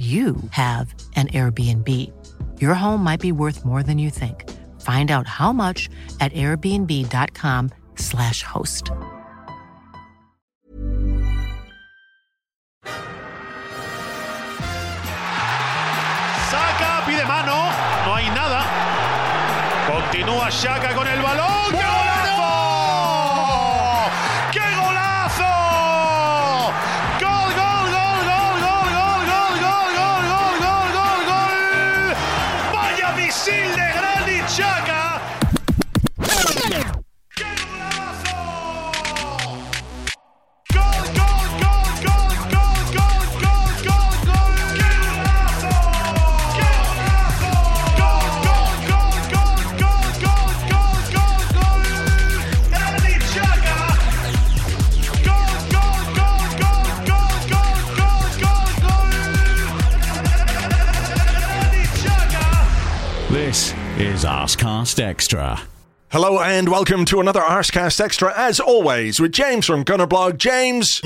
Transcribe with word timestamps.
you 0.00 0.36
have 0.52 0.94
an 1.14 1.28
Airbnb. 1.28 1.86
Your 2.58 2.72
home 2.72 3.04
might 3.04 3.20
be 3.20 3.32
worth 3.32 3.66
more 3.66 3.82
than 3.82 3.98
you 3.98 4.08
think. 4.08 4.48
Find 4.80 5.10
out 5.10 5.26
how 5.26 5.52
much 5.52 5.90
at 6.20 6.32
airbnb.com/slash 6.32 8.42
host. 8.42 8.84
Saca, 16.48 17.04
pide 17.04 17.26
mano, 17.28 17.68
no 18.06 18.14
hay 18.16 18.30
nada. 18.30 18.64
Continúa 19.86 20.48
Shaka 20.50 20.94
con 20.94 21.06
el 21.06 21.20
balón. 21.20 21.72
¡Qué 21.72 21.99
is 64.20 64.26
Arsecast 64.26 65.00
Extra. 65.02 65.62
Hello 66.10 66.40
and 66.40 66.68
welcome 66.68 67.06
to 67.06 67.20
another 67.20 67.40
Arsecast 67.40 68.00
Extra, 68.02 68.34
as 68.38 68.60
always, 68.60 69.18
with 69.18 69.32
James 69.32 69.64
from 69.64 69.82
Gunnerblog. 69.82 70.36
James, 70.36 71.00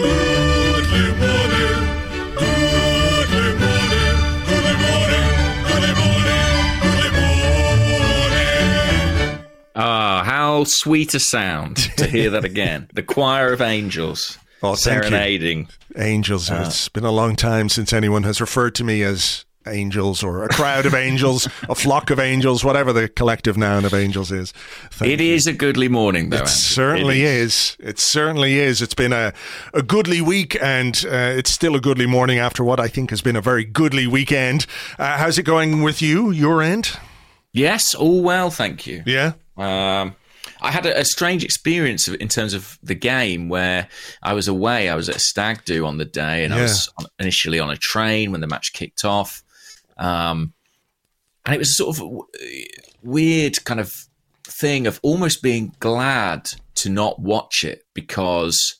Ah, 9.76 10.22
how 10.24 10.62
sweet 10.64 11.14
a 11.14 11.20
sound 11.20 11.76
to 11.96 12.06
hear 12.06 12.30
that 12.30 12.44
again. 12.44 12.88
the 12.94 13.02
choir 13.02 13.52
of 13.52 13.60
angels 13.60 14.38
Oh, 14.62 14.76
thank 14.76 15.02
you. 15.04 15.08
serenading. 15.10 15.68
angels. 15.98 16.48
it's 16.48 16.88
been 16.88 17.04
a 17.04 17.10
long 17.10 17.34
time 17.36 17.68
since 17.68 17.92
anyone 17.92 18.22
has 18.22 18.40
referred 18.40 18.74
to 18.76 18.84
me 18.84 19.02
as 19.02 19.43
angels 19.66 20.22
or 20.22 20.44
a 20.44 20.48
crowd 20.48 20.86
of 20.86 20.94
angels, 20.94 21.46
a 21.68 21.74
flock 21.74 22.10
of 22.10 22.18
angels, 22.18 22.64
whatever 22.64 22.92
the 22.92 23.08
collective 23.08 23.56
noun 23.56 23.84
of 23.84 23.94
angels 23.94 24.30
is. 24.30 24.52
Thank 24.90 25.12
It 25.12 25.20
is 25.20 25.46
a 25.46 25.52
goodly 25.52 25.88
morning, 25.88 26.30
though. 26.30 26.36
It 26.36 26.40
Andrew. 26.40 26.54
certainly 26.54 27.22
It 27.22 27.28
is. 27.28 27.76
It 27.80 27.98
certainly 27.98 28.58
is. 28.58 28.82
It's 28.82 28.94
been 28.94 29.12
a, 29.12 29.32
a 29.72 29.82
goodly 29.82 30.20
week, 30.20 30.56
and 30.62 30.96
uh, 31.06 31.34
it's 31.36 31.50
still 31.50 31.74
a 31.76 31.80
goodly 31.80 32.06
morning 32.06 32.38
after 32.38 32.64
what 32.64 32.80
I 32.80 32.88
think 32.88 33.10
has 33.10 33.22
been 33.22 33.36
a 33.36 33.40
very 33.40 33.64
goodly 33.64 34.06
weekend. 34.06 34.66
Uh, 34.98 35.18
how's 35.18 35.38
it 35.38 35.44
going 35.44 35.82
with 35.82 36.02
you, 36.02 36.30
your 36.30 36.62
end? 36.62 36.98
Yes, 37.52 37.94
all 37.94 38.22
well, 38.22 38.50
thank 38.50 38.86
you. 38.86 39.02
Yeah? 39.06 39.34
Um, 39.56 40.16
I 40.60 40.70
had 40.70 40.86
a, 40.86 41.00
a 41.00 41.04
strange 41.04 41.44
experience 41.44 42.08
in 42.08 42.28
terms 42.28 42.54
of 42.54 42.78
the 42.82 42.94
game 42.94 43.48
where 43.48 43.88
I 44.22 44.32
was 44.32 44.48
away. 44.48 44.88
I 44.88 44.94
was 44.94 45.08
at 45.08 45.16
a 45.16 45.20
stag 45.20 45.64
do 45.64 45.86
on 45.86 45.98
the 45.98 46.04
day, 46.04 46.44
and 46.44 46.54
I 46.54 46.62
was 46.62 46.88
on, 46.98 47.06
initially 47.18 47.60
on 47.60 47.70
a 47.70 47.76
train 47.76 48.32
when 48.32 48.40
the 48.40 48.46
match 48.46 48.72
kicked 48.72 49.04
off. 49.04 49.42
Um, 49.96 50.52
and 51.46 51.54
it 51.54 51.58
was 51.58 51.76
sort 51.76 51.96
of 51.96 52.00
w- 52.02 52.26
weird 53.02 53.64
kind 53.64 53.80
of 53.80 53.92
thing 54.44 54.86
of 54.86 54.98
almost 55.02 55.42
being 55.42 55.74
glad 55.80 56.50
to 56.76 56.88
not 56.88 57.18
watch 57.20 57.64
it 57.64 57.84
because 57.94 58.78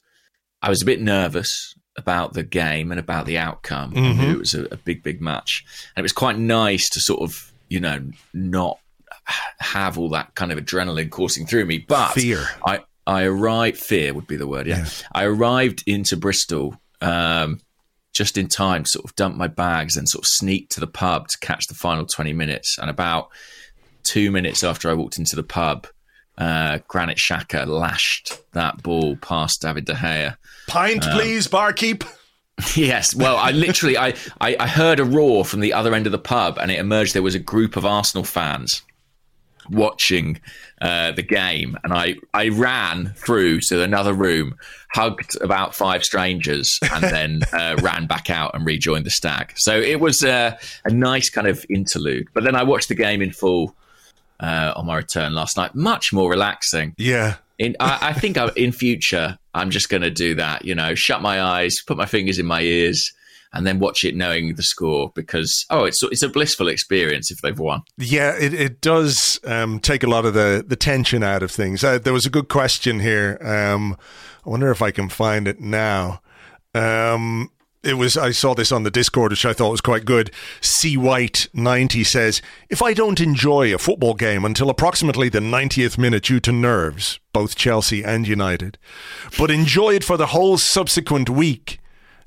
I 0.63 0.69
was 0.71 0.83
a 0.83 0.87
bit 0.87 1.01
nervous 1.01 1.75
about 1.97 2.33
the 2.33 2.43
game 2.43 2.91
and 2.91 2.99
about 2.99 3.27
the 3.27 3.39
outcome. 3.39 3.93
Mm-hmm. 3.93 4.31
it 4.33 4.39
was 4.39 4.55
a, 4.55 4.65
a 4.73 4.77
big, 4.77 5.03
big 5.03 5.21
match, 5.21 5.65
and 5.95 6.03
it 6.03 6.05
was 6.05 6.13
quite 6.13 6.39
nice 6.39 6.89
to 6.91 7.01
sort 7.01 7.21
of, 7.23 7.53
you 7.69 7.81
know, 7.81 8.03
not 8.33 8.79
have 9.59 9.97
all 9.99 10.11
that 10.11 10.35
kind 10.35 10.53
of 10.53 10.59
adrenaline 10.59 11.11
coursing 11.11 11.47
through 11.47 11.65
me. 11.67 11.79
But 11.79 12.13
Fear. 12.13 12.45
I 12.67 12.81
I 13.07 13.25
arrived. 13.25 13.79
Fear 13.79 14.15
would 14.15 14.27
be 14.27 14.37
the 14.37 14.47
word. 14.47 14.67
Yeah, 14.67 14.79
Yeah. 14.79 14.89
I 15.13 15.25
arrived 15.25 15.85
into 15.87 16.17
Bristol. 16.17 16.81
Um, 17.01 17.61
just 18.15 18.39
in 18.39 18.49
time 18.49 18.85
to 18.85 18.89
sort 18.89 19.05
of 19.05 19.15
dump 19.17 19.37
my 19.37 19.49
bags 19.49 19.97
and 19.97 20.09
sort 20.09 20.25
of 20.25 20.29
sneak 20.29 20.71
to 20.71 20.81
the 20.81 20.87
pub 20.87 21.29
to 21.29 21.39
catch 21.39 21.67
the 21.67 21.75
final 21.75 22.07
20 22.07 22.33
minutes. 22.33 22.79
And 22.79 22.89
about 22.89 23.29
two 24.05 24.31
minutes 24.31 24.65
after 24.65 24.89
I 24.89 24.95
walked 24.95 25.19
into 25.19 25.37
the 25.37 25.43
pub, 25.43 25.87
uh, 26.39 26.79
Granit 26.89 27.19
Xhaka 27.19 27.67
lashed 27.67 28.39
that 28.53 28.83
ball 28.83 29.17
past 29.17 29.61
David 29.61 29.85
De 29.85 29.95
Gea. 29.95 30.37
Pint, 30.69 31.03
please, 31.03 31.47
barkeep. 31.47 32.05
Yes, 32.77 33.17
well, 33.17 33.37
I 33.37 33.51
literally 33.51 33.99
I, 33.99 34.15
I 34.41 34.55
I 34.61 34.69
heard 34.69 35.01
a 35.01 35.05
roar 35.05 35.45
from 35.45 35.59
the 35.59 35.73
other 35.73 35.93
end 35.93 36.07
of 36.07 36.13
the 36.13 36.21
pub, 36.21 36.57
and 36.57 36.71
it 36.71 36.79
emerged 36.79 37.13
there 37.13 37.21
was 37.21 37.35
a 37.35 37.41
group 37.41 37.75
of 37.77 37.85
Arsenal 37.85 38.23
fans 38.23 38.83
watching 39.71 40.41
uh, 40.81 41.13
the 41.13 41.23
game, 41.23 41.77
and 41.85 41.93
I 41.93 42.17
I 42.33 42.49
ran 42.49 43.15
through 43.17 43.61
to 43.69 43.83
another 43.83 44.13
room, 44.13 44.57
hugged 44.93 45.37
about 45.41 45.75
five 45.75 46.05
strangers, 46.05 46.79
and 46.93 47.03
then 47.05 47.41
uh, 47.53 47.77
ran 47.83 48.07
back 48.07 48.31
out 48.31 48.55
and 48.55 48.67
rejoined 48.67 49.07
the 49.07 49.11
stag. 49.11 49.53
So 49.57 49.79
it 49.79 50.01
was 50.01 50.23
uh, 50.25 50.57
a 50.85 50.91
nice 50.91 51.31
kind 51.31 51.47
of 51.47 51.65
interlude. 51.69 52.29
But 52.33 52.45
then 52.45 52.55
I 52.57 52.63
watched 52.63 52.89
the 52.89 52.95
game 52.95 53.23
in 53.23 53.33
full 53.33 53.75
uh, 54.41 54.73
on 54.77 54.87
my 54.87 54.97
return 54.97 55.35
last 55.35 55.57
night. 55.57 55.75
Much 55.75 56.13
more 56.13 56.31
relaxing. 56.31 56.95
Yeah. 56.99 57.37
In, 57.59 57.77
I, 57.79 58.09
I 58.09 58.13
think 58.13 58.37
I, 58.37 58.51
in 58.57 58.73
future, 58.73 59.39
I'm 59.55 59.71
just 59.71 59.89
going 59.89 60.03
to 60.03 60.11
do 60.11 60.35
that. 60.35 60.65
You 60.65 60.75
know, 60.75 60.95
shut 60.95 61.23
my 61.23 61.41
eyes, 61.41 61.77
put 61.87 61.97
my 61.97 62.07
fingers 62.07 62.39
in 62.39 62.47
my 62.47 62.61
ears, 62.61 63.13
and 63.55 63.67
then 63.67 63.79
watch 63.79 64.05
it 64.05 64.17
knowing 64.17 64.55
the 64.55 64.63
score 64.63 65.13
because 65.15 65.65
oh, 65.71 65.85
it's 65.85 66.03
it's 66.03 66.23
a 66.23 66.29
blissful 66.29 66.69
experience 66.69 67.31
if 67.31 67.41
they've 67.41 67.59
won. 67.59 67.83
Yeah, 67.97 68.37
it, 68.39 68.53
it 68.53 68.81
does 68.81 69.41
um, 69.45 69.81
take 69.81 70.03
a 70.03 70.09
lot 70.09 70.27
of 70.27 70.35
the, 70.35 70.65
the 70.67 70.77
tension 70.77 71.23
out 71.23 71.43
of 71.43 71.51
things. 71.51 71.83
Uh, 71.83 71.99
there 71.99 72.13
was 72.13 72.27
a 72.27 72.31
good 72.31 72.49
question 72.49 73.01
here. 73.01 73.39
Um, 73.41 73.97
I 74.45 74.51
wonder 74.51 74.71
if 74.71 74.83
I 74.83 74.91
can 74.91 75.09
find 75.09 75.49
it 75.49 75.61
now. 75.61 76.21
Um, 76.75 77.51
it 77.85 77.95
was 77.95 78.17
I 78.17 78.31
saw 78.31 78.55
this 78.55 78.73
on 78.73 78.83
the 78.83 78.91
Discord, 78.91 79.31
which 79.31 79.47
I 79.47 79.53
thought 79.53 79.71
was 79.71 79.81
quite 79.81 80.05
good. 80.05 80.31
C 80.61 80.97
White 80.97 81.49
ninety 81.53 82.03
says, 82.03 82.43
"If 82.69 82.83
I 82.83 82.95
don't 82.95 83.21
enjoy 83.21 83.73
a 83.73 83.79
football 83.79 84.15
game 84.15 84.45
until 84.45 84.71
approximately 84.71 85.29
the 85.29 85.41
ninetieth 85.41 85.99
minute 85.99 86.25
due 86.25 86.41
to 86.41 86.53
nerves, 86.53 87.21
both 87.33 87.55
Chelsea 87.55 88.03
and 88.03 88.27
United, 88.27 88.79
but 89.39 89.51
enjoy 89.51 89.95
it 89.95 90.05
for 90.05 90.17
the 90.17 90.29
whole 90.29 90.57
subsequent 90.59 91.29
week, 91.29 91.79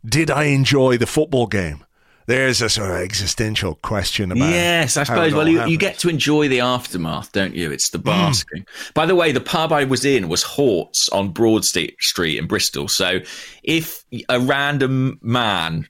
did 0.08 0.32
I 0.32 0.46
enjoy 0.46 0.98
the 0.98 1.08
football 1.08 1.48
game?" 1.48 1.84
There's 2.28 2.62
a 2.62 2.68
sort 2.68 2.90
of 2.90 2.98
existential 2.98 3.76
question 3.76 4.34
about. 4.34 4.50
It. 4.50 4.52
Yes, 4.52 4.98
I 4.98 5.04
suppose. 5.04 5.34
Well, 5.34 5.48
you, 5.48 5.66
you 5.66 5.78
get 5.78 5.98
to 6.00 6.10
enjoy 6.10 6.50
the 6.50 6.60
aftermath, 6.60 7.32
don't 7.32 7.56
you? 7.56 7.72
It's 7.72 7.90
the 7.92 8.00
basking. 8.00 8.66
By 8.94 9.06
the 9.06 9.16
way, 9.16 9.32
the 9.32 9.40
pub 9.40 9.72
I 9.72 9.86
was 9.86 10.04
in 10.04 10.28
was 10.28 10.44
Hort's 10.44 11.08
on 11.14 11.30
Broad 11.30 11.64
Street 11.64 11.96
Street 12.02 12.38
in 12.38 12.46
Bristol. 12.46 12.90
So 12.90 13.22
if 13.64 14.04
a 14.28 14.42
random 14.42 15.20
man 15.22 15.88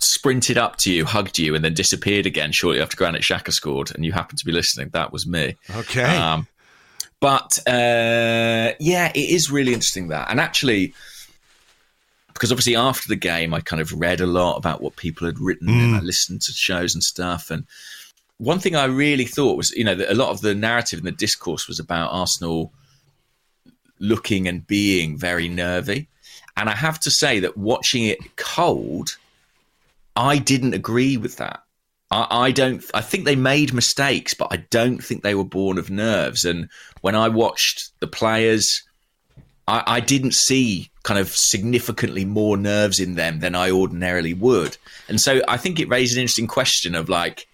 sprinted 0.00 0.58
up 0.58 0.76
to 0.78 0.92
you, 0.92 1.04
hugged 1.04 1.38
you, 1.38 1.54
and 1.54 1.64
then 1.64 1.74
disappeared 1.74 2.26
again 2.26 2.50
shortly 2.50 2.82
after 2.82 2.96
Granit 2.96 3.22
Xhaka 3.22 3.52
scored, 3.52 3.94
and 3.94 4.04
you 4.04 4.10
happened 4.10 4.40
to 4.40 4.46
be 4.46 4.50
listening, 4.50 4.88
that 4.92 5.12
was 5.12 5.24
me. 5.28 5.54
Okay. 5.76 6.16
Um, 6.16 6.48
but 7.20 7.60
uh, 7.68 8.74
yeah, 8.80 9.12
it 9.14 9.30
is 9.30 9.52
really 9.52 9.72
interesting 9.72 10.08
that, 10.08 10.32
and 10.32 10.40
actually, 10.40 10.94
because 12.40 12.52
obviously 12.52 12.74
after 12.74 13.06
the 13.06 13.16
game, 13.16 13.52
I 13.52 13.60
kind 13.60 13.82
of 13.82 13.92
read 13.92 14.22
a 14.22 14.26
lot 14.26 14.56
about 14.56 14.80
what 14.80 14.96
people 14.96 15.26
had 15.26 15.38
written, 15.38 15.68
and 15.68 15.90
hmm. 15.90 15.96
I 15.96 16.00
listened 16.00 16.40
to 16.40 16.52
shows 16.52 16.94
and 16.94 17.02
stuff. 17.02 17.50
And 17.50 17.66
one 18.38 18.58
thing 18.58 18.74
I 18.74 18.86
really 18.86 19.26
thought 19.26 19.58
was, 19.58 19.72
you 19.72 19.84
know, 19.84 19.94
that 19.94 20.10
a 20.10 20.14
lot 20.14 20.30
of 20.30 20.40
the 20.40 20.54
narrative 20.54 21.00
and 21.00 21.06
the 21.06 21.12
discourse 21.12 21.68
was 21.68 21.78
about 21.78 22.14
Arsenal 22.14 22.72
looking 23.98 24.48
and 24.48 24.66
being 24.66 25.18
very 25.18 25.48
nervy. 25.48 26.08
And 26.56 26.70
I 26.70 26.74
have 26.74 26.98
to 27.00 27.10
say 27.10 27.40
that 27.40 27.58
watching 27.58 28.06
it 28.06 28.36
cold, 28.36 29.18
I 30.16 30.38
didn't 30.38 30.72
agree 30.72 31.18
with 31.18 31.36
that. 31.36 31.62
I, 32.10 32.26
I 32.30 32.50
don't. 32.52 32.82
I 32.94 33.02
think 33.02 33.26
they 33.26 33.36
made 33.36 33.74
mistakes, 33.74 34.32
but 34.32 34.48
I 34.50 34.64
don't 34.70 35.04
think 35.04 35.22
they 35.22 35.34
were 35.34 35.44
born 35.44 35.76
of 35.76 35.90
nerves. 35.90 36.46
And 36.46 36.70
when 37.02 37.14
I 37.14 37.28
watched 37.28 37.90
the 38.00 38.06
players, 38.06 38.82
I, 39.68 39.82
I 39.86 40.00
didn't 40.00 40.34
see 40.34 40.90
kind 41.02 41.18
of 41.18 41.30
significantly 41.30 42.24
more 42.24 42.56
nerves 42.56 42.98
in 43.00 43.14
them 43.14 43.40
than 43.40 43.54
I 43.54 43.70
ordinarily 43.70 44.34
would. 44.34 44.76
And 45.08 45.20
so 45.20 45.42
I 45.48 45.56
think 45.56 45.80
it 45.80 45.88
raises 45.88 46.16
an 46.16 46.22
interesting 46.22 46.46
question 46.46 46.94
of 46.94 47.08
like, 47.08 47.46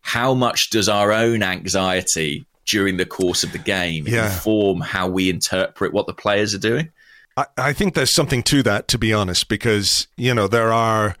how 0.00 0.34
much 0.34 0.70
does 0.70 0.88
our 0.88 1.12
own 1.12 1.42
anxiety 1.42 2.46
during 2.66 2.96
the 2.96 3.06
course 3.06 3.42
of 3.42 3.52
the 3.52 3.58
game 3.58 4.06
Yeah. 4.06 4.26
inform 4.26 4.80
how 4.80 5.08
we 5.08 5.30
interpret 5.30 5.92
what 5.92 6.06
the 6.06 6.14
players 6.14 6.54
are 6.54 6.58
doing? 6.58 6.90
I, 7.36 7.46
I 7.58 7.72
think 7.72 7.94
there's 7.94 8.14
something 8.14 8.42
to 8.44 8.62
that, 8.62 8.88
to 8.88 8.98
be 8.98 9.12
honest, 9.12 9.48
because 9.48 10.06
you 10.16 10.32
know 10.34 10.48
there 10.48 10.72
are 10.72 11.16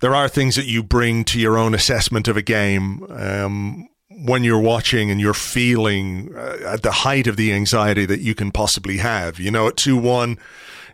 there 0.00 0.14
are 0.14 0.28
things 0.28 0.54
that 0.56 0.66
you 0.66 0.82
bring 0.82 1.24
to 1.24 1.40
your 1.40 1.58
own 1.58 1.74
assessment 1.74 2.28
of 2.28 2.36
a 2.36 2.42
game 2.42 3.04
um, 3.10 3.88
when 4.24 4.42
you're 4.44 4.60
watching 4.60 5.10
and 5.10 5.20
you're 5.20 5.34
feeling 5.34 6.34
uh, 6.36 6.56
at 6.66 6.82
the 6.82 6.90
height 6.90 7.26
of 7.26 7.36
the 7.36 7.52
anxiety 7.52 8.04
that 8.06 8.20
you 8.20 8.34
can 8.34 8.50
possibly 8.50 8.98
have. 8.98 9.38
You 9.38 9.50
know, 9.50 9.68
at 9.68 9.76
two 9.76 9.96
one 9.96 10.38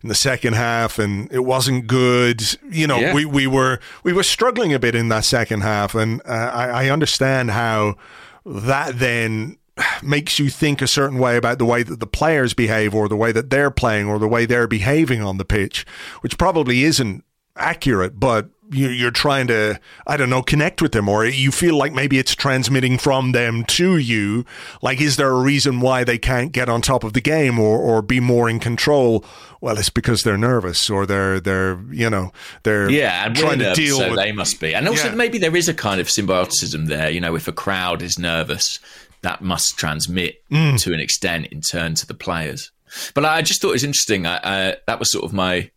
in 0.02 0.08
the 0.10 0.14
second 0.14 0.54
half, 0.54 0.98
and 0.98 1.32
it 1.32 1.40
wasn't 1.44 1.86
good. 1.86 2.42
You 2.70 2.86
know, 2.86 2.98
Yeah. 2.98 3.14
we 3.14 3.24
we 3.24 3.46
were 3.46 3.80
we 4.02 4.12
were 4.12 4.22
struggling 4.22 4.74
a 4.74 4.78
bit 4.78 4.94
in 4.94 5.08
that 5.08 5.24
second 5.24 5.62
half, 5.62 5.94
and 5.94 6.20
uh, 6.26 6.50
I, 6.52 6.84
I 6.86 6.90
understand 6.90 7.50
how 7.50 7.96
that 8.44 8.98
then 8.98 9.56
makes 10.02 10.38
you 10.38 10.50
think 10.50 10.80
a 10.82 10.86
certain 10.86 11.18
way 11.18 11.36
about 11.36 11.58
the 11.58 11.64
way 11.64 11.82
that 11.82 11.98
the 11.98 12.06
players 12.06 12.54
behave 12.54 12.94
or 12.94 13.08
the 13.08 13.16
way 13.16 13.32
that 13.32 13.50
they're 13.50 13.70
playing 13.72 14.06
or 14.06 14.18
the 14.20 14.28
way 14.28 14.46
they're 14.46 14.68
behaving 14.68 15.20
on 15.22 15.36
the 15.38 15.44
pitch, 15.44 15.84
which 16.20 16.38
probably 16.38 16.84
isn't 16.84 17.24
accurate, 17.56 18.20
but 18.20 18.50
you're 18.70 19.10
trying 19.10 19.46
to, 19.48 19.78
I 20.06 20.16
don't 20.16 20.30
know, 20.30 20.42
connect 20.42 20.80
with 20.80 20.92
them 20.92 21.08
or 21.08 21.24
you 21.26 21.50
feel 21.52 21.76
like 21.76 21.92
maybe 21.92 22.18
it's 22.18 22.34
transmitting 22.34 22.98
from 22.98 23.32
them 23.32 23.64
to 23.64 23.96
you. 23.98 24.44
Like, 24.82 25.00
is 25.00 25.16
there 25.16 25.30
a 25.30 25.40
reason 25.40 25.80
why 25.80 26.02
they 26.04 26.18
can't 26.18 26.50
get 26.50 26.68
on 26.68 26.80
top 26.80 27.04
of 27.04 27.12
the 27.12 27.20
game 27.20 27.58
or, 27.58 27.78
or 27.78 28.00
be 28.02 28.20
more 28.20 28.48
in 28.48 28.58
control? 28.60 29.24
Well, 29.60 29.78
it's 29.78 29.90
because 29.90 30.22
they're 30.22 30.38
nervous 30.38 30.88
or 30.90 31.06
they're, 31.06 31.40
they're, 31.40 31.78
you 31.90 32.08
know, 32.10 32.32
they're 32.62 32.90
Yeah, 32.90 33.26
and 33.26 33.36
trying 33.36 33.58
to 33.60 33.74
deal 33.74 33.98
so 33.98 34.10
with 34.10 34.18
they 34.18 34.32
must 34.32 34.60
be. 34.60 34.74
And 34.74 34.88
also, 34.88 35.08
Yeah. 35.08 35.14
maybe 35.14 35.38
there 35.38 35.54
is 35.56 35.68
a 35.68 35.74
kind 35.74 36.00
of 36.00 36.08
symbioticism 36.08 36.86
there. 36.88 37.10
You 37.10 37.20
know, 37.20 37.36
if 37.36 37.46
a 37.48 37.52
crowd 37.52 38.02
is 38.02 38.18
nervous, 38.18 38.78
that 39.22 39.42
must 39.42 39.76
transmit 39.78 40.42
Mm. 40.50 40.80
to 40.82 40.92
an 40.92 41.00
extent 41.00 41.46
in 41.46 41.60
turn 41.60 41.94
to 41.96 42.06
the 42.06 42.14
players. 42.14 42.70
But 43.14 43.24
I 43.24 43.42
just 43.42 43.60
thought 43.60 43.70
it 43.70 43.72
was 43.72 43.84
interesting. 43.84 44.26
I, 44.26 44.36
I, 44.42 44.76
that 44.86 44.98
was 44.98 45.10
sort 45.10 45.24
of 45.24 45.32
my 45.32 45.70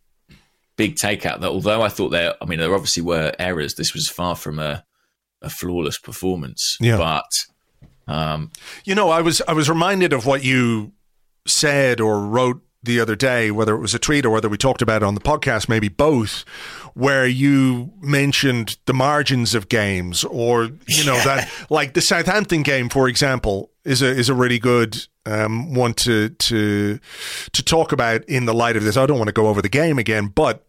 big 0.78 0.94
takeout. 0.94 1.40
That 1.40 1.50
although 1.50 1.82
I 1.82 1.90
thought 1.90 2.08
there, 2.08 2.34
I 2.40 2.46
mean, 2.46 2.58
there 2.58 2.74
obviously 2.74 3.02
were 3.02 3.34
errors. 3.38 3.74
This 3.74 3.92
was 3.92 4.08
far 4.08 4.34
from 4.34 4.58
a, 4.58 4.84
a 5.42 5.50
flawless 5.50 5.98
performance. 5.98 6.78
Yeah. 6.80 6.96
But 6.96 7.30
um, 8.10 8.50
You 8.84 8.94
know, 8.94 9.10
I 9.10 9.20
was 9.20 9.42
I 9.46 9.52
was 9.52 9.68
reminded 9.68 10.14
of 10.14 10.24
what 10.24 10.42
you 10.42 10.92
said 11.46 12.00
or 12.00 12.20
wrote 12.20 12.62
the 12.82 13.00
other 13.00 13.16
day, 13.16 13.50
whether 13.50 13.74
it 13.74 13.80
was 13.80 13.92
a 13.92 13.98
tweet 13.98 14.24
or 14.24 14.30
whether 14.30 14.48
we 14.48 14.56
talked 14.56 14.80
about 14.80 15.02
it 15.02 15.06
on 15.06 15.14
the 15.14 15.20
podcast, 15.20 15.68
maybe 15.68 15.88
both, 15.88 16.44
where 16.94 17.26
you 17.26 17.92
mentioned 18.00 18.76
the 18.86 18.94
margins 18.94 19.54
of 19.54 19.68
games, 19.68 20.24
or 20.24 20.70
you 20.86 21.04
know 21.04 21.18
that 21.24 21.50
like 21.70 21.94
the 21.94 22.00
Southampton 22.00 22.62
game, 22.62 22.88
for 22.88 23.08
example, 23.08 23.70
is 23.84 24.00
a 24.00 24.06
is 24.08 24.28
a 24.28 24.34
really 24.34 24.58
good 24.58 25.06
um, 25.26 25.74
one 25.74 25.92
to 25.94 26.30
to 26.30 26.98
to 27.52 27.62
talk 27.62 27.92
about 27.92 28.24
in 28.24 28.46
the 28.46 28.54
light 28.54 28.76
of 28.76 28.84
this. 28.84 28.96
I 28.96 29.06
don't 29.06 29.18
want 29.18 29.28
to 29.28 29.32
go 29.32 29.48
over 29.48 29.60
the 29.60 29.68
game 29.68 29.98
again, 29.98 30.28
but 30.28 30.64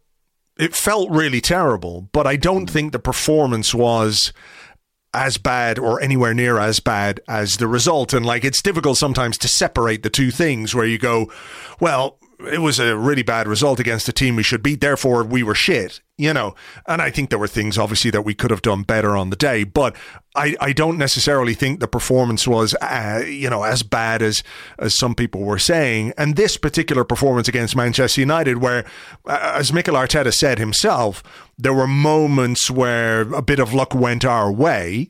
it 0.60 0.76
felt 0.76 1.10
really 1.10 1.42
terrible. 1.42 2.10
But 2.12 2.28
I 2.28 2.36
don't 2.36 2.68
mm. 2.68 2.70
think 2.70 2.92
the 2.92 3.00
performance 3.00 3.74
was 3.74 4.34
as 5.14 5.40
bad 5.40 5.80
or 5.80 6.00
anywhere 6.02 6.36
near 6.36 6.60
as 6.60 6.80
bad 6.80 7.20
as 7.28 7.58
the 7.58 7.68
result. 7.68 8.14
And 8.14 8.26
like 8.26 8.44
it's 8.44 8.62
difficult 8.62 8.98
sometimes 8.98 9.38
to 9.40 9.48
separate 9.48 10.04
the 10.04 10.10
two 10.10 10.30
things 10.30 10.76
where 10.76 10.86
you 10.86 11.00
go, 11.00 11.32
well, 11.80 12.20
it 12.52 12.62
was 12.62 12.80
a 12.80 12.96
really 12.96 13.24
bad 13.24 13.48
result 13.48 13.80
against 13.80 14.08
a 14.08 14.14
team 14.14 14.36
we 14.36 14.44
should 14.44 14.62
beat, 14.62 14.82
therefore 14.82 15.24
we 15.24 15.42
were 15.42 15.56
shit, 15.56 16.02
you 16.20 16.34
know. 16.34 16.54
And 16.86 17.02
I 17.02 17.10
think 17.10 17.30
there 17.30 17.40
were 17.40 17.48
things 17.48 17.78
obviously 17.78 18.12
that 18.12 18.24
we 18.24 18.34
could 18.34 18.52
have 18.52 18.62
done 18.62 18.84
better 18.84 19.16
on 19.16 19.30
the 19.30 19.36
day, 19.36 19.64
but 19.64 19.96
I, 20.36 20.56
I 20.60 20.74
don't 20.74 20.98
necessarily 20.98 21.54
think 21.54 21.80
the 21.80 21.88
performance 21.88 22.48
was, 22.48 22.76
uh, 22.82 23.24
you 23.26 23.50
know, 23.50 23.64
as 23.64 23.82
bad 23.82 24.22
as 24.22 24.44
as 24.78 24.98
some 24.98 25.16
people 25.16 25.42
were 25.42 25.58
saying. 25.58 26.14
And 26.18 26.36
this 26.36 26.58
particular 26.58 27.04
performance 27.04 27.48
against 27.48 27.76
Manchester 27.76 28.22
United, 28.22 28.58
where, 28.58 28.86
uh, 29.26 29.54
as 29.56 29.74
Mikel 29.74 29.96
Arteta 29.96 30.34
said 30.34 30.60
himself, 30.60 31.24
there 31.58 31.74
were 31.74 31.88
moments 31.88 32.70
where 32.70 33.22
a 33.34 33.42
bit 33.42 33.60
of 33.60 33.74
luck 33.74 33.96
went 33.96 34.26
our 34.26 34.52
way, 34.52 35.10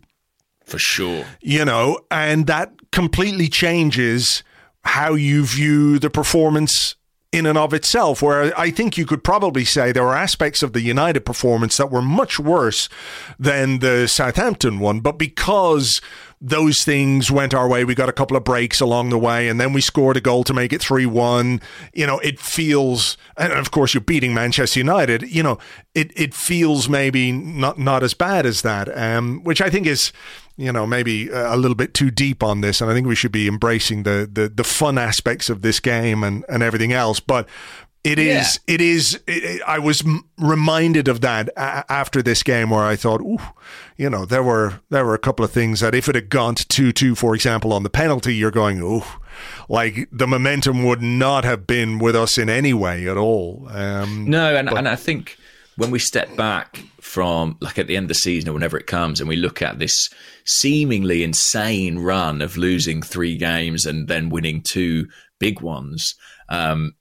for 0.63 0.77
sure, 0.77 1.25
you 1.41 1.65
know, 1.65 1.99
and 2.11 2.45
that 2.47 2.71
completely 2.91 3.47
changes 3.47 4.43
how 4.83 5.13
you 5.13 5.43
view 5.43 5.99
the 5.99 6.09
performance 6.09 6.95
in 7.31 7.45
and 7.45 7.57
of 7.57 7.73
itself. 7.73 8.21
Where 8.21 8.57
I 8.59 8.71
think 8.71 8.97
you 8.97 9.05
could 9.05 9.23
probably 9.23 9.65
say 9.65 9.91
there 9.91 10.03
were 10.03 10.15
aspects 10.15 10.63
of 10.63 10.73
the 10.73 10.81
United 10.81 11.21
performance 11.21 11.77
that 11.77 11.91
were 11.91 12.01
much 12.01 12.39
worse 12.39 12.89
than 13.37 13.79
the 13.79 14.07
Southampton 14.07 14.79
one, 14.79 14.99
but 14.99 15.17
because 15.17 16.01
those 16.41 16.83
things 16.83 17.29
went 17.29 17.53
our 17.53 17.67
way, 17.67 17.83
we 17.83 17.93
got 17.93 18.07
a 18.07 18.13
couple 18.13 18.37
of 18.37 18.45
breaks 18.45 18.79
along 18.79 19.09
the 19.09 19.17
way, 19.17 19.49
and 19.49 19.59
then 19.59 19.73
we 19.73 19.81
scored 19.81 20.15
a 20.15 20.21
goal 20.21 20.43
to 20.45 20.53
make 20.53 20.71
it 20.71 20.81
3 20.81 21.05
1. 21.05 21.61
You 21.93 22.07
know, 22.07 22.19
it 22.19 22.39
feels, 22.39 23.17
and 23.35 23.51
of 23.51 23.71
course, 23.71 23.93
you're 23.93 24.01
beating 24.01 24.33
Manchester 24.33 24.79
United, 24.79 25.23
you 25.23 25.43
know, 25.43 25.59
it, 25.93 26.11
it 26.15 26.33
feels 26.33 26.87
maybe 26.87 27.31
not, 27.31 27.77
not 27.77 28.03
as 28.03 28.13
bad 28.13 28.45
as 28.45 28.61
that, 28.61 28.95
um, 28.97 29.43
which 29.43 29.61
I 29.61 29.69
think 29.69 29.85
is 29.85 30.13
you 30.59 30.71
know 30.73 30.85
maybe 30.85 31.29
a 31.29 31.55
little 31.55 31.75
bit 31.75 31.93
too 31.93 32.11
deep 32.11 32.43
on 32.43 32.61
this 32.61 32.81
and 32.81 32.91
i 32.91 32.93
think 32.93 33.07
we 33.07 33.15
should 33.15 33.31
be 33.31 33.47
embracing 33.47 34.03
the 34.03 34.29
the, 34.31 34.49
the 34.49 34.63
fun 34.63 34.97
aspects 34.97 35.49
of 35.49 35.61
this 35.61 35.79
game 35.79 36.23
and 36.23 36.43
and 36.49 36.61
everything 36.61 36.91
else 36.93 37.19
but 37.19 37.47
it 38.03 38.17
is 38.19 38.59
it 38.67 38.81
is 38.81 39.19
it, 39.27 39.61
i 39.67 39.79
was 39.79 40.05
m- 40.05 40.23
reminded 40.37 41.07
of 41.07 41.21
that 41.21 41.47
a- 41.57 41.89
after 41.91 42.21
this 42.21 42.43
game 42.43 42.69
where 42.69 42.83
i 42.83 42.95
thought 42.95 43.21
ooh 43.21 43.39
you 43.97 44.09
know 44.09 44.25
there 44.25 44.43
were 44.43 44.79
there 44.89 45.05
were 45.05 45.13
a 45.13 45.19
couple 45.19 45.43
of 45.45 45.51
things 45.51 45.79
that 45.79 45.95
if 45.95 46.07
it 46.09 46.15
had 46.15 46.29
gone 46.29 46.55
to 46.55 46.91
2-2 46.93 47.17
for 47.17 47.35
example 47.35 47.71
on 47.73 47.83
the 47.83 47.89
penalty 47.89 48.35
you're 48.35 48.51
going 48.51 48.79
ooh 48.81 49.03
like 49.69 50.07
the 50.11 50.27
momentum 50.27 50.83
would 50.83 51.01
not 51.01 51.43
have 51.45 51.65
been 51.67 51.99
with 51.99 52.15
us 52.15 52.37
in 52.37 52.49
any 52.49 52.73
way 52.73 53.07
at 53.07 53.17
all 53.17 53.67
um 53.71 54.29
No, 54.29 54.55
and, 54.55 54.69
and 54.69 54.87
I 54.87 54.95
think 54.95 55.37
when 55.79 55.91
we 55.91 55.99
step 55.99 56.35
back 56.35 56.83
from 56.99 57.57
like 57.61 57.79
at 57.79 57.87
the 57.87 57.95
end 57.95 58.03
of 58.03 58.09
the 58.09 58.13
season 58.13 58.49
or 58.49 58.53
whenever 58.53 58.77
it 58.77 58.85
comes 58.85 59.21
and 59.21 59.29
we 59.29 59.37
look 59.37 59.61
at 59.61 59.79
this 59.79 60.09
seemingly 60.45 61.23
insane 61.23 61.97
run 61.97 62.41
of 62.41 62.57
losing 62.57 63.01
three 63.01 63.37
games 63.37 63.85
and 63.85 64.09
then 64.09 64.29
winning 64.29 64.61
two 64.69 65.07
big 65.39 65.61
ones, 65.61 66.15
um, 66.49 66.93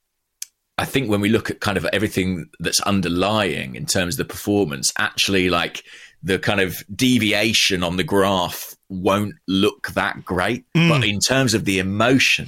I 0.77 0.85
think 0.85 1.09
when 1.09 1.19
we 1.19 1.27
look 1.27 1.51
at 1.51 1.59
kind 1.59 1.77
of 1.77 1.85
everything 1.91 2.45
that's 2.61 2.79
underlying 2.81 3.75
in 3.75 3.85
terms 3.85 4.13
of 4.13 4.25
the 4.25 4.33
performance, 4.33 4.93
actually 4.97 5.49
like 5.49 5.83
the 6.23 6.39
kind 6.39 6.61
of 6.61 6.81
deviation 6.95 7.83
on 7.83 7.97
the 7.97 8.03
graph 8.05 8.77
won't 8.87 9.35
look 9.45 9.89
that 9.89 10.23
great. 10.23 10.63
But 10.73 11.03
in 11.03 11.19
terms 11.19 11.53
of 11.53 11.65
the 11.65 11.79
emotion 11.79 12.47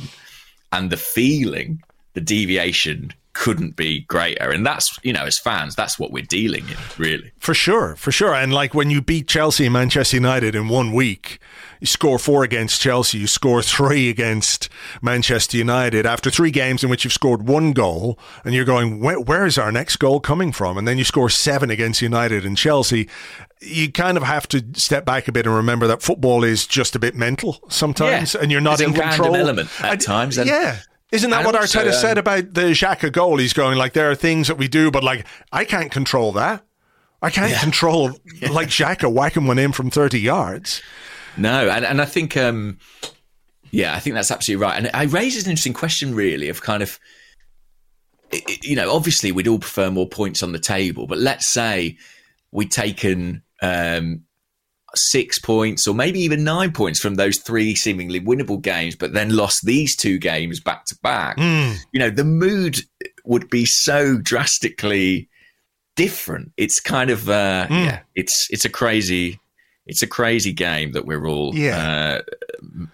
and 0.71 0.89
the 0.89 0.97
feeling, 0.97 1.83
the 2.13 2.21
deviation 2.21 3.11
couldn't 3.33 3.75
be 3.75 4.01
greater. 4.01 4.51
And 4.51 4.65
that's, 4.65 4.99
you 5.03 5.13
know, 5.13 5.23
as 5.25 5.39
fans, 5.39 5.75
that's 5.75 5.97
what 5.97 6.11
we're 6.11 6.23
dealing 6.23 6.67
in, 6.67 6.75
really. 6.97 7.31
For 7.39 7.53
sure, 7.53 7.95
for 7.95 8.11
sure. 8.11 8.33
And 8.33 8.53
like 8.53 8.73
when 8.73 8.89
you 8.89 9.01
beat 9.01 9.27
Chelsea 9.27 9.65
and 9.65 9.73
Manchester 9.73 10.17
United 10.17 10.53
in 10.55 10.67
one 10.67 10.91
week, 10.91 11.39
you 11.79 11.87
score 11.87 12.19
four 12.19 12.43
against 12.43 12.79
Chelsea, 12.81 13.17
you 13.19 13.27
score 13.27 13.61
three 13.63 14.09
against 14.09 14.69
Manchester 15.01 15.57
United 15.57 16.05
after 16.05 16.29
three 16.29 16.51
games 16.51 16.83
in 16.83 16.89
which 16.89 17.03
you've 17.03 17.13
scored 17.13 17.47
one 17.47 17.71
goal, 17.73 18.19
and 18.45 18.53
you're 18.53 18.65
going, 18.65 18.99
where, 18.99 19.19
where 19.19 19.45
is 19.45 19.57
our 19.57 19.71
next 19.71 19.95
goal 19.95 20.19
coming 20.19 20.51
from? 20.51 20.77
And 20.77 20.87
then 20.87 20.97
you 20.97 21.03
score 21.03 21.29
seven 21.29 21.69
against 21.71 22.01
United 22.01 22.45
and 22.45 22.55
Chelsea. 22.55 23.07
You 23.61 23.91
kind 23.91 24.17
of 24.17 24.23
have 24.23 24.47
to 24.49 24.63
step 24.73 25.05
back 25.05 25.27
a 25.27 25.31
bit 25.31 25.45
and 25.47 25.55
remember 25.55 25.87
that 25.87 26.01
football 26.03 26.43
is 26.43 26.67
just 26.67 26.95
a 26.95 26.99
bit 26.99 27.15
mental 27.15 27.59
sometimes, 27.69 28.33
Yeah. 28.35 28.41
and 28.41 28.51
you're 28.51 28.61
not 28.61 28.77
There's 28.77 28.89
in 28.91 28.95
control. 28.95 29.35
element 29.35 29.69
at 29.79 29.91
And- 29.93 30.01
times, 30.01 30.37
and- 30.37 30.47
yeah. 30.47 30.79
Isn't 31.11 31.29
that 31.31 31.45
what 31.45 31.55
Arteta 31.55 31.87
um, 31.87 31.93
said 31.93 32.17
about 32.17 32.53
the 32.53 32.61
Xhaka 32.71 33.11
goal? 33.11 33.37
He's 33.37 33.53
going 33.53 33.77
like, 33.77 33.93
there 33.93 34.09
are 34.09 34.15
things 34.15 34.47
that 34.47 34.57
we 34.57 34.67
do, 34.67 34.89
but 34.91 35.03
like, 35.03 35.25
I 35.51 35.65
can't 35.65 35.91
control 35.91 36.31
that. 36.33 36.63
I 37.21 37.29
can't 37.29 37.53
control 37.59 38.11
like 38.51 38.69
Xhaka 38.69 39.11
whacking 39.11 39.45
one 39.45 39.59
in 39.59 39.71
from 39.73 39.91
30 39.91 40.19
yards. 40.19 40.81
No, 41.37 41.69
and, 41.69 41.85
and 41.85 42.01
I 42.01 42.05
think, 42.05 42.35
um, 42.37 42.77
yeah, 43.71 43.93
I 43.93 43.99
think 43.99 44.15
that's 44.15 44.31
absolutely 44.31 44.63
right. 44.65 44.77
And 44.77 44.87
it 44.87 45.13
raises 45.13 45.45
an 45.45 45.51
interesting 45.51 45.73
question, 45.73 46.15
really, 46.15 46.49
of 46.49 46.61
kind 46.61 46.81
of, 46.81 46.99
i- 48.33 48.41
i- 48.47 48.57
you 48.63 48.75
know, 48.75 48.91
obviously 48.93 49.31
we'd 49.31 49.47
all 49.47 49.59
prefer 49.59 49.91
more 49.91 50.07
points 50.07 50.41
on 50.43 50.51
the 50.53 50.59
table, 50.59 51.07
but 51.07 51.17
let's 51.17 51.47
say 51.47 51.97
we'd 52.51 52.71
taken 52.71 53.43
um, 53.61 54.23
six 54.95 55.39
points 55.39 55.87
or 55.87 55.95
maybe 55.95 56.19
even 56.19 56.43
nine 56.43 56.71
points 56.71 56.99
from 56.99 57.15
those 57.15 57.37
three 57.39 57.75
seemingly 57.75 58.19
winnable 58.19 58.61
games, 58.61 58.95
but 58.95 59.13
then 59.13 59.35
lost 59.35 59.59
these 59.63 59.95
two 59.95 60.17
games 60.17 60.59
back 60.59 60.85
to 60.85 60.97
back. 61.01 61.37
You 61.39 61.99
know, 61.99 62.09
the 62.09 62.23
mood 62.25 62.79
would 63.25 63.49
be 63.49 63.65
so 63.65 64.17
drastically 64.17 65.29
different. 65.95 66.51
It's 66.57 66.79
kind 66.79 67.09
of, 67.09 67.29
uh, 67.29 67.67
yeah, 67.69 67.99
it's 68.15 68.47
it's 68.49 68.65
a 68.65 68.69
crazy 68.69 69.39
it's 69.87 70.03
a 70.03 70.07
crazy 70.07 70.53
game 70.53 70.91
that 70.91 71.05
we're 71.05 71.25
all, 71.27 71.55
Yeah. 71.55 72.21
uh, 72.21 72.21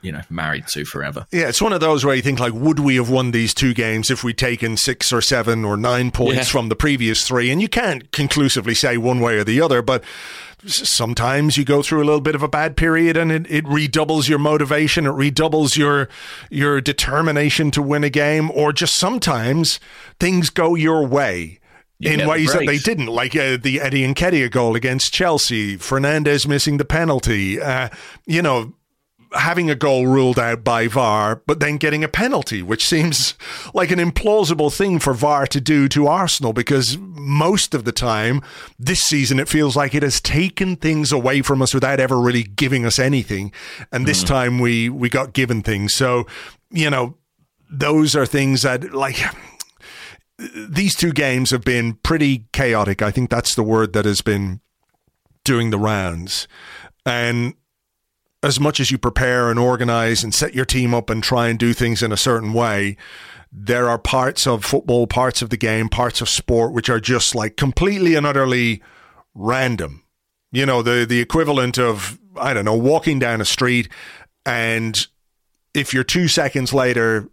you 0.01 0.10
know, 0.12 0.22
married 0.30 0.66
to 0.70 0.86
forever. 0.86 1.27
Yeah, 1.34 1.50
it's 1.50 1.62
one 1.62 1.74
of 1.74 1.82
those 1.82 2.06
where 2.06 2.16
you 2.16 2.22
think 2.22 2.39
like, 2.39 2.54
would 2.54 2.80
we 2.80 2.96
have 2.96 3.10
won 3.10 3.32
these 3.32 3.54
two 3.54 3.74
games 3.74 4.10
if 4.10 4.24
we'd 4.24 4.38
taken 4.38 4.77
six 4.77 5.12
or 5.12 5.22
seven 5.22 5.66
or 5.66 5.75
nine 5.75 6.12
points 6.12 6.36
Yeah. 6.38 6.44
from 6.46 6.70
the 6.70 6.77
previous 6.77 7.27
three? 7.27 7.51
And 7.51 7.62
you 7.62 7.68
can't 7.68 8.10
conclusively 8.13 8.74
say 8.74 8.98
one 8.98 9.20
way 9.20 9.36
or 9.38 9.44
the 9.44 9.60
other, 9.60 9.82
but 9.82 10.01
sometimes 10.66 11.58
you 11.58 11.66
go 11.66 11.82
through 11.82 12.04
a 12.04 12.06
little 12.06 12.22
bit 12.22 12.36
of 12.36 12.44
a 12.44 12.48
bad 12.48 12.76
period 12.76 13.16
and 13.18 13.32
it, 13.32 13.50
it 13.50 13.68
redoubles 13.68 14.28
your 14.28 14.40
motivation, 14.40 15.06
it 15.06 15.12
redoubles 15.12 15.78
your 15.78 16.10
your 16.50 16.82
determination 16.82 17.72
to 17.72 17.82
win 17.82 18.04
a 18.04 18.10
game, 18.10 18.52
or 18.52 18.74
just 18.74 18.96
sometimes 18.96 19.80
things 20.20 20.50
go 20.50 20.76
your 20.76 21.06
way. 21.06 21.60
You 22.00 22.12
in 22.12 22.28
ways 22.28 22.54
that 22.54 22.68
they 22.68 22.78
didn't, 22.78 23.08
like 23.08 23.36
uh, 23.36 23.58
the 23.58 23.82
Eddie 23.82 24.06
Nketiah 24.06 24.52
goal 24.52 24.76
against 24.76 25.12
Chelsea, 25.12 25.78
Fernandez 25.78 26.48
missing 26.48 26.78
the 26.78 26.86
penalty, 26.86 27.60
uh, 27.60 27.90
you 28.28 28.44
know, 28.44 28.74
having 29.34 29.69
a 29.69 29.75
goal 29.75 30.07
ruled 30.07 30.39
out 30.39 30.63
by 30.63 30.88
VAR, 30.88 31.41
but 31.46 31.60
then 31.60 31.77
getting 31.77 32.03
a 32.03 32.07
penalty, 32.07 32.62
which 32.62 32.86
seems 32.88 33.34
like 33.74 33.91
an 33.91 34.00
implausible 34.00 34.75
thing 34.75 35.00
for 35.00 35.13
VAR 35.13 35.48
to 35.48 35.62
do 35.62 35.88
to 35.89 36.07
Arsenal 36.07 36.53
because 36.53 36.98
most 37.00 37.74
of 37.74 37.86
the 37.86 37.91
time 37.91 38.41
this 38.79 39.01
season 39.01 39.39
it 39.39 39.50
feels 39.50 39.75
like 39.75 39.93
it 39.93 40.03
has 40.03 40.22
taken 40.22 40.75
things 40.75 41.12
away 41.12 41.41
from 41.41 41.62
us 41.62 41.74
without 41.74 42.00
ever 42.00 42.19
really 42.19 42.43
giving 42.43 42.86
us 42.86 43.00
anything. 43.00 43.51
And 43.91 44.05
this 44.05 44.24
mm. 44.24 44.27
time 44.27 44.60
we 44.60 44.89
we 44.89 45.10
got 45.10 45.34
given 45.34 45.62
things. 45.62 45.93
So, 45.93 46.25
you 46.69 46.89
know, 46.89 47.17
those 47.69 48.15
are 48.15 48.25
things 48.25 48.62
that 48.62 48.93
like 48.93 49.17
these 50.55 50.96
two 50.96 51.12
games 51.12 51.51
have 51.51 51.63
been 51.63 51.93
pretty 51.96 52.46
chaotic. 52.53 53.01
I 53.01 53.12
think 53.12 53.29
that's 53.29 53.55
the 53.55 53.63
word 53.63 53.93
that 53.93 54.05
has 54.05 54.22
been 54.22 54.62
doing 55.43 55.72
the 55.72 55.79
rounds. 55.79 56.48
And 57.05 57.55
as 58.44 58.60
much 58.60 58.79
as 58.79 58.91
you 58.91 58.98
prepare 58.98 59.50
and 59.50 59.60
organize 59.60 60.24
and 60.24 60.34
set 60.34 60.53
your 60.53 60.65
team 60.65 60.94
up 60.94 61.10
and 61.10 61.24
try 61.24 61.48
and 61.48 61.58
do 61.58 61.74
things 61.74 62.03
in 62.03 62.12
a 62.12 62.17
certain 62.17 62.53
way, 62.53 62.98
there 63.51 63.89
are 63.89 63.98
parts 63.98 64.46
of 64.46 64.63
football, 64.63 65.08
parts 65.08 65.41
of 65.41 65.50
the 65.50 65.58
game, 65.58 65.89
parts 65.89 66.22
of 66.22 66.29
sport 66.29 66.74
which 66.74 66.89
are 66.89 67.00
just 67.00 67.34
like 67.34 67.58
completely 67.58 68.15
and 68.15 68.25
utterly 68.25 68.82
random. 69.34 70.03
You 70.51 70.65
know, 70.65 70.82
the 70.82 71.06
the 71.08 71.20
equivalent 71.20 71.77
of 71.77 72.20
I 72.36 72.53
don't 72.53 72.65
know, 72.65 72.77
walking 72.77 73.20
down 73.20 73.41
a 73.41 73.46
street 73.46 73.89
and 74.46 75.08
if 75.74 75.94
you're 75.94 76.03
2 76.03 76.27
seconds 76.27 76.74
later 76.74 77.29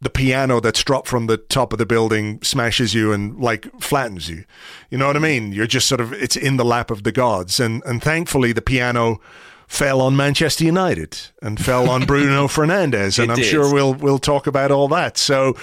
the 0.00 0.10
piano 0.10 0.60
that's 0.60 0.84
dropped 0.84 1.08
from 1.08 1.26
the 1.26 1.36
top 1.36 1.72
of 1.72 1.78
the 1.78 1.86
building 1.86 2.40
smashes 2.42 2.94
you 2.94 3.12
and 3.12 3.36
like 3.40 3.68
flattens 3.80 4.28
you. 4.28 4.44
You 4.90 4.98
know 4.98 5.08
what 5.08 5.16
I 5.16 5.20
mean? 5.20 5.52
You're 5.52 5.66
just 5.66 5.88
sort 5.88 6.00
of 6.00 6.12
it's 6.12 6.36
in 6.36 6.56
the 6.56 6.64
lap 6.64 6.90
of 6.90 7.02
the 7.02 7.12
gods. 7.12 7.58
And 7.58 7.82
and 7.84 8.02
thankfully 8.02 8.52
the 8.52 8.62
piano 8.62 9.20
fell 9.68 10.00
on 10.00 10.16
Manchester 10.16 10.64
United 10.64 11.16
and 11.42 11.62
fell 11.62 11.88
on 11.88 12.04
Bruno 12.06 12.48
Fernandez. 12.48 13.18
And 13.18 13.30
It 13.30 13.34
I'm 13.34 13.38
did. 13.38 13.46
sure 13.46 13.72
we'll 13.72 13.94
we'll 13.94 14.18
talk 14.18 14.46
about 14.46 14.70
all 14.72 14.88
that. 14.88 15.16
So 15.18 15.54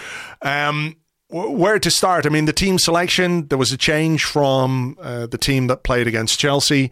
um 0.41 0.95
wh- 1.29 1.51
where 1.51 1.79
to 1.79 1.91
start? 1.91 2.25
I 2.25 2.29
mean, 2.29 2.45
the 2.45 2.53
team 2.53 2.77
selection, 2.79 3.47
there 3.47 3.57
was 3.57 3.71
a 3.73 3.77
change 3.77 4.23
from 4.23 4.95
uh, 5.01 5.25
the 5.27 5.37
team 5.37 5.67
that 5.67 5.83
played 5.83 6.07
against 6.07 6.39
Chelsea. 6.39 6.91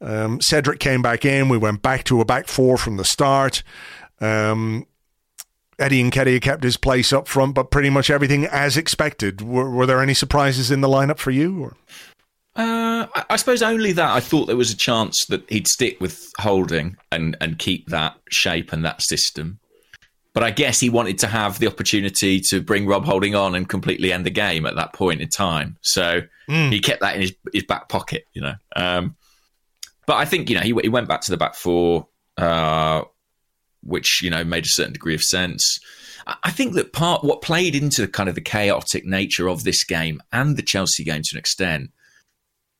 Um, 0.00 0.40
Cedric 0.40 0.80
came 0.80 1.02
back 1.02 1.24
in. 1.24 1.48
We 1.48 1.56
went 1.58 1.80
back 1.82 2.04
to 2.04 2.20
a 2.20 2.24
back 2.24 2.48
four 2.48 2.76
from 2.76 2.96
the 2.96 3.04
start. 3.04 3.62
Um, 4.20 4.86
Eddie 5.78 6.02
Nketiah 6.04 6.40
kept 6.40 6.62
his 6.62 6.76
place 6.76 7.12
up 7.12 7.26
front, 7.26 7.54
but 7.54 7.70
pretty 7.70 7.90
much 7.90 8.08
everything 8.10 8.44
as 8.46 8.76
expected. 8.76 9.42
Were, 9.42 9.68
were 9.70 9.86
there 9.86 10.00
any 10.00 10.14
surprises 10.14 10.70
in 10.70 10.80
the 10.82 10.88
lineup 10.88 11.18
for 11.18 11.30
you? 11.30 11.62
Or? 11.62 11.76
Uh, 12.56 13.06
I, 13.14 13.24
I 13.30 13.36
suppose 13.36 13.62
only 13.62 13.92
that 13.92 14.14
I 14.14 14.20
thought 14.20 14.46
there 14.46 14.56
was 14.56 14.70
a 14.70 14.76
chance 14.76 15.24
that 15.26 15.48
he'd 15.50 15.66
stick 15.66 16.00
with 16.00 16.32
Holding 16.38 16.96
and, 17.10 17.36
and 17.40 17.58
keep 17.58 17.88
that 17.88 18.16
shape 18.30 18.72
and 18.72 18.84
that 18.84 19.02
system. 19.02 19.58
But 20.34 20.42
I 20.42 20.50
guess 20.50 20.80
he 20.80 20.90
wanted 20.90 21.18
to 21.20 21.28
have 21.28 21.60
the 21.60 21.68
opportunity 21.68 22.40
to 22.50 22.60
bring 22.60 22.86
Rob 22.86 23.04
Holding 23.04 23.36
on 23.36 23.54
and 23.54 23.68
completely 23.68 24.12
end 24.12 24.26
the 24.26 24.30
game 24.30 24.66
at 24.66 24.74
that 24.74 24.92
point 24.92 25.20
in 25.20 25.28
time. 25.28 25.76
So 25.82 26.22
he 26.70 26.80
kept 26.80 27.00
that 27.02 27.14
in 27.14 27.20
his, 27.20 27.34
his 27.52 27.64
back 27.64 27.88
pocket, 27.88 28.26
you 28.32 28.42
know. 28.42 28.54
Um, 28.74 29.16
but 30.06 30.16
I 30.16 30.24
think, 30.24 30.50
you 30.50 30.56
know, 30.56 30.62
he, 30.62 30.74
he 30.82 30.88
went 30.88 31.08
back 31.08 31.20
to 31.22 31.30
the 31.30 31.36
back 31.36 31.54
four, 31.54 32.08
uh, 32.36 33.02
which, 33.82 34.22
you 34.22 34.30
know, 34.30 34.42
made 34.44 34.64
a 34.64 34.68
certain 34.68 34.92
degree 34.92 35.14
of 35.14 35.22
sense. 35.22 35.78
I 36.26 36.36
I 36.42 36.50
think 36.50 36.74
that 36.74 36.92
part 36.92 37.22
what 37.22 37.42
played 37.42 37.74
into 37.74 38.08
kind 38.08 38.28
of 38.28 38.34
the 38.34 38.40
chaotic 38.40 39.04
nature 39.04 39.48
of 39.48 39.62
this 39.64 39.84
game 39.84 40.22
and 40.32 40.56
the 40.56 40.62
Chelsea 40.62 41.04
game 41.04 41.22
to 41.22 41.30
an 41.34 41.38
extent 41.38 41.90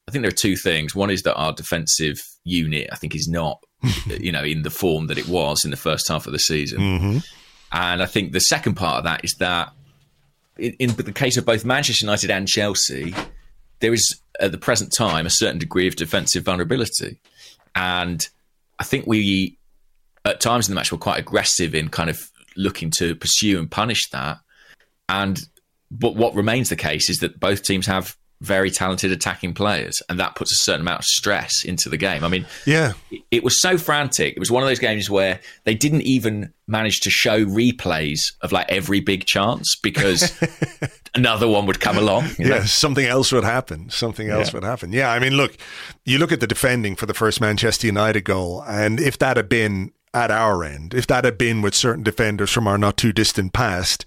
I 0.07 0.11
think 0.11 0.23
there 0.23 0.29
are 0.29 0.33
two 0.33 0.57
things. 0.57 0.95
One 0.95 1.11
is 1.11 1.23
that 1.23 1.35
our 1.35 1.53
defensive 1.53 2.23
unit, 2.45 2.89
I 2.93 2.97
think, 2.97 3.15
is 3.15 3.29
not, 3.29 3.63
you 4.07 4.33
know, 4.33 4.43
in 4.43 4.63
the 4.63 4.71
form 4.71 5.07
that 5.07 5.19
it 5.19 5.29
was 5.29 5.65
in 5.65 5.71
the 5.71 5.77
first 5.77 6.09
half 6.09 6.27
of 6.27 6.33
the 6.33 6.39
season. 6.39 6.79
Mm-hmm. 6.81 7.19
And 7.73 8.03
I 8.03 8.07
think 8.07 8.33
the 8.33 8.41
second 8.41 8.75
part 8.75 8.99
of 8.99 9.05
that 9.05 9.25
is 9.25 9.35
that, 9.39 9.73
in, 10.57 10.75
in 10.79 10.91
the 10.91 11.13
case 11.13 11.37
of 11.37 11.45
both 11.45 11.65
Manchester 11.65 12.05
United 12.05 12.31
and 12.31 12.47
Chelsea, 12.47 13.15
there 13.81 13.93
is 13.93 14.21
at 14.41 14.53
the 14.53 14.59
present 14.59 14.93
time 14.93 15.27
a 15.27 15.31
certain 15.31 15.59
degree 15.59 15.89
of 15.89 15.97
defensive 15.97 16.45
vulnerability, 16.45 17.21
and 17.75 18.25
I 18.79 18.85
think 18.85 19.07
we, 19.07 19.59
at 20.25 20.41
times 20.41 20.69
in 20.69 20.75
the 20.75 20.77
match, 20.77 20.93
were 20.93 20.99
quite 20.99 21.19
aggressive 21.19 21.75
in 21.75 21.89
kind 21.89 22.11
of 22.11 22.31
looking 22.57 22.91
to 22.99 23.15
pursue 23.17 23.59
and 23.59 23.71
punish 23.71 24.09
that. 24.11 24.39
And 25.09 25.41
but 25.91 26.17
what 26.17 26.35
remains 26.35 26.69
the 26.69 26.77
case 26.77 27.11
is 27.11 27.19
that 27.19 27.39
both 27.39 27.63
teams 27.63 27.87
have 27.87 28.17
very 28.45 28.71
talented 28.71 29.11
attacking 29.11 29.55
players, 29.55 30.01
and 30.09 30.21
that 30.21 30.35
puts 30.37 30.53
a 30.53 30.57
certain 30.57 30.83
amount 30.83 31.01
of 31.01 31.05
stress 31.07 31.65
into 31.65 31.89
the 31.89 31.97
game. 31.97 32.23
I 32.25 32.29
mean, 32.29 32.47
Yeah. 32.67 32.93
it- 33.31 33.43
was 33.45 33.61
so 33.61 33.77
frantic. 33.77 34.35
It 34.35 34.39
was 34.39 34.51
one 34.51 34.63
of 34.63 34.69
those 34.69 34.79
games 34.79 35.11
where 35.11 35.41
they 35.65 35.75
didn't 35.75 36.03
even 36.03 36.53
manage 36.67 37.01
to 37.01 37.11
show 37.11 37.45
replays 37.45 38.21
of 38.41 38.53
like 38.53 38.67
every 38.71 39.01
big 39.01 39.27
chance 39.27 39.77
because 39.83 40.33
another 41.15 41.47
one 41.49 41.67
would 41.67 41.81
come 41.81 41.99
along. 41.99 42.29
you 42.39 42.47
know? 42.47 42.57
Yeah, 42.57 42.65
something 42.65 43.05
else 43.07 43.33
would 43.33 43.45
happen. 43.45 43.91
Something 43.91 44.29
else 44.31 44.49
Yeah. 44.49 44.55
would 44.55 44.65
happen. 44.65 44.93
Yeah, 44.93 45.11
I 45.13 45.19
mean, 45.19 45.37
look, 45.37 45.57
you 46.05 46.19
look 46.19 46.33
at 46.33 46.41
the 46.41 46.47
defending 46.47 46.97
for 46.97 47.07
the 47.07 47.15
first 47.15 47.41
Manchester 47.41 47.87
United 47.87 48.23
goal, 48.25 48.63
and 48.67 48.99
if 49.01 49.19
that 49.19 49.37
had 49.37 49.49
been 49.49 49.93
at 50.15 50.31
our 50.31 50.63
end, 50.65 50.95
if 50.95 51.07
that 51.09 51.25
had 51.25 51.37
been 51.37 51.61
with 51.61 51.75
certain 51.75 52.03
defenders 52.05 52.51
from 52.51 52.67
our 52.69 52.79
not 52.79 52.97
too 52.97 53.13
distant 53.13 53.53
past, 53.53 54.05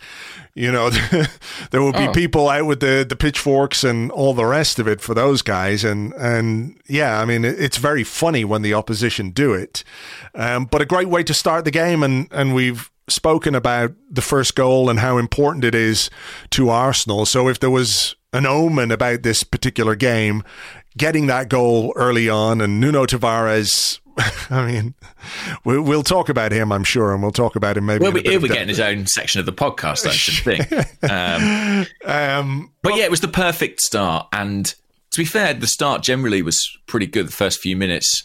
you 0.57 0.71
know, 0.71 0.89
there 1.71 1.81
would 1.83 1.95
be 1.95 2.07
Oh. 2.07 2.11
people 2.13 2.49
out 2.49 2.65
with 2.65 2.79
the, 2.79 3.05
the 3.07 3.15
pitchforks 3.15 3.83
and 3.83 4.11
all 4.11 4.33
the 4.33 4.45
rest 4.45 4.79
of 4.79 4.87
it 4.87 5.01
for 5.01 5.13
those 5.13 5.41
guys. 5.41 5.83
And, 5.83 6.13
and 6.13 6.79
yeah, 6.87 7.21
I 7.21 7.25
mean, 7.25 7.45
it's 7.45 7.77
very 7.77 8.03
funny 8.03 8.43
when 8.43 8.63
the 8.63 8.73
opposition 8.73 9.29
do 9.29 9.53
it. 9.53 9.83
Um, 10.33 10.65
but 10.65 10.81
a 10.81 10.85
great 10.85 11.09
way 11.09 11.23
to 11.23 11.33
start 11.33 11.63
the 11.63 11.71
game. 11.71 12.01
And, 12.03 12.27
and 12.31 12.55
we've 12.55 12.89
spoken 13.07 13.55
about 13.55 13.93
the 14.09 14.21
first 14.21 14.55
goal 14.55 14.89
and 14.89 14.99
how 14.99 15.17
important 15.17 15.63
it 15.63 15.75
is 15.75 16.09
to 16.51 16.69
Arsenal. 16.69 17.25
So 17.25 17.47
if 17.47 17.59
there 17.59 17.69
was 17.69 18.15
an 18.33 18.45
omen 18.45 18.91
about 18.91 19.21
this 19.23 19.43
particular 19.43 19.95
game, 19.95 20.43
getting 20.97 21.27
that 21.27 21.49
goal 21.49 21.93
early 21.95 22.27
on 22.29 22.59
and 22.61 22.81
Nuno 22.81 23.05
Tavares. 23.05 23.99
I 24.49 24.65
mean, 24.65 24.93
we, 25.63 25.79
we'll 25.79 26.03
talk 26.03 26.29
about 26.29 26.51
him, 26.51 26.71
I'm 26.71 26.83
sure, 26.83 27.13
and 27.13 27.21
we'll 27.21 27.31
talk 27.31 27.55
about 27.55 27.77
him 27.77 27.85
maybe. 27.85 28.01
Well, 28.01 28.11
in 28.11 28.15
a 28.15 28.15
we, 28.15 28.21
bit 28.23 28.31
he'll 28.31 28.41
be 28.41 28.47
getting 28.47 28.67
his 28.67 28.79
own 28.79 29.05
section 29.05 29.39
of 29.39 29.45
the 29.45 29.53
podcast, 29.53 30.07
I 30.07 30.11
should 30.11 30.43
think. 30.43 30.87
Um, 31.09 31.85
Um, 32.05 32.71
but 32.81 32.95
yeah, 32.95 33.03
it 33.03 33.11
was 33.11 33.21
the 33.21 33.27
perfect 33.27 33.81
start. 33.81 34.27
And 34.33 34.65
to 35.11 35.19
be 35.19 35.25
fair, 35.25 35.53
the 35.53 35.67
start 35.67 36.01
generally 36.03 36.41
was 36.41 36.77
pretty 36.87 37.05
good. 37.05 37.27
The 37.27 37.31
first 37.31 37.59
few 37.59 37.75
minutes, 37.75 38.23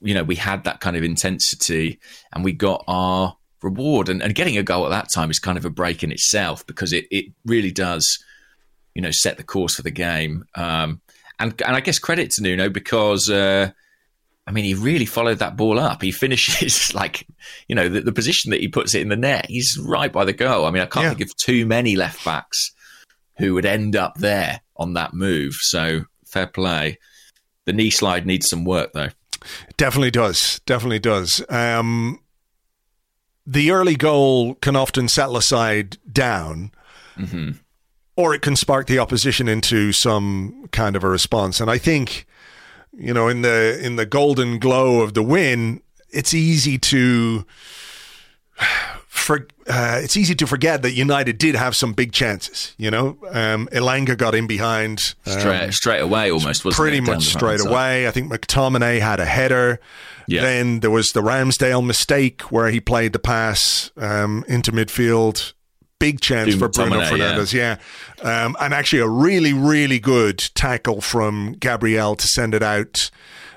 you 0.00 0.14
know, 0.14 0.24
we 0.24 0.36
had 0.36 0.64
that 0.64 0.80
kind 0.80 0.96
of 0.96 1.02
intensity 1.02 2.00
and 2.32 2.44
we 2.44 2.52
got 2.52 2.84
our 2.88 3.36
reward. 3.62 4.08
And, 4.08 4.22
and 4.22 4.34
getting 4.34 4.56
a 4.56 4.62
goal 4.62 4.84
at 4.84 4.90
that 4.90 5.08
time 5.14 5.30
is 5.30 5.38
kind 5.38 5.58
of 5.58 5.64
a 5.64 5.70
break 5.70 6.02
in 6.02 6.10
itself 6.12 6.66
because 6.66 6.92
it, 6.92 7.06
it 7.10 7.26
really 7.44 7.70
does, 7.70 8.18
you 8.94 9.02
know, 9.02 9.10
set 9.12 9.36
the 9.36 9.44
course 9.44 9.76
for 9.76 9.82
the 9.82 9.90
game. 9.90 10.44
Um, 10.54 11.00
and, 11.38 11.60
and 11.62 11.76
I 11.76 11.80
guess 11.80 11.98
credit 11.98 12.30
to 12.32 12.42
Nuno 12.42 12.68
because. 12.68 13.30
Uh, 13.30 13.70
I 14.46 14.52
mean, 14.52 14.64
he 14.64 14.74
really 14.74 15.04
followed 15.06 15.38
that 15.38 15.56
ball 15.56 15.78
up. 15.78 16.02
He 16.02 16.10
finishes 16.10 16.92
like, 16.94 17.26
you 17.68 17.74
know, 17.74 17.88
the, 17.88 18.00
the 18.00 18.12
position 18.12 18.50
that 18.50 18.60
he 18.60 18.68
puts 18.68 18.94
it 18.94 19.02
in 19.02 19.08
the 19.08 19.16
net. 19.16 19.46
He's 19.48 19.78
right 19.78 20.12
by 20.12 20.24
the 20.24 20.32
goal. 20.32 20.66
I 20.66 20.70
mean, 20.70 20.82
I 20.82 20.86
can't 20.86 21.04
Yeah. 21.04 21.10
think 21.10 21.20
of 21.22 21.36
too 21.36 21.66
many 21.66 21.94
left 21.96 22.24
backs 22.24 22.72
who 23.38 23.54
would 23.54 23.66
end 23.66 23.94
up 23.96 24.16
there 24.18 24.60
on 24.76 24.94
that 24.94 25.14
move. 25.14 25.54
So 25.60 26.04
fair 26.26 26.46
play. 26.46 26.98
The 27.66 27.72
knee 27.72 27.90
slide 27.90 28.26
needs 28.26 28.48
some 28.48 28.64
work 28.64 28.92
though. 28.92 29.10
Definitely 29.76 30.10
does. 30.10 30.60
Definitely 30.66 30.98
does. 30.98 31.42
Um, 31.48 32.20
the 33.46 33.70
early 33.70 33.96
goal 33.96 34.54
can 34.56 34.76
often 34.76 35.08
settle 35.08 35.36
a 35.36 35.42
side 35.42 35.96
down, 36.12 36.72
or 38.16 38.34
it 38.34 38.42
can 38.42 38.54
spark 38.56 38.86
the 38.86 38.98
opposition 38.98 39.48
into 39.48 39.92
some 39.92 40.68
kind 40.72 40.94
of 40.96 41.02
a 41.04 41.08
response. 41.08 41.60
And 41.60 41.70
I 41.70 41.78
think, 41.78 42.26
you 43.00 43.14
know, 43.14 43.28
in 43.28 43.42
the 43.42 43.80
in 43.82 43.96
the 43.96 44.06
golden 44.06 44.58
glow 44.58 45.00
of 45.00 45.14
the 45.14 45.22
win, 45.22 45.82
it's 46.10 46.34
easy 46.34 46.78
to 46.78 47.46
for 49.08 49.48
uh, 49.66 50.00
it's 50.02 50.16
easy 50.16 50.34
to 50.34 50.46
forget 50.46 50.82
that 50.82 50.92
United 50.92 51.38
did 51.38 51.54
have 51.54 51.74
some 51.74 51.94
big 51.94 52.12
chances. 52.12 52.74
You 52.76 52.90
know, 52.90 53.16
um, 53.30 53.68
Elanga 53.72 54.18
got 54.18 54.34
in 54.34 54.46
behind 54.46 55.14
um, 55.26 55.38
Straight, 55.38 55.72
straight 55.72 56.00
away, 56.00 56.30
almost 56.30 56.64
wasn't 56.64 56.80
pretty 56.80 56.98
it, 56.98 57.04
much 57.04 57.24
straight 57.24 57.64
away. 57.64 58.06
I 58.06 58.10
think 58.10 58.30
McTominay 58.30 59.00
had 59.00 59.18
a 59.18 59.24
header. 59.24 59.80
Yeah. 60.26 60.42
Then 60.42 60.80
there 60.80 60.90
was 60.90 61.08
the 61.08 61.22
Ramsdale 61.22 61.84
mistake 61.84 62.42
where 62.52 62.68
he 62.68 62.80
played 62.80 63.12
the 63.12 63.18
pass 63.18 63.90
um, 63.96 64.44
into 64.46 64.72
midfield. 64.72 65.54
Big 66.00 66.20
chance 66.20 66.54
To 66.54 66.58
for 66.58 66.68
Bruno 66.68 67.04
Fernandez, 67.04 67.52
yeah. 67.54 67.76
Um, 68.22 68.56
and 68.60 68.74
actually 68.74 69.00
a 69.02 69.08
really, 69.08 69.52
really 69.52 70.00
good 70.00 70.38
tackle 70.54 71.00
from 71.00 71.52
Gabriel 71.52 72.16
to 72.16 72.26
send 72.26 72.54
it 72.54 72.62
out 72.62 73.10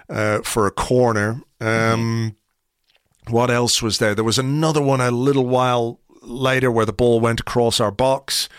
uh, 0.09 0.41
for 0.43 0.67
a 0.67 0.71
corner. 0.71 1.41
Um, 1.59 2.35
What 3.29 3.49
else 3.49 3.81
was 3.81 3.97
there? 3.99 4.13
There 4.13 4.23
was 4.25 4.37
another 4.37 4.81
one 4.81 4.99
a 5.01 5.09
little 5.09 5.47
while 5.47 5.99
later 6.21 6.69
where 6.69 6.85
the 6.85 6.91
ball 6.93 7.19
went 7.21 7.39
across 7.39 7.79
our 7.79 7.91
box. 7.91 8.49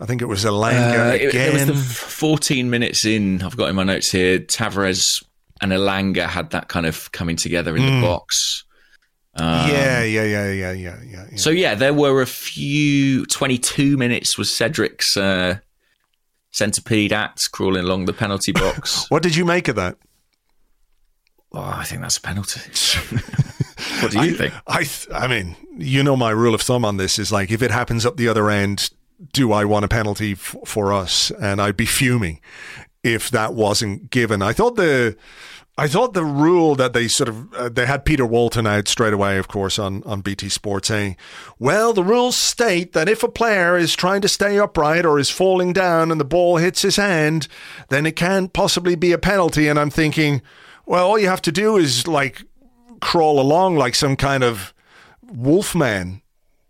I 0.00 0.06
think 0.06 0.22
it 0.22 0.26
was 0.26 0.44
Elanga 0.44 1.10
Uh, 1.10 1.28
again. 1.28 1.68
it 1.68 1.68
was 1.72 1.88
the 1.88 1.94
14 1.94 2.70
minutes 2.70 3.04
in. 3.04 3.42
I've 3.42 3.56
got 3.56 3.68
in 3.68 3.74
my 3.76 3.82
notes 3.84 4.10
here. 4.12 4.38
Tavares 4.38 5.22
and 5.60 5.72
Elanga 5.72 6.26
had 6.28 6.50
that 6.50 6.68
kind 6.68 6.86
of 6.86 7.10
coming 7.12 7.36
together 7.36 7.76
in 7.76 7.82
Hmm. 7.82 8.00
the 8.00 8.06
box. 8.06 8.64
Yeah, 9.38 10.02
yeah, 10.02 10.24
yeah, 10.24 10.50
yeah, 10.50 10.72
yeah, 10.72 10.72
yeah. 10.72 11.26
yeah. 11.30 11.36
So 11.36 11.50
yeah, 11.50 11.74
there 11.74 11.94
were 11.94 12.20
a 12.20 12.26
few. 12.26 13.24
22 13.26 13.96
minutes 13.96 14.36
was 14.36 14.50
Cedric's 14.50 15.16
uh, 15.16 15.58
centipede 16.50 17.12
act 17.12 17.40
crawling 17.52 17.84
along 17.84 18.04
the 18.04 18.12
penalty 18.12 18.52
box. 18.52 19.10
What 19.10 19.22
did 19.22 19.36
you 19.36 19.44
make 19.44 19.68
of 19.68 19.76
that? 19.76 19.96
oh, 21.54 21.60
I 21.60 21.84
think 21.84 22.00
that's 22.00 22.16
a 22.16 22.20
penalty. 22.20 22.60
what 24.00 24.10
do 24.10 24.24
you 24.24 24.34
think? 24.34 24.54
I, 24.66 24.84
th- 24.84 25.08
I 25.12 25.26
mean, 25.26 25.56
you 25.76 26.02
know, 26.02 26.16
my 26.16 26.30
rule 26.30 26.54
of 26.54 26.62
thumb 26.62 26.84
on 26.84 26.96
this 26.96 27.18
is 27.18 27.30
like 27.30 27.50
if 27.50 27.62
it 27.62 27.70
happens 27.70 28.06
up 28.06 28.16
the 28.16 28.28
other 28.28 28.50
end, 28.50 28.90
do 29.32 29.52
I 29.52 29.64
want 29.64 29.84
a 29.84 29.88
penalty 29.88 30.32
f- 30.32 30.56
for 30.64 30.92
us? 30.92 31.30
And 31.32 31.60
I'd 31.60 31.76
be 31.76 31.86
fuming 31.86 32.40
if 33.02 33.30
that 33.30 33.54
wasn't 33.54 34.10
given. 34.10 34.42
I 34.42 34.52
thought 34.52 34.76
the, 34.76 35.16
I 35.78 35.88
thought 35.88 36.12
the 36.12 36.24
rule 36.24 36.74
that 36.74 36.92
they 36.92 37.08
sort 37.08 37.30
of 37.30 37.54
uh, 37.54 37.68
they 37.70 37.86
had 37.86 38.04
Peter 38.04 38.26
Walton 38.26 38.66
out 38.66 38.88
straight 38.88 39.14
away, 39.14 39.38
of 39.38 39.48
course, 39.48 39.78
on 39.78 40.02
on 40.04 40.20
BT 40.20 40.50
Sport 40.50 40.84
saying, 40.84 41.16
"Well, 41.58 41.92
the 41.94 42.04
rules 42.04 42.36
state 42.36 42.92
that 42.92 43.08
if 43.08 43.22
a 43.22 43.28
player 43.28 43.76
is 43.78 43.94
trying 43.94 44.20
to 44.20 44.28
stay 44.28 44.58
upright 44.58 45.06
or 45.06 45.18
is 45.18 45.30
falling 45.30 45.72
down 45.72 46.10
and 46.10 46.20
the 46.20 46.26
ball 46.26 46.58
hits 46.58 46.82
his 46.82 46.96
hand, 46.96 47.48
then 47.88 48.04
it 48.04 48.16
can't 48.16 48.52
possibly 48.52 48.94
be 48.96 49.12
a 49.12 49.18
penalty." 49.18 49.66
And 49.66 49.78
I'm 49.78 49.88
thinking, 49.90 50.42
well, 50.84 51.08
all 51.08 51.18
you 51.18 51.28
have 51.28 51.42
to 51.42 51.52
do 51.52 51.78
is 51.78 52.06
like 52.06 52.42
crawl 53.00 53.40
along 53.40 53.76
like 53.76 53.94
some 53.94 54.14
kind 54.14 54.44
of 54.44 54.74
wolfman. 55.26 56.20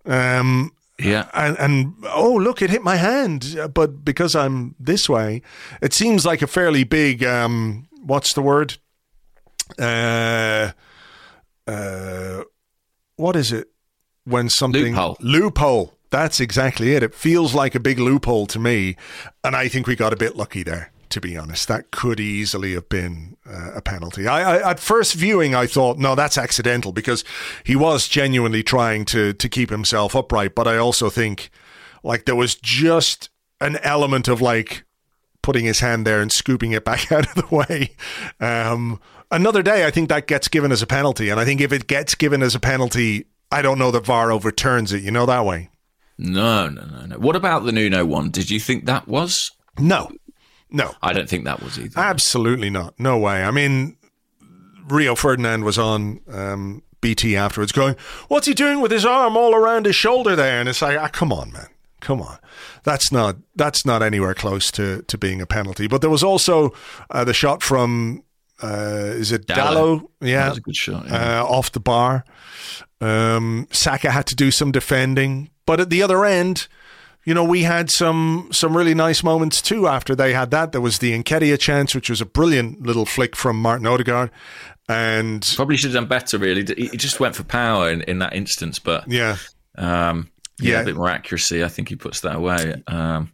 Um, 0.06 0.72
Yeah. 0.98 1.28
and, 1.34 1.58
and 1.58 1.94
oh 2.04 2.34
look, 2.34 2.62
it 2.62 2.70
hit 2.70 2.82
my 2.84 2.96
hand, 2.96 3.58
but 3.74 4.04
because 4.04 4.36
I'm 4.36 4.74
this 4.78 5.08
way, 5.08 5.42
it 5.80 5.92
seems 5.92 6.24
like 6.24 6.40
a 6.40 6.46
fairly 6.46 6.84
big 6.84 7.24
um, 7.24 7.88
what's 8.04 8.34
the 8.34 8.42
word? 8.42 8.76
Uh, 9.78 10.72
uh, 11.66 12.42
what 13.16 13.36
is 13.36 13.52
it 13.52 13.68
when 14.24 14.48
something 14.48 14.94
Loophole. 14.94 15.16
loophole? 15.20 15.94
That's 16.10 16.40
exactly 16.40 16.94
it. 16.94 17.02
It 17.02 17.14
feels 17.14 17.54
like 17.54 17.74
a 17.74 17.80
big 17.80 17.98
loophole 17.98 18.46
to 18.48 18.58
me, 18.58 18.96
and 19.42 19.56
I 19.56 19.68
think 19.68 19.86
we 19.86 19.96
got 19.96 20.12
a 20.12 20.16
bit 20.16 20.36
lucky 20.36 20.62
there. 20.62 20.90
To 21.10 21.20
be 21.20 21.36
honest, 21.36 21.68
that 21.68 21.90
could 21.90 22.20
easily 22.20 22.72
have 22.72 22.88
been 22.88 23.36
uh, 23.46 23.72
a 23.74 23.82
penalty. 23.82 24.26
I, 24.26 24.56
I, 24.56 24.70
at 24.70 24.80
first 24.80 25.12
viewing, 25.12 25.54
I 25.54 25.66
thought, 25.66 25.98
no, 25.98 26.14
that's 26.14 26.38
accidental 26.38 26.90
because 26.90 27.22
he 27.64 27.76
was 27.76 28.08
genuinely 28.08 28.62
trying 28.62 29.04
to 29.06 29.34
to 29.34 29.48
keep 29.48 29.68
himself 29.68 30.16
upright. 30.16 30.54
But 30.54 30.66
I 30.66 30.78
also 30.78 31.10
think, 31.10 31.50
like, 32.02 32.24
there 32.24 32.36
was 32.36 32.54
just 32.54 33.28
an 33.60 33.76
element 33.82 34.26
of 34.26 34.40
like 34.40 34.84
putting 35.42 35.64
his 35.64 35.80
hand 35.80 36.06
there 36.06 36.20
and 36.20 36.32
scooping 36.32 36.72
it 36.72 36.84
back 36.84 37.12
out 37.12 37.26
of 37.26 37.34
the 37.34 37.54
way. 37.54 37.90
Um, 38.40 39.00
another 39.32 39.62
day, 39.62 39.86
I 39.86 39.90
think 39.90 40.08
that 40.10 40.26
gets 40.28 40.46
given 40.46 40.70
as 40.70 40.82
a 40.82 40.86
penalty, 40.86 41.28
and 41.28 41.40
I 41.40 41.44
think 41.44 41.60
if 41.60 41.72
it 41.72 41.88
gets 41.88 42.14
given 42.14 42.42
as 42.42 42.54
a 42.54 42.60
penalty, 42.60 43.26
I 43.50 43.62
don't 43.62 43.78
know 43.78 43.90
that 43.90 44.06
VAR 44.06 44.30
overturns 44.30 44.92
it. 44.92 45.02
You 45.02 45.10
know 45.10 45.26
that 45.26 45.44
way. 45.44 45.70
No, 46.18 46.68
no, 46.68 46.84
no, 46.84 47.06
no. 47.06 47.18
What 47.18 47.34
about 47.34 47.64
the 47.64 47.72
Nuno 47.72 48.04
one? 48.04 48.30
Did 48.30 48.50
you 48.50 48.60
think 48.60 48.84
that 48.86 49.08
was? 49.08 49.50
No, 49.78 50.10
no. 50.70 50.94
I 51.02 51.12
don't 51.12 51.28
think 51.28 51.44
that 51.44 51.62
was 51.62 51.78
either. 51.78 51.98
Absolutely 51.98 52.70
not. 52.70 52.98
No 53.00 53.18
way. 53.18 53.42
I 53.42 53.50
mean, 53.50 53.96
Rio 54.86 55.14
Ferdinand 55.14 55.64
was 55.64 55.78
on 55.78 56.20
um, 56.30 56.82
BT 57.00 57.36
afterwards 57.36 57.72
going, 57.72 57.96
What's 58.28 58.46
he 58.46 58.54
doing 58.54 58.80
with 58.80 58.92
his 58.92 59.04
arm 59.04 59.36
all 59.36 59.54
around 59.54 59.86
his 59.86 59.96
shoulder 59.96 60.36
there? 60.36 60.60
And 60.60 60.68
it's 60.68 60.82
like, 60.82 60.98
ah, 60.98 61.08
come 61.08 61.32
on, 61.32 61.52
man. 61.52 61.68
Come 62.00 62.20
on. 62.20 62.38
That's 62.82 63.12
not 63.12 63.36
that's 63.54 63.86
not 63.86 64.02
anywhere 64.02 64.34
close 64.34 64.70
to, 64.72 65.02
to 65.02 65.16
being 65.18 65.40
a 65.40 65.46
penalty. 65.46 65.86
But 65.86 66.00
there 66.00 66.10
was 66.10 66.24
also 66.24 66.72
uh, 67.10 67.24
the 67.24 67.34
shot 67.34 67.62
from 67.62 68.24
uh, 68.62 69.12
is 69.14 69.32
it 69.32 69.46
Dalot. 69.46 69.74
Dalot? 70.00 70.08
Yeah. 70.20 70.44
That 70.44 70.48
was 70.50 70.58
a 70.58 70.60
good 70.62 70.76
shot. 70.76 71.06
Yeah. 71.06 71.40
Uh, 71.42 71.44
off 71.46 71.72
the 71.72 71.80
bar. 71.80 72.24
Um, 73.00 73.66
Saka 73.72 74.10
had 74.10 74.26
to 74.26 74.36
do 74.36 74.50
some 74.50 74.70
defending, 74.72 75.50
but 75.66 75.80
at 75.80 75.90
the 75.90 76.02
other 76.02 76.24
end, 76.24 76.68
you 77.24 77.34
know, 77.34 77.44
we 77.44 77.62
had 77.62 77.90
some 77.90 78.48
some 78.52 78.76
really 78.76 78.94
nice 78.94 79.22
moments 79.22 79.60
too. 79.62 79.86
After 79.88 80.14
they 80.14 80.32
had 80.32 80.50
that, 80.52 80.72
there 80.72 80.80
was 80.80 80.98
the 80.98 81.12
Nketiah 81.20 81.58
chance, 81.58 81.94
which 81.94 82.08
was 82.10 82.20
a 82.20 82.26
brilliant 82.26 82.82
little 82.82 83.06
flick 83.06 83.34
from 83.36 83.60
Martin 83.60 83.86
Odegaard, 83.86 84.30
and 84.88 85.52
Probably 85.56 85.76
should 85.76 85.92
have 85.92 86.00
done 86.02 86.08
better. 86.08 86.38
Really, 86.38 86.64
he 86.76 86.88
he 86.88 86.96
just 86.96 87.20
went 87.20 87.34
for 87.36 87.44
power 87.44 87.90
in, 87.90 88.02
in 88.02 88.18
that 88.20 88.34
instance, 88.34 88.78
but 88.78 89.08
yeah, 89.10 89.36
Um, 89.76 90.30
yeah, 90.60 90.72
Yeah. 90.72 90.80
a 90.80 90.84
bit 90.84 90.96
more 90.96 91.08
accuracy. 91.10 91.62
I 91.64 91.68
think 91.68 91.88
he 91.88 91.96
puts 91.96 92.20
that 92.20 92.34
away. 92.36 92.82
Um, 92.86 93.32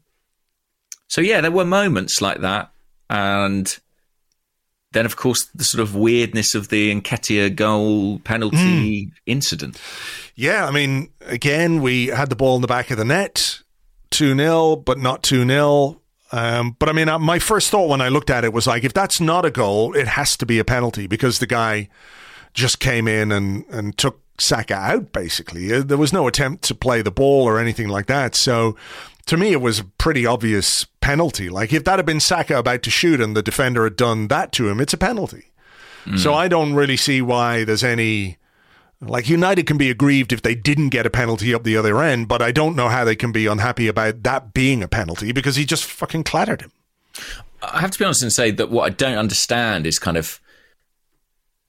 so 1.08 1.20
yeah, 1.20 1.40
there 1.40 1.50
were 1.50 1.64
moments 1.64 2.20
like 2.20 2.40
that, 2.42 2.70
and 3.08 3.78
then 4.92 5.04
of 5.06 5.16
course 5.16 5.44
the 5.54 5.64
sort 5.64 5.80
of 5.82 5.94
weirdness 5.94 6.54
of 6.54 6.68
the 6.68 6.94
Nketiah 7.00 7.54
goal 7.54 8.18
penalty 8.20 9.04
Hmm. 9.04 9.10
incident. 9.26 9.80
yeah. 10.34 10.66
I 10.66 10.70
mean, 10.70 11.10
again, 11.26 11.82
we 11.82 12.06
had 12.06 12.30
the 12.30 12.36
ball 12.36 12.56
in 12.56 12.62
the 12.62 12.66
back 12.68 12.90
of 12.90 12.96
the 12.98 13.04
net, 13.04 13.58
two 14.10 14.34
0 14.36 14.76
but 14.76 14.98
not 14.98 15.22
two 15.22 15.46
0 15.46 16.00
um, 16.30 16.76
but 16.78 16.90
I 16.90 16.92
mean, 16.92 17.08
uh, 17.08 17.18
my 17.18 17.38
first 17.38 17.70
thought 17.70 17.88
when 17.88 18.02
I 18.02 18.08
looked 18.10 18.28
at 18.28 18.44
it 18.44 18.52
was 18.52 18.66
like, 18.66 18.84
if 18.84 18.92
that's 18.92 19.18
not 19.18 19.46
a 19.46 19.50
goal, 19.50 19.94
it 19.96 20.06
has 20.08 20.36
to 20.36 20.44
be 20.46 20.58
a 20.58 20.64
penalty 20.64 21.06
because 21.06 21.38
the 21.38 21.46
guy 21.46 21.88
just 22.52 22.80
came 22.80 23.08
in 23.08 23.32
and, 23.32 23.64
and 23.70 23.96
took 23.96 24.20
Saka 24.38 24.74
out, 24.74 25.12
basically. 25.12 25.72
Uh, 25.72 25.82
There 25.82 25.96
was 25.96 26.12
no 26.12 26.28
attempt 26.28 26.64
to 26.64 26.74
play 26.74 27.00
the 27.00 27.10
ball 27.10 27.44
or 27.44 27.58
anything 27.58 27.88
like 27.88 28.06
that. 28.06 28.34
So 28.34 28.76
to 29.28 29.36
me, 29.36 29.52
it 29.52 29.60
was 29.60 29.78
a 29.78 29.84
pretty 29.84 30.26
obvious 30.26 30.84
penalty. 31.00 31.48
Like, 31.48 31.72
if 31.72 31.84
that 31.84 31.98
had 31.98 32.06
been 32.06 32.20
Saka 32.20 32.58
about 32.58 32.82
to 32.82 32.90
shoot 32.90 33.20
and 33.20 33.36
the 33.36 33.42
defender 33.42 33.84
had 33.84 33.96
done 33.96 34.28
that 34.28 34.52
to 34.52 34.68
him, 34.68 34.80
it's 34.80 34.92
a 34.92 34.98
penalty. 34.98 35.52
So 36.16 36.32
I 36.32 36.48
don't 36.48 36.72
really 36.72 36.96
see 36.96 37.20
why 37.20 37.64
there's 37.64 37.84
any. 37.84 38.38
Like, 39.02 39.28
United 39.28 39.66
can 39.66 39.76
be 39.76 39.90
aggrieved 39.90 40.32
if 40.32 40.40
they 40.40 40.54
didn't 40.54 40.88
get 40.88 41.04
a 41.04 41.10
penalty 41.10 41.52
up 41.52 41.64
the 41.64 41.76
other 41.76 42.02
end, 42.02 42.28
but 42.28 42.40
I 42.40 42.50
don't 42.50 42.74
know 42.74 42.88
how 42.88 43.04
they 43.04 43.14
can 43.14 43.30
be 43.30 43.46
unhappy 43.46 43.88
about 43.88 44.22
that 44.22 44.54
being 44.54 44.82
a 44.82 44.88
penalty 44.88 45.32
because 45.32 45.56
he 45.56 45.66
just 45.66 45.84
fucking 45.84 46.24
clattered 46.24 46.62
him. 46.62 46.72
I 47.60 47.80
have 47.80 47.90
to 47.90 47.98
be 47.98 48.06
honest 48.06 48.22
and 48.22 48.32
say 48.32 48.50
that 48.52 48.70
what 48.70 48.86
I 48.86 48.88
don't 48.88 49.18
understand 49.18 49.86
is 49.86 49.98
kind 49.98 50.16
of 50.16 50.40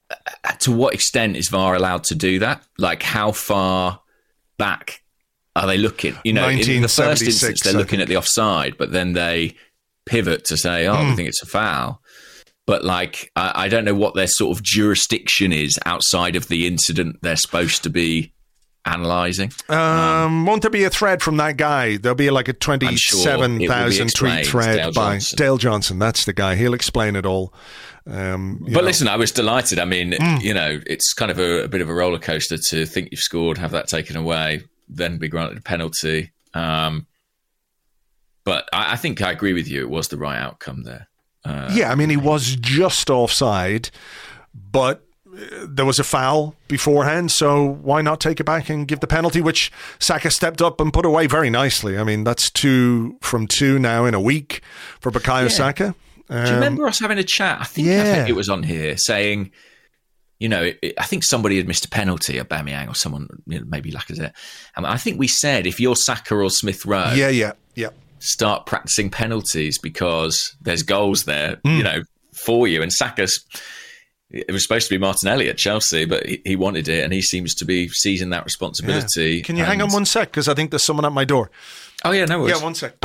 uh, 0.09 0.51
to 0.59 0.71
what 0.71 0.93
extent 0.93 1.35
is 1.35 1.49
VAR 1.49 1.75
allowed 1.75 2.05
to 2.05 2.15
do 2.15 2.39
that? 2.39 2.63
Like, 2.77 3.03
how 3.03 3.33
far 3.33 3.99
back 4.57 5.03
are 5.59 5.67
they 5.67 5.77
looking? 5.77 6.15
You 6.23 6.33
know, 6.33 6.47
in 6.49 6.81
the 6.81 6.87
first 6.87 7.21
instance, 7.21 7.61
they're 7.61 7.73
looking 7.73 8.01
at 8.01 8.07
the 8.07 8.17
offside, 8.17 8.77
but 8.77 8.91
then 8.91 9.13
they 9.13 9.55
pivot 10.05 10.45
to 10.45 10.57
say, 10.57 10.87
oh, 10.87 10.95
Hmm. 10.95 11.09
we 11.11 11.15
think 11.15 11.29
it's 11.29 11.43
a 11.43 11.45
foul. 11.45 12.01
But 12.65 12.83
like, 12.83 13.31
I, 13.35 13.65
I 13.65 13.67
don't 13.67 13.85
know 13.85 13.95
what 13.95 14.15
their 14.15 14.27
sort 14.27 14.55
of 14.57 14.63
jurisdiction 14.63 15.51
is 15.53 15.77
outside 15.85 16.35
of 16.35 16.47
the 16.47 16.67
incident 16.67 17.17
they're 17.21 17.35
supposed 17.35 17.83
to 17.83 17.89
be 17.89 18.33
analysing. 18.85 19.51
Um, 19.67 20.45
won't 20.45 20.61
there 20.61 20.71
be 20.71 20.83
a 20.83 20.89
thread 20.89 21.21
from 21.21 21.37
that 21.37 21.57
guy? 21.57 21.97
There'll 21.97 22.15
be 22.15 22.29
like 22.29 22.47
a 22.47 22.53
sure 22.61 22.73
it 22.75 22.79
will 22.79 23.57
be 23.57 23.65
27,000 23.67 24.09
tweet 24.15 24.45
thread 24.47 24.75
Dale 24.77 24.91
by 24.93 25.13
Johnson. 25.15 25.37
Dale 25.37 25.57
Johnson. 25.57 25.99
That's 25.99 26.25
the 26.25 26.33
guy. 26.33 26.55
He'll 26.55 26.73
explain 26.73 27.15
it 27.15 27.25
all. 27.25 27.53
Um, 28.07 28.59
But 28.63 28.71
know. 28.71 28.81
listen, 28.81 29.07
I 29.07 29.17
was 29.17 29.31
delighted. 29.31 29.77
I 29.79 29.85
mean, 29.85 30.13
Hmm. 30.19 30.37
you 30.41 30.53
know, 30.53 30.79
it's 30.87 31.13
kind 31.13 31.29
of 31.31 31.39
a, 31.39 31.63
a 31.63 31.67
bit 31.67 31.81
of 31.81 31.89
a 31.89 31.93
roller 31.93 32.19
coaster 32.19 32.57
to 32.69 32.85
think 32.85 33.09
you've 33.11 33.19
scored, 33.19 33.57
have 33.57 33.71
that 33.71 33.87
taken 33.87 34.15
away, 34.15 34.63
then 34.89 35.17
be 35.17 35.27
granted 35.27 35.57
a 35.57 35.61
penalty. 35.61 36.31
Um, 36.53 37.05
but 38.43 38.67
I, 38.73 38.93
I 38.93 38.95
think 38.95 39.21
I 39.21 39.31
agree 39.31 39.53
with 39.53 39.67
you. 39.67 39.81
It 39.81 39.89
was 39.89 40.07
the 40.07 40.17
right 40.17 40.39
outcome 40.39 40.83
there. 40.83 41.07
Uh, 41.45 41.69
yeah, 41.73 41.91
I 41.91 41.95
mean, 41.95 42.09
he 42.09 42.17
was 42.17 42.55
just 42.59 43.09
offside, 43.09 43.91
but 44.53 45.05
uh, 45.25 45.67
there 45.67 45.85
was 45.85 45.99
a 45.99 46.03
foul 46.03 46.55
beforehand, 46.67 47.31
so 47.31 47.63
why 47.65 48.01
not 48.01 48.19
take 48.19 48.39
it 48.39 48.43
back 48.43 48.69
and 48.69 48.87
give 48.87 48.99
the 48.99 49.07
penalty, 49.07 49.39
which 49.41 49.71
Saka 49.99 50.31
stepped 50.31 50.61
up 50.61 50.81
and 50.81 50.91
put 50.91 51.05
away 51.05 51.27
very 51.27 51.49
nicely. 51.49 51.97
I 51.97 52.03
mean, 52.03 52.23
that's 52.25 52.51
two 52.51 53.17
from 53.21 53.47
two 53.47 53.79
now 53.79 54.05
in 54.05 54.13
a 54.13 54.19
week 54.19 54.61
for 54.99 55.11
Bukayo 55.11 55.49
Saka. 55.49 55.95
Do 56.29 56.35
you 56.35 56.41
Um, 56.41 56.53
remember 56.55 56.87
us 56.87 56.99
having 56.99 57.17
a 57.17 57.23
chat? 57.23 57.59
I 57.61 57.63
think, 57.63 57.87
I 57.87 58.03
think 58.03 58.29
it 58.29 58.35
was 58.35 58.49
on 58.49 58.63
here 58.63 58.97
saying 58.97 59.51
you 60.39 60.49
know, 60.49 60.63
it, 60.63 60.79
it- 60.81 60.93
I 60.97 61.03
think 61.03 61.23
somebody 61.23 61.57
had 61.57 61.67
missed 61.67 61.85
a 61.85 61.89
penalty, 61.89 62.39
Aubameyang 62.39 62.89
or 62.89 62.95
someone, 62.95 63.27
you 63.45 63.59
know, 63.59 63.65
maybe 63.67 63.91
Lacazette. 63.91 64.33
And 64.75 64.85
I 64.87 64.97
think 64.97 65.19
we 65.19 65.27
said 65.27 65.67
if 65.67 65.79
you're 65.79 65.95
Saka 65.95 66.35
or 66.35 66.49
Smith 66.49 66.85
Rowe, 66.85 67.13
Yeah, 67.13 67.29
yeah, 67.29 67.53
yeah. 67.75 67.89
start 68.19 68.65
practicing 68.65 69.09
penalties 69.09 69.77
because 69.77 70.55
there's 70.61 70.83
goals 70.83 71.23
there, 71.25 71.57
mm. 71.57 71.77
you 71.77 71.83
know, 71.83 72.01
for 72.33 72.67
you. 72.67 72.81
And 72.81 72.91
Saka's, 72.91 73.43
it 74.31 74.51
was 74.51 74.63
supposed 74.63 74.87
to 74.87 74.93
be 74.93 74.97
Martinelli 74.97 75.49
at 75.49 75.57
Chelsea, 75.57 76.05
but 76.05 76.25
he, 76.25 76.41
he 76.45 76.55
wanted 76.55 76.87
it, 76.87 77.03
and 77.03 77.11
he 77.11 77.21
seems 77.21 77.55
to 77.55 77.65
be 77.65 77.87
seizing 77.89 78.29
that 78.29 78.37
yeah. 78.37 78.43
responsibility. 78.43 79.41
Can 79.41 79.57
you 79.57 79.63
hang 79.63 79.81
on 79.81 79.91
one 79.91 80.05
sec? 80.05 80.29
Because 80.31 80.47
I 80.47 80.53
think 80.53 80.69
there's 80.71 80.85
someone 80.85 81.05
at 81.05 81.11
my 81.11 81.25
door. 81.25 81.49
Oh 82.05 82.11
yeah, 82.11 82.25
no 82.25 82.39
worries. 82.39 82.55
Yeah, 82.57 82.63
one 82.63 82.75
sec. 82.75 82.95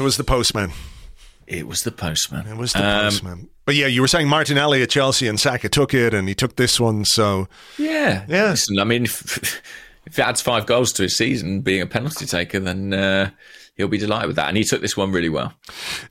It 0.00 0.04
was 0.04 0.16
the 0.16 0.24
postman. 0.24 0.72
It 1.46 1.66
was 1.66 1.82
the 1.84 1.90
postman. 1.90 2.46
It 2.46 2.56
was 2.56 2.72
the 2.72 2.84
Um, 2.86 3.04
postman. 3.04 3.48
But 3.64 3.74
yeah, 3.74 3.86
you 3.86 4.00
were 4.00 4.08
saying 4.08 4.28
Martinelli 4.28 4.82
at 4.82 4.90
Chelsea 4.90 5.26
and 5.28 5.38
Saka 5.38 5.68
took 5.68 5.94
it, 5.94 6.14
and 6.14 6.28
he 6.28 6.34
took 6.34 6.56
this 6.56 6.78
one. 6.80 7.04
So 7.04 7.48
Yeah, 7.78 8.24
Yeah. 8.28 8.50
Listen, 8.50 8.78
I 8.78 8.84
mean, 8.84 9.04
if, 9.06 9.60
if 10.06 10.18
it 10.18 10.22
adds 10.22 10.40
five 10.40 10.66
goals 10.66 10.92
to 10.94 11.02
his 11.04 11.16
season, 11.16 11.60
being 11.60 11.80
a 11.82 11.86
penalty 11.86 12.26
taker, 12.26 12.60
then 12.60 12.92
uh, 12.92 13.30
he'll 13.80 13.88
be 13.88 13.98
delighted 13.98 14.28
with 14.28 14.36
that. 14.36 14.48
And 14.48 14.56
he 14.56 14.64
took 14.64 14.80
this 14.80 14.96
one 14.96 15.10
really 15.10 15.28
well. 15.28 15.52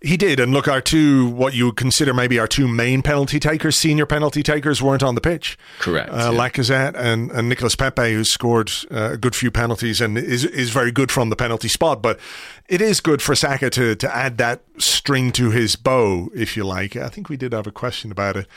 he 0.02 0.18
did. 0.18 0.40
And 0.40 0.52
look, 0.54 0.68
our 0.68 0.82
two, 0.82 1.28
what 1.28 1.54
you 1.54 1.66
would 1.68 1.76
consider 1.78 2.14
maybe 2.14 2.38
our 2.40 2.48
two 2.48 2.68
main 2.68 3.02
penalty 3.02 3.40
takers, 3.40 3.78
senior 3.78 4.06
penalty 4.06 4.44
takers, 4.44 4.82
weren't 4.82 5.04
on 5.04 5.16
the 5.16 5.22
pitch. 5.22 5.58
Correct, 5.80 6.10
Uh, 6.10 6.32
yeah. 6.34 6.40
Lacazette 6.40 6.96
and, 6.96 7.32
and 7.32 7.48
Nicolas 7.50 7.76
Pepe, 7.76 8.14
who 8.14 8.24
scored 8.24 8.72
uh, 8.92 9.12
a 9.14 9.18
good 9.18 9.36
few 9.36 9.52
penalties 9.52 10.02
and 10.02 10.18
is 10.18 10.44
is 10.46 10.70
very 10.72 10.92
good 10.92 11.12
from 11.12 11.30
the 11.30 11.36
penalty 11.36 11.68
spot. 11.68 12.02
But 12.02 12.20
it 12.68 12.82
is 12.82 13.00
good 13.00 13.22
for 13.22 13.36
Saka 13.36 13.70
to 13.72 13.96
to 13.96 14.16
add 14.16 14.38
that 14.40 14.62
string 14.78 15.32
to 15.34 15.52
his 15.52 15.76
bow, 15.76 16.30
if 16.36 16.58
you 16.58 16.64
like. 16.66 16.96
I 16.96 17.10
think 17.10 17.30
we 17.30 17.38
did 17.38 17.54
have 17.54 17.68
a 17.68 17.72
question 17.72 18.12
about 18.12 18.36
it. 18.38 18.48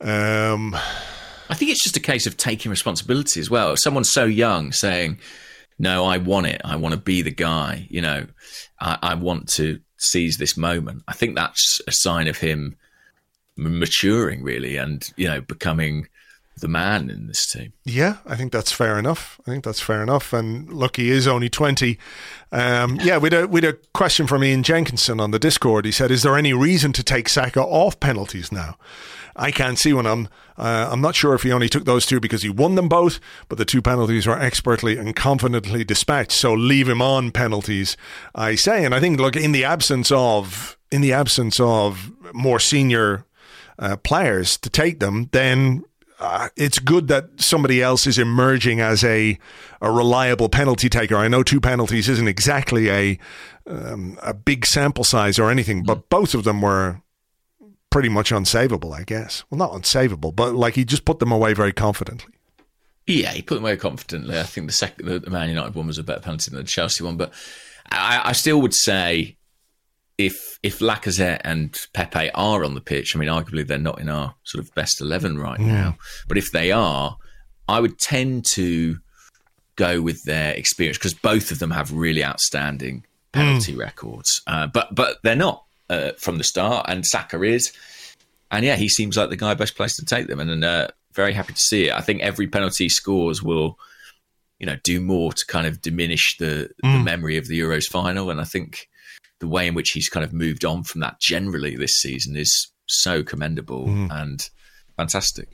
Um, 0.00 0.74
I 1.48 1.54
think 1.54 1.70
it's 1.70 1.82
just 1.82 1.96
a 1.96 2.00
case 2.00 2.26
of 2.26 2.36
taking 2.36 2.70
responsibility 2.70 3.40
as 3.40 3.50
well. 3.50 3.76
Someone 3.76 4.04
so 4.04 4.24
young 4.24 4.72
saying, 4.72 5.18
"No, 5.80 6.04
I 6.04 6.18
want 6.18 6.46
it. 6.46 6.60
I 6.64 6.76
want 6.76 6.94
to 6.94 7.00
be 7.00 7.22
the 7.22 7.30
guy. 7.30 7.86
You 7.90 8.02
know, 8.02 8.26
I, 8.80 8.98
I 9.02 9.14
want 9.14 9.48
to 9.54 9.80
seize 9.96 10.36
this 10.36 10.56
moment." 10.56 11.02
I 11.08 11.12
think 11.14 11.34
that's 11.34 11.80
a 11.88 11.92
sign 11.92 12.28
of 12.28 12.38
him 12.38 12.76
maturing, 13.56 14.42
really, 14.42 14.76
and 14.76 15.02
you 15.16 15.26
know, 15.26 15.40
becoming 15.40 16.06
the 16.60 16.68
man 16.68 17.10
in 17.10 17.26
this 17.26 17.50
team. 17.50 17.72
Yeah, 17.84 18.18
I 18.26 18.36
think 18.36 18.52
that's 18.52 18.72
fair 18.72 18.98
enough. 18.98 19.40
I 19.46 19.50
think 19.50 19.64
that's 19.64 19.80
fair 19.80 20.02
enough. 20.02 20.32
And 20.32 20.72
look, 20.72 20.96
he 20.96 21.10
is 21.10 21.26
only 21.26 21.48
20. 21.48 21.98
Um, 22.52 22.98
yeah, 23.02 23.16
with 23.16 23.32
a, 23.32 23.46
with 23.48 23.64
a 23.64 23.78
question 23.94 24.26
from 24.26 24.44
Ian 24.44 24.62
Jenkinson 24.62 25.20
on 25.20 25.30
the 25.30 25.38
Discord. 25.38 25.84
He 25.84 25.92
said, 25.92 26.10
Is 26.10 26.22
there 26.22 26.36
any 26.36 26.52
reason 26.52 26.92
to 26.94 27.02
take 27.02 27.28
Saka 27.28 27.62
off 27.62 27.98
penalties 28.00 28.52
now? 28.52 28.76
I 29.40 29.50
can't 29.50 29.78
see 29.78 29.94
one. 29.94 30.06
I'm, 30.06 30.28
uh, 30.58 30.90
I'm 30.92 31.00
not 31.00 31.14
sure 31.14 31.34
if 31.34 31.42
he 31.42 31.50
only 31.50 31.70
took 31.70 31.86
those 31.86 32.04
two 32.04 32.20
because 32.20 32.42
he 32.42 32.50
won 32.50 32.74
them 32.74 32.88
both, 32.88 33.18
but 33.48 33.56
the 33.56 33.64
two 33.64 33.80
penalties 33.80 34.26
were 34.26 34.38
expertly 34.38 34.98
and 34.98 35.16
confidently 35.16 35.82
dispatched. 35.82 36.32
So 36.32 36.52
leave 36.52 36.88
him 36.88 37.00
on 37.00 37.30
penalties, 37.30 37.96
I 38.34 38.54
say. 38.54 38.84
And 38.84 38.94
I 38.94 39.00
think, 39.00 39.18
look, 39.18 39.36
in 39.36 39.52
the 39.52 39.64
absence 39.64 40.12
of, 40.12 40.76
in 40.92 41.00
the 41.00 41.14
absence 41.14 41.58
of 41.58 42.12
more 42.34 42.60
senior 42.60 43.24
uh, 43.78 43.96
players 43.96 44.58
to 44.58 44.68
take 44.68 45.00
them, 45.00 45.30
then 45.32 45.84
uh, 46.20 46.50
it's 46.54 46.78
good 46.78 47.08
that 47.08 47.40
somebody 47.40 47.82
else 47.82 48.06
is 48.06 48.18
emerging 48.18 48.78
as 48.80 49.02
a 49.02 49.38
a 49.80 49.90
reliable 49.90 50.50
penalty 50.50 50.90
taker. 50.90 51.16
I 51.16 51.28
know 51.28 51.42
two 51.42 51.62
penalties 51.62 52.10
isn't 52.10 52.28
exactly 52.28 52.90
a 52.90 53.18
um, 53.66 54.18
a 54.22 54.34
big 54.34 54.66
sample 54.66 55.04
size 55.04 55.38
or 55.38 55.50
anything, 55.50 55.82
but 55.82 56.10
both 56.10 56.34
of 56.34 56.44
them 56.44 56.60
were 56.60 57.00
pretty 57.90 58.08
much 58.08 58.30
unsavable, 58.30 58.94
I 58.94 59.02
guess. 59.02 59.44
Well, 59.50 59.58
not 59.58 59.72
unsavable, 59.72 60.34
but 60.34 60.54
like 60.54 60.74
he 60.74 60.84
just 60.84 61.04
put 61.04 61.18
them 61.18 61.32
away 61.32 61.52
very 61.54 61.72
confidently. 61.72 62.34
Yeah, 63.06 63.32
he 63.32 63.42
put 63.42 63.56
them 63.56 63.64
away 63.64 63.76
confidently. 63.76 64.38
I 64.38 64.44
think 64.44 64.68
the 64.68 64.72
second, 64.72 65.06
the, 65.06 65.30
Man 65.30 65.48
United 65.48 65.74
one 65.74 65.88
was 65.88 65.98
a 65.98 66.04
better 66.04 66.20
penalty 66.20 66.50
than 66.50 66.60
the 66.60 66.64
Chelsea 66.64 67.02
one, 67.02 67.16
but 67.16 67.32
I, 67.90 68.20
I 68.26 68.32
still 68.32 68.60
would 68.60 68.74
say 68.74 69.36
if 70.16 70.58
if 70.62 70.78
Lacazette 70.80 71.40
and 71.44 71.76
Pepe 71.92 72.30
are 72.32 72.64
on 72.64 72.74
the 72.74 72.80
pitch, 72.80 73.16
I 73.16 73.18
mean, 73.18 73.28
arguably 73.28 73.66
they're 73.66 73.78
not 73.78 74.00
in 74.00 74.08
our 74.08 74.34
sort 74.44 74.62
of 74.64 74.72
best 74.74 75.00
eleven 75.00 75.38
right 75.38 75.58
now, 75.58 75.96
but 76.28 76.38
if 76.38 76.52
they 76.52 76.70
are, 76.70 77.16
I 77.68 77.80
would 77.80 77.98
tend 77.98 78.44
to 78.52 78.98
go 79.76 80.02
with 80.02 80.22
their 80.24 80.52
experience 80.54 80.98
because 80.98 81.14
both 81.14 81.50
of 81.50 81.58
them 81.58 81.70
have 81.70 81.92
really 81.92 82.22
outstanding 82.24 83.06
penalty 83.32 83.74
records, 83.74 84.42
uh, 84.46 84.66
but 84.66 84.94
but 84.94 85.18
they're 85.22 85.34
not 85.34 85.64
uh, 85.90 86.12
from 86.16 86.38
the 86.38 86.44
start, 86.44 86.86
and 86.88 87.04
Saka 87.04 87.42
is. 87.42 87.72
And 88.50 88.64
yeah, 88.64 88.76
he 88.76 88.88
seems 88.88 89.16
like 89.16 89.28
the 89.28 89.36
guy 89.36 89.54
best 89.54 89.76
placed 89.76 89.96
to 89.96 90.04
take 90.04 90.26
them, 90.26 90.40
and 90.40 90.64
uh, 90.64 90.88
very 91.12 91.32
happy 91.32 91.52
to 91.52 91.58
see 91.60 91.88
it. 91.88 91.92
I 91.92 92.00
think 92.00 92.22
every 92.22 92.46
penalty 92.46 92.88
scores 92.88 93.42
will, 93.42 93.78
you 94.58 94.66
know, 94.66 94.76
do 94.82 95.00
more 95.00 95.32
to 95.32 95.46
kind 95.46 95.66
of 95.66 95.82
diminish 95.82 96.36
the, 96.38 96.70
the 96.82 96.88
memory 96.88 97.36
of 97.36 97.48
the 97.48 97.58
Euros 97.60 97.84
final. 97.84 98.30
And 98.30 98.40
I 98.40 98.44
think 98.44 98.88
the 99.40 99.48
way 99.48 99.66
in 99.66 99.74
which 99.74 99.90
he's 99.90 100.08
kind 100.08 100.24
of 100.24 100.32
moved 100.32 100.64
on 100.64 100.84
from 100.84 101.00
that 101.00 101.20
generally 101.20 101.76
this 101.76 101.94
season 101.94 102.36
is 102.36 102.70
so 102.86 103.22
commendable 103.22 103.88
and 104.10 104.48
fantastic. 104.96 105.48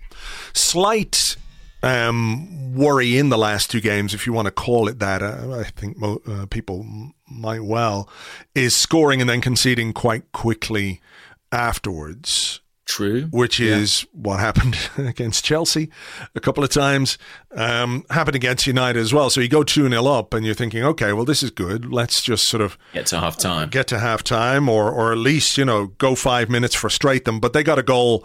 Slight 0.53 1.37
um, 1.83 2.75
worry 2.75 3.17
in 3.19 3.29
the 3.29 3.39
last 3.39 3.71
two 3.71 3.81
games, 3.81 4.15
if 4.15 4.27
you 4.27 4.33
want 4.33 4.47
to 4.47 4.53
call 4.53 4.89
it 4.89 4.99
that. 4.99 5.23
Uh, 5.23 5.59
I 5.61 5.65
think 5.65 5.97
mo- 5.99 6.21
uh, 6.27 6.47
people 6.47 6.81
m- 6.81 7.15
might 7.31 7.65
well 7.65 8.09
is 8.55 8.77
scoring 8.77 9.21
and 9.21 9.29
then 9.31 9.41
conceding 9.41 9.93
quite 9.93 10.31
quickly 10.33 11.01
afterwards. 11.53 12.61
True. 12.89 13.23
which 13.33 13.59
is 13.59 14.07
what 14.13 14.39
happened 14.39 14.79
against 14.97 15.45
Chelsea 15.45 15.91
a 16.37 16.41
couple 16.41 16.63
of 16.63 16.71
times. 16.71 17.19
Um, 17.51 18.05
happened 18.11 18.37
against 18.37 18.65
United 18.65 19.01
as 19.01 19.13
well. 19.13 19.29
So 19.29 19.41
you 19.41 19.49
go 19.49 19.65
2 19.65 19.89
0 19.89 20.07
up 20.07 20.33
and 20.33 20.47
you're 20.47 20.55
thinking, 20.55 20.85
okay, 20.85 21.13
well, 21.13 21.25
this 21.25 21.43
is 21.43 21.51
good. 21.51 21.93
Let's 21.93 22.23
just 22.23 22.47
sort 22.47 22.61
of 22.61 22.79
Get 22.93 23.07
to 23.07 23.19
half 23.19 23.37
time. 23.39 23.71
get 23.71 23.89
to 23.89 23.99
half 23.99 24.23
time 24.23 24.69
or, 24.69 24.89
or 24.93 25.11
at 25.11 25.19
least, 25.19 25.59
you 25.59 25.65
know, 25.65 25.89
go 25.99 26.15
five 26.15 26.49
minutes, 26.49 26.77
frustrate 26.77 27.25
them. 27.25 27.41
But 27.41 27.55
they 27.55 27.65
got 27.65 27.77
a 27.81 27.83
goal 27.83 28.25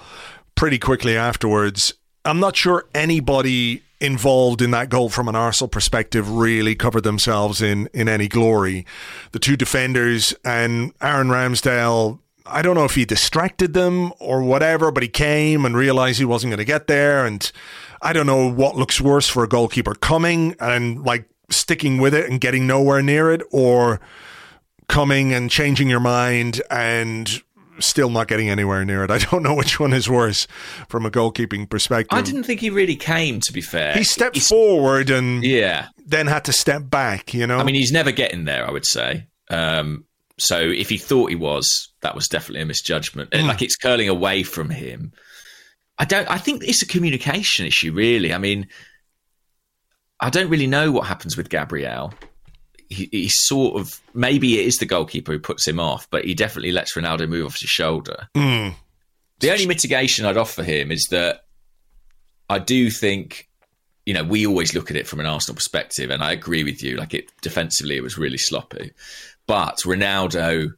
pretty 0.53 0.77
quickly 0.77 1.17
afterwards. 1.17 1.95
I'm 2.25 2.39
not 2.39 2.55
sure 2.55 2.85
anybody 2.93 3.83
involved 3.99 4.61
in 4.61 4.71
that 4.71 4.89
goal 4.89 5.09
from 5.09 5.27
an 5.27 5.35
Arsenal 5.35 5.69
perspective 5.69 6.29
really 6.29 6.75
covered 6.75 7.03
themselves 7.03 7.61
in, 7.61 7.87
in 7.93 8.09
any 8.09 8.27
glory. 8.27 8.85
The 9.31 9.39
two 9.39 9.55
defenders 9.55 10.33
and 10.43 10.93
Aaron 11.01 11.27
Ramsdale, 11.27 12.19
I 12.45 12.61
don't 12.61 12.75
know 12.75 12.85
if 12.85 12.95
he 12.95 13.05
distracted 13.05 13.73
them 13.73 14.11
or 14.19 14.41
whatever, 14.41 14.91
but 14.91 15.03
he 15.03 15.09
came 15.09 15.65
and 15.65 15.77
realized 15.77 16.19
he 16.19 16.25
wasn't 16.25 16.51
going 16.51 16.57
to 16.57 16.65
get 16.65 16.87
there. 16.87 17.25
And 17.25 17.51
I 18.01 18.13
don't 18.13 18.25
know 18.25 18.51
what 18.51 18.75
looks 18.75 18.99
worse 18.99 19.27
for 19.27 19.43
a 19.43 19.47
goalkeeper 19.47 19.93
coming 19.93 20.55
and 20.59 21.03
like 21.03 21.29
sticking 21.49 21.99
with 21.99 22.13
it 22.13 22.29
and 22.29 22.41
getting 22.41 22.65
nowhere 22.65 23.03
near 23.03 23.31
it 23.31 23.41
or 23.51 23.99
coming 24.87 25.31
and 25.31 25.49
changing 25.49 25.89
your 25.89 25.99
mind 25.99 26.61
and 26.69 27.41
still 27.79 28.09
not 28.09 28.27
getting 28.27 28.49
anywhere 28.49 28.83
near 28.85 29.03
it. 29.03 29.11
I 29.11 29.17
don't 29.17 29.43
know 29.43 29.53
which 29.53 29.79
one 29.79 29.93
is 29.93 30.09
worse 30.09 30.47
from 30.89 31.05
a 31.05 31.11
goalkeeping 31.11 31.69
perspective. 31.69 32.17
I 32.17 32.21
didn't 32.21 32.43
think 32.43 32.59
he 32.59 32.69
really 32.69 32.95
came, 32.95 33.39
to 33.41 33.53
be 33.53 33.61
fair. 33.61 33.93
He 33.93 34.03
stepped 34.03 34.35
He's- 34.35 34.49
forward 34.49 35.09
and 35.09 35.43
Yeah. 35.43 35.87
then 36.05 36.27
had 36.27 36.45
to 36.45 36.53
step 36.53 36.89
back, 36.89 37.33
you 37.33 37.47
know? 37.47 37.57
I 37.57 37.63
mean, 37.63 37.75
he's 37.75 37.91
never 37.91 38.11
getting 38.11 38.45
there, 38.45 38.67
I 38.67 38.71
would 38.71 38.85
say. 38.85 39.27
Um, 39.49 40.05
so 40.37 40.59
if 40.59 40.89
he 40.89 40.97
thought 40.97 41.29
he 41.29 41.35
was, 41.35 41.91
that 42.01 42.15
was 42.15 42.27
definitely 42.27 42.61
a 42.61 42.65
misjudgment. 42.65 43.33
Hmm. 43.33 43.47
Like 43.47 43.61
it's 43.61 43.75
curling 43.75 44.09
away 44.09 44.43
from 44.43 44.69
him. 44.69 45.11
I 45.97 46.05
don't. 46.05 46.27
I 46.31 46.37
think 46.39 46.63
it's 46.63 46.81
a 46.81 46.87
communication 46.87 47.65
issue, 47.67 47.91
really. 47.93 48.33
I 48.33 48.39
mean, 48.39 48.67
I 50.19 50.29
don't 50.29 50.49
really 50.49 50.67
know 50.67 50.91
what 50.91 51.05
happens 51.07 51.37
with 51.37 51.49
Gabriel. 51.49 52.13
He, 52.91 53.09
he's 53.11 53.35
sort 53.37 53.79
of 53.79 53.99
maybe 54.13 54.59
it 54.59 54.65
is 54.65 54.77
the 54.77 54.85
goalkeeper 54.85 55.31
who 55.31 55.39
puts 55.39 55.67
him 55.67 55.79
off, 55.79 56.07
but 56.11 56.25
he 56.25 56.33
definitely 56.33 56.71
lets 56.71 56.95
Ronaldo 56.95 57.27
move 57.27 57.45
off 57.45 57.59
his 57.59 57.69
shoulder. 57.69 58.27
Hmm. 58.35 58.69
The 59.39 59.51
only 59.51 59.65
mitigation 59.65 60.25
I'd 60.25 60.37
offer 60.37 60.61
him 60.63 60.91
is 60.91 61.07
that 61.09 61.45
I 62.49 62.59
do 62.59 62.91
think 62.91 63.47
you 64.05 64.13
know, 64.13 64.23
we 64.23 64.47
always 64.47 64.73
look 64.73 64.89
at 64.89 64.97
it 64.97 65.07
from 65.07 65.19
an 65.19 65.25
Arsenal 65.25 65.55
perspective, 65.55 66.09
and 66.09 66.23
I 66.23 66.31
agree 66.31 66.63
with 66.63 66.81
you. 66.83 66.97
Like 66.97 67.13
it 67.13 67.31
defensively, 67.41 67.97
it 67.97 68.03
was 68.03 68.17
really 68.17 68.37
sloppy, 68.37 68.91
but 69.47 69.77
Ronaldo 69.85 70.73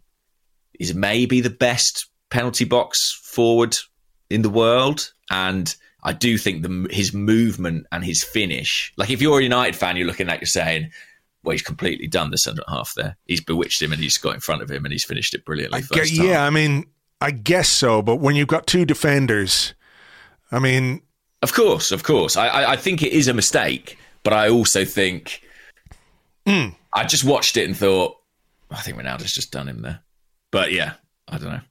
is 0.80 0.94
maybe 0.94 1.42
the 1.42 1.50
best 1.50 2.08
penalty 2.30 2.66
box 2.66 3.00
forward 3.24 3.78
in 4.30 4.42
the 4.42 4.50
world, 4.50 5.14
and 5.30 5.74
I 6.04 6.14
do 6.14 6.38
think 6.38 6.64
the, 6.64 6.88
his 6.92 7.14
movement 7.14 7.88
and 7.92 8.04
his 8.04 8.24
finish, 8.24 8.92
like 8.98 9.10
if 9.10 9.22
you're 9.22 9.40
a 9.40 9.44
United 9.44 9.76
fan, 9.76 9.96
you're 9.96 10.08
looking 10.08 10.30
at, 10.30 10.42
you're 10.42 10.48
saying, 10.48 10.92
well, 11.44 11.52
he's 11.52 11.62
completely 11.62 12.08
done 12.08 12.32
the 12.32 12.38
centre 12.38 12.64
half 12.68 12.92
there. 12.96 13.18
He's 13.26 13.44
bewitched 13.44 13.82
him 13.82 13.92
and 13.92 14.02
he's 14.02 14.18
got 14.18 14.34
in 14.36 14.40
front 14.42 14.62
of 14.62 14.70
him 14.72 14.86
and 14.86 14.92
he's 14.92 15.04
finished 15.06 15.34
it 15.34 15.46
brilliantly. 15.46 15.80
I 15.80 15.82
first 15.82 16.16
gue- 16.16 16.28
yeah, 16.28 16.46
I 16.46 16.50
mean, 16.50 16.86
I 17.22 17.32
guess 17.32 17.70
so. 17.70 18.02
But 18.02 18.18
when 18.18 18.36
you've 18.36 18.48
got 18.48 18.66
two 18.68 18.86
defenders, 18.86 19.74
I 20.52 20.60
mean, 20.60 21.02
Of 21.42 21.54
course, 21.54 21.92
of 21.92 22.04
course. 22.04 22.38
I, 22.38 22.48
I, 22.48 22.72
I 22.72 22.76
think 22.78 23.04
it 23.04 23.12
is 23.14 23.28
a 23.28 23.34
mistake, 23.34 23.98
but 24.24 24.34
I 24.34 24.50
also 24.50 24.86
think 24.86 25.42
Hmm. 26.48 26.70
I 26.94 27.06
just 27.06 27.24
watched 27.24 27.56
it 27.58 27.66
and 27.66 27.76
thought, 27.78 28.18
I 28.70 28.82
think 28.82 28.98
Ronaldo's 28.98 29.32
just 29.32 29.52
done 29.52 29.68
him 29.70 29.82
there. 29.82 30.02
But 30.52 30.72
yeah, 30.74 30.94
I 31.28 31.38
don't 31.38 31.52
know. 31.54 31.62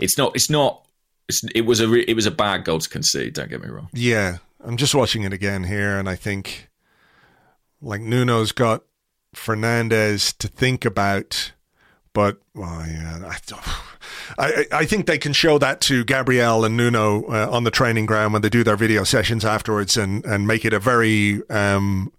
It's 0.00 0.18
not. 0.18 0.34
It's 0.34 0.50
not. 0.50 0.84
It's, 1.28 1.42
it 1.54 1.60
was 1.62 1.80
a. 1.80 1.88
Re, 1.88 2.04
it 2.06 2.14
was 2.14 2.26
a 2.26 2.30
bad 2.32 2.64
goal 2.64 2.78
to 2.80 2.88
concede. 2.88 3.34
Don't 3.34 3.48
get 3.48 3.62
me 3.62 3.68
wrong. 3.68 3.88
yeah, 3.92 4.38
I'm 4.64 4.76
just 4.76 4.94
watching 4.94 5.22
it 5.22 5.32
again 5.32 5.64
here, 5.64 5.98
and 5.98 6.08
I 6.08 6.16
think 6.16 6.68
like 7.80 8.00
Nuno's 8.00 8.50
got 8.52 8.82
Fernandez 9.36 10.32
to 10.34 10.48
think 10.48 10.84
about, 10.84 11.52
but 12.12 12.38
well, 12.54 12.84
yeah, 12.86 13.20
I, 13.22 13.84
I, 14.38 14.64
I 14.72 14.84
think 14.86 15.06
they 15.06 15.18
can 15.18 15.32
show 15.32 15.58
that 15.58 15.80
to 15.82 16.04
Gabriel 16.04 16.64
and 16.64 16.76
Nuno 16.76 17.24
uh, 17.24 17.48
on 17.50 17.64
the 17.64 17.70
training 17.70 18.06
ground 18.06 18.32
when 18.32 18.42
they 18.42 18.48
do 18.48 18.64
their 18.64 18.76
video 18.76 19.04
sessions 19.04 19.44
afterwards, 19.44 19.96
and 19.96 20.24
and 20.24 20.46
make 20.46 20.64
it 20.64 20.72
a 20.72 20.78
very 20.78 21.42
um, 21.50 22.12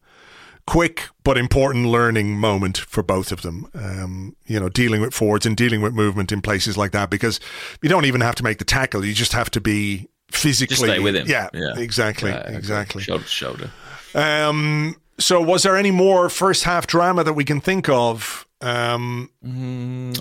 quick 0.66 1.10
but 1.24 1.38
important 1.38 1.88
learning 1.88 2.38
moment 2.38 2.78
for 2.78 3.02
both 3.02 3.32
of 3.32 3.42
them. 3.42 3.68
Um, 3.74 4.36
you 4.46 4.60
know, 4.60 4.70
dealing 4.70 5.02
with 5.02 5.14
forwards 5.14 5.46
and 5.46 5.58
dealing 5.58 5.82
with 5.82 5.94
movement 5.94 6.32
in 6.32 6.42
places 6.42 6.78
like 6.78 6.92
that 6.92 7.10
because 7.10 7.40
you 7.82 7.90
don't 7.90 8.06
even 8.06 8.22
have 8.22 8.36
to 8.36 8.44
make 8.44 8.60
the 8.60 8.66
tackle; 8.66 9.04
you 9.04 9.14
just 9.14 9.34
have 9.34 9.50
to 9.52 9.62
be 9.62 10.08
physically 10.32 10.76
Just 10.76 10.84
stay 10.84 11.00
with 11.00 11.16
him. 11.16 11.28
Yeah, 11.28 11.50
exactly, 11.78 12.32
Yeah, 12.32 12.50
exactly. 12.50 13.02
Shoulder 13.02 13.24
to 13.24 13.30
shoulder. 13.30 13.72
Um, 14.14 14.96
so, 15.20 15.42
was 15.42 15.64
there 15.64 15.76
any 15.76 15.92
more 15.92 16.30
first 16.30 16.64
half 16.64 16.88
drama 16.88 17.24
that 17.24 17.34
we 17.34 17.44
can 17.44 17.60
think 17.62 17.90
of? 17.90 18.46
Um, 18.62 19.30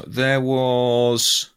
There 0.06 0.40
was. 0.40 1.50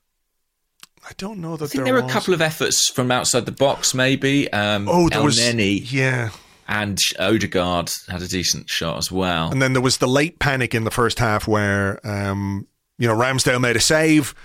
I 1.07 1.11
don't 1.17 1.39
know 1.39 1.57
that 1.57 1.65
I 1.65 1.67
think 1.69 1.85
there, 1.85 1.93
there 1.93 2.03
were 2.03 2.07
a 2.07 2.11
couple 2.11 2.33
of 2.35 2.41
efforts 2.41 2.89
from 2.91 3.09
outside 3.11 3.45
the 3.45 3.51
box, 3.51 3.93
maybe. 3.95 4.51
Um, 4.53 4.87
Oh, 4.87 5.09
there 5.09 5.19
El 5.19 5.25
was 5.25 5.39
Neni 5.39 5.91
yeah, 5.91 6.29
and 6.67 6.99
Odegaard 7.17 7.89
had 8.07 8.21
a 8.21 8.27
decent 8.27 8.69
shot 8.69 8.97
as 8.97 9.11
well. 9.11 9.49
and 9.51 9.61
then 9.61 9.73
there 9.73 9.81
was 9.81 9.97
the 9.97 10.07
late 10.07 10.37
panic 10.39 10.75
in 10.75 10.83
the 10.83 10.91
first 10.91 11.17
half 11.19 11.47
where 11.47 11.99
um, 12.07 12.67
you 12.99 13.07
know 13.07 13.15
Ramsdale 13.15 13.59
made 13.59 13.75
a 13.75 13.79
save, 13.79 14.35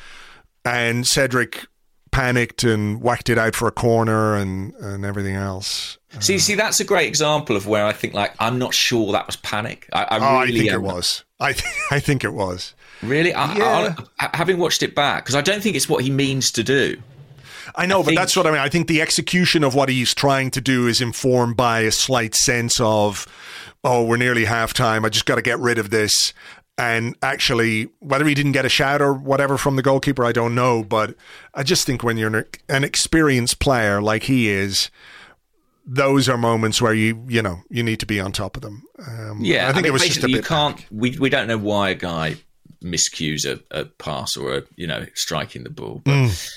and 0.64 1.07
Cedric 1.07 1.66
panicked 2.14 2.62
and 2.64 3.03
whacked 3.03 3.29
it 3.29 3.38
out 3.38 3.55
for 3.55 3.66
a 3.68 3.72
corner 3.72 4.35
and 4.37 4.74
and 4.77 5.05
everything 5.05 5.35
else. 5.35 5.98
See, 6.20 6.38
see, 6.38 6.55
that's 6.55 6.79
a 6.81 6.85
great 6.85 7.09
example 7.09 7.57
of 7.57 7.66
where 7.66 7.85
I 7.85 7.92
think, 7.92 8.14
like, 8.14 8.33
I'm 8.38 8.57
not 8.59 8.72
sure 8.72 9.11
that 9.12 9.27
was 9.27 9.35
panic. 9.37 9.88
I, 9.92 10.05
I 10.05 10.18
Oh, 10.18 10.40
really 10.42 10.55
I 10.55 10.59
think 10.61 10.72
am 10.72 10.81
it 10.81 10.83
was. 10.83 11.24
I 11.40 11.53
th- 11.53 11.64
I 11.90 11.98
think 12.00 12.22
it 12.22 12.33
was. 12.33 12.74
Really, 13.03 13.35
I, 13.35 13.57
Yeah. 13.57 13.94
I, 14.20 14.27
I, 14.27 14.37
having 14.37 14.59
watched 14.59 14.83
it 14.85 14.94
back, 14.94 15.24
because 15.24 15.35
I 15.35 15.40
don't 15.42 15.61
think 15.62 15.74
it's 15.74 15.88
what 15.88 16.05
he 16.05 16.11
means 16.11 16.53
to 16.53 16.62
do. 16.62 16.96
I 17.74 17.87
know, 17.87 17.98
but 18.03 18.07
think- 18.11 18.18
that's 18.18 18.37
what 18.37 18.46
I 18.46 18.53
mean. 18.53 18.61
I 18.61 18.68
think 18.68 18.87
the 18.87 19.03
execution 19.03 19.64
of 19.64 19.74
what 19.74 19.88
he's 19.88 20.14
trying 20.14 20.53
to 20.53 20.61
do 20.61 20.87
is 20.87 21.00
informed 21.00 21.57
by 21.57 21.81
a 21.81 21.90
slight 21.90 22.37
sense 22.37 22.79
of, 22.81 23.27
oh, 23.83 24.05
we're 24.05 24.16
nearly 24.16 24.44
halftime. 24.44 25.05
I 25.05 25.09
just 25.09 25.27
got 25.27 25.35
to 25.35 25.42
get 25.42 25.59
rid 25.59 25.79
of 25.79 25.90
this. 25.90 26.33
And 26.76 27.14
actually, 27.22 27.88
whether 28.00 28.26
he 28.26 28.34
didn't 28.34 28.52
get 28.52 28.64
a 28.64 28.68
shout 28.68 29.00
or 29.00 29.14
whatever 29.14 29.56
from 29.56 29.76
the 29.76 29.82
goalkeeper, 29.82 30.24
I 30.24 30.32
don't 30.32 30.56
know. 30.56 30.82
But 30.82 31.14
I 31.54 31.62
just 31.62 31.87
think 31.87 32.02
when 32.02 32.16
you're 32.16 32.46
an, 32.68 32.82
experienced 32.82 33.60
player 33.60 34.02
like 34.02 34.24
he 34.24 34.48
is, 34.48 34.90
those 35.87 36.28
are 36.28 36.37
moments 36.37 36.82
where 36.82 36.94
you 36.94 37.24
you 37.28 37.42
know 37.42 37.58
you 37.70 37.82
need 37.84 38.00
to 38.00 38.06
be 38.06 38.18
on 38.18 38.32
top 38.32 38.56
of 38.56 38.62
them. 38.62 38.82
Um, 39.06 39.38
Yeah, 39.40 39.68
I 39.68 39.72
think 39.72 39.84
mean, 39.84 39.90
it 39.90 39.92
was 39.92 40.02
just 40.02 40.18
a 40.18 40.22
bit. 40.22 40.30
you 40.30 40.42
can't. 40.42 40.84
We 40.90 41.16
we 41.18 41.30
don't 41.30 41.46
know 41.46 41.58
why 41.58 41.90
a 41.90 41.94
guy 41.94 42.37
miscues 42.82 43.44
a, 43.46 43.60
a 43.70 43.84
pass 43.84 44.37
or 44.37 44.56
a 44.56 44.62
you 44.74 44.87
know 44.88 45.06
striking 45.14 45.62
the 45.62 45.70
ball. 45.70 46.02
But 46.04 46.12
Mm. 46.12 46.50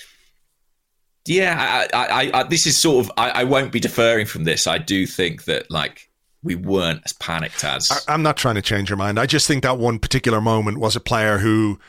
Yeah, 1.28 1.88
I, 1.94 1.98
I, 1.98 2.06
I, 2.06 2.40
I, 2.40 2.44
this 2.44 2.66
is 2.66 2.80
sort 2.80 3.06
of. 3.06 3.12
I, 3.18 3.42
I 3.42 3.44
won't 3.44 3.72
be 3.74 3.82
deferring 3.82 4.26
from 4.26 4.46
this. 4.46 4.66
I 4.66 4.78
do 4.78 5.06
think 5.06 5.44
that 5.44 5.70
like 5.70 6.07
we 6.44 6.56
weren't 6.56 7.02
as 7.06 7.14
panicked 7.14 7.64
as. 7.64 7.88
I- 7.92 8.14
I'm 8.14 8.24
not 8.24 8.38
trying 8.38 8.56
to 8.56 8.62
change 8.62 8.90
your 8.90 8.98
mind. 8.98 9.20
I 9.20 9.26
just 9.26 9.48
think 9.48 9.64
that 9.64 9.78
one 9.78 10.00
particular 10.00 10.42
moment 10.42 10.80
was 10.80 10.96
a 10.96 11.00
player 11.00 11.40
who, 11.40 11.80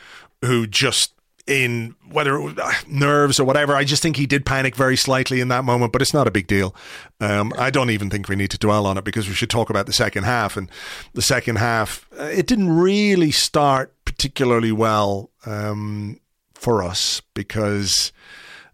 who 0.43 0.67
just 0.67 1.13
in 1.47 1.95
whether 2.11 2.35
it 2.35 2.41
was 2.43 2.57
uh, 2.59 2.71
nerves 2.87 3.39
or 3.39 3.43
whatever, 3.43 3.75
I 3.75 3.83
just 3.83 4.03
think 4.03 4.17
he 4.17 4.27
did 4.27 4.45
panic 4.45 4.75
very 4.75 4.95
slightly 4.95 5.41
in 5.41 5.47
that 5.47 5.63
moment. 5.63 5.91
But 5.91 6.01
it's 6.03 6.13
not 6.13 6.27
a 6.27 6.31
big 6.31 6.45
deal. 6.45 6.75
Um, 7.19 7.53
I 7.57 7.71
don't 7.71 7.89
even 7.89 8.09
think 8.09 8.29
we 8.29 8.35
need 8.35 8.51
to 8.51 8.57
dwell 8.59 8.85
on 8.85 8.97
it 8.97 9.03
because 9.03 9.27
we 9.27 9.33
should 9.33 9.49
talk 9.49 9.69
about 9.71 9.87
the 9.87 9.93
second 9.93 10.25
half. 10.25 10.55
And 10.55 10.69
the 11.13 11.23
second 11.23 11.57
half, 11.57 12.07
uh, 12.19 12.23
it 12.25 12.45
didn't 12.45 12.69
really 12.69 13.31
start 13.31 13.93
particularly 14.05 14.71
well 14.71 15.31
um, 15.45 16.19
for 16.53 16.83
us 16.83 17.21
because 17.33 18.11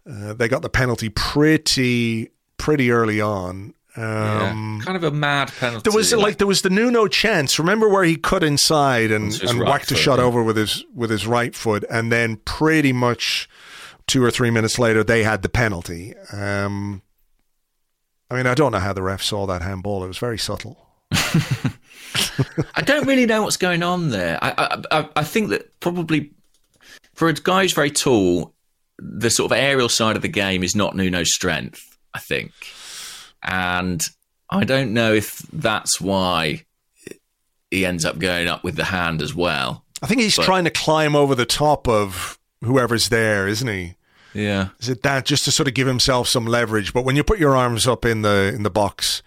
uh, 0.08 0.34
they 0.34 0.46
got 0.46 0.60
the 0.62 0.68
penalty 0.68 1.08
pretty 1.08 2.30
pretty 2.58 2.90
early 2.90 3.20
on. 3.20 3.72
Yeah, 3.96 4.50
Um, 4.50 4.80
kind 4.84 4.96
of 4.96 5.04
a 5.04 5.10
mad 5.10 5.52
penalty. 5.58 5.88
there 5.88 5.96
was 5.96 6.12
like 6.12 6.38
there 6.38 6.46
was 6.46 6.62
the 6.62 6.70
Nuno 6.70 7.08
chance. 7.08 7.58
Remember 7.58 7.88
where 7.88 8.04
he 8.04 8.16
cut 8.16 8.42
inside 8.42 9.10
and, 9.10 9.32
and 9.42 9.60
right 9.60 9.68
whacked 9.68 9.90
a 9.90 9.96
shot 9.96 10.18
yeah. 10.18 10.24
over 10.24 10.42
with 10.42 10.56
his 10.56 10.84
with 10.94 11.10
his 11.10 11.26
right 11.26 11.54
foot, 11.54 11.84
and 11.90 12.12
then 12.12 12.36
pretty 12.36 12.92
much 12.92 13.48
two 14.06 14.22
or 14.22 14.30
three 14.30 14.50
minutes 14.50 14.78
later 14.78 15.02
they 15.02 15.22
had 15.22 15.42
the 15.42 15.48
penalty. 15.48 16.14
Um, 16.32 17.02
I 18.30 18.36
mean, 18.36 18.46
I 18.46 18.54
don't 18.54 18.72
know 18.72 18.78
how 18.78 18.92
the 18.92 19.02
ref 19.02 19.22
saw 19.22 19.46
that 19.46 19.62
handball. 19.62 20.04
It 20.04 20.08
was 20.08 20.18
very 20.18 20.38
subtle. 20.38 20.86
I 22.74 22.82
don't 22.82 23.06
really 23.06 23.26
know 23.26 23.42
what's 23.42 23.56
going 23.56 23.82
on 23.82 24.10
there. 24.10 24.38
I, 24.42 24.52
I, 24.58 24.98
I, 24.98 25.08
I 25.16 25.24
think 25.24 25.50
that 25.50 25.78
probably 25.80 26.32
for 27.14 27.28
a 27.28 27.34
guy 27.34 27.62
who's 27.62 27.72
very 27.72 27.90
tall, 27.90 28.54
the 28.98 29.30
sort 29.30 29.52
of 29.52 29.58
aerial 29.58 29.88
side 29.88 30.16
of 30.16 30.22
the 30.22 30.28
game 30.28 30.62
is 30.62 30.74
not 30.74 30.96
Nuno's 30.96 31.32
strength. 31.34 31.96
I 32.14 32.18
think, 32.18 32.52
and 33.42 34.00
I 34.50 34.64
don't 34.64 34.92
know 34.92 35.12
if 35.12 35.38
that's 35.52 36.00
why 36.00 36.64
he 37.70 37.84
ends 37.84 38.04
up 38.04 38.18
going 38.18 38.48
up 38.48 38.62
with 38.64 38.76
the 38.76 38.84
hand 38.84 39.22
as 39.22 39.34
well. 39.34 39.84
I 40.02 40.06
think 40.06 40.20
he's 40.20 40.36
But- 40.36 40.44
trying 40.44 40.64
to 40.64 40.70
climb 40.70 41.16
over 41.16 41.34
the 41.34 41.46
top 41.46 41.88
of 41.88 42.38
whoever's 42.62 43.08
there, 43.08 43.48
isn't 43.48 43.66
he? 43.68 43.94
Yeah, 44.34 44.68
Is 44.80 44.90
it 44.90 45.02
that 45.02 45.24
just 45.24 45.44
to 45.46 45.50
sort 45.50 45.66
of 45.66 45.72
give 45.72 45.86
himself 45.86 46.28
some 46.28 46.44
leverage? 46.46 46.92
But 46.92 47.06
when 47.06 47.16
you 47.16 47.24
put 47.24 47.38
your 47.38 47.56
arms 47.56 47.86
up 47.88 48.04
in 48.04 48.20
the 48.20 48.52
in 48.54 48.64
the 48.64 48.70
box 48.70 49.22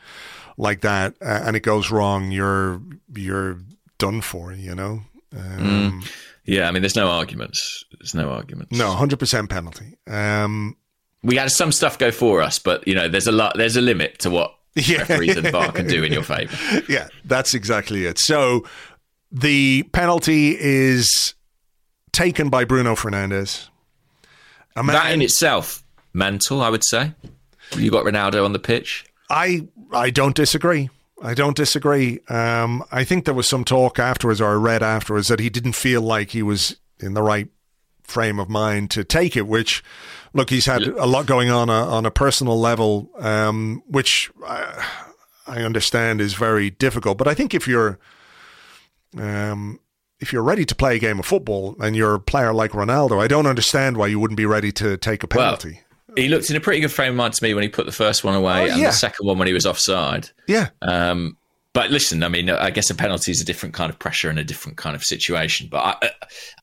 like 0.56 0.82
that 0.82 1.16
uh, 1.20 1.42
and 1.46 1.56
it 1.56 1.62
goes 1.62 1.90
wrong, 1.90 2.30
you're 2.32 2.80
you're 3.16 3.60
done 3.98 4.22
for. 4.22 4.54
You 4.54 4.76
know. 4.76 5.02
Um, 5.36 6.04
yeah. 6.46 6.68
I 6.68 6.72
mean, 6.72 6.84
there's 6.84 6.96
no 6.96 7.08
arguments. 7.10 7.84
There's 8.00 8.14
no 8.14 8.30
arguments. 8.30 8.78
No, 8.78 8.92
hundred 8.92 9.18
percent 9.18 9.50
penalty. 9.50 9.98
Um, 10.06 10.78
we 11.24 11.36
had 11.36 11.52
some 11.52 11.72
stuff 11.72 11.98
go 11.98 12.12
for 12.12 12.42
us, 12.42 12.60
but 12.60 12.88
you 12.88 12.96
know, 12.96 13.08
there's 13.08 13.28
a 13.28 13.32
lot. 13.32 13.58
There's 13.58 13.76
a 13.76 13.82
limit 13.82 14.20
to 14.20 14.30
what 14.30 14.56
Yeah. 14.76 15.00
referees 15.00 15.36
and 15.38 15.48
VAR 15.48 15.72
can 15.72 15.88
do 15.88 16.04
in 16.04 16.12
your 16.14 16.24
favour. 16.24 16.56
yeah, 16.90 17.08
that's 17.26 17.54
exactly 17.54 18.06
it. 18.06 18.20
So 18.20 18.66
the 19.32 19.84
penalty 19.92 20.56
is 20.60 21.34
taken 22.12 22.50
by 22.50 22.66
Bruno 22.66 22.96
Fernandez. 22.96 23.70
Man- 24.76 24.88
That 24.88 25.12
in 25.12 25.22
itself, 25.22 25.84
mental, 26.14 26.62
I 26.62 26.70
would 26.70 26.84
say. 26.86 27.14
You 27.76 27.92
got 27.92 28.06
Ronaldo 28.06 28.46
on 28.46 28.54
the 28.54 28.60
pitch. 28.60 29.06
I 29.30 29.68
I 29.92 30.10
don't 30.10 30.36
disagree. 30.36 30.90
I 31.22 31.34
don't 31.34 31.56
disagree. 31.58 32.22
Um, 32.30 32.84
I 32.92 33.04
think 33.04 33.26
there 33.26 33.34
was 33.34 33.48
some 33.50 33.66
talk 33.66 34.00
afterwards, 34.00 34.40
or 34.40 34.52
I 34.52 34.54
read 34.54 34.82
afterwards, 34.82 35.28
that 35.28 35.40
he 35.42 35.50
didn't 35.50 35.74
feel 35.74 36.02
like 36.02 36.30
he 36.32 36.42
was 36.42 36.78
in 37.00 37.14
the 37.14 37.22
right 37.22 37.50
frame 38.04 38.40
of 38.40 38.48
mind 38.50 38.90
to 38.92 39.04
take 39.04 39.36
it. 39.36 39.46
Which, 39.48 39.84
look, 40.34 40.50
he's 40.50 40.66
had 40.66 40.84
a 40.84 41.06
lot 41.06 41.26
going 41.26 41.50
on 41.50 41.70
a, 41.70 41.74
on 41.74 42.06
a 42.06 42.12
personal 42.12 42.60
level, 42.60 43.10
um, 43.20 43.82
which 43.88 44.32
I, 44.46 44.86
I 45.48 45.62
understand 45.62 46.22
is 46.22 46.34
very 46.34 46.70
difficult. 46.70 47.18
But 47.18 47.28
I 47.28 47.34
think 47.34 47.54
if 47.54 47.68
you're 47.68 48.00
um, 49.18 49.80
if 50.20 50.34
you're 50.34 50.44
ready 50.44 50.66
to 50.66 50.76
play 50.76 50.96
a 50.96 51.00
game 51.00 51.20
of 51.20 51.26
football 51.26 51.76
and 51.80 51.96
you're 51.96 52.16
a 52.16 52.20
player 52.20 52.54
like 52.54 52.72
Ronaldo, 52.72 53.22
I 53.22 53.28
don't 53.28 53.48
understand 53.48 53.98
why 53.98 54.08
you 54.08 54.20
wouldn't 54.20 54.38
be 54.38 54.46
ready 54.46 54.72
to 54.74 54.98
take 54.98 55.24
a 55.24 55.28
Well, 55.34 55.56
penalty. 55.58 55.82
he 56.16 56.28
looked 56.28 56.50
in 56.50 56.56
a 56.56 56.60
pretty 56.60 56.82
good 56.82 56.92
frame 56.92 57.12
of 57.12 57.16
mind 57.16 57.34
to 57.36 57.44
me 57.44 57.54
when 57.54 57.64
he 57.64 57.70
put 57.70 57.86
the 57.86 57.92
first 57.92 58.24
one 58.24 58.36
away 58.36 58.70
Oh, 58.70 58.74
and 58.74 58.84
the 58.86 58.92
second 58.92 59.26
one 59.28 59.38
when 59.38 59.48
he 59.48 59.54
was 59.54 59.66
offside. 59.66 60.30
yeah, 60.48 60.70
Um, 60.82 61.38
but 61.72 61.90
listen, 61.92 62.22
I 62.24 62.28
mean, 62.30 62.50
I 62.50 62.70
guess 62.72 62.90
a 62.90 62.96
penalty 62.96 63.32
is 63.32 63.40
a 63.42 63.46
different 63.46 63.74
kind 63.76 63.90
of 63.90 63.98
pressure 63.98 64.30
and 64.30 64.38
a 64.40 64.44
different 64.44 64.78
kind 64.78 64.96
of 64.96 65.04
situation. 65.04 65.68
But 65.72 65.78
I, 66.02 66.06
uh, 66.08 66.10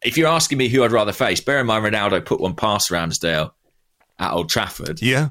if 0.05 0.19
you're 0.19 0.29
asking 0.29 0.59
me 0.59 0.69
who 0.69 0.85
I'd 0.85 0.93
rather 0.93 1.13
face, 1.13 1.41
bear 1.41 1.59
in 1.61 1.67
mind 1.67 1.85
Ronaldo 1.85 2.25
put 2.25 2.41
one 2.41 2.55
past 2.55 2.91
Ramsdale 2.91 3.53
at 4.19 4.33
Old 4.33 4.49
Trafford. 4.49 5.01
yeah. 5.03 5.31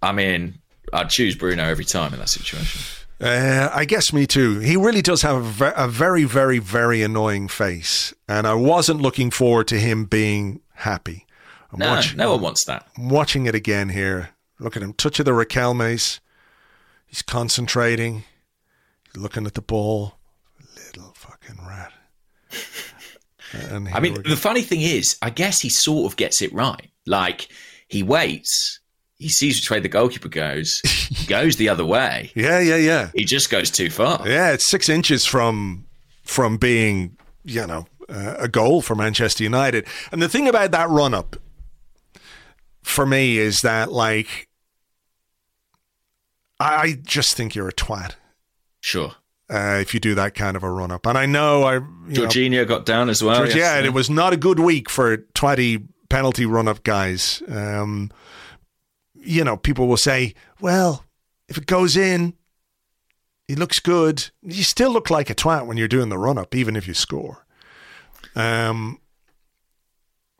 I 0.00 0.12
mean, 0.12 0.60
I'd 0.92 1.10
choose 1.10 1.34
Bruno 1.34 1.64
every 1.64 1.84
time 1.84 2.12
in 2.14 2.20
that 2.20 2.28
situation. 2.28 2.80
Uh, 3.20 3.68
I 3.74 3.84
guess 3.84 4.12
me 4.12 4.28
too. 4.28 4.60
He 4.60 4.76
really 4.76 5.02
does 5.02 5.22
have 5.22 5.36
a, 5.36 5.40
ve- 5.40 5.72
a 5.76 5.88
very, 5.88 6.22
very, 6.22 6.60
very 6.60 7.02
annoying 7.02 7.48
face, 7.48 8.14
and 8.28 8.46
I 8.46 8.54
wasn't 8.54 9.00
looking 9.02 9.32
forward 9.32 9.66
to 9.68 9.78
him 9.80 10.04
being 10.04 10.60
happy. 10.74 11.26
I'm 11.72 11.80
No, 11.80 11.88
watch- 11.88 12.14
no 12.14 12.30
one 12.30 12.40
wants 12.42 12.64
that. 12.66 12.86
I'm 12.96 13.08
watching 13.08 13.46
it 13.46 13.56
again 13.56 13.88
here. 13.88 14.30
Look 14.60 14.76
at 14.76 14.82
him, 14.84 14.92
touch 14.92 15.18
of 15.18 15.24
the 15.24 15.32
Raquel 15.34 15.74
Mace. 15.74 16.20
He's 17.06 17.22
concentrating. 17.22 18.22
He's 19.12 19.20
looking 19.20 19.46
at 19.46 19.54
the 19.54 19.62
ball. 19.62 20.14
Little 20.86 21.12
fucking 21.16 21.56
rat. 21.66 21.92
And 23.52 23.88
I 23.88 24.00
mean, 24.00 24.22
the 24.24 24.36
funny 24.36 24.60
thing 24.60 24.82
is, 24.82 25.16
I 25.22 25.30
guess 25.30 25.60
he 25.62 25.70
sort 25.70 26.12
of 26.12 26.18
gets 26.18 26.42
it 26.42 26.52
right. 26.52 26.90
Like 27.08 27.48
he 27.88 28.02
waits, 28.02 28.80
he 29.16 29.28
sees 29.28 29.56
which 29.56 29.70
way 29.70 29.80
the 29.80 29.88
goalkeeper 29.88 30.28
goes, 30.28 30.80
goes 31.26 31.56
the 31.56 31.68
other 31.68 31.84
way. 31.84 32.30
yeah, 32.36 32.60
yeah, 32.60 32.76
yeah. 32.76 33.10
He 33.14 33.24
just 33.24 33.50
goes 33.50 33.70
too 33.70 33.90
far. 33.90 34.28
Yeah, 34.28 34.52
it's 34.52 34.68
six 34.68 34.88
inches 34.88 35.24
from 35.24 35.86
from 36.22 36.56
being, 36.58 37.16
you 37.44 37.66
know, 37.66 37.86
uh, 38.08 38.34
a 38.38 38.48
goal 38.48 38.82
for 38.82 38.94
Manchester 38.94 39.42
United. 39.42 39.86
And 40.12 40.20
the 40.22 40.28
thing 40.28 40.46
about 40.48 40.70
that 40.72 40.88
run 40.90 41.14
up 41.14 41.36
for 42.82 43.04
me 43.06 43.38
is 43.38 43.60
that, 43.60 43.90
like, 43.90 44.48
I 46.60 46.74
I 46.76 46.92
just 47.04 47.34
think 47.34 47.54
you're 47.54 47.68
a 47.68 47.72
twat 47.72 48.14
Sure. 48.80 49.12
uh, 49.50 49.78
if 49.80 49.92
you 49.94 50.00
do 50.00 50.14
that 50.14 50.34
kind 50.34 50.56
of 50.56 50.62
a 50.62 50.70
run 50.70 50.90
up. 50.90 51.06
And 51.06 51.16
I 51.18 51.26
know 51.26 51.64
I, 51.64 51.78
know, 51.78 51.84
Jorginho 52.10 52.66
got 52.66 52.86
down 52.86 53.08
as 53.10 53.22
well. 53.22 53.36
George- 53.38 53.50
yeah, 53.54 53.62
yesterday. 53.74 53.88
it 53.88 53.94
was 53.94 54.08
not 54.10 54.32
a 54.32 54.36
good 54.36 54.60
week 54.60 54.88
for 54.90 55.16
twatty 55.34 55.86
penalty 56.08 56.46
run 56.46 56.68
up 56.68 56.82
guys. 56.84 57.42
Um, 57.48 58.10
you 59.14 59.44
know, 59.44 59.56
people 59.56 59.86
will 59.88 59.96
say, 59.96 60.34
well, 60.60 61.04
if 61.48 61.58
it 61.58 61.66
goes 61.66 61.96
in, 61.96 62.34
he 63.46 63.54
looks 63.54 63.78
good. 63.78 64.30
You 64.42 64.62
still 64.62 64.90
look 64.92 65.10
like 65.10 65.30
a 65.30 65.34
twat 65.34 65.66
when 65.66 65.76
you're 65.76 65.88
doing 65.88 66.08
the 66.08 66.18
run 66.18 66.38
up, 66.38 66.54
even 66.54 66.76
if 66.76 66.86
you 66.86 66.94
score. 66.94 67.46
Um, 68.36 69.00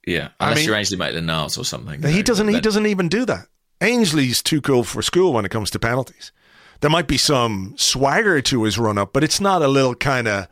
Yeah, 0.06 0.28
I 0.40 0.44
unless 0.46 0.58
mean- 0.58 0.66
you're 0.66 0.76
Ainsley 0.76 0.96
Maitland-Niles 0.98 1.58
or 1.58 1.64
something. 1.64 2.02
he 2.02 2.16
No, 2.16 2.22
doesn't. 2.22 2.48
He 2.48 2.60
doesn't 2.60 2.86
even 2.86 3.08
do 3.08 3.24
that. 3.26 3.46
Ainsley's 3.80 4.42
too 4.42 4.60
cool 4.60 4.84
for 4.84 5.02
school 5.02 5.32
when 5.32 5.44
it 5.44 5.50
comes 5.50 5.70
to 5.70 5.78
penalties. 5.78 6.32
There 6.80 6.90
might 6.90 7.06
be 7.08 7.18
some 7.18 7.74
swagger 7.76 8.40
to 8.42 8.62
his 8.64 8.78
run 8.78 8.98
up, 8.98 9.12
but 9.12 9.24
it's 9.24 9.40
not 9.40 9.62
a 9.62 9.68
little 9.68 9.94
kind 9.94 10.28
of 10.28 10.46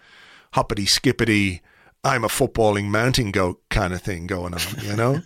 hoppity 0.54 0.86
skippity. 0.86 1.60
I'm 2.06 2.24
a 2.24 2.28
footballing 2.28 2.84
mountain 2.86 3.30
goat 3.30 3.60
kind 3.70 3.92
of 3.92 4.00
thing 4.02 4.26
going 4.26 4.54
on. 4.54 4.60
You 4.82 4.96
know. 4.96 5.20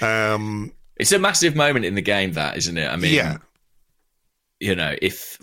um, 0.34 0.72
It's 0.96 1.12
a 1.12 1.18
massive 1.18 1.56
moment 1.56 1.84
in 1.84 1.94
the 1.94 2.02
game, 2.02 2.32
that 2.32 2.56
isn't 2.56 2.76
it? 2.76 2.88
I 2.88 2.96
mean, 2.96 3.14
yeah. 3.14 3.38
you 4.60 4.74
know, 4.74 4.94
if 5.00 5.38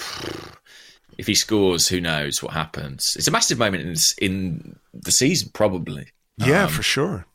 if 1.18 1.28
he 1.28 1.36
scores, 1.36 1.88
who 1.88 2.02
knows 2.02 2.42
what 2.44 2.54
happens? 2.54 3.14
It's 3.16 3.28
a 3.28 3.32
massive 3.32 3.58
moment 3.60 3.84
in 3.84 3.96
in 4.26 4.76
the 4.94 5.12
season, 5.12 5.50
probably. 5.54 6.08
Yeah, 6.38 6.68
for 6.68 6.84
sure. 6.84 7.26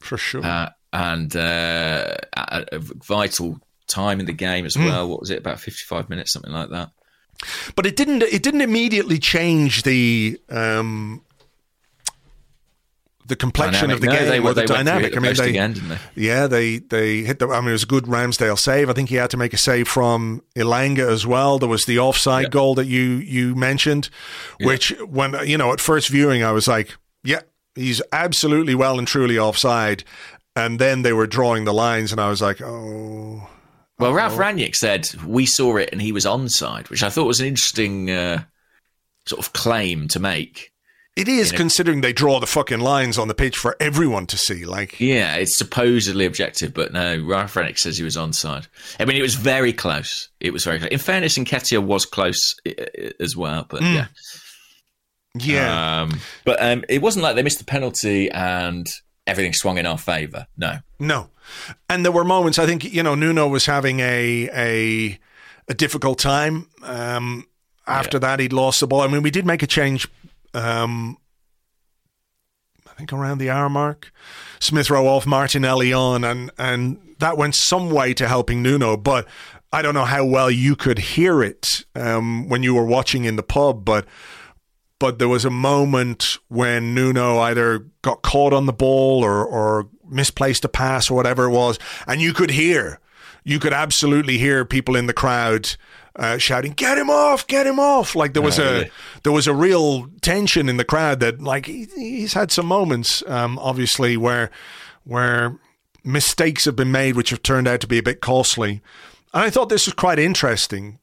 For 0.00 0.16
sure. 0.16 0.44
uh, 0.44 0.70
and 0.92 1.34
uh, 1.36 2.14
a, 2.36 2.64
a 2.72 2.78
vital 2.78 3.58
time 3.88 4.20
in 4.20 4.26
the 4.26 4.32
game 4.32 4.62
Hmm. 4.62 4.66
as 4.66 4.76
well. 4.78 5.08
What 5.08 5.20
was 5.20 5.30
it? 5.30 5.38
About 5.38 5.60
fifty-five 5.60 6.08
minutes, 6.08 6.32
something 6.32 6.52
like 6.52 6.70
that. 6.70 6.90
but 7.74 7.84
it 7.86 7.96
didn't 7.96 8.22
it 8.22 8.42
didn't 8.42 8.62
immediately 8.62 9.18
change 9.18 9.82
the 9.82 10.40
um 10.48 11.22
the 13.26 13.36
complexion 13.36 13.90
of 13.90 14.00
the 14.00 14.06
No, 14.06 14.12
game 14.12 14.28
they, 14.28 14.38
or 14.38 14.42
were- 14.42 14.54
the 14.54 14.64
dynamic. 14.66 15.12
the 15.12 15.18
I 15.18 15.20
mean, 15.20 15.34
they, 15.34 15.48
again, 15.50 15.72
didn't 15.72 15.88
they? 15.88 15.98
yeah, 16.14 16.46
they 16.46 16.78
they 16.78 17.22
hit 17.22 17.38
the. 17.38 17.48
I 17.48 17.60
mean, 17.60 17.70
it 17.70 17.72
was 17.72 17.82
a 17.82 17.86
good 17.86 18.04
Ramsdale 18.04 18.58
save. 18.58 18.88
I 18.88 18.92
think 18.92 19.08
he 19.08 19.16
had 19.16 19.30
to 19.30 19.36
make 19.36 19.52
a 19.52 19.58
save 19.58 19.88
from 19.88 20.42
Elanga 20.54 21.10
as 21.10 21.26
well. 21.26 21.58
There 21.58 21.68
was 21.68 21.84
the 21.84 21.98
offside 21.98 22.44
Yeah. 22.44 22.48
goal 22.50 22.74
that 22.76 22.86
you 22.86 23.02
you 23.02 23.54
mentioned, 23.54 24.08
which 24.60 24.90
when 25.08 25.34
you 25.46 25.58
know 25.58 25.72
at 25.72 25.80
first 25.80 26.08
viewing, 26.08 26.42
I 26.44 26.52
was 26.52 26.68
like, 26.68 26.94
yeah, 27.24 27.40
he's 27.74 28.00
absolutely 28.12 28.74
well 28.74 28.98
and 28.98 29.06
truly 29.08 29.38
offside. 29.38 30.04
And 30.54 30.78
then 30.78 31.02
they 31.02 31.12
were 31.12 31.26
drawing 31.26 31.64
the 31.66 31.74
lines, 31.74 32.12
and 32.12 32.20
I 32.20 32.30
was 32.30 32.40
like, 32.40 32.62
oh, 32.62 33.46
Well, 33.98 34.14
Ralf 34.14 34.34
Rangnick 34.36 34.74
said 34.74 35.06
we 35.24 35.44
saw 35.46 35.76
it 35.76 35.90
and 35.92 36.00
he 36.00 36.12
was 36.12 36.24
onside, 36.24 36.88
which 36.90 37.02
I 37.02 37.10
thought 37.10 37.26
was 37.26 37.40
an 37.40 37.46
interesting 37.46 38.10
uh, 38.10 38.44
sort 39.26 39.38
of 39.44 39.52
claim 39.52 40.08
to 40.08 40.20
make. 40.20 40.72
It 41.16 41.28
is 41.28 41.50
considering 41.50 42.02
they 42.02 42.12
draw 42.12 42.40
the 42.40 42.46
fucking 42.46 42.80
lines 42.80 43.16
on 43.16 43.26
the 43.28 43.34
pitch 43.34 43.56
for 43.56 43.74
everyone 43.80 44.26
to 44.26 44.36
see. 44.36 44.66
Like, 44.66 45.00
Yeah, 45.00 45.36
it's 45.36 45.56
supposedly 45.56 46.26
objective, 46.26 46.74
but 46.74 46.92
no, 46.92 47.22
Ralf 47.24 47.54
Rangnick 47.54 47.78
says 47.78 47.96
he 47.96 48.04
was 48.04 48.16
onside. 48.16 48.68
I 49.00 49.06
mean, 49.06 49.16
it 49.16 49.22
was 49.22 49.34
very 49.34 49.72
close. 49.72 50.28
It 50.40 50.52
was 50.52 50.64
very 50.64 50.78
close. 50.78 50.90
In 50.90 50.98
fairness, 50.98 51.38
Nketiah 51.38 51.82
was 51.82 52.04
close 52.04 52.54
as 53.18 53.34
well, 53.34 53.64
but 53.68 53.80
yeah. 53.80 54.06
yeah, 55.38 56.02
Um, 56.02 56.20
but 56.44 56.62
um, 56.62 56.84
it 56.88 57.00
wasn't 57.00 57.22
like 57.22 57.34
they 57.34 57.42
missed 57.42 57.58
the 57.58 57.64
penalty 57.64 58.30
and 58.30 58.86
everything 59.26 59.52
swung 59.54 59.78
in 59.78 59.86
our 59.86 59.98
favour. 59.98 60.46
No. 60.56 60.78
No, 60.98 61.30
and 61.88 62.04
there 62.04 62.12
were 62.12 62.24
moments. 62.24 62.58
I 62.58 62.66
think 62.66 62.84
you 62.84 63.02
know 63.02 63.14
Nuno 63.14 63.48
was 63.48 63.66
having 63.66 64.00
a 64.00 64.48
a 64.52 65.18
a 65.68 65.74
difficult 65.74 66.18
time. 66.18 66.68
Um, 66.82 67.46
after 67.86 68.18
that, 68.18 68.40
he'd 68.40 68.52
lost 68.52 68.80
the 68.80 68.86
ball. 68.86 69.02
I 69.02 69.08
mean, 69.08 69.22
we 69.22 69.30
did 69.30 69.46
make 69.46 69.62
a 69.62 69.66
change. 69.66 70.08
Um, 70.56 71.18
I 72.86 72.94
think 72.94 73.12
around 73.12 73.38
the 73.38 73.50
hour 73.50 73.68
mark, 73.68 74.10
Smith 74.58 74.88
Rowe 74.88 75.06
off, 75.06 75.26
Martinelli 75.26 75.92
on, 75.92 76.24
and 76.24 76.50
and 76.56 76.98
that 77.18 77.36
went 77.36 77.54
some 77.54 77.90
way 77.90 78.14
to 78.14 78.26
helping 78.26 78.62
Nuno. 78.62 78.96
But 78.96 79.28
I 79.70 79.82
don't 79.82 79.94
know 79.94 80.06
how 80.06 80.24
well 80.24 80.50
you 80.50 80.76
could 80.76 80.98
hear 80.98 81.42
it 81.42 81.66
um, 81.94 82.48
when 82.48 82.62
you 82.62 82.74
were 82.74 82.86
watching 82.86 83.24
in 83.24 83.36
the 83.36 83.42
pub, 83.42 83.84
but 83.84 84.06
but 84.98 85.18
there 85.18 85.28
was 85.28 85.44
a 85.44 85.50
moment 85.50 86.38
when 86.48 86.94
Nuno 86.94 87.38
either 87.40 87.86
got 88.00 88.22
caught 88.22 88.54
on 88.54 88.64
the 88.64 88.72
ball 88.72 89.22
or, 89.22 89.44
or 89.44 89.90
misplaced 90.08 90.64
a 90.64 90.68
pass 90.68 91.10
or 91.10 91.14
whatever 91.14 91.44
it 91.44 91.50
was, 91.50 91.78
and 92.06 92.22
you 92.22 92.32
could 92.32 92.52
hear, 92.52 92.98
you 93.44 93.58
could 93.58 93.74
absolutely 93.74 94.38
hear 94.38 94.64
people 94.64 94.96
in 94.96 95.06
the 95.06 95.12
crowd 95.12 95.76
uh, 96.18 96.38
shouting, 96.38 96.72
"Get 96.72 96.98
him 96.98 97.10
off! 97.10 97.46
Get 97.46 97.66
him 97.66 97.78
off!" 97.78 98.14
Like 98.14 98.32
there 98.32 98.42
was 98.42 98.58
Oh, 98.58 98.64
a 98.64 98.72
really? 98.72 98.90
there 99.22 99.32
was 99.32 99.46
a 99.46 99.54
real 99.54 100.08
tension 100.22 100.68
in 100.68 100.76
the 100.76 100.84
crowd 100.84 101.20
that 101.20 101.40
like 101.42 101.66
he, 101.66 101.86
he's 101.94 102.32
had 102.34 102.50
some 102.50 102.66
moments, 102.66 103.22
um, 103.26 103.58
obviously 103.58 104.16
where 104.16 104.50
where 105.04 105.58
mistakes 106.04 106.64
have 106.64 106.76
been 106.76 106.90
made 106.92 107.16
which 107.16 107.30
have 107.30 107.42
turned 107.42 107.66
out 107.68 107.80
to 107.80 107.86
be 107.86 107.98
a 107.98 108.02
bit 108.02 108.20
costly. 108.20 108.80
And 109.34 109.42
I 109.44 109.50
thought 109.50 109.68
this 109.68 109.86
was 109.86 109.94
quite 109.94 110.18
interesting 110.18 110.98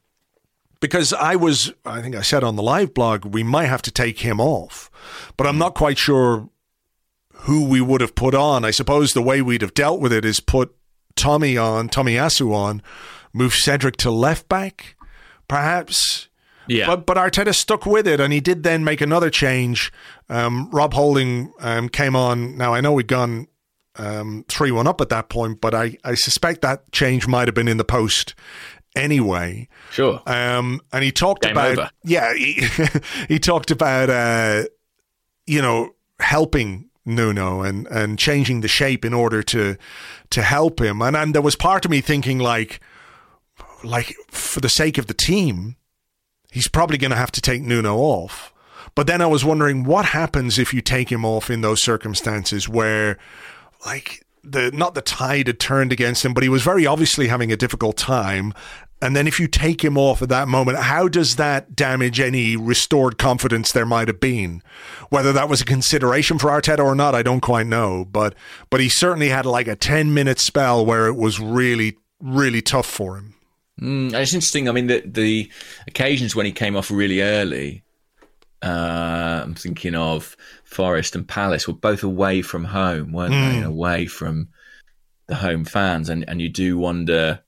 because 0.79 1.13
I 1.13 1.35
was, 1.35 1.71
I 1.85 2.01
think 2.01 2.15
I 2.15 2.21
said 2.21 2.43
on 2.43 2.55
the 2.55 2.63
live 2.63 2.93
blog, 2.93 3.25
we 3.25 3.43
might 3.43 3.65
have 3.67 3.81
to 3.83 3.91
take 3.91 4.19
him 4.19 4.39
off, 4.41 4.89
but 5.37 5.45
I'm 5.45 5.57
not 5.57 5.75
quite 5.75 5.97
sure 5.97 6.49
who 7.33 7.65
we 7.65 7.81
would 7.81 8.01
have 8.01 8.15
put 8.15 8.33
on. 8.33 8.63
I 8.65 8.71
suppose 8.71 9.11
the 9.13 9.21
way 9.21 9.41
we'd 9.41 9.61
have 9.61 9.73
dealt 9.73 9.99
with 9.99 10.11
it 10.13 10.23
is 10.25 10.39
put 10.39 10.73
Tommy 11.15 11.57
on, 11.57 11.89
Tomiyasu 11.89 12.53
on, 12.53 12.81
move 13.33 13.53
Cedric 13.53 13.97
to 13.97 14.11
left 14.11 14.47
back, 14.49 14.95
perhaps. 15.53 16.29
Yeah. 16.67 16.87
But 16.87 17.05
but 17.05 17.17
Arteta 17.17 17.53
stuck 17.53 17.85
with 17.85 18.07
it, 18.07 18.19
and 18.19 18.33
he 18.33 18.39
did 18.39 18.63
then 18.63 18.83
make 18.83 19.01
another 19.01 19.29
change. 19.29 19.91
Um, 20.29 20.69
Rob 20.71 20.93
Holding 20.93 21.53
um, 21.59 21.89
came 21.89 22.15
on. 22.15 22.57
Now 22.57 22.73
I 22.73 22.81
know 22.81 22.93
we'd 22.93 23.07
gone 23.07 23.47
um, 23.97 24.45
three 24.47 24.71
one 24.71 24.87
up 24.87 25.01
at 25.01 25.09
that 25.09 25.29
point, 25.29 25.61
but 25.61 25.75
I, 25.75 25.97
I 26.03 26.15
suspect 26.15 26.61
that 26.61 26.91
change 26.91 27.27
might 27.27 27.47
have 27.47 27.55
been 27.55 27.67
in 27.67 27.77
the 27.77 27.83
post 27.83 28.33
anyway. 28.95 29.67
sure. 29.91 30.21
Um, 30.25 30.81
and 30.91 31.03
he 31.03 31.11
talked 31.11 31.43
Game 31.43 31.51
about 31.51 31.71
over. 31.71 31.89
yeah, 32.03 32.33
he, 32.33 32.65
he 33.27 33.39
talked 33.39 33.69
about 33.69 34.09
uh, 34.09 34.63
you 35.45 35.61
know 35.61 35.93
helping 36.19 36.89
Nuno 37.05 37.61
and 37.61 37.87
and 37.87 38.17
changing 38.17 38.61
the 38.61 38.67
shape 38.67 39.03
in 39.03 39.13
order 39.13 39.43
to 39.43 39.75
to 40.29 40.41
help 40.41 40.81
him. 40.81 41.01
And 41.01 41.15
and 41.15 41.35
there 41.35 41.41
was 41.41 41.55
part 41.55 41.83
of 41.85 41.91
me 41.91 41.99
thinking 41.99 42.39
like 42.39 42.79
like 43.83 44.15
for 44.29 44.59
the 44.59 44.69
sake 44.69 44.97
of 44.97 45.07
the 45.07 45.13
team, 45.13 45.75
he's 46.51 46.67
probably 46.67 46.97
going 46.97 47.11
to 47.11 47.17
have 47.17 47.31
to 47.31 47.41
take 47.41 47.61
Nuno 47.61 47.97
off. 47.97 48.53
But 48.95 49.07
then 49.07 49.21
I 49.21 49.25
was 49.25 49.43
wondering 49.43 49.83
what 49.83 50.05
happens 50.05 50.59
if 50.59 50.73
you 50.73 50.81
take 50.81 51.11
him 51.11 51.25
off 51.25 51.49
in 51.49 51.61
those 51.61 51.83
circumstances 51.83 52.69
where 52.69 53.17
like 53.85 54.25
the 54.43 54.71
not 54.71 54.93
the 54.93 55.01
tide 55.01 55.47
had 55.47 55.59
turned 55.59 55.91
against 55.91 56.23
him, 56.23 56.33
but 56.33 56.43
he 56.43 56.49
was 56.49 56.63
very 56.63 56.85
obviously 56.85 57.27
having 57.27 57.51
a 57.51 57.57
difficult 57.57 57.97
time. 57.97 58.53
And 59.01 59.17
then 59.17 59.27
if 59.27 59.37
you 59.37 59.47
take 59.47 59.83
him 59.83 59.97
off 59.97 60.21
at 60.21 60.29
that 60.29 60.47
moment, 60.47 60.77
how 60.77 61.09
does 61.09 61.35
that 61.35 61.75
damage 61.75 62.21
any 62.21 62.55
restored 62.55 63.17
confidence 63.17 63.71
there 63.71 63.85
might 63.85 64.07
have 64.07 64.21
been? 64.21 64.61
Whether 65.09 65.33
that 65.33 65.49
was 65.49 65.59
a 65.59 65.65
consideration 65.65 66.39
for 66.39 66.49
Arteta 66.49 66.79
or 66.79 66.95
not, 66.95 67.13
I 67.13 67.21
don't 67.21 67.41
quite 67.41 67.67
know. 67.67 68.05
But 68.05 68.35
but 68.69 68.79
he 68.79 68.89
certainly 68.89 69.29
had 69.29 69.45
like 69.45 69.67
a 69.67 69.75
ten 69.75 70.13
minute 70.13 70.39
spell 70.39 70.85
where 70.85 71.07
it 71.07 71.15
was 71.15 71.39
really, 71.39 71.97
really 72.21 72.61
tough 72.61 72.85
for 72.85 73.17
him. 73.17 73.32
Mm, 73.81 74.13
it's 74.13 74.33
interesting. 74.33 74.69
I 74.69 74.71
mean, 74.71 74.87
the, 74.87 75.01
the 75.05 75.51
occasions 75.87 76.35
when 76.35 76.45
he 76.45 76.51
came 76.51 76.75
off 76.75 76.91
really 76.91 77.21
early, 77.21 77.83
uh, 78.61 79.41
I'm 79.43 79.55
thinking 79.55 79.95
of 79.95 80.37
Forest 80.63 81.15
and 81.15 81.27
Palace 81.27 81.67
were 81.67 81.73
both 81.73 82.03
away 82.03 82.41
from 82.41 82.63
home, 82.65 83.11
weren't 83.11 83.31
they? 83.31 83.61
Away 83.61 84.05
from 84.05 84.49
the 85.27 85.35
home 85.35 85.65
fans, 85.65 86.09
and 86.09 86.23
and 86.27 86.41
you 86.41 86.49
do 86.49 86.77
wonder. 86.77 87.41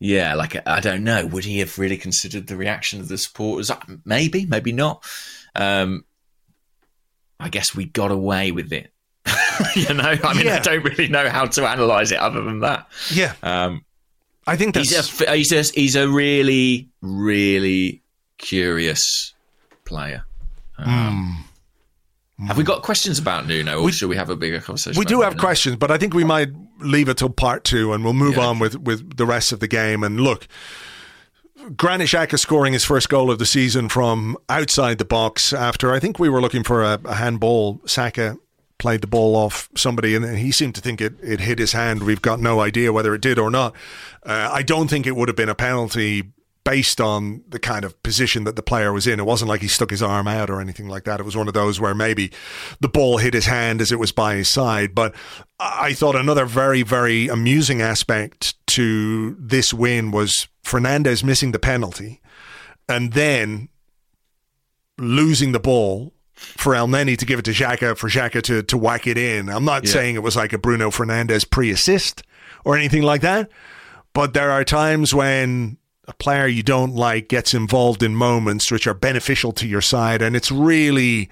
Yeah, 0.00 0.34
like 0.34 0.56
I 0.66 0.80
don't 0.80 1.02
know. 1.04 1.26
Would 1.26 1.44
he 1.44 1.58
have 1.58 1.78
really 1.78 1.96
considered 1.96 2.46
the 2.46 2.56
reaction 2.56 3.00
of 3.00 3.08
the 3.08 3.18
supporters? 3.18 3.70
Uh, 3.70 3.78
Maybe, 4.04 4.46
maybe 4.46 4.72
not. 4.72 5.04
Um, 5.56 6.04
I 7.40 7.48
guess 7.48 7.74
we 7.74 7.84
got 7.86 8.10
away 8.10 8.52
with 8.52 8.72
it. 8.72 8.92
you 9.74 9.92
know, 9.94 10.14
I 10.22 10.34
mean, 10.34 10.46
Yeah. 10.46 10.56
I 10.56 10.60
don't 10.60 10.84
really 10.84 11.08
know 11.08 11.28
how 11.28 11.46
to 11.46 11.66
analyze 11.68 12.12
it 12.12 12.18
other 12.18 12.42
than 12.42 12.60
that. 12.60 12.86
Yeah. 13.12 13.34
Um, 13.42 13.84
I 14.48 14.56
think 14.56 14.74
that's 14.74 14.90
He's 14.90 15.20
a 15.22 15.34
he's 15.36 15.52
a, 15.52 15.62
he's 15.80 15.96
a 15.96 16.08
really 16.08 16.88
really 17.02 18.02
curious 18.38 19.34
player. 19.84 20.24
Um, 20.78 21.44
Have 22.46 22.56
we 22.56 22.62
got 22.64 22.82
questions 22.82 23.18
about 23.18 23.46
Nuno, 23.46 23.80
or 23.82 23.90
should 23.90 24.08
we 24.08 24.16
have 24.16 24.30
a 24.30 24.36
bigger 24.36 24.60
conversation? 24.60 24.98
we 24.98 25.04
do 25.04 25.20
have 25.22 25.32
Nuno? 25.34 25.40
questions, 25.42 25.76
but 25.76 25.90
I 25.90 25.98
think 25.98 26.14
we 26.14 26.24
might 26.24 26.48
leave 26.80 27.08
it 27.08 27.16
till 27.18 27.30
part 27.30 27.64
two, 27.64 27.92
and 27.92 28.04
we'll 28.04 28.12
move 28.14 28.36
Yeah. 28.36 28.46
on 28.46 28.58
with 28.58 28.76
with 28.78 29.16
the 29.16 29.26
rest 29.26 29.52
of 29.52 29.58
the 29.60 29.66
game. 29.68 30.02
And 30.04 30.20
look, 30.20 30.46
Granit 31.76 32.08
Xhaka 32.08 32.38
scoring 32.38 32.72
his 32.72 32.84
first 32.84 33.08
goal 33.08 33.30
of 33.30 33.38
the 33.40 33.46
season 33.46 33.88
from 33.88 34.36
outside 34.48 34.98
the 34.98 35.04
box 35.04 35.52
after 35.52 35.92
I 35.92 35.98
think 35.98 36.18
we 36.20 36.28
were 36.28 36.40
looking 36.40 36.62
for 36.62 36.84
a, 36.84 36.98
a 37.04 37.14
handball. 37.16 37.80
Saka 37.86 38.36
played 38.78 39.00
the 39.00 39.06
ball 39.06 39.36
off 39.36 39.68
somebody, 39.76 40.14
and 40.14 40.38
he 40.38 40.52
seemed 40.52 40.74
to 40.76 40.80
think 40.80 41.00
it, 41.00 41.14
it 41.22 41.40
hit 41.40 41.58
his 41.58 41.72
hand. 41.72 42.02
We've 42.02 42.22
got 42.22 42.40
no 42.40 42.60
idea 42.60 42.92
whether 42.92 43.14
it 43.14 43.20
did 43.20 43.38
or 43.38 43.50
not. 43.50 43.74
Uh, 44.24 44.50
I 44.52 44.62
don't 44.62 44.88
think 44.88 45.06
it 45.06 45.16
would 45.16 45.28
have 45.28 45.36
been 45.36 45.48
a 45.48 45.54
penalty 45.54 46.32
based 46.68 47.00
on 47.00 47.42
the 47.48 47.58
kind 47.58 47.82
of 47.82 48.02
position 48.02 48.44
that 48.44 48.54
the 48.54 48.62
player 48.62 48.92
was 48.92 49.06
in. 49.06 49.18
It 49.18 49.24
wasn't 49.24 49.48
like 49.48 49.62
he 49.62 49.68
stuck 49.68 49.88
his 49.88 50.02
arm 50.02 50.28
out 50.28 50.50
or 50.50 50.60
anything 50.60 50.86
like 50.86 51.04
that. 51.04 51.18
It 51.18 51.22
was 51.22 51.34
one 51.34 51.48
of 51.48 51.54
those 51.54 51.80
where 51.80 51.94
maybe 51.94 52.30
the 52.80 52.90
ball 52.90 53.16
hit 53.16 53.32
his 53.32 53.46
hand 53.46 53.80
as 53.80 53.90
it 53.90 53.98
was 53.98 54.12
by 54.12 54.34
his 54.34 54.50
side. 54.50 54.94
But 54.94 55.14
I 55.58 55.94
thought 55.94 56.14
another 56.14 56.44
very, 56.44 56.82
very 56.82 57.28
amusing 57.28 57.80
aspect 57.80 58.54
to 58.68 59.34
this 59.40 59.72
win 59.72 60.10
was 60.10 60.46
Fernandes 60.62 61.24
missing 61.24 61.52
the 61.52 61.58
penalty 61.58 62.20
and 62.86 63.14
then 63.14 63.70
losing 64.98 65.52
the 65.52 65.60
ball 65.60 66.12
for 66.38 66.72
Elneny 66.74 67.16
to 67.18 67.26
give 67.26 67.38
it 67.38 67.44
to 67.46 67.50
Xhaka 67.52 67.96
for 67.96 68.08
Xhaka 68.08 68.40
to, 68.42 68.62
to 68.62 68.78
whack 68.78 69.06
it 69.06 69.18
in. 69.18 69.48
I'm 69.48 69.64
not 69.64 69.84
Yeah. 69.84 69.92
saying 69.92 70.14
it 70.14 70.22
was 70.22 70.36
like 70.36 70.52
a 70.52 70.58
Bruno 70.58 70.90
Fernandes 70.90 71.48
pre-assist 71.48 72.22
or 72.64 72.76
anything 72.76 73.02
like 73.02 73.20
that, 73.22 73.50
but 74.14 74.34
there 74.34 74.50
are 74.50 74.64
times 74.64 75.14
when 75.14 75.76
a 76.06 76.12
player 76.14 76.46
you 76.46 76.62
don't 76.62 76.94
like 76.94 77.28
gets 77.28 77.52
involved 77.54 78.02
in 78.02 78.14
moments 78.14 78.70
which 78.72 78.86
are 78.86 78.94
beneficial 78.94 79.52
to 79.52 79.66
your 79.66 79.80
side, 79.82 80.22
and 80.22 80.34
it's 80.36 80.50
really 80.50 81.28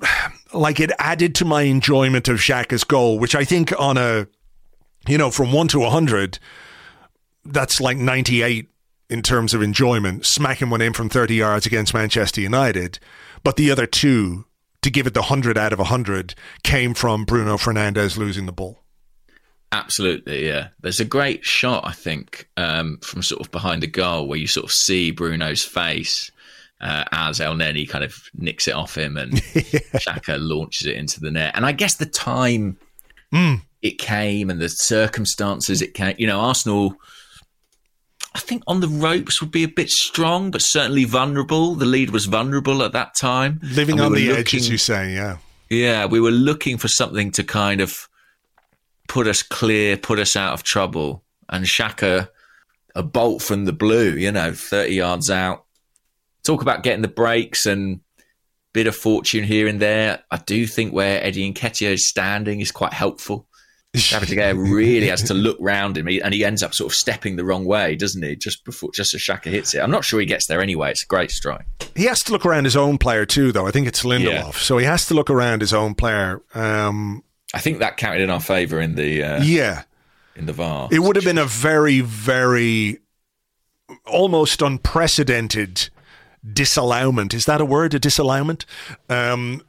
like 0.52 0.80
it 0.80 0.90
added 0.98 1.34
to 1.36 1.44
my 1.44 1.62
enjoyment 1.62 2.28
of 2.28 2.38
Xhaka's 2.38 2.84
goal, 2.84 3.18
which 3.18 3.34
I 3.34 3.44
think 3.44 3.72
on 3.78 3.96
a 3.96 4.26
you 5.06 5.16
know 5.18 5.30
from 5.30 5.52
one 5.52 5.68
to 5.68 5.84
a 5.84 5.90
hundred, 5.90 6.38
that's 7.44 7.80
like 7.80 7.96
ninety 7.96 8.42
eight 8.42 8.68
in 9.08 9.22
terms 9.22 9.54
of 9.54 9.62
enjoyment. 9.62 10.26
Smacking 10.26 10.70
one 10.70 10.80
in 10.80 10.92
from 10.92 11.08
thirty 11.08 11.34
yards 11.36 11.66
against 11.66 11.94
Manchester 11.94 12.40
United, 12.40 12.98
but 13.48 13.56
the 13.56 13.70
other 13.70 13.86
two 13.86 14.44
to 14.82 14.90
give 14.90 15.06
it 15.06 15.14
the 15.14 15.22
hundred 15.22 15.56
out 15.56 15.72
of 15.72 15.80
a 15.80 15.84
hundred 15.84 16.34
came 16.64 16.92
from 16.92 17.24
Bruno 17.24 17.56
Fernandes 17.56 18.18
losing 18.18 18.44
the 18.44 18.52
ball. 18.52 18.82
Absolutely, 19.72 20.46
yeah. 20.46 20.68
There's 20.82 21.00
a 21.00 21.06
great 21.06 21.46
shot, 21.46 21.86
I 21.86 21.92
think, 21.92 22.46
um, 22.58 22.98
from 22.98 23.22
sort 23.22 23.40
of 23.40 23.50
behind 23.50 23.82
the 23.82 23.86
goal 23.86 24.28
where 24.28 24.38
you 24.38 24.46
sort 24.46 24.64
of 24.64 24.72
see 24.72 25.12
Bruno's 25.12 25.64
face 25.64 26.30
uh, 26.82 27.04
as 27.10 27.38
Elneny 27.38 27.88
kind 27.88 28.04
of 28.04 28.18
nicks 28.34 28.68
it 28.68 28.74
off 28.74 28.98
him 28.98 29.16
and 29.16 29.32
Xhaka 29.32 30.36
launches 30.38 30.86
it 30.86 30.96
into 30.96 31.18
the 31.18 31.30
net. 31.30 31.52
And 31.54 31.64
I 31.64 31.72
guess 31.72 31.96
the 31.96 32.04
time 32.04 32.76
it 33.80 33.98
came 33.98 34.50
and 34.50 34.60
the 34.60 34.68
circumstances 34.68 35.80
it 35.80 35.94
came, 35.94 36.16
you 36.18 36.26
know, 36.26 36.40
Arsenal, 36.40 36.96
I 38.34 38.40
think 38.40 38.62
on 38.66 38.80
the 38.80 38.88
ropes 38.88 39.40
would 39.40 39.50
be 39.50 39.64
a 39.64 39.68
bit 39.68 39.90
strong, 39.90 40.50
but 40.50 40.60
certainly 40.60 41.04
vulnerable. 41.04 41.74
The 41.74 41.86
lead 41.86 42.10
was 42.10 42.26
vulnerable 42.26 42.82
at 42.82 42.92
that 42.92 43.14
time. 43.18 43.58
Living 43.62 43.96
we 43.96 44.02
on 44.02 44.12
the 44.12 44.28
were 44.28 44.36
edge, 44.36 44.54
as 44.54 44.68
you 44.68 44.78
say, 44.78 45.14
yeah. 45.14 45.38
yeah, 45.70 46.06
we 46.06 46.20
were 46.20 46.30
looking 46.30 46.76
for 46.76 46.88
something 46.88 47.30
to 47.32 47.44
kind 47.44 47.80
of 47.80 48.08
put 49.08 49.26
us 49.26 49.42
clear, 49.42 49.96
put 49.96 50.18
us 50.18 50.36
out 50.36 50.52
of 50.52 50.62
trouble. 50.62 51.24
And 51.48 51.64
Xhaka, 51.64 52.28
a 52.94 53.02
bolt 53.02 53.42
from 53.42 53.64
the 53.64 53.72
blue, 53.72 54.12
you 54.12 54.30
know, 54.30 54.52
30 54.52 54.94
yards 54.94 55.30
out. 55.30 55.64
Talk 56.44 56.62
about 56.62 56.82
getting 56.82 57.02
the 57.02 57.08
breaks 57.08 57.66
and 57.66 58.00
bit 58.72 58.86
of 58.86 58.94
fortune 58.94 59.42
here 59.42 59.66
and 59.66 59.80
there. 59.80 60.22
I 60.30 60.36
do 60.36 60.66
think 60.66 60.92
where 60.92 61.20
Eddie 61.24 61.46
and 61.46 61.56
Nketiah 61.56 61.94
is 61.94 62.08
standing 62.08 62.60
is 62.60 62.70
quite 62.70 62.92
helpful. 62.92 63.47
David 63.94 64.56
really 64.58 65.08
has 65.08 65.22
to 65.24 65.34
look 65.34 65.56
round 65.60 65.96
him, 65.96 66.08
and 66.08 66.34
he 66.34 66.44
ends 66.44 66.62
up 66.62 66.74
sort 66.74 66.92
of 66.92 66.96
stepping 66.96 67.36
the 67.36 67.44
wrong 67.44 67.64
way, 67.64 67.96
doesn't 67.96 68.22
he? 68.22 68.36
Just 68.36 68.64
before, 68.64 68.90
just 68.94 69.14
as 69.14 69.20
Xhaka 69.22 69.46
hits 69.50 69.74
it. 69.74 69.78
I'm 69.80 69.90
not 69.90 70.04
sure 70.04 70.20
he 70.20 70.26
gets 70.26 70.46
there 70.46 70.60
anyway. 70.60 70.90
It's 70.90 71.02
a 71.02 71.06
great 71.06 71.30
strike. 71.30 71.64
He 71.96 72.04
has 72.04 72.22
to 72.24 72.32
look 72.32 72.44
around 72.44 72.64
his 72.64 72.76
own 72.76 72.98
player 72.98 73.24
too, 73.24 73.50
though. 73.50 73.66
I 73.66 73.70
think 73.70 73.86
it's 73.86 74.02
Lindelof, 74.04 74.24
Yeah. 74.26 74.50
so 74.52 74.76
he 74.78 74.84
has 74.84 75.06
to 75.06 75.14
look 75.14 75.30
around 75.30 75.62
his 75.62 75.72
own 75.72 75.94
player. 75.94 76.42
Um, 76.54 77.24
I 77.54 77.60
think 77.60 77.78
that 77.78 77.96
counted 77.96 78.20
in 78.20 78.28
our 78.30 78.40
favour 78.40 78.78
in 78.80 78.94
the 78.94 79.22
uh, 79.22 79.42
yeah, 79.42 79.84
in 80.36 80.44
the 80.46 80.52
VAR. 80.52 80.88
it 80.92 80.98
would 80.98 81.16
have 81.16 81.24
been 81.24 81.38
a 81.38 81.46
very, 81.46 82.00
very 82.02 82.98
almost 84.06 84.60
unprecedented 84.60 85.88
disallowment. 86.52 87.32
Is 87.34 87.46
that 87.46 87.60
a 87.60 87.64
word? 87.64 87.94
A 87.94 87.98
disallowment 87.98 88.66
um, 89.08 89.62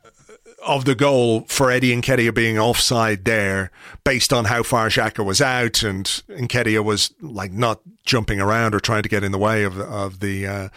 of 0.66 0.86
the 0.86 0.96
goal 0.96 1.42
for 1.48 1.72
Eddie 1.72 1.94
and 1.94 2.04
Nketiah 2.04 2.34
being 2.34 2.60
offside 2.60 3.26
there, 3.26 3.72
based 4.04 4.34
on 4.34 4.46
how 4.46 4.64
far 4.64 4.88
Xhaka 4.90 5.26
was 5.26 5.42
out, 5.42 5.84
and 5.84 6.06
Nketiah 6.30 6.84
was 6.84 7.14
like 7.22 7.52
not 7.52 7.82
jumping 8.06 8.40
around 8.40 8.76
or 8.76 8.80
trying 8.80 9.04
to 9.04 9.10
get 9.10 9.24
in 9.24 9.32
the 9.32 9.38
way 9.38 9.64
of 9.64 9.80
of 9.80 10.20
the 10.20 10.48
uh, 10.48 10.70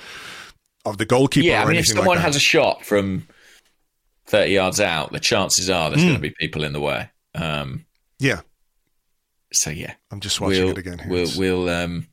of 0.84 0.98
the 0.98 1.06
goalkeeper. 1.06 1.46
Yeah, 1.46 1.62
I 1.62 1.66
mean, 1.66 1.76
if 1.76 1.86
someone 1.86 2.16
like 2.16 2.18
has 2.18 2.36
a 2.36 2.40
shot 2.40 2.84
from 2.84 3.26
30 4.26 4.52
yards 4.52 4.80
out, 4.80 5.12
the 5.12 5.20
chances 5.20 5.68
are 5.70 5.90
there's 5.90 6.02
Hmm. 6.02 6.08
going 6.08 6.16
to 6.18 6.22
be 6.22 6.34
people 6.38 6.64
in 6.64 6.72
the 6.72 6.80
way. 6.80 7.10
Um, 7.34 7.86
yeah, 8.18 8.40
so, 9.52 9.70
yeah. 9.70 9.94
I'm 10.10 10.20
just 10.20 10.40
watching 10.40 10.64
we'll, 10.64 10.72
it 10.72 10.78
again. 10.78 10.98
Here. 10.98 11.08
We'll, 11.08 11.28
we'll, 11.36 11.68
um, 11.68 12.06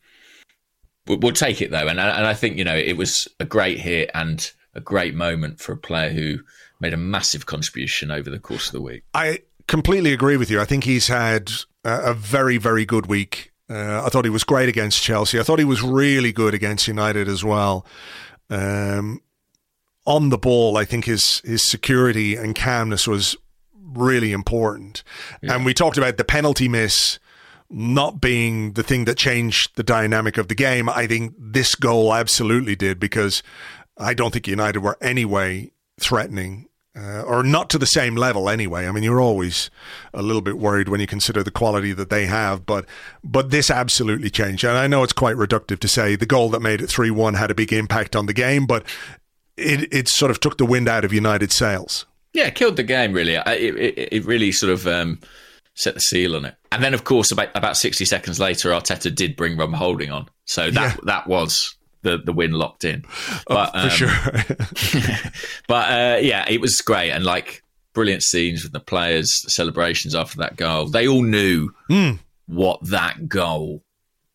we'll, 1.08 1.20
we'll 1.20 1.34
take 1.34 1.62
it, 1.62 1.72
though. 1.72 1.88
And, 1.88 2.00
and 2.00 2.26
I 2.26 2.34
think, 2.34 2.58
you 2.58 2.64
know, 2.64 2.76
it 2.76 2.98
was 2.98 3.28
a 3.40 3.46
great 3.46 3.80
hit 3.80 4.12
and 4.14 4.52
a 4.76 4.82
great 4.82 5.16
moment 5.16 5.60
for 5.60 5.72
a 5.74 5.78
player 5.78 6.10
who 6.10 6.40
made 6.80 6.94
a 6.94 6.98
massive 6.98 7.46
contribution 7.46 8.12
over 8.12 8.30
the 8.30 8.40
course 8.40 8.68
of 8.68 8.74
the 8.74 8.82
week. 8.82 9.04
I 9.14 9.40
completely 9.68 10.14
agree 10.14 10.38
with 10.38 10.50
you. 10.50 10.60
I 10.60 10.66
think 10.66 10.84
he's 10.84 11.08
had 11.08 11.52
a, 11.84 12.14
very, 12.14 12.58
very 12.58 12.86
good 12.86 13.08
week. 13.08 13.52
Uh, 13.70 14.04
I 14.04 14.10
thought 14.10 14.26
he 14.26 14.32
was 14.32 14.44
great 14.44 14.70
against 14.70 15.04
Chelsea. 15.04 15.40
I 15.40 15.44
thought 15.44 15.60
he 15.60 15.66
was 15.66 15.82
really 15.82 16.32
good 16.32 16.54
against 16.54 16.88
United 16.88 17.28
as 17.28 17.44
well. 17.44 17.86
Um, 18.50 19.22
on 20.06 20.30
the 20.30 20.38
ball, 20.38 20.76
I 20.76 20.86
think 20.86 21.06
his 21.06 21.40
his 21.46 21.62
security 21.70 22.36
and 22.36 22.56
calmness 22.56 23.08
was 23.08 23.38
really 23.74 24.32
important. 24.32 25.04
And 25.44 25.66
we 25.66 25.74
talked 25.74 25.98
about 25.98 26.18
the 26.18 26.24
penalty 26.24 26.68
miss 26.68 27.20
not 27.70 28.20
being 28.20 28.74
the 28.74 28.84
thing 28.84 29.06
that 29.06 29.18
changed 29.18 29.76
the 29.76 29.84
dynamic 29.84 30.38
of 30.38 30.48
the 30.48 30.56
game. 30.56 30.90
I 30.90 31.06
think 31.06 31.36
this 31.38 31.76
goal 31.76 32.14
absolutely 32.14 32.76
did 32.76 33.00
because 33.00 33.44
I 33.98 34.16
don't 34.16 34.32
think 34.32 34.48
United 34.48 34.80
were 34.80 34.98
anyway 35.02 35.72
threatening. 36.00 36.69
Uh, 36.98 37.22
or 37.22 37.44
not 37.44 37.70
to 37.70 37.78
the 37.78 37.86
same 37.86 38.16
level 38.16 38.50
anyway. 38.50 38.88
I 38.88 38.92
mean, 38.92 39.04
you're 39.04 39.22
always 39.22 39.70
a 40.14 40.24
little 40.24 40.42
bit 40.42 40.58
worried 40.58 40.90
when 40.90 41.00
you 41.00 41.06
consider 41.06 41.44
the 41.44 41.52
quality 41.52 41.94
that 41.94 42.10
they 42.10 42.26
have, 42.26 42.66
but 42.66 42.86
but 43.24 43.52
this 43.52 43.70
absolutely 43.70 44.30
changed. 44.32 44.64
And 44.66 44.76
I 44.76 44.88
know 44.88 45.04
it's 45.04 45.14
quite 45.14 45.36
reductive 45.36 45.78
to 45.80 45.88
say 45.88 46.16
the 46.16 46.26
goal 46.26 46.50
that 46.50 46.62
made 46.62 46.82
it 46.82 46.88
three 46.88 47.12
one 47.12 47.36
had 47.36 47.52
a 47.52 47.56
big 47.56 47.72
impact 47.72 48.16
on 48.16 48.26
the 48.26 48.34
game, 48.34 48.66
but 48.66 48.84
it 49.56 49.88
it 49.94 50.10
sort 50.10 50.32
of 50.32 50.40
took 50.40 50.58
the 50.58 50.66
wind 50.66 50.90
out 50.90 51.06
of 51.06 51.14
United's 51.14 51.56
sails. 51.56 52.06
Yeah, 52.34 52.50
killed 52.50 52.76
the 52.76 52.84
game 52.84 53.14
really. 53.14 53.38
I- 53.38 53.54
It, 53.54 53.76
it, 53.78 54.10
it 54.12 54.26
really 54.26 54.52
sort 54.52 54.72
of 54.74 54.88
um, 54.88 55.20
set 55.76 55.94
the 55.94 56.00
seal 56.02 56.36
on 56.36 56.44
it. 56.46 56.56
And 56.72 56.84
then, 56.84 56.96
of 56.96 57.04
course, 57.04 57.32
about 57.32 57.50
about 57.56 57.78
sixty 57.78 58.04
seconds 58.06 58.40
later, 58.40 58.72
Arteta 58.72 59.14
did 59.14 59.36
bring 59.36 59.58
Rob 59.58 59.74
Holding 59.76 60.12
on, 60.12 60.28
so 60.46 60.72
that 60.72 60.96
Yeah. 60.96 61.02
that 61.04 61.28
was 61.28 61.76
the 62.02 62.18
the 62.18 62.34
win 62.34 62.52
locked 62.52 62.84
in. 62.86 63.04
But 63.48 63.72
For 63.72 63.78
um, 63.78 63.90
sure. 63.90 64.10
but 65.68 65.92
uh, 65.92 66.18
yeah, 66.22 66.46
it 66.50 66.62
was 66.62 66.82
great 66.82 67.12
and 67.12 67.24
like 67.26 67.64
brilliant 67.94 68.24
scenes 68.24 68.64
with 68.64 68.72
the 68.72 68.80
players, 68.80 69.44
celebrations 69.54 70.16
after 70.16 70.38
that 70.38 70.56
goal. 70.56 70.86
They 70.88 71.08
all 71.08 71.24
knew 71.24 71.70
Hmm. 71.88 72.12
what 72.48 72.80
that 72.90 73.28
goal 73.28 73.84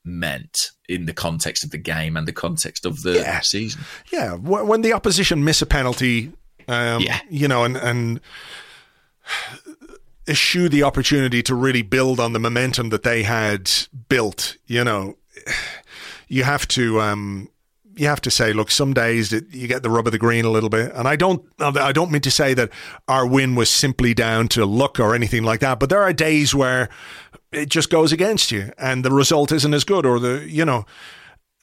meant 0.05 0.59
in 0.89 1.07
the 1.07 1.15
context 1.15 1.65
of 1.65 1.71
the 1.71 1.79
game 1.79 2.17
and 2.17 2.29
the 2.29 2.33
context 2.33 2.85
of 2.85 3.03
the 3.03 3.15
Yeah. 3.15 3.41
season. 3.41 3.83
Yeah, 4.13 4.35
when 4.35 4.83
the 4.83 4.93
opposition 4.93 5.45
miss 5.45 5.63
a 5.63 5.67
penalty, 5.67 6.33
um, 6.69 7.01
Yeah. 7.01 7.21
you 7.31 7.49
know, 7.49 7.65
and 7.65 7.77
and 7.77 8.21
eschew 10.27 10.69
the 10.69 10.83
opportunity 10.83 11.43
to 11.43 11.55
really 11.55 11.83
build 11.83 12.19
on 12.21 12.33
the 12.33 12.39
momentum 12.39 12.89
that 12.91 13.03
they 13.03 13.23
had 13.23 13.71
built, 14.09 14.57
you 14.67 14.83
know, 14.85 15.17
you 16.29 16.45
have 16.45 16.67
to 16.69 17.01
um, 17.01 17.49
you 17.97 18.07
have 18.07 18.21
to 18.23 18.31
say, 18.31 18.53
look, 18.53 18.71
some 18.71 18.93
days 18.93 19.33
you 19.33 19.69
get 19.69 19.83
the 19.83 19.91
rub 19.91 20.07
of 20.07 20.13
the 20.13 20.19
green 20.19 20.45
a 20.45 20.51
little 20.51 20.69
bit, 20.71 20.93
and 20.95 21.07
I 21.09 21.17
don't 21.17 21.45
I 21.59 21.93
don't 21.93 22.11
mean 22.11 22.23
to 22.23 22.31
say 22.31 22.55
that 22.55 22.71
our 23.09 23.27
win 23.27 23.55
was 23.55 23.71
simply 23.71 24.15
down 24.15 24.49
to 24.49 24.67
luck 24.67 24.99
or 24.99 25.15
anything 25.15 25.45
like 25.45 25.61
that, 25.61 25.79
but 25.79 25.91
there 25.91 26.03
are 26.03 26.13
days 26.13 26.55
where 26.55 26.89
it 27.53 27.69
just 27.69 27.91
goes 27.91 28.13
against 28.13 28.51
you 28.51 28.73
and 28.79 29.05
the 29.05 29.13
result 29.13 29.53
isn't 29.53 29.75
as 29.75 29.85
good, 29.85 30.05
or 30.07 30.19
the 30.19 30.45
you 30.49 30.65
know 30.65 30.85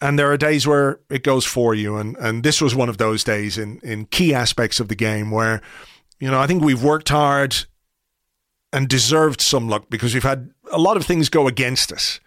and 0.01 0.17
there 0.17 0.31
are 0.31 0.37
days 0.37 0.65
where 0.65 0.99
it 1.09 1.23
goes 1.23 1.45
for 1.45 1.75
you. 1.75 1.95
And 1.97 2.17
and 2.17 2.43
this 2.43 2.61
was 2.61 2.75
one 2.75 2.89
of 2.89 2.97
those 2.97 3.23
days 3.23 3.57
in 3.57 3.79
in 3.83 4.05
key 4.05 4.33
aspects 4.33 4.79
of 4.79 4.87
the 4.87 4.95
game 4.95 5.31
where 5.31 5.61
you 6.19 6.29
know 6.29 6.39
I 6.39 6.47
think 6.47 6.63
we've 6.63 6.83
worked 6.83 7.09
hard 7.09 7.55
and 8.73 8.87
deserved 8.87 9.41
some 9.41 9.69
luck 9.69 9.85
because 9.89 10.13
we've 10.13 10.23
had 10.23 10.49
a 10.71 10.79
lot 10.79 10.97
of 10.97 11.05
things 11.05 11.29
go 11.29 11.47
against 11.47 11.91
us 11.91 12.19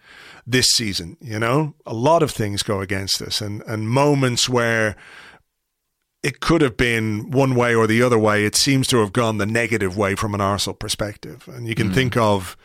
this 0.45 0.67
season. 0.67 1.17
You 1.21 1.39
know, 1.39 1.73
a 1.85 1.93
lot 1.93 2.23
of 2.23 2.31
things 2.31 2.63
go 2.63 2.81
against 2.81 3.21
us, 3.21 3.41
and 3.41 3.61
and 3.63 3.89
moments 3.89 4.49
where 4.49 4.95
it 6.23 6.39
could 6.39 6.61
have 6.61 6.75
been 6.75 7.29
one 7.31 7.55
way 7.55 7.75
or 7.75 7.87
the 7.87 8.01
other 8.01 8.17
way. 8.17 8.45
It 8.45 8.55
seems 8.55 8.87
to 8.87 8.97
have 8.97 9.13
gone 9.13 9.37
the 9.37 9.45
negative 9.45 9.95
way 9.95 10.15
from 10.15 10.33
an 10.33 10.41
Arsenal 10.41 10.75
perspective, 10.75 11.47
and 11.47 11.67
you 11.67 11.75
can 11.75 11.93
think 11.93 12.17
of. 12.17 12.57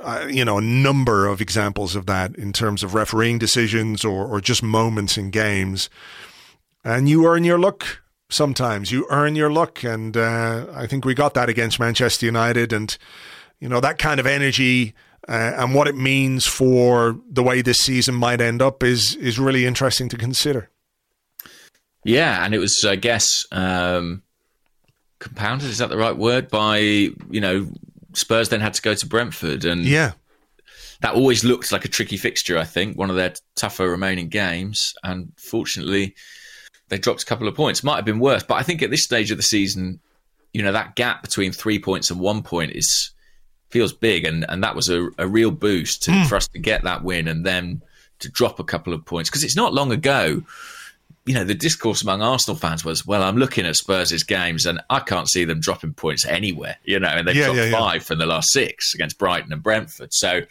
Uh, 0.00 0.28
you 0.30 0.44
know, 0.44 0.58
a 0.58 0.62
number 0.62 1.26
of 1.26 1.40
examples 1.40 1.96
of 1.96 2.06
that 2.06 2.36
in 2.36 2.52
terms 2.52 2.84
of 2.84 2.94
refereeing 2.94 3.36
decisions 3.36 4.04
or, 4.04 4.26
or 4.26 4.40
just 4.40 4.62
moments 4.62 5.18
in 5.18 5.28
games. 5.28 5.90
And 6.84 7.08
you 7.08 7.26
earn 7.26 7.42
your 7.42 7.58
luck 7.58 8.00
sometimes. 8.30 8.92
You 8.92 9.06
earn 9.10 9.34
your 9.36 9.50
luck. 9.50 9.82
And 9.82 10.16
uh, 10.16 10.66
I 10.72 10.86
think 10.86 11.04
we 11.04 11.14
got 11.14 11.34
that 11.34 11.48
against 11.48 11.80
Manchester 11.80 12.26
United. 12.26 12.72
And, 12.72 12.96
you 13.58 13.68
know, 13.68 13.80
that 13.80 13.98
kind 13.98 14.20
of 14.20 14.26
energy 14.26 14.94
uh, 15.28 15.52
and 15.56 15.74
what 15.74 15.86
it 15.88 15.94
means 15.96 16.46
for 16.46 17.18
the 17.30 17.42
way 17.42 17.60
this 17.62 17.78
season 17.78 18.14
might 18.14 18.40
end 18.40 18.62
up 18.62 18.82
is, 18.82 19.14
is 19.16 19.38
really 19.38 19.66
interesting 19.66 20.08
to 20.08 20.16
consider. 20.16 20.70
Yeah, 22.04 22.44
and 22.44 22.54
it 22.54 22.58
was, 22.58 22.84
I 22.84 22.96
guess, 22.96 23.46
um, 23.52 24.22
compounded. 25.18 25.68
Is 25.68 25.78
that 25.78 25.90
the 25.90 25.98
right 25.98 26.16
word? 26.16 26.48
By 26.48 26.78
you 26.78 27.40
know, 27.40 27.68
Spurs 28.14 28.48
then 28.48 28.60
had 28.60 28.74
to 28.74 28.82
go 28.82 28.94
to 28.94 29.06
Brentford, 29.06 29.64
and 29.64 29.84
Yeah. 29.84 30.12
that 31.00 31.14
always 31.14 31.44
looked 31.44 31.70
like 31.72 31.84
a 31.84 31.88
tricky 31.88 32.16
fixture. 32.16 32.56
I 32.56 32.64
think 32.64 32.96
one 32.96 33.10
of 33.10 33.16
their 33.16 33.34
tougher 33.56 33.88
remaining 33.90 34.28
games, 34.28 34.94
and 35.02 35.32
fortunately, 35.36 36.14
they 36.88 36.98
dropped 36.98 37.22
a 37.22 37.26
couple 37.26 37.48
of 37.48 37.54
points. 37.54 37.84
Might 37.84 37.96
have 37.96 38.04
been 38.04 38.20
worse, 38.20 38.42
but 38.44 38.54
I 38.54 38.62
think 38.62 38.82
at 38.82 38.90
this 38.90 39.04
stage 39.04 39.30
of 39.30 39.36
the 39.36 39.42
season, 39.42 40.00
you 40.54 40.62
know, 40.62 40.72
that 40.72 40.96
gap 40.96 41.22
between 41.22 41.52
three 41.52 41.78
points 41.78 42.10
and 42.10 42.18
one 42.20 42.42
point 42.42 42.72
is 42.74 43.10
feels 43.70 43.92
big, 43.92 44.24
and 44.24 44.44
and 44.48 44.62
that 44.62 44.74
was 44.74 44.88
a, 44.88 45.08
a 45.18 45.26
real 45.26 45.50
boost 45.50 46.02
to, 46.04 46.12
hmm. 46.12 46.24
for 46.24 46.36
us 46.36 46.48
to 46.48 46.58
get 46.58 46.82
that 46.84 47.02
win, 47.02 47.28
and 47.28 47.44
then 47.44 47.82
to 48.20 48.28
drop 48.28 48.58
a 48.58 48.64
couple 48.64 48.92
of 48.92 49.04
points 49.04 49.30
because 49.30 49.44
it's 49.44 49.56
not 49.56 49.74
long 49.74 49.92
ago. 49.92 50.42
You 51.24 51.34
know, 51.34 51.44
the 51.44 51.54
discourse 51.54 52.00
among 52.00 52.22
Arsenal 52.22 52.56
fans 52.56 52.84
was, 52.84 53.06
"Well, 53.06 53.22
I'm 53.22 53.36
looking 53.36 53.66
at 53.66 53.76
Spurs' 53.76 54.22
games, 54.22 54.64
and 54.64 54.80
I 54.88 55.00
can't 55.00 55.28
see 55.28 55.44
them 55.44 55.60
dropping 55.60 55.92
points 55.92 56.24
anywhere." 56.24 56.76
You 56.84 57.00
know, 57.00 57.08
and 57.08 57.28
they've 57.28 57.36
Yeah, 57.36 57.44
dropped 57.46 57.58
yeah, 57.58 57.64
yeah. 57.66 57.78
five 57.78 58.02
from 58.02 58.18
the 58.18 58.26
last 58.26 58.50
six 58.50 58.94
against 58.94 59.18
Brighton 59.18 59.52
and 59.52 59.62
Brentford. 59.62 60.08
So, 60.12 60.42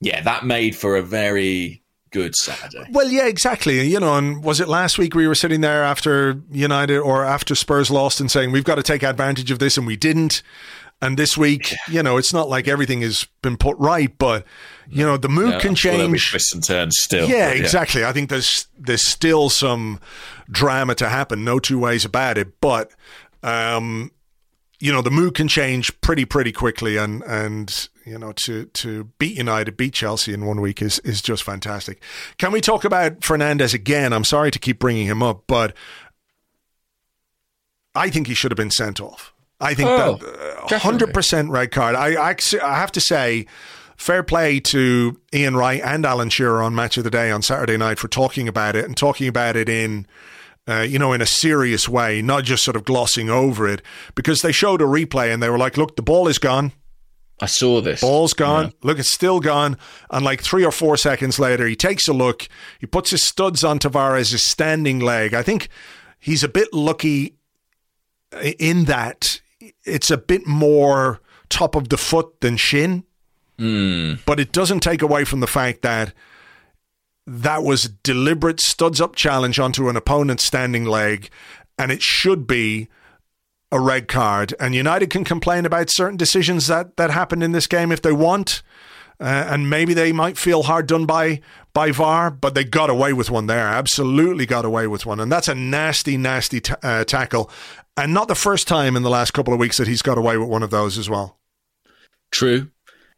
yeah, 0.00 0.20
that 0.22 0.44
made 0.44 0.76
for 0.76 0.96
a 0.96 1.02
very 1.02 1.82
good 2.10 2.34
Saturday. 2.34 2.86
Well, 2.90 3.08
yeah, 3.08 3.26
exactly. 3.26 3.80
You 3.86 4.00
know, 4.00 4.16
and 4.16 4.42
was 4.42 4.60
it 4.60 4.68
last 4.68 4.98
week 4.98 5.14
we 5.14 5.26
were 5.26 5.34
sitting 5.34 5.60
there 5.60 5.82
after 5.82 6.40
United 6.50 6.98
or 6.98 7.24
after 7.24 7.54
Spurs 7.54 7.90
lost 7.90 8.20
and 8.20 8.30
saying 8.30 8.52
we've 8.52 8.64
got 8.64 8.76
to 8.76 8.82
take 8.82 9.02
advantage 9.02 9.50
of 9.50 9.58
this, 9.58 9.76
and 9.76 9.86
we 9.86 9.96
didn't. 9.96 10.42
And 11.00 11.16
this 11.16 11.38
week, 11.38 11.74
you 11.88 12.02
know, 12.02 12.16
it's 12.16 12.32
not 12.32 12.48
like 12.48 12.66
everything 12.66 13.02
has 13.02 13.24
been 13.40 13.56
put 13.56 13.76
right, 13.78 14.12
but 14.18 14.44
you 14.88 15.04
know, 15.04 15.16
the 15.16 15.28
mood 15.28 15.60
can 15.60 15.70
I'm 15.70 15.74
sure 15.76 15.92
there'll 15.92 16.08
be 16.08 16.18
change. 16.18 16.30
twists 16.30 16.52
and 16.54 16.64
turns 16.64 16.98
still. 16.98 17.28
yeah, 17.28 17.50
exactly. 17.50 18.04
I 18.04 18.12
think 18.12 18.30
there's 18.30 18.66
there's 18.76 19.06
still 19.06 19.48
some 19.48 20.00
drama 20.50 20.94
to 20.96 21.08
happen. 21.08 21.44
No 21.44 21.60
two 21.60 21.78
ways 21.78 22.04
about 22.04 22.36
it. 22.36 22.60
But 22.60 22.90
um, 23.44 24.10
you 24.80 24.92
know, 24.92 25.02
the 25.02 25.10
mood 25.10 25.34
can 25.34 25.46
change 25.46 26.00
pretty 26.00 26.24
pretty 26.24 26.50
quickly, 26.52 26.96
and 26.96 27.22
and 27.24 27.88
you 28.04 28.18
know, 28.18 28.32
to 28.32 28.64
to 28.64 29.04
beat 29.18 29.36
United, 29.36 29.76
beat 29.76 29.94
Chelsea 29.94 30.32
in 30.32 30.46
one 30.46 30.60
week 30.60 30.82
is 30.82 30.98
is 31.00 31.22
just 31.22 31.42
fantastic. 31.42 32.02
Can 32.38 32.50
we 32.50 32.60
talk 32.60 32.84
about 32.84 33.20
Fernandes 33.20 33.74
again? 33.74 34.12
I'm 34.12 34.24
sorry 34.24 34.50
to 34.50 34.58
keep 34.58 34.78
bringing 34.78 35.06
him 35.06 35.22
up, 35.22 35.44
but 35.46 35.76
I 37.94 38.10
think 38.10 38.26
he 38.26 38.34
should 38.34 38.50
have 38.50 38.56
been 38.56 38.70
sent 38.70 39.00
off. 39.00 39.32
I 39.60 39.74
think 39.74 39.88
Oh, 39.90 40.14
that 40.14 40.72
uh, 40.72 40.78
hundred 40.78 41.12
percent 41.12 41.50
red 41.50 41.70
card. 41.70 41.94
I, 41.96 42.30
I 42.30 42.36
I 42.62 42.76
have 42.78 42.92
to 42.92 43.00
say, 43.00 43.46
fair 43.96 44.22
play 44.22 44.60
to 44.60 45.20
Ian 45.34 45.56
Wright 45.56 45.80
and 45.84 46.06
Alan 46.06 46.30
Shearer 46.30 46.62
on 46.62 46.74
Match 46.74 46.96
of 46.96 47.04
the 47.04 47.10
Day 47.10 47.30
on 47.30 47.42
Saturday 47.42 47.76
night 47.76 47.98
for 47.98 48.08
talking 48.08 48.46
about 48.46 48.76
it 48.76 48.84
and 48.84 48.96
talking 48.96 49.28
about 49.28 49.56
it 49.56 49.68
in. 49.68 50.06
Uh, 50.70 50.82
you 50.82 50.98
know, 50.98 51.14
in 51.14 51.22
a 51.22 51.26
serious 51.26 51.88
way, 51.88 52.20
not 52.20 52.44
just 52.44 52.62
sort 52.62 52.76
of 52.76 52.84
glossing 52.84 53.30
over 53.30 53.66
it, 53.66 53.80
because 54.14 54.42
they 54.42 54.52
showed 54.52 54.82
a 54.82 54.84
replay 54.84 55.32
and 55.32 55.42
they 55.42 55.48
were 55.48 55.56
like, 55.56 55.78
"Look, 55.78 55.96
the 55.96 56.02
ball 56.02 56.28
is 56.28 56.36
gone. 56.38 56.72
I 57.40 57.46
saw 57.46 57.80
this. 57.80 58.02
Ball's 58.02 58.34
gone. 58.34 58.74
Look, 58.82 58.98
it's 58.98 59.14
still 59.14 59.40
gone." 59.40 59.78
And 60.10 60.26
like 60.26 60.42
three 60.42 60.66
or 60.66 60.70
four 60.70 60.98
seconds 60.98 61.38
later, 61.38 61.66
he 61.66 61.74
takes 61.74 62.06
a 62.06 62.12
look. 62.12 62.50
He 62.78 62.86
puts 62.86 63.12
his 63.12 63.24
studs 63.24 63.64
on 63.64 63.78
Tavares' 63.78 64.38
standing 64.40 65.00
leg. 65.00 65.32
I 65.32 65.42
think 65.42 65.70
he's 66.18 66.44
a 66.44 66.48
bit 66.48 66.68
lucky 66.74 67.36
in 68.58 68.84
that 68.84 69.40
it's 69.84 70.10
a 70.10 70.16
bit 70.18 70.46
more 70.46 71.20
top 71.48 71.74
of 71.74 71.88
the 71.88 71.96
foot 71.96 72.40
than 72.40 72.56
shin. 72.56 73.04
Hmm. 73.58 74.14
But 74.24 74.38
it 74.38 74.52
doesn't 74.52 74.80
take 74.80 75.02
away 75.02 75.24
from 75.24 75.40
the 75.40 75.46
fact 75.46 75.82
that 75.82 76.12
that 77.26 77.62
was 77.62 77.84
a 77.84 77.90
deliberate 77.90 78.60
studs 78.60 79.00
up 79.00 79.14
challenge 79.14 79.58
onto 79.58 79.88
an 79.88 79.96
opponent's 79.96 80.44
standing 80.44 80.84
leg, 80.84 81.28
and 81.78 81.92
it 81.92 82.02
should 82.02 82.46
be 82.46 82.88
a 83.70 83.78
red 83.78 84.08
card. 84.08 84.54
And 84.58 84.74
United 84.74 85.10
can 85.10 85.24
complain 85.24 85.66
about 85.66 85.90
certain 85.90 86.16
decisions 86.16 86.68
that, 86.68 86.96
that 86.96 87.10
happened 87.10 87.42
in 87.42 87.52
this 87.52 87.66
game 87.66 87.92
if 87.92 88.00
they 88.00 88.12
want. 88.12 88.62
Uh, 89.20 89.24
and 89.48 89.68
maybe 89.68 89.94
they 89.94 90.12
might 90.12 90.38
feel 90.38 90.62
hard 90.62 90.86
done 90.86 91.04
by 91.04 91.40
by 91.74 91.90
VAR, 91.90 92.30
but 92.30 92.54
they 92.54 92.64
got 92.64 92.88
away 92.90 93.12
with 93.12 93.30
one 93.30 93.46
there. 93.46 93.66
Absolutely 93.66 94.46
got 94.46 94.64
away 94.64 94.86
with 94.86 95.04
one, 95.06 95.18
and 95.20 95.30
that's 95.30 95.48
a 95.48 95.54
nasty, 95.54 96.16
nasty 96.16 96.60
ta- 96.60 96.76
uh, 96.82 97.04
tackle, 97.04 97.50
and 97.96 98.14
not 98.14 98.28
the 98.28 98.34
first 98.36 98.68
time 98.68 98.96
in 98.96 99.02
the 99.02 99.10
last 99.10 99.32
couple 99.32 99.52
of 99.52 99.58
weeks 99.58 99.76
that 99.78 99.88
he's 99.88 100.02
got 100.02 100.18
away 100.18 100.36
with 100.38 100.48
one 100.48 100.62
of 100.62 100.70
those 100.70 100.98
as 100.98 101.10
well. 101.10 101.36
True. 102.30 102.68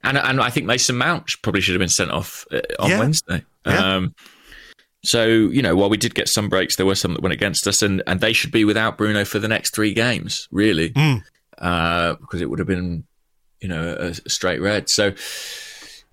And 0.02 0.16
and 0.16 0.40
I 0.40 0.48
think 0.48 0.64
Mason 0.66 0.96
Mount 0.96 1.30
probably 1.42 1.60
should 1.60 1.74
have 1.74 1.80
been 1.80 1.88
sent 1.90 2.10
off 2.10 2.46
uh, 2.50 2.60
on 2.78 2.88
Yeah. 2.90 2.98
Wednesday. 2.98 3.44
Yeah. 3.66 3.96
Um, 3.96 4.14
so 5.04 5.26
you 5.26 5.60
know, 5.60 5.76
while 5.76 5.90
we 5.90 5.98
did 5.98 6.14
get 6.14 6.28
some 6.28 6.48
breaks, 6.48 6.76
there 6.76 6.86
were 6.86 6.94
some 6.94 7.12
that 7.12 7.22
went 7.22 7.34
against 7.34 7.66
us, 7.66 7.82
and, 7.82 8.02
and 8.06 8.20
they 8.20 8.32
should 8.32 8.52
be 8.52 8.64
without 8.64 8.96
Bruno 8.96 9.26
for 9.26 9.38
the 9.38 9.48
next 9.48 9.74
three 9.74 9.92
games, 9.92 10.48
really, 10.50 10.94
uh, 11.58 12.14
because 12.14 12.40
it 12.40 12.48
would 12.48 12.58
have 12.58 12.68
been, 12.68 13.04
you 13.60 13.68
know, 13.68 13.96
a, 14.00 14.06
a 14.08 14.30
straight 14.30 14.60
red. 14.62 14.88
So 14.88 15.12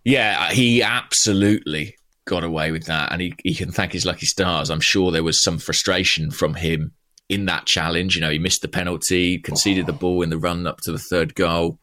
yeah, 0.08 0.38
uh, 0.40 0.54
he 0.54 0.82
absolutely 0.82 1.98
got 2.26 2.46
away 2.46 2.72
with 2.72 2.86
that, 2.86 3.12
and 3.12 3.22
he 3.22 3.34
he 3.44 3.54
can 3.54 3.72
thank 3.72 3.92
his 3.92 4.06
lucky 4.06 4.26
stars. 4.26 4.70
I'm 4.70 4.80
sure 4.80 5.12
there 5.12 5.24
was 5.24 5.44
some 5.44 5.60
frustration 5.60 6.32
from 6.32 6.54
him 6.54 6.94
in 7.28 7.46
that 7.46 7.66
challenge. 7.66 8.16
You 8.16 8.22
know, 8.22 8.30
he 8.30 8.40
missed 8.40 8.62
the 8.62 8.70
penalty, 8.70 9.38
conceded 9.38 9.86
the 9.86 9.94
ball 9.94 10.22
in 10.22 10.30
the 10.30 10.38
run 10.38 10.66
up 10.66 10.80
to 10.84 10.94
the 10.94 10.98
third 10.98 11.36
goal. 11.36 11.80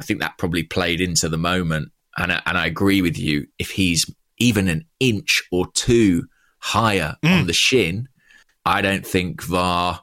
I 0.00 0.02
think 0.02 0.18
that 0.18 0.38
probably 0.38 0.64
played 0.64 1.00
into 1.00 1.28
the 1.28 1.38
moment. 1.38 1.92
And 2.16 2.32
I, 2.32 2.42
and 2.46 2.58
I 2.58 2.66
agree 2.66 3.00
with 3.00 3.16
you. 3.16 3.46
If 3.60 3.70
he's 3.70 4.04
even 4.38 4.66
an 4.66 4.84
inch 4.98 5.44
or 5.52 5.70
two 5.72 6.24
higher 6.58 7.16
mm. 7.22 7.40
on 7.40 7.46
the 7.46 7.52
shin, 7.52 8.08
I 8.66 8.82
don't 8.82 9.06
think 9.06 9.40
VAR 9.40 10.00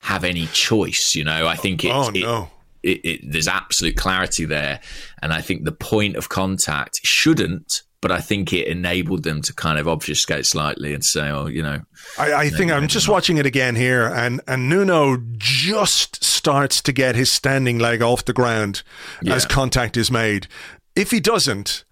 have 0.00 0.24
any 0.24 0.46
choice. 0.46 1.12
You 1.14 1.22
know, 1.22 1.46
I 1.46 1.54
think 1.54 1.84
it, 1.84 1.92
Oh 1.92 2.10
no! 2.10 2.42
it, 2.42 2.48
it, 2.88 3.20
there's 3.32 3.48
absolute 3.48 3.96
clarity 3.96 4.44
there. 4.44 4.80
And 5.22 5.32
I 5.32 5.40
think 5.40 5.64
the 5.64 5.72
point 5.72 6.16
of 6.16 6.28
contact 6.28 6.94
shouldn't, 7.04 7.82
but 8.00 8.12
I 8.12 8.20
think 8.20 8.52
it 8.52 8.66
enabled 8.68 9.24
them 9.24 9.42
to 9.42 9.52
kind 9.54 9.78
of 9.78 9.86
obfuscate 9.88 10.46
slightly 10.46 10.94
and 10.94 11.04
say, 11.04 11.28
oh, 11.30 11.46
you 11.46 11.62
know, 11.62 11.80
I, 12.18 12.32
I 12.34 12.48
think 12.50 12.70
I'm 12.70 12.86
just 12.88 13.08
watching 13.08 13.38
it 13.38 13.46
again 13.46 13.74
here, 13.74 14.06
and 14.06 14.40
and 14.46 14.68
Nuno 14.68 15.18
just 15.36 16.22
starts 16.24 16.80
to 16.82 16.92
get 16.92 17.16
his 17.16 17.32
standing 17.32 17.78
leg 17.78 18.00
off 18.02 18.24
the 18.24 18.32
ground 18.32 18.82
as 19.26 19.44
contact 19.44 19.96
is 19.96 20.10
made. 20.10 20.46
If 20.94 21.10
he 21.10 21.18
doesn't, 21.20 21.84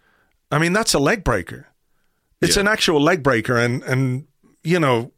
I 0.51 0.59
mean 0.59 0.73
that's 0.73 0.95
a 0.95 0.99
leg 1.01 1.25
breaker. 1.25 1.67
It's 2.41 2.55
Yeah. 2.57 2.61
an 2.63 2.69
actual 2.69 3.01
leg 3.01 3.23
breaker, 3.25 3.57
and 3.57 3.83
and 3.83 4.27
you 4.63 4.79
know, 4.79 5.13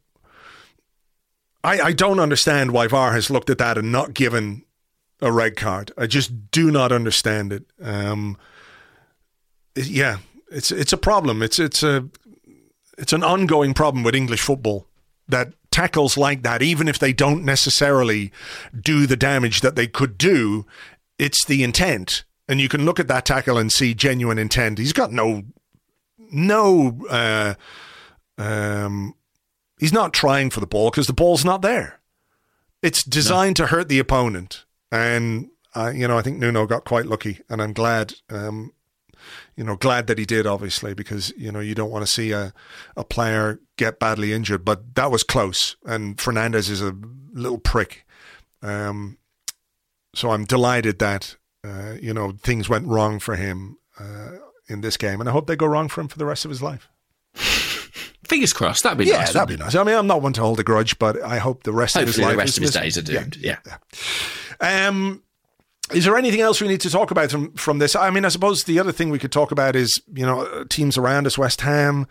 I 1.63 1.79
I 1.81 1.91
don't 1.93 2.19
understand 2.19 2.71
why 2.71 2.87
VAR 2.87 3.13
has 3.13 3.29
looked 3.29 3.49
at 3.49 3.57
that 3.59 3.77
and 3.77 3.91
not 3.91 4.13
given 4.13 4.63
a 5.21 5.31
red 5.31 5.55
card. 5.55 5.91
I 5.97 6.07
just 6.07 6.51
do 6.51 6.71
not 6.71 6.91
understand 6.91 7.51
it. 7.53 7.63
Um, 7.81 8.37
it- 9.75 9.87
yeah, 9.87 10.17
it's 10.51 10.71
it's 10.71 10.93
a 10.93 10.97
problem. 10.97 11.41
It's 11.41 11.59
it's 11.59 11.83
a 11.83 12.07
it's 12.97 13.13
an 13.13 13.23
ongoing 13.23 13.73
problem 13.73 14.03
with 14.03 14.15
English 14.15 14.41
football 14.41 14.87
that 15.27 15.53
tackles 15.71 16.17
like 16.17 16.41
that, 16.43 16.61
even 16.61 16.87
if 16.87 16.97
they 16.97 17.13
don't 17.13 17.45
necessarily 17.45 18.31
do 18.79 19.05
the 19.05 19.15
damage 19.15 19.61
that 19.61 19.75
they 19.75 19.87
could 19.87 20.17
do, 20.17 20.65
it's 21.19 21.45
the 21.45 21.63
intent. 21.63 22.23
And 22.47 22.59
you 22.59 22.67
can 22.67 22.83
look 22.83 22.99
at 22.99 23.07
that 23.07 23.25
tackle 23.25 23.59
and 23.59 23.71
see 23.71 23.93
genuine 23.93 24.39
intent. 24.39 24.79
He's 24.79 24.91
got 24.91 25.11
no, 25.11 25.43
no, 26.31 26.99
uh, 27.07 27.53
um, 28.39 29.13
he's 29.79 29.93
not 29.93 30.13
trying 30.13 30.49
for 30.49 30.59
the 30.59 30.65
ball 30.67 30.89
because 30.89 31.05
the 31.05 31.13
ball's 31.13 31.45
not 31.45 31.61
there. 31.61 31.99
It's 32.81 33.03
designed 33.03 33.55
to 33.57 33.67
hurt 33.67 33.87
the 33.87 33.99
opponent. 33.99 34.65
And, 34.91 35.49
uh, 35.75 35.91
you 35.93 36.07
know, 36.07 36.17
I 36.17 36.21
think 36.21 36.37
Nuno 36.37 36.65
got 36.65 36.85
quite 36.85 37.05
lucky, 37.05 37.39
and 37.49 37.61
I'm 37.61 37.73
glad 37.73 38.15
um, 38.29 38.73
you 39.55 39.63
know, 39.63 39.75
glad 39.75 40.07
that 40.07 40.17
he 40.17 40.25
did, 40.25 40.47
obviously, 40.47 40.93
because 40.93 41.33
you 41.37 41.51
know 41.51 41.59
you 41.59 41.75
don't 41.75 41.91
want 41.91 42.03
to 42.05 42.11
see 42.11 42.31
a 42.31 42.53
a 42.95 43.03
player 43.03 43.59
get 43.77 43.99
badly 43.99 44.33
injured. 44.33 44.63
But 44.65 44.95
that 44.95 45.11
was 45.11 45.23
close, 45.23 45.75
and 45.85 46.17
Fernandes 46.17 46.69
is 46.69 46.81
a 46.81 46.95
little 47.33 47.57
prick. 47.59 48.05
Um, 48.61 49.17
so 50.15 50.31
I'm 50.31 50.45
delighted 50.45 50.99
that 50.99 51.35
uh, 51.63 51.95
you 52.01 52.13
know 52.13 52.31
things 52.41 52.69
went 52.69 52.87
wrong 52.87 53.19
for 53.19 53.35
him 53.35 53.77
uh, 53.99 54.37
in 54.67 54.81
this 54.81 54.97
game, 54.97 55.19
and 55.19 55.29
I 55.29 55.33
hope 55.33 55.47
they 55.47 55.55
go 55.55 55.67
wrong 55.67 55.89
for 55.89 56.01
him 56.01 56.07
for 56.07 56.17
the 56.17 56.25
rest 56.25 56.45
of 56.45 56.49
his 56.51 56.61
life. 56.61 56.87
Fingers 57.35 58.53
crossed. 58.53 58.83
That'd 58.83 58.99
be 58.99 59.05
Yeah, 59.05 59.17
nice. 59.19 59.33
that'd 59.33 59.49
be 59.57 59.61
nice. 59.61 59.75
I 59.75 59.83
mean, 59.83 59.95
I'm 59.95 60.07
not 60.07 60.21
one 60.21 60.33
to 60.33 60.41
hold 60.41 60.59
a 60.59 60.63
grudge, 60.63 60.99
but 60.99 61.21
I 61.21 61.39
hope 61.39 61.63
the 61.63 61.73
rest 61.73 61.95
of 61.95 62.05
his 62.05 62.15
Hopefully, 62.15 62.25
life 62.25 62.33
the 62.33 62.37
rest 62.37 62.49
is 62.49 62.57
of 62.57 62.63
his 62.63 62.71
days 62.73 62.97
are 62.97 63.01
doomed. 63.01 63.37
Yeah. 63.37 63.57
Um, 64.61 65.23
is 65.93 66.05
there 66.05 66.17
anything 66.17 66.41
else 66.41 66.61
we 66.61 66.67
need 66.67 66.81
to 66.81 66.89
talk 66.89 67.11
about 67.11 67.31
from, 67.31 67.51
from 67.53 67.79
this? 67.79 67.95
I 67.95 68.09
mean, 68.11 68.23
I 68.25 68.29
suppose 68.29 68.63
the 68.63 68.79
other 68.79 68.91
thing 68.91 69.09
we 69.09 69.19
could 69.19 69.31
talk 69.31 69.51
about 69.51 69.75
is 69.75 70.01
you 70.13 70.25
know 70.25 70.65
teams 70.69 70.97
around 70.97 71.25
us, 71.27 71.37
West 71.37 71.61
Ham. 71.61 72.07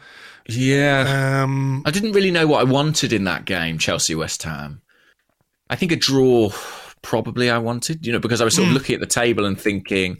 Yeah. 0.48 1.42
Um, 1.42 1.82
I 1.86 1.90
didn't 1.90 2.12
really 2.12 2.30
know 2.30 2.46
what 2.46 2.60
I 2.60 2.64
wanted 2.64 3.12
in 3.12 3.24
that 3.24 3.44
game, 3.44 3.78
Chelsea 3.78 4.14
West 4.14 4.42
Ham. 4.44 4.80
I 5.70 5.76
think 5.76 5.92
a 5.92 5.96
draw, 5.96 6.50
probably 7.02 7.50
I 7.50 7.58
wanted, 7.58 8.06
you 8.06 8.12
know, 8.12 8.18
because 8.18 8.40
I 8.40 8.44
was 8.44 8.54
Hmm. 8.54 8.62
sort 8.62 8.68
of 8.68 8.74
looking 8.74 8.94
at 8.94 9.00
the 9.00 9.06
table 9.06 9.44
and 9.44 9.60
thinking, 9.60 10.16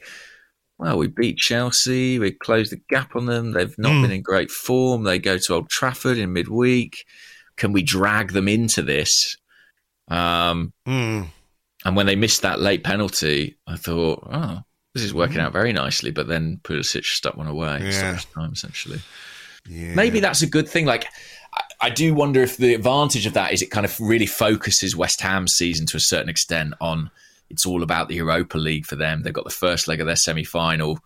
well, 0.78 0.98
we 0.98 1.06
beat 1.08 1.38
Chelsea, 1.38 2.18
we 2.18 2.30
closed 2.32 2.70
the 2.70 2.80
gap 2.90 3.16
on 3.16 3.24
them. 3.26 3.52
They've 3.52 3.76
not 3.78 3.92
Hmm. 3.94 4.02
been 4.02 4.10
in 4.12 4.22
great 4.22 4.50
form. 4.50 5.04
They 5.04 5.18
go 5.18 5.38
to 5.38 5.54
Old 5.54 5.70
Trafford 5.70 6.18
in 6.18 6.32
midweek. 6.34 7.04
Can 7.56 7.72
we 7.72 7.82
drag 7.82 8.32
them 8.32 8.46
into 8.46 8.82
this? 8.82 9.36
Um, 10.08 10.72
mm, 10.86 11.28
and 11.88 11.96
when 11.96 12.04
they 12.04 12.16
missed 12.16 12.42
that 12.42 12.60
late 12.60 12.84
penalty, 12.84 13.56
I 13.66 13.76
thought, 13.76 14.28
oh, 14.30 14.58
this 14.92 15.02
is 15.02 15.14
working 15.14 15.38
out 15.38 15.54
very 15.54 15.72
nicely. 15.72 16.10
But 16.10 16.28
then 16.28 16.60
Pulisic 16.62 17.02
stuck 17.04 17.34
one 17.34 17.46
away. 17.46 17.78
Hmm. 17.78 17.86
Yeah. 17.86 18.20
Time, 18.34 18.52
essentially. 18.52 19.00
yeah. 19.66 19.94
Maybe 19.94 20.20
that's 20.20 20.42
a 20.42 20.46
good 20.46 20.68
thing. 20.68 20.84
Like, 20.84 21.06
I, 21.54 21.62
I 21.86 21.90
do 21.90 22.12
wonder 22.12 22.42
if 22.42 22.58
the 22.58 22.74
advantage 22.74 23.24
of 23.24 23.32
that 23.32 23.54
is 23.54 23.62
it 23.62 23.70
kind 23.70 23.86
of 23.86 23.98
really 24.00 24.26
focuses 24.26 24.94
West 24.94 25.22
Ham's 25.22 25.54
season 25.54 25.86
to 25.86 25.96
a 25.96 26.00
certain 26.00 26.28
extent 26.28 26.74
on 26.78 27.10
it's 27.48 27.64
all 27.64 27.82
about 27.82 28.08
the 28.08 28.16
Europa 28.16 28.58
League 28.58 28.84
for 28.84 28.96
them. 28.96 29.22
They've 29.22 29.32
got 29.32 29.44
the 29.44 29.50
first 29.50 29.88
leg 29.88 30.00
of 30.00 30.06
their 30.06 30.16
semi 30.16 30.44
final 30.44 30.98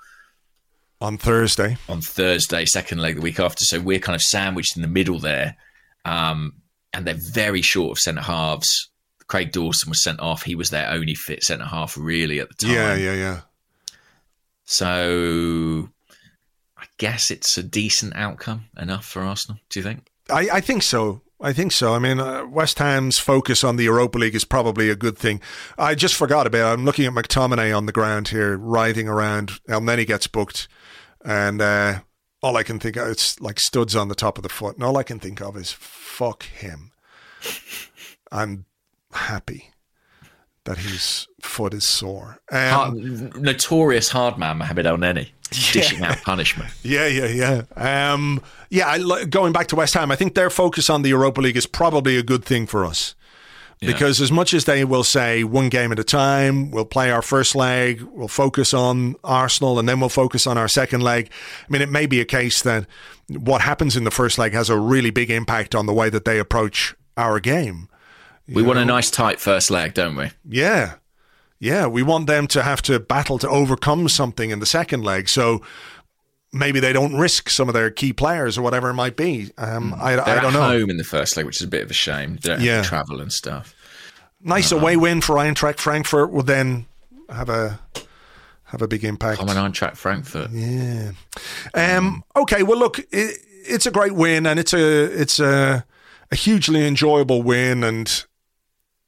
on 1.01 1.17
Thursday. 1.17 1.77
on 1.89 2.01
Thursday, 2.01 2.65
second 2.65 2.99
leg 2.99 3.15
the 3.15 3.23
week 3.23 3.39
after. 3.39 3.65
So 3.65 3.79
we're 3.79 4.01
kind 4.01 4.17
of 4.17 4.23
sandwiched 4.23 4.75
in 4.75 4.83
the 4.83 4.89
middle 4.89 5.21
there. 5.21 5.57
Um, 6.05 6.55
and 6.93 7.07
they're 7.07 7.21
very 7.33 7.63
short 7.63 7.93
of 7.93 7.99
centre 8.01 8.21
halves. 8.23 8.89
Craig 9.33 9.51
Dawson 9.51 9.89
was 9.89 10.03
sent 10.03 10.21
off. 10.21 10.43
He 10.43 10.55
was 10.55 10.69
their 10.69 10.91
only 10.91 11.15
fit 11.15 11.43
centre 11.43 11.65
half, 11.65 11.97
really, 11.97 12.39
at 12.39 12.51
the 12.51 12.55
time. 12.55 12.75
Yeah, 12.75 12.95
yeah, 12.97 13.15
yeah. 13.15 13.41
So 14.67 15.89
I 16.77 16.85
guess 16.99 17.31
it's 17.31 17.57
a 17.57 17.63
decent 17.63 18.15
outcome 18.15 18.67
enough 18.77 19.07
for 19.07 19.23
Arsenal, 19.23 19.59
do 19.71 19.81
you 19.81 19.85
think? 19.85 20.11
I, 20.29 20.49
I 20.53 20.61
think 20.61 20.83
so. 20.83 21.23
I 21.41 21.55
think 21.55 21.73
so. 21.73 21.95
I 21.95 21.99
mean, 21.99 22.21
uh, 22.21 22.45
West 22.45 22.79
Ham's 22.79 23.19
focus 23.19 23.65
on 23.65 23.77
the 23.77 23.85
Europa 23.85 24.19
League 24.19 24.35
is 24.35 24.45
probably 24.45 24.91
a 24.91 24.95
good 24.95 25.17
thing. 25.17 25.41
I 25.79 25.95
just 25.95 26.15
forgot 26.15 26.47
about. 26.47 26.69
It. 26.69 26.75
I'm 26.75 26.85
looking 26.85 27.07
at 27.07 27.15
McTominay 27.15 27.75
on 27.75 27.87
the 27.87 27.93
ground 27.93 28.29
here, 28.29 28.59
writhing 28.59 29.09
around, 29.09 29.53
and 29.67 29.89
then 29.89 29.99
he 29.99 30.05
gets 30.05 30.27
booked, 30.27 30.69
and 31.25 31.63
uh, 31.63 32.01
all 32.43 32.59
I 32.59 32.65
can 32.65 32.79
think 32.79 32.97
of 32.97 33.09
it's 33.09 33.41
like 33.41 33.59
studs 33.61 33.97
on 33.97 34.09
the 34.09 34.15
top 34.15 34.37
of 34.37 34.43
the 34.43 34.51
foot, 34.51 34.75
and 34.75 34.85
all 34.85 34.99
I 34.99 35.05
can 35.05 35.19
think 35.19 35.41
of 35.41 35.57
is 35.57 35.73
fuck 35.73 36.43
him. 36.43 36.93
I'm 38.31 38.67
happy 39.13 39.71
that 40.65 40.79
his 40.79 41.27
foot 41.41 41.75
is 41.75 41.89
sore. 41.89 42.39
Um, 42.51 42.59
Hard, 42.59 42.95
notorious 43.37 44.09
hard 44.09 44.39
man 44.39 44.59
Mohamed 44.59 44.87
Elneny 44.87 45.29
dishing 45.51 46.03
out 46.03 46.23
punishment. 46.23 46.71
Yeah, 46.83 47.07
yeah, 47.07 47.63
yeah. 47.77 48.13
Um, 48.13 48.41
yeah, 48.71 48.89
I, 48.89 49.25
going 49.25 49.53
back 49.53 49.69
to 49.69 49.77
West 49.77 49.95
Ham, 49.95 50.11
I 50.11 50.17
think 50.17 50.35
their 50.35 50.51
focus 50.51 50.89
on 50.89 51.03
the 51.03 51.11
Europa 51.11 51.41
League 51.41 51.57
is 51.57 51.67
probably 51.67 52.17
a 52.17 52.23
good 52.23 52.45
thing 52.45 52.67
for 52.67 52.85
us. 52.85 53.15
Because 53.85 54.21
as 54.21 54.31
much 54.31 54.55
as 54.55 54.65
they 54.65 54.85
will 54.85 55.03
say 55.03 55.43
one 55.43 55.69
game 55.69 55.91
at 55.91 55.99
a 55.99 56.05
time, 56.05 56.71
we'll 56.71 56.85
play 56.85 57.11
our 57.11 57.21
first 57.21 57.57
leg, 57.57 58.01
we'll 58.13 58.29
focus 58.29 58.73
on 58.73 59.17
Arsenal, 59.25 59.81
and 59.81 59.89
then 59.89 59.99
we'll 59.99 60.09
focus 60.09 60.47
on 60.47 60.57
our 60.57 60.69
second 60.69 61.01
leg. 61.01 61.31
I 61.69 61.73
mean, 61.73 61.83
it 61.83 61.91
may 61.91 62.07
be 62.07 62.21
a 62.21 62.25
case 62.25 62.63
that 62.63 62.87
what 63.29 63.61
happens 63.61 63.97
in 63.97 64.05
the 64.05 64.13
first 64.13 64.39
leg 64.39 64.53
has 64.53 64.71
a 64.71 64.79
really 64.79 65.11
big 65.11 65.33
impact 65.33 65.75
on 65.75 65.87
the 65.87 65.93
way 65.93 66.11
that 66.11 66.25
they 66.25 66.39
approach 66.39 66.95
our 67.17 67.41
game. 67.41 67.89
We 68.49 68.63
want 68.63 68.79
a 68.79 68.85
nice 68.85 69.11
tight 69.11 69.41
first 69.41 69.71
leg, 69.71 69.95
don't 69.95 70.17
we? 70.17 70.31
Yeah. 70.49 70.95
Yeah. 71.59 71.87
We 71.87 72.03
want 72.03 72.27
them 72.27 72.47
to 72.49 72.63
have 72.63 72.83
to 72.83 72.99
battle 73.01 73.39
to 73.39 73.49
overcome 73.49 74.09
something 74.09 74.51
in 74.51 74.59
the 74.61 74.67
second 74.67 75.03
leg. 75.05 75.29
So 75.29 75.63
maybe 76.53 76.81
they 76.81 76.93
don't 76.93 77.17
risk 77.17 77.49
some 77.49 77.69
of 77.69 77.75
their 77.75 77.91
key 77.91 78.13
players 78.13 78.59
or 78.59 78.63
whatever 78.63 78.91
it 78.91 78.95
might 78.95 79.17
be. 79.17 79.51
Um, 79.57 79.95
I, 79.99 80.17
They're 80.17 80.29
I 80.29 80.35
don't 80.43 80.55
at 80.55 80.61
know. 80.61 80.79
home 80.81 80.91
in 80.91 80.97
the 80.97 81.05
first 81.05 81.37
leg, 81.37 81.47
which 81.47 81.57
is 81.61 81.67
a 81.67 81.69
bit 81.71 81.83
of 81.83 81.91
a 81.91 81.95
shame. 81.95 82.39
Yeah. 82.43 82.83
travel 82.83 83.21
and 83.21 83.33
stuff. 83.33 83.75
Nice 84.45 84.73
away 84.73 84.97
win 84.97 85.21
for 85.21 85.37
Eintracht 85.37 85.79
Frankfurt 85.79 86.33
will 86.33 86.43
then 86.43 86.87
have 87.31 87.49
a 87.49 87.79
have 88.65 88.83
a 88.83 88.89
big 88.89 89.05
impact. 89.05 89.39
Common 89.39 89.57
Eintracht 89.57 89.97
Frankfurt. 89.97 90.51
Yeah. 90.51 91.13
Um, 91.75 92.25
okay. 92.35 92.63
Well, 92.65 92.79
look, 92.79 92.99
it, 92.99 93.39
it's 93.65 93.87
a 93.87 93.91
great 93.93 94.13
win, 94.13 94.47
and 94.47 94.59
it's 94.59 94.73
a 94.73 95.05
it's 95.21 95.39
a, 95.39 95.85
a 96.33 96.35
hugely 96.37 96.85
enjoyable 96.87 97.43
win, 97.43 97.85
and 97.85 98.25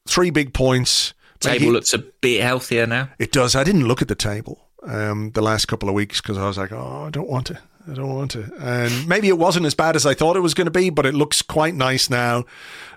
three 0.06 0.30
big 0.30 0.52
points. 0.54 1.14
Table 1.40 1.72
looks 1.72 1.92
a 1.92 1.98
bit 1.98 2.42
healthier 2.42 2.86
now. 2.86 3.10
It 3.18 3.32
does. 3.32 3.54
I 3.54 3.64
didn't 3.64 3.86
look 3.86 4.00
at 4.00 4.08
the 4.08 4.14
table 4.14 4.68
um, 4.86 5.30
the 5.32 5.42
last 5.42 5.66
couple 5.66 5.88
of 5.88 5.94
weeks 5.94 6.20
because 6.20 6.38
I 6.38 6.46
was 6.46 6.56
like, 6.56 6.72
oh, 6.72 7.04
I 7.06 7.10
don't 7.10 7.28
want 7.28 7.46
to. 7.48 7.58
I 7.86 7.92
don't 7.92 8.14
want 8.14 8.30
to. 8.30 8.50
And 8.58 9.06
maybe 9.06 9.28
it 9.28 9.36
wasn't 9.38 9.66
as 9.66 9.74
bad 9.74 9.94
as 9.94 10.06
I 10.06 10.14
thought 10.14 10.36
it 10.36 10.40
was 10.40 10.54
going 10.54 10.66
to 10.66 10.70
be, 10.70 10.88
but 10.88 11.04
it 11.04 11.12
looks 11.14 11.42
quite 11.42 11.74
nice 11.74 12.08
now. 12.08 12.44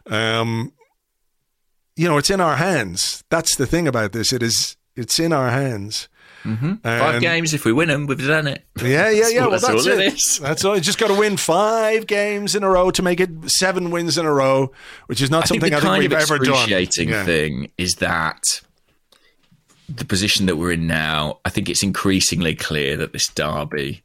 Um, 0.05 0.72
you 1.97 2.08
know, 2.08 2.18
it's 2.18 2.30
in 2.30 2.39
our 2.39 2.55
hands. 2.55 3.24
That's 3.30 3.55
the 3.58 3.66
thing 3.66 3.88
about 3.88 4.14
this. 4.14 4.32
It 4.32 4.41
is. 4.41 4.78
It's 4.95 5.20
in 5.20 5.34
our 5.34 5.49
hands. 5.49 6.08
Mm-hmm. 6.47 6.73
Five 6.75 7.21
games. 7.21 7.53
If 7.53 7.65
we 7.65 7.73
win 7.73 7.89
them, 7.89 8.07
we've 8.07 8.17
done 8.25 8.47
it. 8.47 8.63
Yeah, 8.81 9.09
yeah, 9.09 9.27
yeah. 9.29 9.39
all- 9.41 9.49
well, 9.49 9.59
that's 9.59 9.67
that's 9.67 9.85
all 9.87 9.99
it. 9.99 10.13
is. 10.13 10.39
That's 10.41 10.63
all. 10.65 10.75
You 10.75 10.81
just 10.81 10.97
got 10.97 11.07
to 11.07 11.13
win 11.19 11.35
five 11.37 12.07
games 12.07 12.55
in 12.55 12.63
a 12.63 12.69
row 12.69 12.89
to 12.91 13.01
make 13.01 13.19
it 13.19 13.29
seven 13.49 13.91
wins 13.91 14.17
in 14.17 14.25
a 14.25 14.31
row, 14.33 14.71
which 15.07 15.21
is 15.21 15.29
not 15.29 15.43
I 15.43 15.47
something 15.47 15.69
the 15.71 15.77
I 15.77 15.79
think 15.81 15.97
we've 15.99 16.11
of 16.11 16.19
ever 16.21 16.37
done. 16.39 16.53
excruciating 16.53 17.09
Yeah. 17.09 17.25
thing 17.25 17.71
is 17.77 17.95
that 17.95 18.41
the 19.89 20.05
position 20.05 20.45
that 20.47 20.55
we're 20.57 20.71
in 20.73 20.87
now, 20.87 21.39
I 21.45 21.49
think 21.49 21.69
it's 21.69 21.83
increasingly 21.83 22.55
clear 22.55 22.97
that 22.97 23.13
this 23.13 23.27
derby 23.27 24.03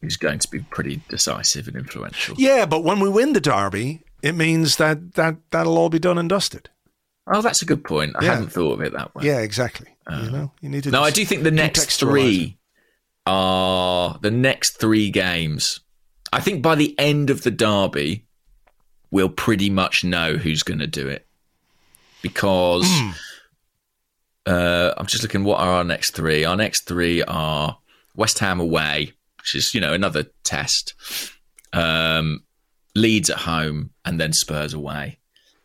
is 0.00 0.16
going 0.16 0.38
to 0.38 0.48
be 0.48 0.60
pretty 0.60 1.00
decisive 1.08 1.66
and 1.66 1.76
influential. 1.76 2.36
Yeah, 2.38 2.66
but 2.66 2.84
when 2.84 3.00
we 3.00 3.08
win 3.08 3.32
the 3.32 3.40
derby, 3.40 4.00
it 4.22 4.34
means 4.36 4.76
that 4.76 5.14
that 5.14 5.36
that'll 5.50 5.76
all 5.76 5.88
be 5.90 5.98
done 5.98 6.18
and 6.18 6.28
dusted. 6.28 6.70
Oh, 7.30 7.42
that's 7.42 7.62
a 7.62 7.66
good 7.66 7.84
point. 7.84 8.16
I 8.18 8.24
Yeah. 8.24 8.30
hadn't 8.34 8.52
thought 8.52 8.72
of 8.72 8.80
it 8.80 8.92
that 8.94 9.14
way. 9.14 9.24
Yeah, 9.26 9.40
exactly. 9.40 9.88
you 10.10 10.30
know, 10.30 10.52
you 10.62 10.68
need 10.70 10.84
to. 10.84 10.90
No, 10.90 11.02
I 11.02 11.10
do 11.10 11.24
think 11.26 11.42
the 11.42 11.50
next 11.50 11.96
three 12.00 12.56
are 13.26 14.18
the 14.22 14.30
next 14.30 14.78
three 14.80 15.10
games. 15.10 15.80
I 16.32 16.40
think 16.40 16.62
by 16.62 16.74
the 16.74 16.98
end 16.98 17.28
of 17.30 17.42
the 17.42 17.50
derby, 17.50 18.24
we'll 19.10 19.28
pretty 19.28 19.68
much 19.70 20.04
know 20.04 20.36
who's 20.36 20.62
going 20.62 20.78
to 20.80 20.86
do 20.86 21.08
it 21.08 21.26
because 22.22 22.86
Hmm. 22.88 23.10
uh, 24.46 24.94
I'm 24.96 25.06
just 25.06 25.22
looking. 25.22 25.44
What 25.44 25.60
are 25.60 25.68
our 25.72 25.84
next 25.84 26.14
three? 26.14 26.44
Our 26.44 26.56
next 26.56 26.86
three 26.86 27.22
are 27.22 27.78
West 28.14 28.38
Ham 28.38 28.60
away, 28.60 29.12
which 29.38 29.54
is 29.54 29.72
you 29.74 29.80
know 29.80 29.92
another 29.92 30.24
test. 30.44 30.94
Um, 31.72 32.44
Leeds 32.94 33.28
at 33.30 33.38
home, 33.40 33.90
and 34.04 34.18
then 34.18 34.32
Spurs 34.32 34.72
away. 34.74 35.18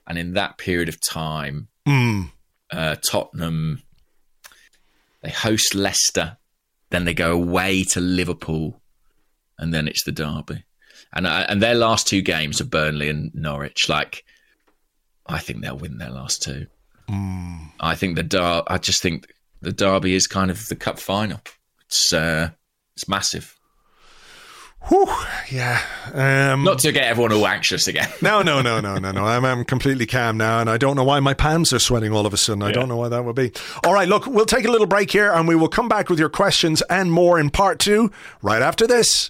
And 0.08 0.18
in 0.18 0.34
that 0.34 0.58
period 0.58 0.90
of 0.90 1.00
time, 1.02 1.68
Hmm. 1.86 2.24
uh, 2.72 2.96
Tottenham. 3.10 3.82
They 5.22 5.30
host 5.30 5.74
Leicester, 5.74 6.38
then 6.90 7.06
they 7.06 7.14
go 7.14 7.32
away 7.32 7.84
to 7.86 8.02
Liverpool, 8.02 8.82
and 9.58 9.74
then 9.74 9.88
it's 9.88 10.04
the 10.04 10.12
derby. 10.12 10.66
And 11.14 11.26
uh, 11.26 11.46
and 11.48 11.62
their 11.62 11.76
last 11.76 12.08
two 12.08 12.22
games 12.22 12.60
are 12.60 12.66
Burnley 12.66 13.08
and 13.10 13.34
Norwich. 13.34 13.88
Like, 13.88 14.26
I 15.26 15.40
think 15.40 15.62
they'll 15.62 15.78
win 15.78 15.98
their 15.98 16.10
last 16.10 16.44
two. 16.44 16.68
I 17.10 17.96
think 17.96 18.16
the 18.16 18.24
der- 18.24 18.64
I 18.68 18.78
just 18.80 19.02
think 19.02 19.28
the 19.62 19.72
derby 19.72 20.16
is 20.16 20.26
kind 20.28 20.50
of 20.52 20.68
the 20.68 20.76
cup 20.76 21.00
final. 21.00 21.40
It's 21.86 22.12
uh, 22.12 22.50
it's 22.96 23.08
massive. 23.08 23.56
Whew, 24.90 25.08
yeah. 25.50 25.82
Um, 26.14 26.64
Not 26.66 26.80
to 26.80 26.92
get 26.92 27.06
everyone 27.06 27.32
all 27.32 27.48
anxious 27.48 27.88
again. 27.88 28.10
no, 28.22 28.42
no, 28.42 28.62
no, 28.62 28.82
no, 28.82 28.98
no, 28.98 29.12
no. 29.12 29.26
I'm, 29.26 29.46
I'm 29.46 29.64
completely 29.64 30.06
calm 30.06 30.38
now, 30.38 30.60
and 30.60 30.70
I 30.70 30.78
don't 30.78 30.96
know 30.96 31.06
why 31.06 31.20
my 31.22 31.34
palms 31.34 31.72
are 31.72 31.80
sweating 31.80 32.12
all 32.12 32.26
of 32.26 32.34
a 32.34 32.38
sudden. 32.38 32.64
I 32.64 32.72
don't 32.72 32.90
know 32.90 32.98
why 32.98 33.10
that 33.10 33.24
would 33.24 33.36
be. 33.36 33.54
All 33.86 33.94
right, 33.94 34.08
look, 34.08 34.28
we'll 34.28 34.46
take 34.46 34.66
a 34.66 34.72
little 34.72 34.88
break 34.88 35.12
here, 35.12 35.32
and 35.32 35.48
we 35.48 35.56
will 35.56 35.70
come 35.70 35.88
back 35.88 36.10
with 36.10 36.20
your 36.20 36.30
questions 36.30 36.82
and 36.90 37.12
more 37.12 37.40
in 37.40 37.50
part 37.50 37.80
two 37.80 38.12
right 38.42 38.62
after 38.62 38.86
this. 38.86 39.30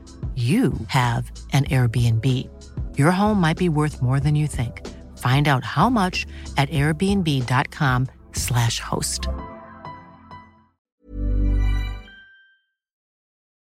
you 0.41 0.73
have 0.87 1.29
an 1.51 1.65
Airbnb. 1.65 2.47
Your 2.97 3.11
home 3.11 3.41
might 3.41 3.57
be 3.57 3.67
worth 3.67 4.01
more 4.01 4.21
than 4.21 4.35
you 4.35 4.47
think. 4.47 4.87
Find 5.17 5.47
out 5.47 5.65
how 5.65 5.89
much 5.89 6.25
at 6.55 6.69
airbnb.com/slash 6.69 8.79
host. 8.79 9.27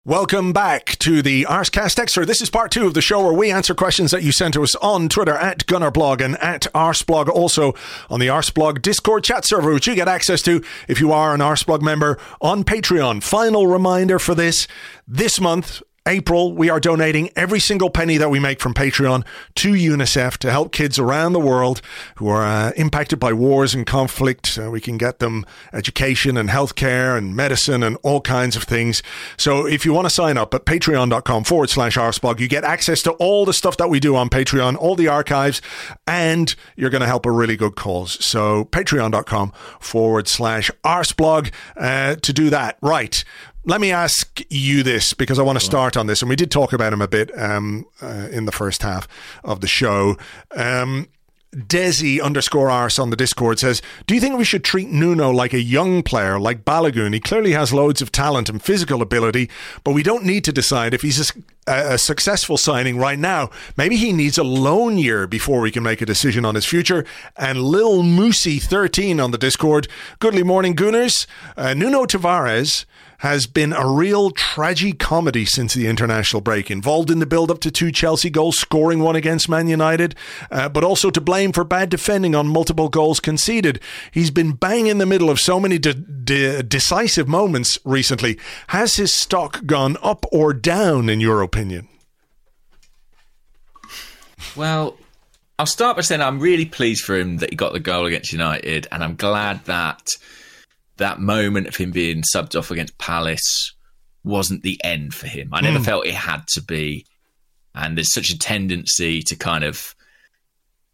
Welcome 0.08 0.54
back 0.54 0.98
to 1.00 1.22
the 1.22 1.46
Arsecast 1.50 2.00
Extra. 2.00 2.26
This 2.26 2.42
is 2.42 2.50
part 2.50 2.72
two 2.72 2.88
of 2.88 2.94
the 2.94 3.02
show 3.02 3.22
where 3.22 3.34
we 3.34 3.52
answer 3.52 3.76
questions 3.76 4.12
that 4.12 4.24
you 4.24 4.32
sent 4.32 4.54
to 4.54 4.64
us 4.64 4.74
on 4.76 5.10
Twitter 5.10 5.36
at 5.36 5.66
Gunnerblog 5.66 6.24
and 6.24 6.38
at 6.38 6.62
Arseblog. 6.74 7.28
Also 7.28 7.74
on 8.10 8.22
the 8.22 8.28
Arseblog 8.28 8.82
Discord 8.82 9.26
chat 9.26 9.44
server, 9.44 9.74
which 9.74 9.86
you 9.86 9.96
get 9.96 10.08
access 10.08 10.42
to 10.44 10.64
if 10.88 11.02
you 11.02 11.12
are 11.12 11.34
an 11.34 11.42
Arseblog 11.42 11.82
member 11.82 12.18
on 12.40 12.64
Patreon. 12.64 13.22
Final 13.22 13.68
reminder 13.68 14.18
for 14.18 14.34
this 14.34 14.66
this 15.06 15.42
month, 15.42 15.82
April, 16.08 16.54
we 16.54 16.70
are 16.70 16.80
donating 16.80 17.30
every 17.36 17.60
single 17.60 17.90
penny 17.90 18.16
that 18.16 18.30
we 18.30 18.40
make 18.40 18.62
from 18.62 18.74
Patreon 18.74 19.26
to 19.56 19.74
UNICEF 19.74 20.38
to 20.38 20.50
help 20.50 20.72
kids 20.72 20.98
around 20.98 21.34
the 21.34 21.40
world 21.40 21.82
who 22.16 22.30
are 22.30 22.46
uh, 22.46 22.72
impacted 22.78 23.20
by 23.20 23.34
wars 23.34 23.76
and 23.76 23.86
conflict. 23.86 24.58
Uh, 24.58 24.72
we 24.72 24.80
can 24.80 24.98
get 24.98 25.20
them 25.20 25.46
education 25.74 26.38
and 26.38 26.50
healthcare 26.50 27.18
and 27.18 27.36
medicine 27.36 27.84
and 27.84 27.98
all 28.04 28.22
kinds 28.22 28.56
of 28.56 28.64
things. 28.64 29.04
So 29.36 29.68
if 29.68 29.84
you 29.84 29.92
want 29.92 30.06
to 30.06 30.10
sign 30.10 30.38
up 30.38 30.54
at 30.54 30.66
patreon.com 30.66 31.44
forward 31.44 31.70
slash 31.70 31.98
arseblog, 31.98 32.40
you 32.40 32.48
get 32.48 32.64
access 32.64 33.02
to 33.02 33.12
all 33.12 33.44
the 33.44 33.54
stuff 33.54 33.76
that 33.76 33.90
we 33.90 34.00
do 34.00 34.16
on 34.16 34.30
Patreon, 34.30 34.78
all 34.78 34.96
the 34.96 35.10
archives, 35.10 35.62
and 36.08 36.56
you're 36.78 36.90
going 36.90 37.02
to 37.02 37.08
help 37.08 37.26
a 37.26 37.32
really 37.32 37.58
good 37.58 37.76
cause. 37.76 38.24
So 38.24 38.64
patreon.com 38.64 39.52
forward 39.82 40.30
slash 40.30 40.72
arseblog 40.86 41.52
uh, 41.76 42.16
to 42.16 42.32
do 42.32 42.50
that. 42.50 42.78
Right 42.82 43.26
let 43.68 43.82
me 43.82 43.92
ask 43.92 44.42
you 44.50 44.82
this 44.82 45.14
because 45.14 45.38
I 45.38 45.44
want 45.44 45.60
to 45.60 45.66
start 45.66 45.98
on 45.98 46.08
this, 46.08 46.22
and 46.22 46.30
we 46.30 46.38
did 46.38 46.50
talk 46.50 46.72
about 46.72 46.94
him 46.94 47.02
a 47.02 47.08
bit 47.08 47.38
um, 47.38 47.86
uh, 48.02 48.30
in 48.32 48.46
the 48.46 48.52
first 48.54 48.82
half 48.82 49.10
of 49.44 49.60
the 49.60 49.68
show. 49.68 50.18
Um, 50.56 51.10
Desi 51.54 52.22
underscore 52.22 52.70
Ars 52.70 53.00
on 53.00 53.10
the 53.10 53.16
Discord 53.16 53.60
says, 53.60 53.82
Do 54.06 54.16
you 54.16 54.22
think 54.22 54.38
we 54.38 54.44
should 54.46 54.64
treat 54.64 54.90
Nuno 54.90 55.32
like 55.32 55.54
a 55.54 55.62
young 55.62 56.02
player 56.02 56.40
like 56.40 56.64
Balogun? 56.64 57.14
He 57.14 57.20
clearly 57.20 57.52
has 57.54 57.74
loads 57.74 58.02
of 58.02 58.12
talent 58.12 58.48
and 58.48 58.62
physical 58.62 59.02
ability, 59.02 59.50
but 59.84 59.94
we 59.94 60.04
don't 60.04 60.24
need 60.24 60.44
to 60.46 60.52
decide 60.54 60.94
if 60.94 61.02
he's 61.02 61.34
a, 61.68 61.94
a, 61.94 61.98
successful 61.98 62.58
signing 62.58 62.98
right 62.98 63.20
now. 63.20 63.50
Maybe 63.76 63.98
he 63.98 64.14
needs 64.14 64.38
a 64.38 64.44
loan 64.44 64.98
year 64.98 65.26
before 65.26 65.60
we 65.60 65.72
can 65.72 65.84
make 65.84 66.02
a 66.02 66.06
decision 66.06 66.46
on 66.46 66.56
his 66.56 66.66
future. 66.66 67.06
And 67.36 67.62
Lil 67.62 68.04
Moosey 68.04 68.62
13 68.62 69.20
on 69.20 69.32
the 69.32 69.38
Discord, 69.38 69.88
Goodly 70.20 70.44
morning, 70.44 70.76
Gooners. 70.76 71.28
Uh, 71.56 71.74
Nuno 71.74 72.06
Tavares 72.06 72.86
has 73.20 73.48
been 73.48 73.74
a 73.74 73.88
real 73.88 74.32
tragi-comedy 74.32 75.46
since 75.46 75.74
the 75.74 75.88
international 75.88 76.42
break, 76.42 76.70
involved 76.70 77.10
in 77.10 77.20
the 77.20 77.26
build-up 77.26 77.60
to 77.60 77.72
two 77.72 77.92
Chelsea 77.92 78.30
goals, 78.30 78.58
scoring 78.58 79.00
one 79.00 79.16
against 79.16 79.50
Man 79.50 79.68
United, 79.68 80.16
uh, 80.52 80.70
but 80.70 80.84
also 80.84 81.10
to 81.10 81.20
blame 81.20 81.52
for 81.52 81.64
bad 81.64 81.90
defending 81.90 82.36
on 82.36 82.48
multiple 82.48 82.90
goals 82.90 83.20
conceded. 83.20 83.80
He's 84.12 84.32
been 84.32 84.52
bang 84.54 84.88
in 84.88 85.00
the 85.00 85.06
middle 85.06 85.30
of 85.30 85.40
so 85.40 85.60
many 85.60 85.78
de- 85.78 85.94
de- 85.94 86.64
decisive 86.64 87.28
moments 87.28 87.78
recently. 87.84 88.38
Has 88.68 88.96
his 88.96 89.12
stock 89.12 89.66
gone 89.66 89.98
up 90.04 90.26
or 90.32 90.54
down, 90.54 91.10
in 91.10 91.20
your 91.20 91.42
opinion? 91.42 91.88
Well, 94.56 94.98
I'll 95.58 95.66
start 95.66 95.96
by 95.96 96.04
saying 96.04 96.22
I'm 96.22 96.40
really 96.40 96.66
pleased 96.66 97.04
for 97.04 97.16
him 97.16 97.38
that 97.38 97.50
he 97.50 97.56
got 97.56 97.74
the 97.74 97.80
goal 97.80 98.06
against 98.06 98.32
United, 98.32 98.88
and 98.92 99.04
I'm 99.04 99.16
glad 99.16 99.66
that 99.66 100.08
that 100.98 101.20
moment 101.20 101.68
of 101.68 101.76
him 101.76 101.92
being 101.92 102.24
subbed 102.34 102.58
off 102.58 102.72
against 102.72 102.98
Palace 102.98 103.74
wasn't 104.24 104.64
the 104.64 104.80
end 104.84 105.14
for 105.14 105.28
him. 105.28 105.50
I 105.54 105.62
never 105.62 105.80
mm. 105.80 105.86
felt 105.86 106.06
it 106.06 106.14
had 106.14 106.46
to 106.50 106.62
be. 106.62 107.06
And 107.74 107.96
there's 107.98 108.14
such 108.14 108.30
a 108.30 108.40
tendency 108.40 109.22
to 109.24 109.36
kind 109.36 109.64
of, 109.64 109.96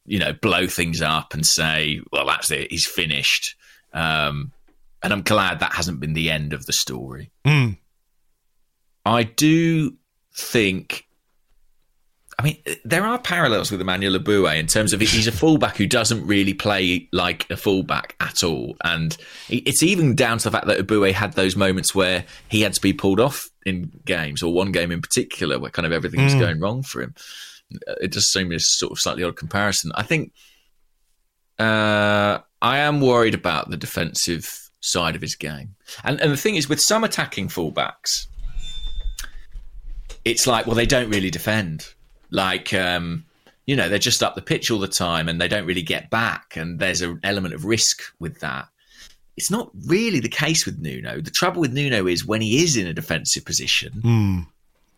you 0.06 0.20
know, 0.20 0.34
blow 0.34 0.68
things 0.68 1.02
up 1.02 1.34
and 1.34 1.46
say, 1.46 2.02
well, 2.12 2.28
that's 2.28 2.52
it, 2.52 2.72
he's 2.72 2.88
finished. 2.88 3.56
Um, 3.94 4.52
and 5.02 5.14
I'm 5.14 5.22
glad 5.22 5.60
that 5.60 5.74
hasn't 5.74 6.00
been 6.00 6.14
the 6.14 6.30
end 6.30 6.54
of 6.54 6.66
the 6.66 6.74
story. 6.74 7.32
Mm. 7.46 7.78
I 9.06 9.24
do 9.24 9.98
think 10.36 11.06
I 12.40 12.44
mean, 12.44 12.58
there 12.84 13.06
are 13.06 13.20
parallels 13.20 13.72
with 13.72 13.80
Emmanuel 13.82 14.18
Eboué 14.18 14.60
in 14.60 14.68
terms 14.68 14.94
of 14.94 15.02
he's 15.02 15.28
a 15.28 15.32
fullback 15.32 15.78
who 15.78 15.86
doesn't 15.86 16.26
really 16.26 16.54
play 16.54 17.08
like 17.12 17.50
a 17.50 17.58
fullback 17.58 18.16
at 18.20 18.44
all, 18.44 18.76
and 18.84 19.16
it's 19.50 19.84
even 19.84 20.16
down 20.16 20.40
to 20.40 20.46
the 20.46 20.52
fact 20.52 20.68
that 20.68 20.80
Eboué 20.80 21.14
had 21.14 21.34
those 21.34 21.56
moments 21.56 21.94
where 21.94 22.26
he 22.50 22.62
had 22.62 22.74
to 22.74 22.82
be 22.82 22.94
pulled 22.94 23.20
off 23.20 23.50
in 23.66 23.92
games, 24.06 24.42
or 24.42 24.54
one 24.54 24.72
game 24.72 24.92
in 24.92 25.02
particular 25.02 25.60
where 25.60 25.72
kind 25.72 25.86
of 25.86 25.92
everything 25.92 26.22
mm. 26.22 26.26
was 26.26 26.36
going 26.36 26.60
wrong 26.60 26.82
for 26.82 27.02
him. 27.02 27.14
It 28.02 28.12
just 28.12 28.32
seemed 28.32 28.54
a 28.54 28.60
sort 28.60 28.92
of 28.92 29.00
slightly 29.00 29.24
odd 29.24 29.36
comparison. 29.36 29.92
I 29.96 30.04
think 30.04 30.32
uh, 31.60 32.40
I 32.62 32.80
am 32.80 33.02
worried 33.02 33.36
about 33.36 33.70
the 33.70 33.78
defensive 33.78 34.70
side 34.82 35.16
of 35.16 35.22
his 35.22 35.36
game, 35.36 35.76
and 36.04 36.20
and 36.20 36.32
the 36.32 36.38
thing 36.38 36.56
is 36.56 36.68
with 36.68 36.82
some 36.82 37.04
attacking 37.04 37.50
fullbacks, 37.50 38.28
it's 40.26 40.48
like 40.48 40.66
well 40.66 40.76
they 40.76 40.88
don't 40.88 41.10
really 41.10 41.30
defend 41.30 41.94
like, 42.34 42.74
um, 42.74 43.24
you 43.66 43.76
know, 43.76 43.88
they're 43.88 44.00
just 44.00 44.24
up 44.24 44.36
the 44.36 44.42
pitch 44.42 44.70
all 44.70 44.80
the 44.80 44.88
time 44.88 45.30
and 45.30 45.40
they 45.40 45.48
don't 45.48 45.66
really 45.66 45.84
get 45.84 46.10
back. 46.10 46.58
And 46.58 46.80
there's 46.80 47.02
an 47.02 47.20
element 47.24 47.54
of 47.54 47.64
risk 47.64 48.02
with 48.20 48.40
that. 48.40 48.68
It's 49.38 49.52
not 49.52 49.72
really 49.86 50.20
the 50.20 50.30
case 50.30 50.66
with 50.66 50.80
Nuno. 50.80 51.22
The 51.22 51.32
trouble 51.32 51.62
with 51.62 51.74
Nuno 51.74 52.08
is 52.08 52.26
when 52.26 52.42
he 52.42 52.64
is 52.64 52.76
in 52.76 52.88
a 52.88 52.94
defensive 52.94 53.46
position, 53.46 53.94
mm. 54.04 54.48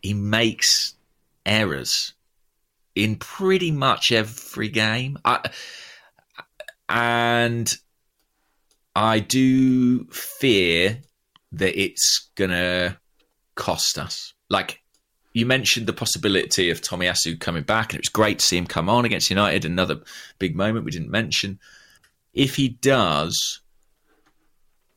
he 0.02 0.14
makes 0.14 0.96
errors 1.46 2.14
in 2.96 3.18
pretty 3.18 3.72
much 3.72 4.12
every 4.12 4.70
game. 4.70 5.18
I, 5.26 5.50
and 6.88 7.74
I 8.96 9.20
do 9.20 10.06
fear 10.06 11.00
that 11.52 11.80
it's 11.80 12.30
going 12.36 12.52
to 12.52 12.98
cost 13.56 13.98
us. 13.98 14.34
Like, 14.50 14.82
you 15.36 15.46
mentioned 15.46 15.86
the 15.86 15.92
possibility 15.92 16.70
of 16.70 16.80
Tomiyasu 16.80 17.38
coming 17.42 17.64
back, 17.64 17.92
and 17.92 17.98
it 17.98 18.04
was 18.04 18.10
great 18.10 18.40
to 18.40 18.46
see 18.46 18.56
him 18.58 18.66
come 18.66 18.88
on 18.88 19.04
against 19.04 19.30
United. 19.30 19.66
Another 19.66 20.00
big 20.40 20.56
moment 20.56 20.86
we 20.86 20.92
didn't 20.92 21.12
mention. 21.12 21.60
If 22.34 22.56
he 22.56 22.70
does, 22.70 23.60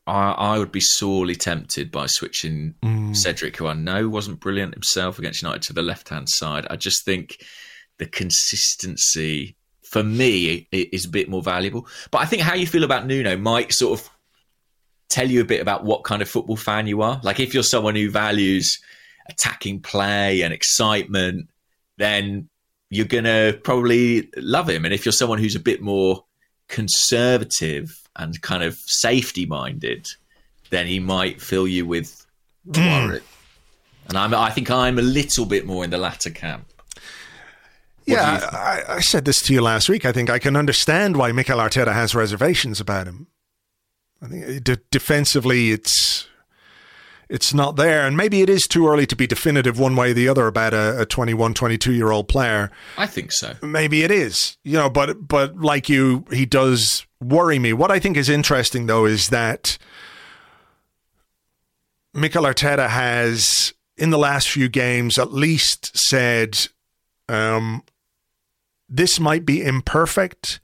I, 0.06 0.30
I 0.30 0.58
would 0.60 0.70
be 0.70 0.78
sorely 0.78 1.34
tempted 1.34 1.90
by 1.90 2.06
switching 2.06 2.76
mm. 2.84 3.16
Cedric, 3.16 3.56
who 3.56 3.66
I 3.66 3.74
know 3.74 4.08
wasn't 4.08 4.38
brilliant 4.38 4.74
himself 4.74 5.18
against 5.18 5.42
United, 5.42 5.62
to 5.62 5.72
the 5.72 5.82
left 5.82 6.08
hand 6.08 6.28
side. 6.30 6.68
I 6.70 6.76
just 6.76 7.04
think 7.04 7.44
the 7.98 8.06
consistency 8.06 9.56
for 9.82 10.04
me 10.04 10.68
is 10.70 11.04
a 11.04 11.10
bit 11.10 11.28
more 11.28 11.42
valuable. 11.42 11.88
But 12.12 12.18
I 12.18 12.26
think 12.26 12.42
how 12.42 12.54
you 12.54 12.68
feel 12.68 12.84
about 12.84 13.08
Nuno 13.08 13.36
might 13.36 13.72
sort 13.72 13.98
of 13.98 14.08
tell 15.08 15.28
you 15.28 15.40
a 15.40 15.44
bit 15.44 15.60
about 15.60 15.82
what 15.82 16.04
kind 16.04 16.22
of 16.22 16.28
football 16.28 16.56
fan 16.56 16.86
you 16.86 17.02
are. 17.02 17.20
Like 17.24 17.40
if 17.40 17.54
you're 17.54 17.64
someone 17.64 17.96
who 17.96 18.08
values 18.08 18.78
attacking 19.28 19.80
play 19.80 20.42
and 20.42 20.52
excitement, 20.52 21.48
then 21.96 22.48
you're 22.90 23.06
going 23.06 23.24
to 23.24 23.58
probably 23.62 24.30
love 24.36 24.68
him. 24.68 24.84
And 24.84 24.94
if 24.94 25.04
you're 25.04 25.12
someone 25.12 25.38
who's 25.38 25.56
a 25.56 25.60
bit 25.60 25.82
more 25.82 26.24
conservative 26.68 28.00
and 28.16 28.40
kind 28.42 28.62
of 28.62 28.74
safety 28.86 29.46
minded, 29.46 30.08
then 30.70 30.86
he 30.86 31.00
might 31.00 31.40
fill 31.40 31.68
you 31.68 31.86
with 31.86 32.26
hmm. 32.66 32.80
worry. 32.80 33.20
And 34.08 34.16
I'm, 34.16 34.34
I 34.34 34.50
think 34.50 34.70
I'm 34.70 34.98
a 34.98 35.02
little 35.02 35.44
bit 35.44 35.66
more 35.66 35.84
in 35.84 35.90
the 35.90 35.98
latter 35.98 36.30
camp. 36.30 36.66
you 38.06 38.14
Yeah. 38.14 38.48
I, 38.52 38.94
I 38.94 39.00
said 39.00 39.26
this 39.26 39.42
to 39.42 39.52
you 39.52 39.60
last 39.60 39.88
week. 39.88 40.06
I 40.06 40.12
think 40.12 40.30
I 40.30 40.38
can 40.38 40.56
understand 40.56 41.16
why 41.16 41.30
Mikel 41.32 41.58
Arteta 41.58 41.92
has 41.92 42.14
reservations 42.14 42.80
about 42.80 43.06
him. 43.06 43.26
I 44.22 44.26
think 44.28 44.44
uh, 44.44 44.60
de- 44.62 44.82
defensively, 44.90 45.72
it's 45.72 46.27
it's 47.28 47.52
not 47.52 47.76
there, 47.76 48.06
and 48.06 48.16
maybe 48.16 48.40
it 48.40 48.48
is 48.48 48.66
too 48.66 48.88
early 48.88 49.06
to 49.06 49.16
be 49.16 49.26
definitive 49.26 49.78
one 49.78 49.96
way 49.96 50.12
or 50.12 50.14
the 50.14 50.28
other 50.28 50.46
about 50.46 50.72
a, 50.72 51.02
a 51.02 51.06
21, 51.06 51.54
22 51.54 51.92
year 51.92 52.10
old 52.10 52.28
player. 52.28 52.70
I 52.96 53.06
think 53.06 53.32
so. 53.32 53.54
Maybe 53.62 54.02
it 54.02 54.10
is, 54.10 54.56
you 54.64 54.78
know, 54.78 54.88
but 54.88 55.28
but 55.28 55.56
like 55.58 55.88
you, 55.88 56.24
he 56.32 56.46
does 56.46 57.06
worry 57.20 57.58
me. 57.58 57.72
What 57.72 57.90
I 57.90 57.98
think 57.98 58.16
is 58.16 58.28
interesting 58.28 58.86
though 58.86 59.04
is 59.04 59.28
that 59.28 59.76
Mikel 62.14 62.44
Arteta 62.44 62.88
has 62.88 63.74
in 63.96 64.10
the 64.10 64.18
last 64.18 64.48
few 64.48 64.68
games 64.68 65.18
at 65.18 65.32
least 65.32 65.96
said 65.96 66.68
um, 67.28 67.82
this 68.88 69.20
might 69.20 69.44
be 69.44 69.62
imperfect, 69.62 70.60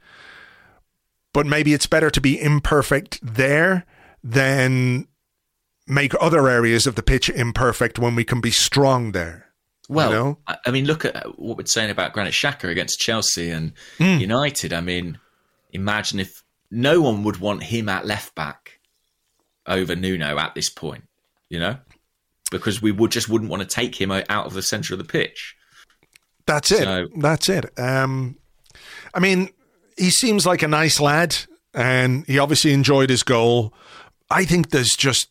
but 1.33 1.47
maybe 1.47 1.75
it's 1.75 1.87
better 1.87 2.11
to 2.11 2.21
be 2.21 2.41
imperfect 2.41 3.19
there 3.23 3.85
than 4.23 5.07
make 5.87 6.15
other 6.21 6.49
areas 6.49 6.87
of 6.87 6.95
the 6.95 7.03
pitch 7.03 7.29
imperfect 7.31 7.99
when 7.99 8.15
we 8.15 8.25
can 8.25 8.41
be 8.41 8.51
strong 8.51 9.13
there. 9.13 9.51
Well, 9.89 10.11
know? 10.11 10.39
I, 10.47 10.71
mean, 10.71 10.87
look 10.87 11.05
at 11.05 11.39
what 11.39 11.59
we're 11.59 11.67
saying 11.67 11.91
about 11.91 12.15
Granit 12.15 12.33
Xhaka 12.33 12.71
against 12.71 12.99
Chelsea 12.99 13.51
and 13.51 13.73
Hmm. 13.99 14.19
United. 14.19 14.73
I 14.73 14.81
mean, 14.81 15.19
imagine 15.73 16.21
if 16.21 16.43
no 16.71 17.03
one 17.03 17.23
would 17.25 17.37
want 17.39 17.65
him 17.65 17.89
at 17.91 18.07
left 18.07 18.35
back 18.35 18.79
over 19.67 19.95
Nuno 19.95 20.39
at 20.39 20.55
this 20.55 20.71
point, 20.71 21.05
you 21.51 21.59
know, 21.59 21.77
because 22.51 22.81
we 22.81 22.93
would 22.93 23.11
just 23.11 23.29
wouldn't 23.29 23.51
want 23.51 23.63
to 23.63 23.69
take 23.69 24.01
him 24.01 24.11
out 24.11 24.47
of 24.47 24.55
the 24.55 24.63
centre 24.63 24.95
of 24.95 24.99
the 24.99 25.05
pitch. 25.05 25.55
That's 26.47 26.71
it. 26.71 26.85
So- 26.85 27.09
That's 27.19 27.49
it. 27.51 27.79
Um, 27.79 28.39
I 29.13 29.21
mean, 29.21 29.51
he 29.99 30.11
seems 30.11 30.47
like 30.47 30.63
a 30.63 30.69
nice 30.69 30.99
lad, 30.99 31.37
and 31.75 32.27
he 32.27 32.39
obviously 32.39 32.73
enjoyed 32.73 33.11
his 33.11 33.23
goal. 33.23 33.75
I 34.31 34.45
think 34.45 34.71
there's 34.71 34.91
just 34.97 35.29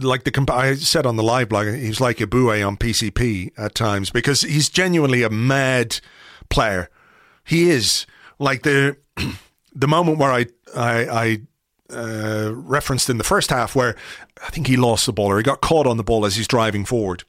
like 0.00 0.24
the 0.24 0.30
comp- 0.30 0.50
I 0.50 0.74
said 0.74 1.06
on 1.06 1.16
the 1.16 1.22
live 1.22 1.48
blog, 1.48 1.68
he's 1.68 2.00
like 2.00 2.18
Eboué 2.18 2.66
on 2.66 2.76
PCP 2.76 3.52
at 3.56 3.74
times 3.74 4.10
because 4.10 4.42
he's 4.42 4.68
genuinely 4.68 5.22
a 5.22 5.30
mad 5.30 6.00
player. 6.48 6.88
He 7.44 7.70
is 7.70 8.06
like 8.38 8.62
the 8.62 8.96
the 9.74 9.88
moment 9.88 10.18
where 10.18 10.32
I 10.32 10.46
I, 10.74 11.06
I 11.08 11.40
uh, 11.94 12.52
referenced 12.54 13.08
in 13.08 13.18
the 13.18 13.24
first 13.24 13.50
half 13.50 13.76
where 13.76 13.96
I 14.44 14.50
think 14.50 14.66
he 14.66 14.76
lost 14.76 15.06
the 15.06 15.12
ball 15.12 15.28
or 15.28 15.36
he 15.36 15.42
got 15.42 15.60
caught 15.60 15.86
on 15.86 15.96
the 15.96 16.04
ball 16.04 16.26
as 16.26 16.36
he's 16.36 16.48
driving 16.48 16.84
forward. 16.84 17.24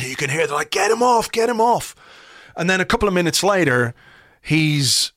You 0.00 0.16
can 0.16 0.28
hear 0.28 0.46
they're 0.46 0.56
like, 0.56 0.70
"Get 0.70 0.90
him 0.90 1.02
off! 1.02 1.30
Get 1.30 1.48
him 1.48 1.60
off!" 1.60 1.94
And 2.56 2.68
then 2.68 2.80
a 2.80 2.84
couple 2.84 3.08
of 3.08 3.14
minutes 3.14 3.42
later, 3.42 3.94
he's 4.42 5.12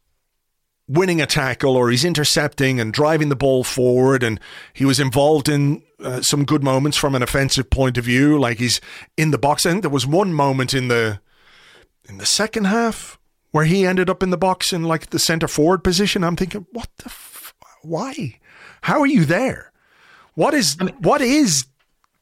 winning 0.90 1.22
a 1.22 1.26
tackle 1.26 1.78
or 1.78 1.90
he's 1.92 2.04
intercepting 2.04 2.80
and 2.82 2.92
driving 2.92 3.30
the 3.30 3.36
ball 3.36 3.64
forward. 3.64 4.24
And 4.24 4.40
he 4.74 4.84
was 4.84 5.00
involved 5.00 5.48
in 5.48 5.84
uh, 6.04 6.22
some 6.22 6.44
good 6.46 6.64
moments 6.64 6.98
from 6.98 7.14
an 7.16 7.22
offensive 7.24 7.70
point 7.70 7.98
of 7.98 8.04
view. 8.04 8.38
Like 8.40 8.58
he's 8.58 8.82
in 9.16 9.30
the 9.32 9.38
box. 9.38 9.66
I 9.66 9.70
think 9.72 9.84
there 9.84 9.92
was 9.92 10.08
one 10.08 10.34
moment 10.34 10.74
in 10.74 10.88
the 10.88 11.22
in 12.10 12.18
the 12.18 12.26
second 12.26 12.66
half 12.66 13.20
where 13.52 13.66
he 13.66 13.86
ended 13.86 14.10
up 14.10 14.24
in 14.24 14.32
the 14.32 14.38
box 14.38 14.74
in 14.74 14.84
like 14.84 15.12
the 15.12 15.20
center 15.20 15.48
forward 15.48 15.84
position. 15.84 16.24
I'm 16.24 16.36
thinking, 16.36 16.66
what 16.72 16.90
the, 16.98 17.06
f- 17.06 17.54
why? 17.84 18.40
How 18.82 19.00
are 19.02 19.08
you 19.08 19.26
there? 19.26 19.72
What 20.36 20.54
is, 20.54 20.76
what 21.00 21.22
is, 21.22 21.66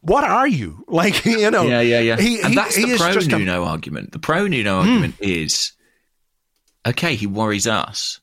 what 0.02 0.24
are 0.24 0.48
you 0.48 0.84
like? 0.90 1.24
You 1.26 1.52
know, 1.52 1.64
Yeah, 1.64 1.82
yeah, 1.82 2.00
yeah. 2.00 2.18
He, 2.18 2.40
and 2.42 2.50
he- 2.50 2.56
that's 2.56 2.76
he 2.76 2.84
the 2.86 2.92
is 2.94 3.02
pro 3.02 3.14
just 3.14 3.28
a- 3.32 3.38
Nuno 3.38 3.64
argument. 3.64 4.12
The 4.12 4.20
pro 4.20 4.48
Nuno 4.48 4.78
argument 4.80 5.16
is 5.22 5.72
okay, 6.86 7.16
he 7.16 7.28
worries 7.28 7.68
us, 7.68 8.20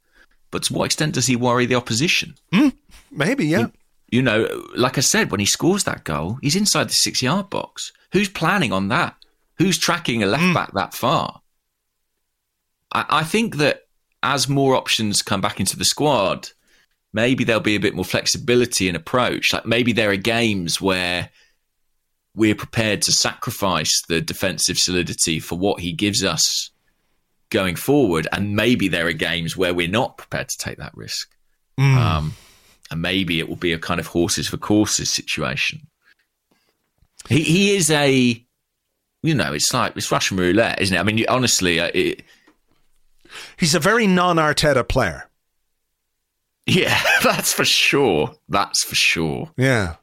but 0.54 0.62
to 0.62 0.72
what 0.72 0.84
extent 0.84 1.14
does 1.14 1.26
he 1.26 1.34
worry 1.34 1.66
the 1.66 1.74
opposition? 1.74 2.36
Hmm? 2.52 2.68
maybe, 3.10 3.44
yeah. 3.44 3.66
You 4.08 4.22
know, 4.22 4.64
like 4.76 4.98
I 4.98 5.00
said, 5.00 5.32
when 5.32 5.40
he 5.40 5.46
scores 5.46 5.82
that 5.82 6.04
goal, 6.04 6.38
he's 6.42 6.54
inside 6.54 6.88
the 6.88 6.92
six 6.92 7.20
yard 7.20 7.50
box. 7.50 7.90
Who's 8.12 8.28
planning 8.28 8.72
on 8.72 8.86
that? 8.86 9.16
Who's 9.58 9.76
tracking 9.76 10.22
a 10.22 10.26
left 10.26 10.44
hmm. 10.44 10.52
back 10.52 10.72
that 10.74 10.94
far? 10.94 11.40
I, 12.92 13.04
I 13.08 13.24
think 13.24 13.56
that 13.56 13.88
as 14.22 14.48
more 14.48 14.76
options 14.76 15.22
come 15.22 15.40
back 15.40 15.58
into 15.58 15.76
the 15.76 15.84
squad, 15.84 16.50
maybe 17.12 17.42
there'll 17.42 17.60
be 17.60 17.74
a 17.74 17.80
bit 17.80 17.96
more 17.96 18.04
flexibility 18.04 18.88
in 18.88 18.94
approach. 18.94 19.52
Like 19.52 19.66
maybe 19.66 19.92
there 19.92 20.10
are 20.10 20.16
games 20.16 20.80
where 20.80 21.30
we're 22.36 22.54
prepared 22.54 23.02
to 23.02 23.12
sacrifice 23.12 23.90
the 24.08 24.20
defensive 24.20 24.78
solidity 24.78 25.40
for 25.40 25.58
what 25.58 25.80
he 25.80 25.92
gives 25.92 26.22
us 26.22 26.70
going 27.54 27.76
forward, 27.76 28.26
and 28.32 28.54
maybe 28.54 28.88
there 28.88 29.06
are 29.06 29.12
games 29.14 29.56
where 29.56 29.72
we're 29.72 29.88
not 29.88 30.18
prepared 30.18 30.48
to 30.50 30.58
take 30.58 30.76
that 30.78 30.94
risk. 30.94 31.30
Um, 31.78 32.34
and 32.90 33.00
maybe 33.00 33.38
it 33.40 33.48
will 33.48 33.56
be 33.56 33.72
a 33.72 33.78
kind 33.78 33.98
of 33.98 34.06
horses 34.08 34.46
for 34.48 34.58
courses 34.58 35.08
situation. 35.10 35.86
He 37.28 37.42
he 37.42 37.74
is 37.76 37.90
a, 37.90 38.44
you 39.22 39.34
know, 39.34 39.52
it's 39.54 39.72
like 39.72 39.96
it's 39.96 40.10
Russian 40.12 40.36
roulette, 40.36 40.80
isn't 40.82 40.94
it? 40.94 41.00
I 41.00 41.02
mean, 41.02 41.16
you- 41.18 41.26
honestly, 41.28 41.80
uh, 41.80 41.90
it, 41.94 42.22
He's 43.56 43.74
a 43.74 43.80
very 43.80 44.06
non 44.06 44.36
Arteta 44.36 44.86
player. 44.86 45.28
yeah, 46.66 47.00
that's 47.24 47.52
for 47.52 47.64
sure. 47.64 48.34
That's 48.48 48.84
for 48.84 48.94
sure. 48.94 49.50
Yeah. 49.56 49.96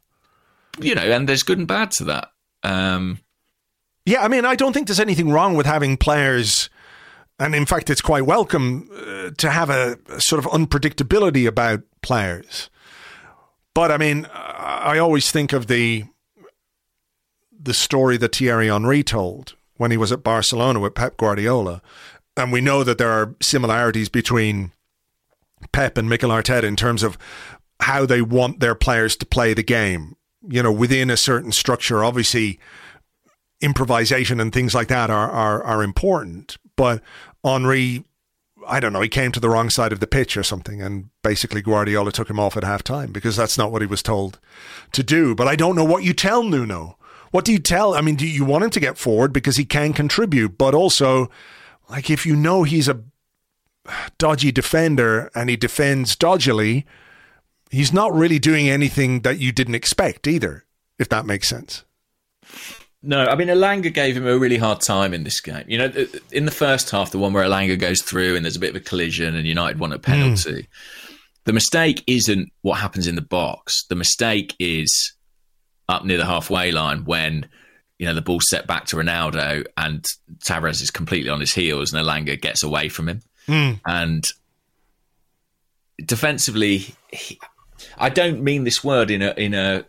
You 0.79 0.95
know, 0.95 1.01
and 1.03 1.29
there's 1.29 1.43
good 1.43 1.57
and 1.59 1.67
bad 1.67 1.91
to 1.91 2.03
that. 2.05 2.29
Um, 2.63 3.19
Yeah, 4.05 4.23
I 4.23 4.27
mean, 4.27 4.45
I 4.45 4.55
don't 4.55 4.73
think 4.73 4.87
there's 4.87 4.99
anything 4.99 5.29
wrong 5.29 5.55
with 5.55 5.65
having 5.65 5.95
players, 5.97 6.69
and 7.41 7.55
in 7.55 7.65
fact, 7.65 7.89
it's 7.89 8.01
quite 8.01 8.27
welcome 8.27 8.87
uh, 8.95 9.31
to 9.37 9.49
have 9.49 9.71
a, 9.71 9.97
a 10.09 10.21
sort 10.21 10.43
of 10.43 10.51
unpredictability 10.51 11.47
about 11.47 11.81
players. 12.03 12.69
But 13.73 13.91
I 13.91 13.97
mean, 13.97 14.27
I 14.31 14.99
always 14.99 15.31
think 15.31 15.51
of 15.51 15.65
the 15.65 16.05
the 17.63 17.73
story 17.73 18.17
that 18.17 18.35
Thierry 18.35 18.67
Henry 18.67 19.03
told 19.03 19.55
when 19.77 19.89
he 19.91 19.97
was 19.97 20.11
at 20.11 20.23
Barcelona 20.23 20.79
with 20.79 20.93
Pep 20.93 21.17
Guardiola, 21.17 21.81
and 22.37 22.51
we 22.51 22.61
know 22.61 22.83
that 22.83 22.99
there 22.99 23.11
are 23.11 23.35
similarities 23.41 24.09
between 24.09 24.71
Pep 25.71 25.97
and 25.97 26.07
Mikel 26.07 26.29
Arteta 26.29 26.63
in 26.63 26.75
terms 26.75 27.01
of 27.01 27.17
how 27.79 28.05
they 28.05 28.21
want 28.21 28.59
their 28.59 28.75
players 28.75 29.15
to 29.15 29.25
play 29.25 29.55
the 29.55 29.63
game. 29.63 30.15
You 30.47 30.61
know, 30.61 30.71
within 30.71 31.09
a 31.09 31.17
certain 31.17 31.51
structure, 31.51 32.03
obviously 32.03 32.59
improvisation 33.61 34.39
and 34.39 34.53
things 34.53 34.75
like 34.75 34.89
that 34.89 35.09
are, 35.09 35.29
are 35.29 35.63
are 35.63 35.83
important. 35.83 36.57
But 36.75 37.01
Henry, 37.43 38.03
I 38.67 38.79
don't 38.79 38.93
know, 38.93 39.01
he 39.01 39.09
came 39.09 39.31
to 39.31 39.39
the 39.39 39.49
wrong 39.49 39.69
side 39.69 39.91
of 39.91 39.99
the 39.99 40.07
pitch 40.07 40.37
or 40.37 40.43
something, 40.43 40.81
and 40.81 41.09
basically 41.23 41.61
Guardiola 41.61 42.11
took 42.11 42.29
him 42.29 42.39
off 42.39 42.57
at 42.57 42.63
half 42.63 42.83
time 42.83 43.11
because 43.11 43.35
that's 43.35 43.57
not 43.57 43.71
what 43.71 43.81
he 43.81 43.87
was 43.87 44.03
told 44.03 44.39
to 44.91 45.03
do. 45.03 45.35
But 45.35 45.47
I 45.47 45.55
don't 45.55 45.75
know 45.75 45.83
what 45.83 46.03
you 46.03 46.13
tell 46.13 46.43
Nuno. 46.43 46.97
What 47.31 47.45
do 47.45 47.53
you 47.53 47.59
tell? 47.59 47.93
I 47.93 48.01
mean, 48.01 48.15
do 48.15 48.27
you 48.27 48.45
want 48.45 48.65
him 48.65 48.69
to 48.71 48.79
get 48.79 48.97
forward 48.97 49.33
because 49.33 49.57
he 49.57 49.65
can 49.65 49.93
contribute, 49.93 50.57
but 50.57 50.75
also, 50.75 51.29
like, 51.89 52.09
if 52.09 52.25
you 52.25 52.35
know 52.35 52.63
he's 52.63 52.89
a 52.89 53.01
dodgy 54.17 54.51
defender 54.51 55.31
and 55.33 55.49
he 55.49 55.55
defends 55.55 56.15
dodgily, 56.15 56.85
he's 57.71 57.93
not 57.93 58.13
really 58.13 58.37
doing 58.37 58.69
anything 58.69 59.21
that 59.21 59.39
you 59.39 59.51
didn't 59.51 59.75
expect 59.75 60.27
either, 60.27 60.65
if 60.99 61.09
that 61.09 61.25
makes 61.25 61.47
sense. 61.47 61.85
No, 63.03 63.25
I 63.25 63.35
mean 63.35 63.47
Elanga 63.47 63.91
gave 63.91 64.15
him 64.15 64.27
a 64.27 64.37
really 64.37 64.57
hard 64.57 64.81
time 64.81 65.13
in 65.13 65.23
this 65.23 65.41
game. 65.41 65.63
You 65.67 65.77
know, 65.79 66.07
in 66.31 66.45
the 66.45 66.51
first 66.51 66.91
half, 66.91 67.11
the 67.11 67.17
one 67.17 67.33
where 67.33 67.43
Elanga 67.43 67.79
goes 67.79 68.01
through 68.01 68.35
and 68.35 68.45
there's 68.45 68.55
a 68.55 68.59
bit 68.59 68.69
of 68.71 68.75
a 68.75 68.81
collision 68.81 69.35
and 69.35 69.47
United 69.47 69.79
want 69.79 69.93
a 69.93 69.97
hmm. 69.97 70.03
penalty. 70.03 70.67
The 71.45 71.53
mistake 71.53 72.03
isn't 72.05 72.51
what 72.61 72.79
happens 72.79 73.07
in 73.07 73.15
the 73.15 73.21
box. 73.21 73.85
The 73.89 73.95
mistake 73.95 74.55
is 74.59 75.13
up 75.89 76.05
near 76.05 76.17
the 76.17 76.25
halfway 76.25 76.71
line 76.71 77.03
when 77.05 77.49
you 77.97 78.05
know 78.05 78.13
the 78.13 78.21
ball's 78.21 78.47
set 78.47 78.67
back 78.67 78.85
to 78.87 78.95
Ronaldo 78.95 79.65
and 79.77 80.05
Tavares 80.43 80.81
is 80.81 80.91
completely 80.91 81.29
on 81.29 81.39
his 81.39 81.53
heels 81.53 81.91
and 81.91 82.05
Elanga 82.05 82.39
gets 82.39 82.63
away 82.63 82.87
from 82.89 83.09
him. 83.09 83.21
Hmm. 83.47 83.71
And 83.85 84.23
defensively, 86.05 86.95
he, 87.11 87.39
I 87.97 88.09
don't 88.09 88.43
mean 88.43 88.63
this 88.63 88.83
word 88.83 89.09
in 89.09 89.23
a 89.23 89.31
in 89.31 89.55
a 89.55 89.85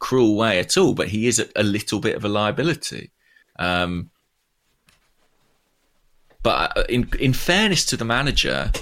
cruel 0.00 0.34
way 0.34 0.58
at 0.58 0.76
all, 0.76 0.94
but 0.94 1.08
he 1.08 1.28
is 1.28 1.38
a, 1.38 1.46
a 1.54 1.62
little 1.62 2.00
bit 2.00 2.16
of 2.16 2.24
a 2.24 2.28
liability. 2.28 3.12
Um, 3.58 4.10
but 6.42 6.76
uh, 6.76 6.84
in 6.88 7.08
in 7.20 7.32
fairness 7.32 7.84
to 7.86 7.96
the 7.96 8.04
manager, 8.04 8.72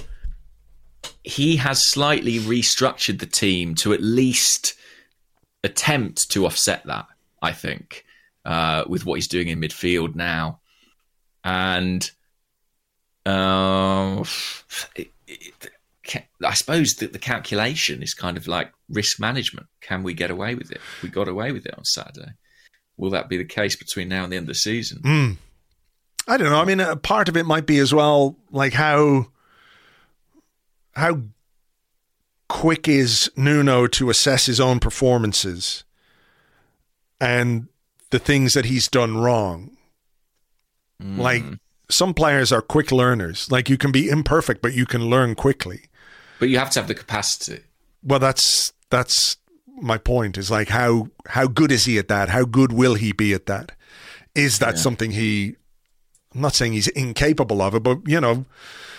he 1.23 1.57
has 1.57 1.87
slightly 1.89 2.39
restructured 2.39 3.19
the 3.19 3.25
team 3.25 3.75
to 3.75 3.93
at 3.93 4.01
least 4.01 4.75
attempt 5.63 6.31
to 6.31 6.45
offset 6.45 6.85
that. 6.85 7.05
I 7.41 7.51
think 7.51 8.05
uh, 8.45 8.85
with 8.87 9.05
what 9.05 9.15
he's 9.15 9.27
doing 9.27 9.49
in 9.49 9.61
midfield 9.61 10.15
now, 10.15 10.59
and 11.43 12.09
uh, 13.25 14.23
it, 14.95 15.11
it, 15.27 15.71
I 16.43 16.53
suppose 16.53 16.95
that 16.95 17.13
the 17.13 17.19
calculation 17.19 18.01
is 18.01 18.13
kind 18.13 18.37
of 18.37 18.47
like 18.47 18.71
risk 18.89 19.19
management. 19.19 19.67
Can 19.81 20.03
we 20.03 20.13
get 20.13 20.31
away 20.31 20.55
with 20.55 20.71
it? 20.71 20.79
We 21.03 21.09
got 21.09 21.27
away 21.27 21.51
with 21.51 21.65
it 21.65 21.77
on 21.77 21.85
Saturday. 21.85 22.31
Will 22.97 23.11
that 23.11 23.29
be 23.29 23.37
the 23.37 23.45
case 23.45 23.75
between 23.75 24.09
now 24.09 24.23
and 24.23 24.31
the 24.31 24.37
end 24.37 24.43
of 24.43 24.49
the 24.49 24.55
season? 24.55 24.99
Hmm. 25.03 25.31
I 26.27 26.37
don't 26.37 26.49
know. 26.49 26.61
I 26.61 26.65
mean, 26.65 26.79
a 26.79 26.95
part 26.95 27.29
of 27.29 27.37
it 27.37 27.45
might 27.45 27.65
be 27.65 27.79
as 27.79 27.93
well, 27.93 28.35
like 28.51 28.73
how 28.73 29.27
how 30.95 31.21
quick 32.47 32.87
is 32.87 33.31
Nuno 33.35 33.87
to 33.87 34.09
assess 34.09 34.45
his 34.45 34.59
own 34.59 34.79
performances 34.79 35.83
and 37.21 37.67
the 38.09 38.19
things 38.19 38.53
that 38.53 38.65
he's 38.65 38.87
done 38.87 39.17
wrong. 39.17 39.77
Hmm. 41.01 41.19
Like 41.19 41.43
some 41.89 42.13
players 42.13 42.51
are 42.51 42.61
quick 42.61 42.91
learners. 42.91 43.51
Like 43.51 43.69
you 43.69 43.77
can 43.77 43.91
be 43.91 44.09
imperfect, 44.09 44.61
but 44.61 44.73
you 44.73 44.85
can 44.85 45.09
learn 45.09 45.35
quickly. 45.35 45.88
But 46.39 46.49
you 46.49 46.57
have 46.57 46.69
to 46.71 46.79
have 46.79 46.87
the 46.87 46.95
capacity. 46.95 47.63
Well, 48.03 48.19
that's 48.19 48.71
that's 48.89 49.37
my 49.81 49.97
point. 49.97 50.37
Is 50.37 50.49
like 50.49 50.69
how 50.69 51.09
how 51.27 51.47
good 51.47 51.71
is 51.71 51.85
he 51.85 51.97
at 51.97 52.07
that? 52.07 52.29
How 52.29 52.45
good 52.45 52.71
will 52.73 52.95
he 52.95 53.11
be 53.11 53.33
at 53.33 53.45
that? 53.47 53.73
Is 54.35 54.59
that 54.59 54.77
something 54.77 55.11
he? 55.11 55.55
I'm 56.33 56.41
not 56.41 56.53
saying 56.55 56.73
he's 56.73 56.87
incapable 56.89 57.61
of 57.61 57.75
it, 57.75 57.83
but 57.83 57.99
you 58.07 58.21
know, 58.21 58.45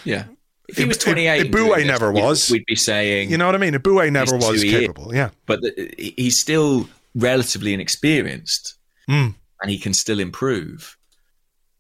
Yeah. 0.05 0.25
If 0.69 0.77
he 0.77 0.85
was 0.85 0.99
28, 0.99 1.41
and 1.47 1.51
Eboué 1.53 1.77
this, 1.79 1.87
never 1.87 2.13
was. 2.13 2.49
We'd 2.49 2.65
be 2.65 2.77
saying, 2.77 3.29
you 3.31 3.37
know 3.37 3.47
what 3.47 3.57
I 3.57 3.59
mean. 3.59 3.75
Eboué 3.75 4.13
never 4.13 4.37
was 4.37 4.63
capable. 4.63 5.13
Yeah, 5.13 5.31
but 5.47 5.61
the, 5.63 5.93
he's 6.17 6.41
still 6.41 6.89
relatively 7.15 7.73
inexperienced, 7.75 8.77
Mm. 9.09 9.35
and 9.63 9.71
he 9.71 9.79
can 9.79 9.93
still 9.95 10.21
improve. 10.21 10.97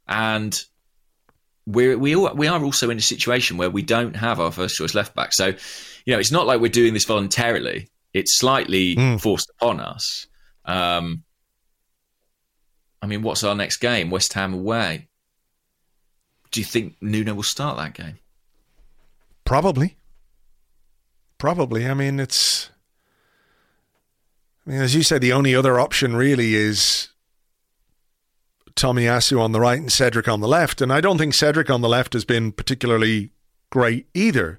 And 0.09 0.61
we're, 1.73 1.97
we 1.99 2.15
all, 2.17 2.35
we 2.35 2.47
are 2.47 2.63
also 2.63 2.91
in 2.91 2.99
a 2.99 3.03
situation 3.03 3.57
where 3.57 3.71
we 3.71 3.83
don't 3.83 4.17
have 4.17 4.41
our 4.41 4.51
first 4.53 4.77
choice 4.77 4.95
left 4.95 5.15
back. 5.15 5.33
So, 5.33 5.47
you 6.05 6.13
know, 6.15 6.19
it's 6.19 6.33
not 6.33 6.47
like 6.47 6.61
we're 6.61 6.69
doing 6.69 6.95
this 6.95 7.05
voluntarily. 7.05 7.89
It's 8.13 8.39
slightly 8.39 8.97
Mm. 8.97 9.21
forced 9.21 9.51
upon 9.51 9.81
us. 9.81 10.27
Um, 10.65 11.23
I 13.03 13.07
mean, 13.07 13.23
what's 13.23 13.45
our 13.45 13.55
next 13.55 13.79
game? 13.79 14.11
West 14.11 14.33
Ham 14.35 14.53
away. 14.53 15.09
Do 16.51 16.61
you 16.61 16.65
think 16.65 16.97
Nuno 17.01 17.35
will 17.35 17.43
start 17.43 17.77
that 17.79 17.95
game? 17.95 18.19
probably. 19.45 19.97
Probably. 21.39 21.87
I 21.87 21.95
mean, 21.95 22.21
it's. 22.21 22.71
I 24.67 24.71
mean, 24.71 24.81
as 24.81 24.95
you 24.95 25.03
said, 25.03 25.21
the 25.23 25.33
only 25.33 25.55
other 25.55 25.81
option 25.81 26.15
really 26.15 26.55
is 26.55 27.09
Tomiyasu 28.77 29.41
on 29.41 29.53
the 29.53 29.61
right 29.61 29.79
and 29.79 29.91
Cedric 29.93 30.29
on 30.29 30.41
the 30.41 30.49
left, 30.49 30.81
and 30.81 30.93
I 30.93 31.01
don't 31.01 31.19
think 31.19 31.35
Cedric 31.35 31.71
on 31.71 31.81
the 31.81 31.89
left 31.89 32.13
has 32.13 32.25
been 32.25 32.53
particularly 32.53 33.31
great 33.71 34.07
either. 34.15 34.59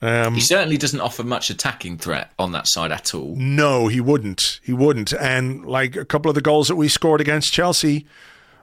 Um, 0.00 0.34
He 0.34 0.40
certainly 0.40 0.76
doesn't 0.76 1.00
offer 1.00 1.24
much 1.24 1.50
attacking 1.50 1.98
threat 1.98 2.32
on 2.38 2.52
that 2.52 2.68
side 2.68 2.92
at 2.92 3.14
all. 3.14 3.34
No, 3.36 3.88
he 3.88 4.00
wouldn't. 4.00 4.60
He 4.62 4.72
wouldn't. 4.72 5.12
And 5.12 5.64
like 5.66 5.96
a 5.96 6.04
couple 6.04 6.28
of 6.28 6.36
the 6.36 6.40
goals 6.40 6.68
that 6.68 6.76
we 6.76 6.88
scored 6.88 7.20
against 7.20 7.52
Chelsea, 7.52 8.06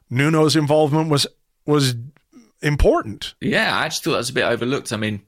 Nuno's 0.09 0.55
involvement 0.55 1.09
was 1.09 1.27
was 1.65 1.95
important. 2.61 3.35
Yeah, 3.41 3.75
I 3.77 3.85
actually 3.85 4.03
thought 4.03 4.11
that 4.11 4.17
was 4.17 4.29
a 4.29 4.33
bit 4.33 4.45
overlooked. 4.45 4.93
I 4.93 4.97
mean, 4.97 5.21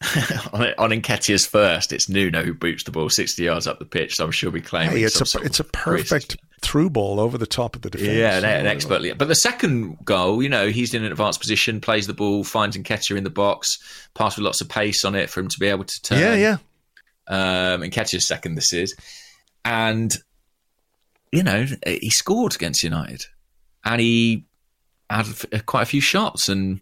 on, 0.52 0.72
on 0.78 0.90
Nketiah's 0.90 1.44
first, 1.44 1.92
it's 1.92 2.08
Nuno 2.08 2.44
who 2.44 2.54
boots 2.54 2.84
the 2.84 2.92
ball 2.92 3.10
60 3.10 3.42
yards 3.42 3.66
up 3.66 3.80
the 3.80 3.84
pitch, 3.84 4.14
so 4.14 4.24
I'm 4.24 4.30
sure 4.30 4.50
we 4.50 4.60
claim 4.60 4.90
Hey, 4.90 5.02
it's 5.02 5.34
a 5.34 5.40
it's 5.40 5.58
a 5.58 5.64
perfect 5.64 6.36
through 6.60 6.90
ball 6.90 7.20
over 7.20 7.38
the 7.38 7.46
top 7.46 7.76
of 7.76 7.82
the 7.82 7.90
defence. 7.90 8.12
Yeah, 8.12 8.36
and 8.36 8.66
expertly. 8.66 9.12
But 9.12 9.28
the 9.28 9.34
second 9.34 9.98
goal, 10.04 10.42
you 10.42 10.48
know, 10.48 10.68
he's 10.68 10.94
in 10.94 11.04
an 11.04 11.10
advanced 11.10 11.40
position, 11.40 11.80
plays 11.80 12.06
the 12.06 12.14
ball, 12.14 12.44
finds 12.44 12.76
Nketiah 12.76 13.16
in 13.16 13.24
the 13.24 13.30
box, 13.30 13.78
pass 14.14 14.36
with 14.36 14.44
lots 14.44 14.60
of 14.60 14.68
pace 14.68 15.04
on 15.04 15.14
it 15.14 15.30
for 15.30 15.40
him 15.40 15.48
to 15.48 15.58
be 15.58 15.66
able 15.66 15.84
to 15.84 16.02
turn. 16.02 16.18
Yeah, 16.18 16.34
yeah. 16.34 16.56
Um, 17.28 17.82
Nketiah's 17.82 18.26
second, 18.26 18.54
this 18.54 18.72
is. 18.72 18.96
And, 19.64 20.16
you 21.32 21.42
know, 21.42 21.66
he 21.86 22.10
scored 22.10 22.54
against 22.54 22.82
United. 22.82 23.26
And 23.84 24.00
he 24.00 24.46
had 25.10 25.26
quite 25.66 25.82
a 25.82 25.86
few 25.86 26.00
shots 26.00 26.48
and 26.48 26.80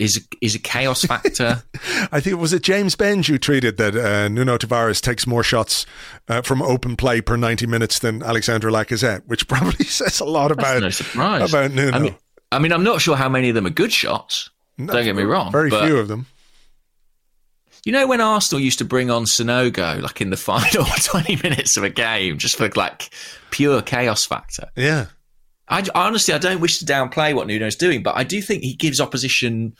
is 0.00 0.26
is 0.40 0.54
a 0.54 0.58
chaos 0.58 1.04
factor. 1.04 1.62
I 2.10 2.20
think 2.20 2.32
it 2.32 2.38
was 2.38 2.52
it 2.52 2.62
James 2.62 2.96
Benge 2.96 3.26
who 3.26 3.38
tweeted 3.38 3.76
that 3.76 3.94
uh, 3.94 4.28
Nuno 4.28 4.56
Tavares 4.56 5.00
takes 5.00 5.26
more 5.26 5.42
shots 5.42 5.86
uh, 6.26 6.42
from 6.42 6.62
open 6.62 6.96
play 6.96 7.20
per 7.20 7.36
ninety 7.36 7.66
minutes 7.66 7.98
than 7.98 8.22
Alexandre 8.22 8.70
Lacazette, 8.70 9.22
which 9.26 9.46
probably 9.48 9.84
says 9.84 10.18
a 10.18 10.24
lot 10.24 10.48
That's 10.48 10.58
about 10.58 10.80
no 10.80 10.90
surprise. 10.90 11.50
about 11.50 11.70
Nuno. 11.72 11.96
I 11.96 12.00
mean, 12.00 12.16
I 12.50 12.58
mean, 12.58 12.72
I'm 12.72 12.82
not 12.82 13.00
sure 13.00 13.14
how 13.14 13.28
many 13.28 13.50
of 13.50 13.54
them 13.54 13.66
are 13.66 13.70
good 13.70 13.92
shots. 13.92 14.50
Don't 14.78 15.04
get 15.04 15.14
me 15.14 15.24
wrong. 15.24 15.52
Very 15.52 15.70
few 15.70 15.98
of 15.98 16.08
them. 16.08 16.26
You 17.84 17.92
know 17.92 18.06
when 18.06 18.20
Arsenal 18.20 18.60
used 18.60 18.78
to 18.78 18.84
bring 18.84 19.10
on 19.10 19.24
Sanogo 19.24 20.00
like 20.02 20.20
in 20.20 20.30
the 20.30 20.36
final 20.38 20.84
20 20.84 21.36
minutes 21.42 21.76
of 21.76 21.84
a 21.84 21.90
game 21.90 22.38
just 22.38 22.56
for 22.56 22.68
like 22.70 23.10
pure 23.50 23.82
chaos 23.82 24.24
factor? 24.24 24.68
Yeah. 24.76 25.06
I, 25.70 25.84
honestly, 25.94 26.34
I 26.34 26.38
don't 26.38 26.60
wish 26.60 26.78
to 26.80 26.84
downplay 26.84 27.34
what 27.34 27.46
Nuno's 27.46 27.76
doing, 27.76 28.02
but 28.02 28.16
I 28.16 28.24
do 28.24 28.42
think 28.42 28.62
he 28.64 28.74
gives 28.74 29.00
opposition 29.00 29.74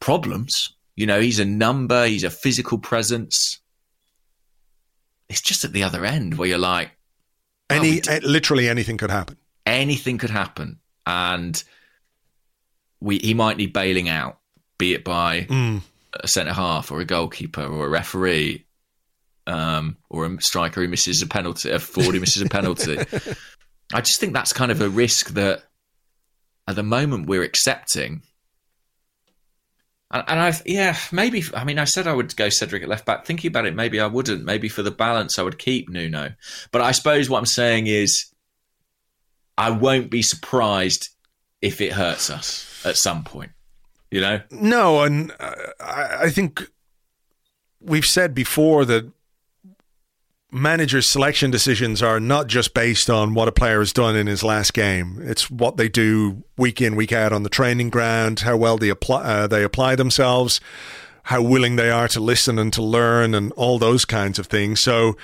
problems. 0.00 0.74
You 0.96 1.06
know, 1.06 1.20
he's 1.20 1.38
a 1.38 1.44
number, 1.44 2.06
he's 2.06 2.24
a 2.24 2.30
physical 2.30 2.78
presence. 2.78 3.58
It's 5.28 5.40
just 5.40 5.64
at 5.64 5.72
the 5.72 5.82
other 5.82 6.04
end 6.04 6.36
where 6.36 6.48
you're 6.48 6.58
like, 6.58 6.90
Any 7.70 7.90
we 7.92 8.00
uh, 8.02 8.20
literally 8.22 8.68
anything 8.68 8.96
could 8.98 9.10
happen. 9.10 9.36
anything 9.64 10.18
could 10.18 10.30
happen, 10.30 10.78
and 11.06 11.62
we 13.00 13.18
he 13.18 13.32
might 13.34 13.56
need 13.56 13.72
bailing 13.72 14.08
out, 14.08 14.38
be 14.76 14.92
it 14.92 15.04
by 15.04 15.42
Mm. 15.42 15.82
a 16.14 16.26
centre 16.28 16.52
half 16.52 16.90
or 16.90 17.00
a 17.00 17.04
goalkeeper 17.04 17.64
or 17.64 17.86
a 17.86 17.88
referee, 17.88 18.66
um, 19.46 19.96
or 20.10 20.26
a 20.26 20.36
striker 20.42 20.82
who 20.82 20.88
misses 20.88 21.22
a 21.22 21.26
penalty, 21.28 21.70
a 21.70 21.78
forward 21.78 22.14
who 22.14 22.20
misses 22.20 22.42
a 22.42 22.48
penalty. 22.48 22.98
I 23.92 24.00
just 24.00 24.20
think 24.20 24.32
that's 24.32 24.52
kind 24.52 24.70
of 24.70 24.80
a 24.80 24.88
risk 24.88 25.30
that 25.30 25.64
at 26.68 26.76
the 26.76 26.82
moment 26.82 27.26
we're 27.26 27.42
accepting. 27.42 28.22
And, 30.10 30.24
and 30.28 30.40
I, 30.40 30.54
yeah, 30.64 30.96
maybe. 31.12 31.44
I 31.54 31.64
mean, 31.64 31.78
I 31.78 31.84
said 31.84 32.06
I 32.06 32.12
would 32.12 32.34
go 32.36 32.48
Cedric 32.48 32.82
at 32.82 32.88
left 32.88 33.06
back. 33.06 33.24
Thinking 33.24 33.48
about 33.48 33.66
it, 33.66 33.74
maybe 33.74 34.00
I 34.00 34.06
wouldn't. 34.06 34.44
Maybe 34.44 34.68
for 34.68 34.82
the 34.82 34.90
balance, 34.90 35.38
I 35.38 35.42
would 35.42 35.58
keep 35.58 35.88
Nuno. 35.88 36.32
But 36.72 36.82
I 36.82 36.92
suppose 36.92 37.28
what 37.28 37.38
I'm 37.38 37.46
saying 37.46 37.86
is, 37.86 38.26
I 39.58 39.70
won't 39.70 40.10
be 40.10 40.22
surprised 40.22 41.08
if 41.60 41.80
it 41.80 41.92
hurts 41.92 42.30
us 42.30 42.82
at 42.84 42.96
some 42.96 43.24
point. 43.24 43.52
You 44.10 44.20
know, 44.20 44.40
No, 44.50 45.02
and 45.02 45.32
I, 45.78 46.16
I 46.22 46.30
think 46.30 46.68
we've 47.80 48.04
said 48.04 48.34
before 48.34 48.84
that 48.86 49.10
managers' 50.52 51.08
selection 51.08 51.50
decisions 51.50 52.02
are 52.02 52.20
not 52.20 52.46
just 52.46 52.74
based 52.74 53.08
on 53.08 53.34
what 53.34 53.48
a 53.48 53.52
player 53.52 53.78
has 53.78 53.92
done 53.92 54.16
in 54.16 54.26
his 54.26 54.42
last 54.42 54.74
game. 54.74 55.18
It's 55.22 55.50
what 55.50 55.76
they 55.76 55.88
do 55.88 56.42
week 56.56 56.80
in, 56.80 56.96
week 56.96 57.12
out 57.12 57.32
on 57.32 57.42
the 57.42 57.48
training 57.48 57.90
ground, 57.90 58.40
how 58.40 58.56
well 58.56 58.76
they 58.76 58.88
apply 58.88 59.22
uh, 59.22 59.46
they 59.46 59.62
apply 59.62 59.96
themselves, 59.96 60.60
how 61.24 61.42
willing 61.42 61.76
they 61.76 61.90
are 61.90 62.08
to 62.08 62.20
listen 62.20 62.58
and 62.58 62.72
to 62.72 62.82
learn, 62.82 63.34
and 63.34 63.52
all 63.52 63.78
those 63.78 64.04
kinds 64.04 64.38
of 64.38 64.46
things. 64.46 64.80
So, 64.80 65.16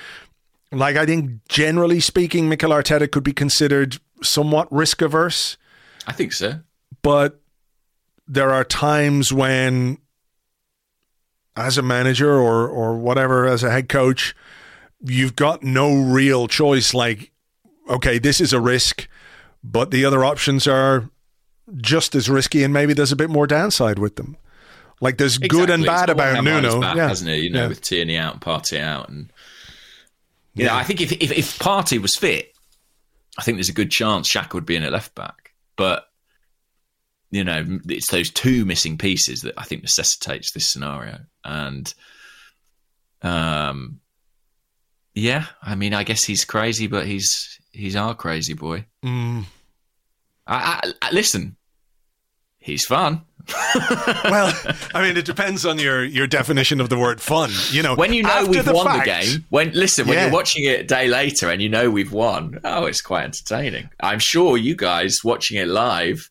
like 0.71 0.95
I 0.95 1.05
think 1.05 1.45
generally 1.49 1.99
speaking, 1.99 2.49
Mikel 2.49 2.71
Arteta 2.71 3.11
could 3.11 3.23
be 3.23 3.33
considered 3.33 3.97
somewhat 4.21 4.71
risk 4.71 5.01
averse 5.01 5.57
I 6.07 6.13
think 6.13 6.33
so. 6.33 6.59
but 7.01 7.39
there 8.27 8.51
are 8.51 8.63
times 8.63 9.31
when 9.31 9.99
as 11.55 11.77
a 11.77 11.81
manager 11.81 12.31
or 12.31 12.67
or 12.67 12.97
whatever 12.97 13.45
as 13.45 13.63
a 13.63 13.71
head 13.71 13.89
coach 13.89 14.35
you've 15.03 15.35
got 15.35 15.63
no 15.63 15.93
real 15.95 16.47
choice 16.47 16.93
like 16.93 17.31
okay 17.89 18.17
this 18.17 18.41
is 18.41 18.51
a 18.53 18.59
risk 18.59 19.07
but 19.63 19.91
the 19.91 20.03
other 20.05 20.23
options 20.25 20.67
are 20.67 21.09
just 21.77 22.15
as 22.15 22.29
risky 22.29 22.63
and 22.63 22.73
maybe 22.73 22.93
there's 22.93 23.11
a 23.11 23.15
bit 23.15 23.29
more 23.29 23.45
downside 23.47 23.99
with 23.99 24.15
them 24.15 24.37
like 24.99 25.17
there's 25.17 25.37
good 25.37 25.69
and 25.69 25.83
Exactly. 25.83 25.85
bad 25.85 26.09
It's 26.09 26.17
one 26.17 26.29
about 26.29 26.43
Nuno 26.63 26.81
back, 26.81 26.95
yeah 26.95 27.07
hasn't 27.09 27.29
it? 27.29 27.37
You 27.43 27.51
know, 27.51 27.61
Yeah. 27.63 27.67
with 27.67 27.81
Tierney 27.81 28.17
out 28.17 28.33
and 28.33 28.41
Partey 28.41 28.79
out, 28.79 29.09
and 29.09 29.31
you 30.55 30.65
know, 30.65 30.73
I 30.73 30.83
think 30.83 31.01
if 31.01 31.11
if, 31.11 31.31
if 31.31 31.59
Partey 31.59 32.01
was 32.01 32.15
fit, 32.15 32.51
I 33.37 33.43
think 33.43 33.57
there's 33.57 33.69
a 33.69 33.73
good 33.73 33.91
chance 33.91 34.27
Shaq 34.27 34.55
would 34.55 34.65
be 34.65 34.75
in 34.75 34.81
at 34.81 34.91
left 34.91 35.13
back. 35.13 35.51
But 35.75 36.05
you 37.29 37.43
know, 37.43 37.63
it's 37.87 38.09
those 38.09 38.31
two 38.31 38.65
missing 38.65 38.97
pieces 38.97 39.41
that 39.41 39.53
I 39.55 39.65
think 39.65 39.83
necessitates 39.83 40.51
this 40.51 40.65
scenario. 40.65 41.19
And 41.43 41.93
um, 43.21 43.99
yeah, 45.17 45.45
I 45.61 45.75
mean, 45.75 45.93
I 45.93 46.03
guess 46.03 46.23
he's 46.23 46.45
crazy, 46.45 46.87
but 46.87 47.05
he's 47.07 47.59
he's 47.71 47.95
our 47.95 48.13
crazy 48.15 48.53
boy. 48.53 48.85
Mm. 49.03 49.45
I, 50.45 50.79
I, 50.83 50.93
I, 51.01 51.11
listen, 51.11 51.55
he's 52.59 52.85
fun. 52.85 53.21
well 54.25 54.51
i 54.93 55.01
mean 55.01 55.15
it 55.15 55.23
depends 55.23 55.65
on 55.65 55.79
your 55.79 56.03
your 56.03 56.27
definition 56.27 56.81
of 56.81 56.89
the 56.89 56.97
word 56.97 57.21
fun 57.21 57.49
you 57.71 57.81
know 57.81 57.95
when 57.95 58.11
you 58.11 58.21
know 58.21 58.45
we've 58.45 58.65
the 58.65 58.73
won 58.73 58.85
fact- 58.85 59.05
the 59.05 59.09
game 59.09 59.45
when 59.47 59.71
listen 59.71 60.05
when 60.05 60.17
Yeah. 60.17 60.23
you're 60.25 60.33
watching 60.33 60.65
it 60.65 60.81
a 60.81 60.83
day 60.83 61.07
later 61.07 61.49
and 61.49 61.61
you 61.61 61.69
know 61.69 61.89
we've 61.89 62.11
won 62.11 62.59
oh 62.65 62.87
it's 62.87 62.99
quite 62.99 63.23
entertaining 63.23 63.89
i'm 64.01 64.19
sure 64.19 64.57
you 64.57 64.75
guys 64.75 65.19
watching 65.23 65.55
it 65.55 65.69
live 65.69 66.29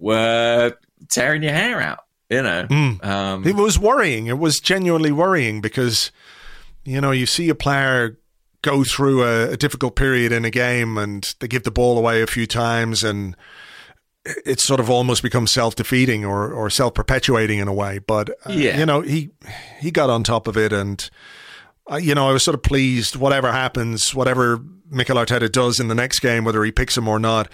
were 0.00 0.76
tearing 1.10 1.44
your 1.44 1.52
hair 1.52 1.80
out 1.80 2.00
you 2.28 2.42
know 2.42 2.66
um, 3.04 3.46
It 3.46 3.54
was 3.54 3.78
worrying. 3.78 4.26
It 4.26 4.38
was 4.38 4.58
genuinely 4.58 5.12
worrying 5.12 5.60
because, 5.60 6.10
you 6.86 7.00
know, 7.00 7.10
you 7.10 7.26
see 7.26 7.48
a 7.48 7.54
player 7.54 8.18
go 8.62 8.82
through 8.84 9.22
a, 9.24 9.50
a 9.52 9.56
difficult 9.56 9.96
period 9.96 10.32
in 10.32 10.44
a 10.44 10.50
game 10.50 10.96
and 10.98 11.34
they 11.40 11.48
give 11.48 11.62
the 11.64 11.70
ball 11.70 11.98
away 11.98 12.22
a 12.22 12.26
few 12.26 12.46
times 12.46 13.04
and 13.04 13.36
it's 14.44 14.64
sort 14.64 14.80
of 14.80 14.90
almost 14.90 15.22
become 15.22 15.46
self 15.46 15.76
defeating 15.76 16.24
or, 16.24 16.52
or 16.52 16.68
self 16.70 16.94
perpetuating 16.94 17.58
in 17.58 17.68
a 17.68 17.72
way. 17.72 17.98
But 17.98 18.30
uh, 18.44 18.52
Yeah. 18.52 18.78
you 18.78 18.86
know, 18.86 19.00
he 19.02 19.30
he 19.80 19.90
got 19.90 20.10
on 20.10 20.24
top 20.24 20.48
of 20.48 20.56
it, 20.56 20.72
and 20.72 21.08
uh, 21.90 21.96
you 21.96 22.14
know, 22.14 22.28
I 22.28 22.32
was 22.32 22.42
sort 22.42 22.56
of 22.56 22.62
pleased. 22.62 23.14
Whatever 23.14 23.52
happens, 23.52 24.14
whatever 24.14 24.60
Mikel 24.90 25.16
Arteta 25.16 25.50
does 25.50 25.78
in 25.78 25.86
the 25.88 25.94
next 25.94 26.18
game, 26.20 26.44
whether 26.44 26.64
he 26.64 26.72
picks 26.72 26.96
him 26.96 27.06
or 27.08 27.18
not, 27.20 27.48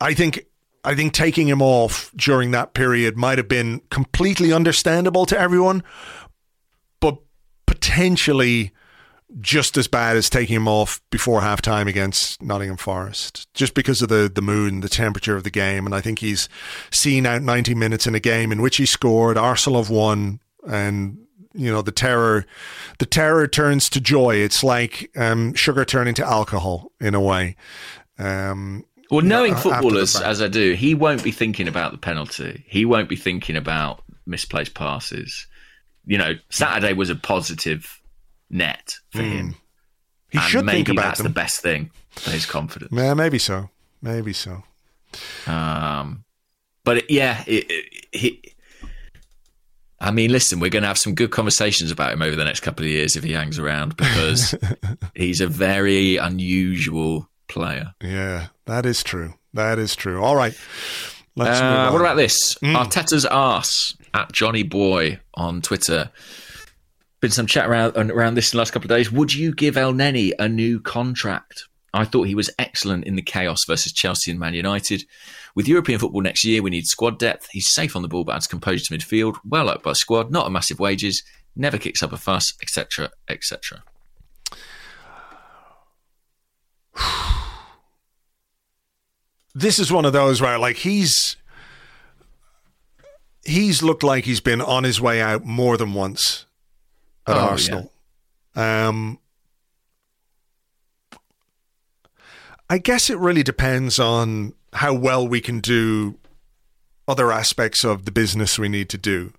I 0.00 0.14
think. 0.14 0.44
I 0.84 0.94
think 0.94 1.12
taking 1.12 1.48
him 1.48 1.60
off 1.60 2.10
during 2.16 2.52
that 2.52 2.72
period 2.72 3.16
might 3.16 3.36
have 3.36 3.48
been 3.48 3.82
completely 3.90 4.52
understandable 4.52 5.26
to 5.26 5.38
everyone, 5.38 5.82
potentially 7.78 8.72
just 9.40 9.76
as 9.76 9.86
bad 9.86 10.16
as 10.16 10.30
taking 10.30 10.56
him 10.56 10.68
off 10.68 11.00
before 11.10 11.42
halftime 11.42 11.86
against 11.86 12.42
Nottingham 12.42 12.78
Forest, 12.78 13.52
just 13.54 13.74
because 13.74 14.00
of 14.02 14.08
the 14.08 14.30
the 14.32 14.42
mood 14.42 14.72
and 14.72 14.82
the 14.82 14.88
temperature 14.88 15.36
of 15.36 15.44
the 15.44 15.50
game. 15.50 15.86
And 15.86 15.94
I 15.94 16.00
think 16.00 16.18
he's 16.20 16.48
seen 16.90 17.26
out 17.26 17.42
90 17.42 17.74
minutes 17.74 18.06
in 18.06 18.14
a 18.14 18.20
game 18.20 18.52
in 18.52 18.62
which 18.62 18.76
he 18.78 18.86
scored. 18.86 19.36
Arsenal 19.36 19.82
have 19.82 19.90
won, 19.90 20.40
and 20.66 21.18
you 21.54 21.70
know 21.70 21.82
the 21.82 21.92
terror, 21.92 22.46
the 22.98 23.06
terror 23.06 23.46
turns 23.46 23.90
to 23.90 24.00
joy. 24.00 24.36
It's 24.36 24.64
like 24.64 25.10
um, 25.16 25.54
sugar 25.54 25.84
turning 25.84 26.14
to 26.14 26.26
alcohol 26.26 26.90
in 27.00 27.14
a 27.14 27.20
way. 27.20 27.56
Um, 28.18 28.84
Well, 29.10 29.20
knowing 29.20 29.54
footballers 29.54 30.16
as 30.16 30.40
I 30.40 30.48
do, 30.48 30.72
he 30.72 30.94
won't 30.94 31.22
be 31.22 31.32
thinking 31.32 31.68
about 31.68 31.92
the 31.92 31.98
penalty. 31.98 32.64
He 32.66 32.84
won't 32.86 33.08
be 33.08 33.16
thinking 33.16 33.56
about 33.56 34.02
misplaced 34.26 34.74
passes. 34.74 35.46
You 36.08 36.18
know, 36.18 36.34
Saturday 36.50 36.94
was 36.94 37.10
a 37.10 37.14
positive 37.16 38.00
net 38.50 38.94
for 39.10 39.22
him. 39.22 39.54
he 40.30 40.38
and 40.38 40.46
should 40.48 40.64
maybe 40.64 40.76
think 40.78 40.88
about 40.88 41.02
that's 41.04 41.18
them. 41.18 41.24
the 41.28 41.34
best 41.34 41.60
thing 41.60 41.90
for 42.12 42.30
his 42.30 42.46
confidence. 42.46 42.90
Yeah, 42.92 43.14
maybe 43.14 43.38
so. 43.38 43.68
Maybe 44.02 44.32
so. 44.32 44.62
Um, 45.46 46.24
but 46.84 46.98
it, 46.98 47.10
yeah, 47.10 47.44
it, 47.46 47.66
it, 47.68 48.04
he. 48.12 48.42
I 50.00 50.12
mean, 50.12 50.30
listen, 50.30 50.60
we're 50.60 50.70
going 50.70 50.82
to 50.84 50.88
have 50.88 50.96
some 50.98 51.14
good 51.16 51.30
conversations 51.32 51.90
about 51.90 52.12
him 52.12 52.22
over 52.22 52.36
the 52.36 52.44
next 52.44 52.60
couple 52.60 52.84
of 52.84 52.90
years 52.90 53.16
if 53.16 53.24
he 53.24 53.32
hangs 53.32 53.58
around 53.58 53.96
because 53.96 54.54
he's 55.14 55.40
a 55.40 55.48
very 55.48 56.16
unusual 56.18 57.28
player. 57.48 57.92
Yeah, 58.00 58.46
that 58.66 58.86
is 58.86 59.02
true. 59.02 59.34
That 59.54 59.78
is 59.80 59.96
true. 59.96 60.22
All 60.22 60.36
right. 60.36 60.54
Let's 61.34 61.60
move 61.60 61.70
Uh, 61.70 61.76
on. 61.88 61.92
what 61.92 62.00
about 62.00 62.16
this? 62.16 62.54
Hmm. 62.60 62.76
Arteta's 62.76 63.26
arse 63.26 63.96
at 64.18 64.32
Johnny 64.32 64.64
Boy 64.64 65.20
on 65.34 65.62
Twitter. 65.62 66.10
Been 67.20 67.30
some 67.30 67.46
chat 67.46 67.68
around 67.68 67.96
around 67.96 68.34
this 68.34 68.52
in 68.52 68.56
the 68.56 68.60
last 68.60 68.72
couple 68.72 68.90
of 68.90 68.96
days. 68.96 69.12
Would 69.12 69.32
you 69.34 69.54
give 69.54 69.76
Elneny 69.76 70.32
a 70.38 70.48
new 70.48 70.80
contract? 70.80 71.64
I 71.94 72.04
thought 72.04 72.26
he 72.26 72.34
was 72.34 72.50
excellent 72.58 73.04
in 73.04 73.14
the 73.16 73.22
chaos 73.22 73.60
versus 73.66 73.92
Chelsea 73.92 74.30
and 74.30 74.38
Man 74.38 74.54
United. 74.54 75.04
With 75.54 75.66
European 75.66 75.98
football 75.98 76.20
next 76.20 76.44
year, 76.44 76.62
we 76.62 76.70
need 76.70 76.86
squad 76.86 77.18
depth. 77.18 77.48
He's 77.50 77.72
safe 77.72 77.96
on 77.96 78.02
the 78.02 78.08
ball, 78.08 78.24
but 78.24 78.36
adds 78.36 78.46
composure 78.46 78.84
to 78.84 78.94
midfield. 78.94 79.36
Well 79.44 79.70
up 79.70 79.82
by 79.82 79.94
squad, 79.94 80.30
not 80.30 80.46
a 80.46 80.50
massive 80.50 80.78
wages. 80.78 81.22
Never 81.56 81.78
kicks 81.78 82.02
up 82.02 82.12
a 82.12 82.16
fuss, 82.16 82.52
etc., 82.62 83.10
etc. 83.28 83.82
this 89.54 89.78
is 89.78 89.90
one 89.90 90.04
of 90.04 90.12
those 90.12 90.42
where 90.42 90.58
like 90.58 90.76
he's 90.76 91.37
he's 93.48 93.82
looked 93.82 94.02
like 94.02 94.24
he's 94.24 94.40
been 94.40 94.60
on 94.60 94.84
his 94.84 95.00
way 95.00 95.20
out 95.20 95.44
more 95.44 95.76
than 95.76 95.94
once 95.94 96.46
at 97.26 97.36
Oh, 97.36 97.40
Arsenal. 97.40 97.92
Um 98.54 99.18
I 102.70 102.78
guess 102.78 103.08
it 103.08 103.18
really 103.18 103.42
depends 103.42 103.98
on 103.98 104.52
how 104.74 104.92
well 104.94 105.26
we 105.26 105.40
can 105.40 105.60
do 105.60 106.18
other 107.06 107.32
aspects 107.32 107.84
of 107.84 108.04
the 108.04 108.10
business 108.10 108.58
we 108.58 108.68
need 108.68 108.88
to 108.90 108.98
do. 108.98 109.32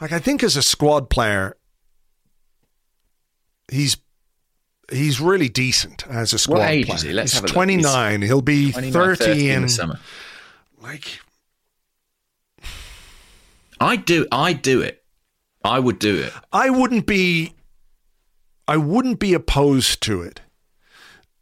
Like 0.00 0.12
I 0.12 0.18
think 0.20 0.42
as 0.42 0.56
a 0.56 0.62
squad 0.62 1.10
player 1.10 1.56
he's 3.70 3.96
he's 4.90 5.20
really 5.20 5.48
decent 5.48 6.06
as 6.08 6.32
a 6.32 6.38
squad 6.38 6.62
age 6.68 6.86
player. 6.86 6.96
is 6.96 7.02
he? 7.02 7.12
Let's 7.12 7.32
he's 7.32 7.42
look. 7.42 7.50
29. 7.52 8.22
He'll 8.22 8.42
be 8.42 8.72
29, 8.72 8.92
30 9.16 9.50
in 9.50 9.62
the 9.62 9.68
summer. 9.68 9.98
like 10.82 11.20
I 13.80 13.96
do. 13.96 14.26
I 14.30 14.52
do 14.52 14.82
it. 14.82 15.02
I 15.64 15.78
would 15.78 15.98
do 15.98 16.16
it. 16.16 16.32
I 16.52 16.70
wouldn't 16.70 17.06
be 17.06 17.54
I 18.68 18.76
wouldn't 18.76 19.18
be 19.18 19.34
opposed 19.34 20.02
to 20.02 20.22
it. 20.22 20.40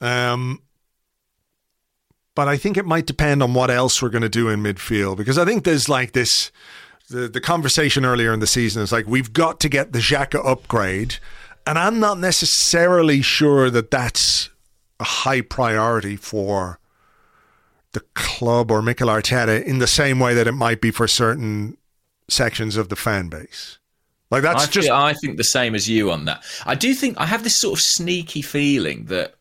Um 0.01 0.63
but 2.35 2.47
I 2.47 2.57
think 2.57 2.77
it 2.77 2.87
might 2.87 3.07
depend 3.07 3.43
on 3.43 3.53
what 3.53 3.69
else 3.69 4.01
we're 4.01 4.11
going 4.11 4.23
to 4.23 4.29
do 4.29 4.49
in 4.49 4.63
midfield 4.63 5.17
because 5.17 5.39
I 5.39 5.45
think 5.45 5.65
there's 5.65 5.89
like 5.89 6.13
this 6.13 6.53
the 7.11 7.29
the 7.29 7.41
conversation 7.41 8.05
earlier 8.05 8.33
in 8.33 8.41
the 8.41 8.47
season 8.47 8.83
is 8.83 8.93
like 8.93 9.07
we've 9.07 9.33
got 9.33 9.59
to 9.61 9.69
get 9.69 9.93
the 9.93 9.99
Xhaka 9.99 10.45
upgrade 10.47 11.17
and 11.67 11.79
I'm 11.79 11.99
not 11.99 12.19
necessarily 12.19 13.23
sure 13.23 13.71
that 13.71 13.91
that's 13.91 14.51
a 15.01 15.05
high 15.05 15.41
priority 15.41 16.17
for 16.17 16.79
the 17.93 18.01
club 18.15 18.71
or 18.71 18.83
Mikel 18.83 19.09
Arteta 19.09 19.63
in 19.65 19.79
the 19.79 19.87
same 19.87 20.21
way 20.21 20.35
that 20.35 20.47
it 20.47 20.53
might 20.53 20.81
be 20.81 20.91
for 20.91 21.09
certain 21.09 21.77
sections 22.29 22.77
of 22.77 22.89
the 22.89 22.97
fan 22.97 23.29
base. 23.29 23.79
Like 24.31 24.43
that's 24.43 24.65
I, 24.65 24.71
just 24.71 24.89
feel- 24.89 24.95
I 24.97 25.15
think 25.15 25.37
the 25.37 25.45
same 25.45 25.75
as 25.75 25.89
you 25.89 26.11
on 26.11 26.27
that. 26.27 26.45
I 26.67 26.75
do 26.75 26.95
think 26.95 27.19
I 27.19 27.27
have 27.27 27.45
this 27.45 27.57
sort 27.57 27.79
of 27.79 27.83
sneaky 27.83 28.43
feeling 28.43 29.07
that 29.07 29.35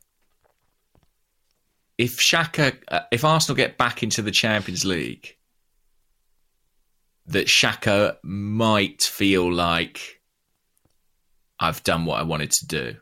if 1.98 2.18
Xhaka, 2.18 2.78
uh, 2.88 3.02
if 3.12 3.26
Arsenal 3.26 3.56
get 3.58 3.78
back 3.78 4.04
into 4.04 4.22
the 4.22 4.32
Champions 4.32 4.86
League, 4.86 5.36
that 7.26 7.48
Xhaka 7.48 8.18
might 8.24 9.02
feel 9.02 9.52
like 9.52 10.22
I've 11.60 11.84
done 11.84 12.06
what 12.06 12.20
I 12.20 12.24
wanted 12.24 12.52
to 12.52 12.68
do. 12.68 12.96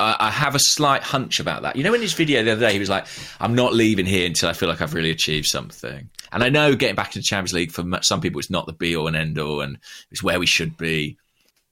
I, 0.00 0.16
I 0.28 0.30
have 0.30 0.54
a 0.54 0.58
slight 0.60 1.02
hunch 1.02 1.38
about 1.40 1.62
that. 1.62 1.76
You 1.76 1.84
know, 1.84 1.94
in 1.94 2.00
his 2.00 2.12
video 2.14 2.42
the 2.42 2.52
other 2.52 2.60
day, 2.66 2.72
he 2.72 2.78
was 2.78 2.88
like, 2.88 3.06
"I'm 3.38 3.54
not 3.54 3.74
leaving 3.74 4.06
here 4.06 4.26
until 4.26 4.48
I 4.48 4.52
feel 4.54 4.68
like 4.68 4.80
I've 4.80 4.94
really 4.94 5.10
achieved 5.10 5.46
something." 5.46 6.08
And 6.32 6.42
I 6.42 6.48
know 6.48 6.74
getting 6.74 6.96
back 6.96 7.10
to 7.12 7.18
the 7.18 7.22
Champions 7.22 7.52
League 7.52 7.70
for 7.72 7.84
some 8.02 8.20
people, 8.20 8.38
it's 8.40 8.50
not 8.50 8.66
the 8.66 8.72
be 8.72 8.96
all 8.96 9.06
and 9.06 9.16
end 9.16 9.38
all, 9.38 9.60
and 9.60 9.78
it's 10.10 10.22
where 10.22 10.38
we 10.40 10.46
should 10.46 10.76
be. 10.76 11.16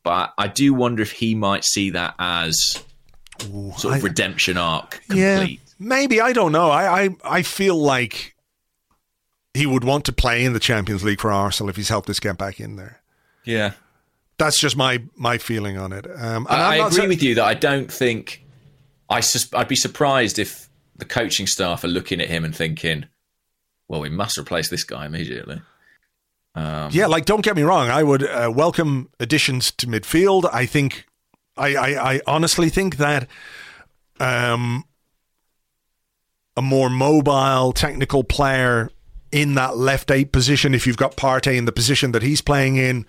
But 0.04 0.32
I 0.38 0.48
do 0.48 0.74
wonder 0.74 1.02
if 1.02 1.12
he 1.12 1.34
might 1.34 1.64
see 1.64 1.90
that 1.90 2.14
as 2.18 2.82
sort 3.40 3.84
of 3.84 3.92
I- 3.92 3.98
redemption 4.00 4.56
arc 4.56 5.00
complete. 5.08 5.60
Maybe 5.78 6.20
I 6.20 6.32
don't 6.32 6.52
know. 6.52 6.70
I, 6.70 7.04
I 7.04 7.08
I 7.24 7.42
feel 7.42 7.76
like 7.76 8.34
he 9.54 9.64
would 9.66 9.84
want 9.84 10.04
to 10.06 10.12
play 10.12 10.44
in 10.44 10.52
the 10.52 10.60
Champions 10.60 11.02
League 11.04 11.20
for 11.20 11.32
Arsenal 11.32 11.70
if 11.70 11.76
he's 11.76 11.88
helped 11.88 12.10
us 12.10 12.20
get 12.20 12.36
back 12.36 12.60
in 12.60 12.76
there. 12.76 13.00
Yeah, 13.44 13.72
That's 14.38 14.58
just 14.60 14.76
my 14.76 15.02
my 15.16 15.38
feeling 15.38 15.76
on 15.76 15.92
it. 15.92 16.06
Um, 16.06 16.46
and 16.48 16.62
I, 16.62 16.78
I 16.78 16.86
agree 16.86 17.08
with 17.08 17.22
you 17.22 17.34
that 17.36 17.44
I 17.44 17.54
don't 17.54 17.90
think 17.92 18.44
I 19.08 19.20
sus- 19.20 19.52
I'd 19.52 19.68
be 19.68 19.76
surprised 19.76 20.38
if 20.38 20.68
the 20.96 21.04
coaching 21.04 21.46
staff 21.46 21.84
are 21.84 21.88
looking 21.88 22.20
at 22.20 22.28
him 22.28 22.44
and 22.44 22.54
thinking, 22.54 23.06
"Well, 23.88 24.00
we 24.00 24.08
must 24.08 24.38
replace 24.38 24.68
this 24.68 24.84
guy 24.84 25.06
immediately." 25.06 25.60
Um, 26.54 26.90
Yeah, 26.92 27.06
like 27.06 27.24
don't 27.24 27.42
get 27.42 27.56
me 27.56 27.62
wrong. 27.62 27.88
I 27.88 28.02
would 28.02 28.22
uh, 28.22 28.50
welcome 28.54 29.10
additions 29.20 29.70
to 29.72 29.86
midfield. 29.86 30.48
I 30.52 30.66
think, 30.66 31.06
I, 31.56 31.76
I, 31.76 32.14
I 32.14 32.20
honestly 32.26 32.68
think 32.68 32.96
that 32.96 33.28
um, 34.18 34.84
a 36.56 36.62
more 36.62 36.90
mobile, 36.90 37.72
technical 37.72 38.24
player 38.24 38.90
in 39.30 39.54
that 39.54 39.76
left 39.76 40.10
eight 40.10 40.32
position, 40.32 40.74
if 40.74 40.86
you've 40.86 40.96
got 40.96 41.16
Partey 41.16 41.56
in 41.56 41.64
the 41.64 41.72
position 41.72 42.12
that 42.12 42.22
he's 42.22 42.40
playing 42.40 42.76
in, 42.76 43.06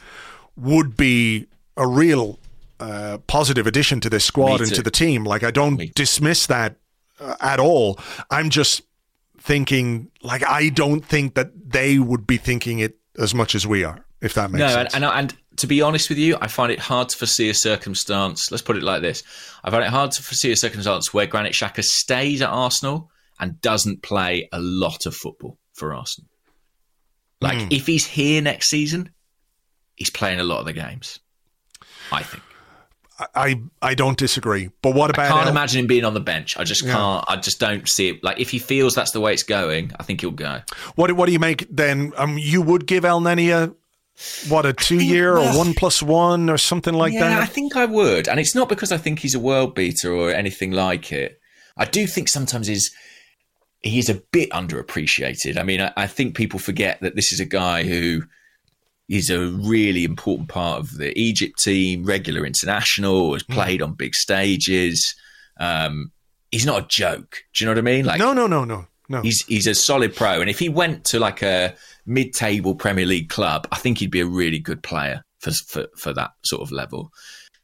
would 0.59 0.97
be 0.97 1.47
a 1.77 1.87
real 1.87 2.39
uh, 2.79 3.17
positive 3.27 3.67
addition 3.67 3.99
to 4.01 4.09
this 4.09 4.25
squad 4.25 4.61
and 4.61 4.73
to 4.73 4.81
the 4.81 4.91
team. 4.91 5.23
Like 5.23 5.43
I 5.43 5.51
don't 5.51 5.77
Me 5.77 5.91
dismiss 5.95 6.45
that 6.47 6.75
uh, 7.19 7.35
at 7.41 7.59
all. 7.59 7.99
I'm 8.29 8.49
just 8.49 8.81
thinking, 9.37 10.11
like 10.21 10.45
I 10.45 10.69
don't 10.69 11.03
think 11.03 11.35
that 11.35 11.51
they 11.71 11.99
would 11.99 12.25
be 12.27 12.37
thinking 12.37 12.79
it 12.79 12.97
as 13.17 13.33
much 13.33 13.55
as 13.55 13.65
we 13.65 13.83
are. 13.83 14.05
If 14.21 14.33
that 14.33 14.51
makes 14.51 14.59
no, 14.59 14.67
sense. 14.69 14.93
and, 14.93 15.03
and 15.05 15.13
and 15.13 15.35
to 15.57 15.67
be 15.67 15.81
honest 15.81 16.09
with 16.09 16.17
you, 16.17 16.37
I 16.41 16.47
find 16.47 16.71
it 16.71 16.79
hard 16.79 17.09
to 17.09 17.17
foresee 17.17 17.49
a 17.49 17.53
circumstance. 17.53 18.49
Let's 18.51 18.61
put 18.61 18.77
it 18.77 18.83
like 18.83 19.01
this: 19.01 19.23
I 19.63 19.69
find 19.71 19.83
it 19.83 19.89
hard 19.89 20.11
to 20.11 20.23
foresee 20.23 20.51
a 20.51 20.55
circumstance 20.57 21.13
where 21.13 21.25
Granit 21.25 21.53
Xhaka 21.53 21.83
stays 21.83 22.41
at 22.41 22.49
Arsenal 22.49 23.11
and 23.39 23.59
doesn't 23.61 24.03
play 24.03 24.49
a 24.51 24.59
lot 24.59 25.05
of 25.05 25.15
football 25.15 25.57
for 25.73 25.93
Arsenal. 25.93 26.29
Like 27.41 27.61
Hmm. 27.61 27.67
if 27.71 27.87
he's 27.87 28.05
here 28.05 28.41
next 28.41 28.69
season, 28.69 29.11
he's 29.99 30.09
playing 30.09 30.39
a 30.39 30.43
lot 30.43 30.59
of 30.59 30.65
the 30.65 30.73
games. 30.73 31.19
I 32.11 32.23
think. 32.23 32.41
I 33.35 33.61
I 33.81 33.95
don't 33.95 34.17
disagree. 34.17 34.69
But 34.81 34.95
what 34.95 35.09
about? 35.09 35.25
I 35.25 35.29
can't 35.29 35.45
El- 35.45 35.51
imagine 35.51 35.81
him 35.81 35.87
being 35.87 36.05
on 36.05 36.13
the 36.13 36.21
bench. 36.21 36.57
I 36.57 36.63
just 36.63 36.85
can't. 36.85 37.23
I 37.27 37.35
just 37.35 37.59
don't 37.59 37.87
see 37.87 38.09
it. 38.09 38.23
Like 38.23 38.39
if 38.39 38.49
he 38.49 38.59
feels 38.59 38.95
that's 38.95 39.11
the 39.11 39.19
way 39.19 39.33
it's 39.33 39.43
going, 39.43 39.91
I 39.99 40.03
think 40.03 40.21
he'll 40.21 40.31
go. 40.31 40.61
what 40.95 41.11
what 41.11 41.25
do 41.25 41.33
you 41.33 41.39
make 41.39 41.67
then? 41.69 42.13
Um, 42.17 42.37
you 42.37 42.61
would 42.61 42.87
give 42.87 43.03
Elneny 43.03 43.49
a 43.49 43.75
what 44.49 44.65
a 44.65 44.73
two 44.73 45.03
year 45.03 45.37
or 45.37 45.57
one 45.57 45.73
plus 45.73 46.01
one 46.01 46.49
or 46.49 46.57
something 46.57 46.93
like 46.93 47.13
that? 47.13 47.31
yeah, 47.31 47.39
I 47.39 47.45
think 47.45 47.75
I 47.75 47.85
would, 47.85 48.27
and 48.27 48.39
it's 48.39 48.55
not 48.55 48.69
because 48.69 48.91
I 48.91 48.97
think 48.97 49.19
he's 49.19 49.35
a 49.35 49.39
world 49.39 49.75
beater 49.75 50.13
or 50.13 50.31
anything 50.31 50.71
like 50.71 51.11
it. 51.11 51.39
I 51.77 51.85
do 51.85 52.07
think 52.07 52.27
sometimes 52.27 52.67
he's 52.67 54.09
a 54.09 54.21
bit 54.31 54.49
underappreciated. 54.51 55.57
I 55.57 55.63
mean, 55.63 55.81
I, 55.81 55.93
I 55.95 56.07
think 56.07 56.35
people 56.35 56.59
forget 56.59 56.99
that 57.01 57.15
this 57.15 57.31
is 57.31 57.39
a 57.39 57.45
guy 57.45 57.83
who 57.83 58.23
is 59.09 59.29
a 59.31 59.47
really 59.47 60.05
important 60.05 60.47
part 60.47 60.79
of 60.79 60.97
the 60.97 61.17
Egypt 61.19 61.59
team, 61.59 62.05
regular 62.05 62.45
international, 62.45 63.33
has 63.33 63.43
played 63.43 63.81
on 63.81 63.93
big 63.93 64.13
stages. 64.13 65.15
Um, 65.59 66.11
he's 66.51 66.65
not 66.65 66.83
a 66.83 66.87
joke. 66.87 67.43
Do 67.53 67.63
you 67.63 67.65
know 67.65 67.71
what 67.71 67.79
I 67.79 67.81
mean? 67.81 68.05
Like, 68.05 68.19
no, 68.19 68.33
no, 68.33 68.45
no, 68.45 68.63
no, 68.63 68.85
no. 69.09 69.21
he's 69.21 69.43
he's 69.47 69.67
a 69.67 69.73
solid 69.73 70.15
pro, 70.15 70.39
and 70.39 70.49
if 70.49 70.59
he 70.59 70.69
went 70.69 71.05
to 71.05 71.19
like 71.19 71.41
a 71.41 71.75
mid-table 72.05 72.75
Premier 72.75 73.05
League 73.05 73.29
club, 73.29 73.67
I 73.71 73.77
think 73.77 73.97
he'd 73.97 74.11
be 74.11 74.21
a 74.21 74.27
really 74.27 74.59
good 74.59 74.83
player 74.83 75.23
for 75.39 75.51
for, 75.67 75.87
for 75.97 76.13
that 76.13 76.31
sort 76.45 76.61
of 76.61 76.71
level. 76.71 77.11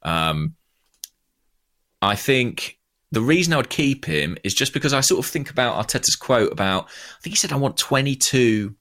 Um, 0.01 0.55
I 2.01 2.15
think 2.15 2.79
the 3.11 3.21
reason 3.21 3.53
I 3.53 3.57
would 3.57 3.69
keep 3.69 4.05
him 4.05 4.37
is 4.43 4.53
just 4.53 4.73
because 4.73 4.93
I 4.93 5.01
sort 5.01 5.23
of 5.23 5.31
think 5.31 5.51
about 5.51 5.75
Arteta's 5.75 6.15
quote 6.15 6.51
about 6.51 6.85
I 6.85 7.21
think 7.21 7.33
he 7.33 7.37
said 7.37 7.53
I 7.53 7.57
want 7.57 7.77
22 7.77 8.75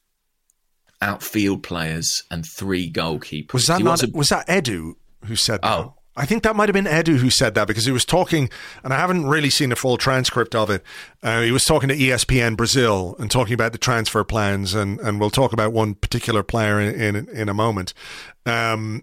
outfield 1.05 1.63
players 1.63 2.23
and 2.31 2.45
three 2.47 2.91
goalkeepers. 2.91 3.53
Was 3.53 3.67
that 3.67 3.83
not? 3.83 4.03
a- 4.03 4.11
was 4.13 4.29
that 4.31 4.47
Edu 4.49 4.95
who 5.27 5.37
said 5.37 5.63
that? 5.63 5.71
Oh. 5.79 5.95
I 6.17 6.27
think 6.27 6.45
that 6.45 6.55
might 6.55 6.69
have 6.69 6.75
been 6.75 6.85
Edu 6.85 7.17
who 7.17 7.29
said 7.29 7.55
that 7.57 7.67
because 7.67 7.87
he 7.87 7.91
was 7.91 8.05
talking, 8.05 8.49
and 8.85 8.95
I 8.95 8.99
haven't 8.99 9.27
really 9.27 9.51
seen 9.51 9.73
a 9.73 9.77
full 9.77 9.97
transcript 9.97 10.55
of 10.55 10.71
it. 10.71 10.85
Uh, 11.25 11.41
he 11.43 11.51
was 11.51 11.65
talking 11.65 11.89
to 11.89 11.97
ESPN 11.97 12.57
Brazil 12.57 13.17
and 13.19 13.29
talking 13.29 13.53
about 13.53 13.73
the 13.73 13.79
transfer 13.79 14.23
plans, 14.23 14.75
and, 14.75 15.01
and 15.01 15.19
we'll 15.19 15.31
talk 15.31 15.53
about 15.53 15.73
one 15.73 15.95
particular 15.97 16.45
player 16.45 16.79
in 16.81 17.17
in, 17.17 17.29
in 17.31 17.49
a 17.49 17.55
moment. 17.55 17.95
Um, 18.47 19.03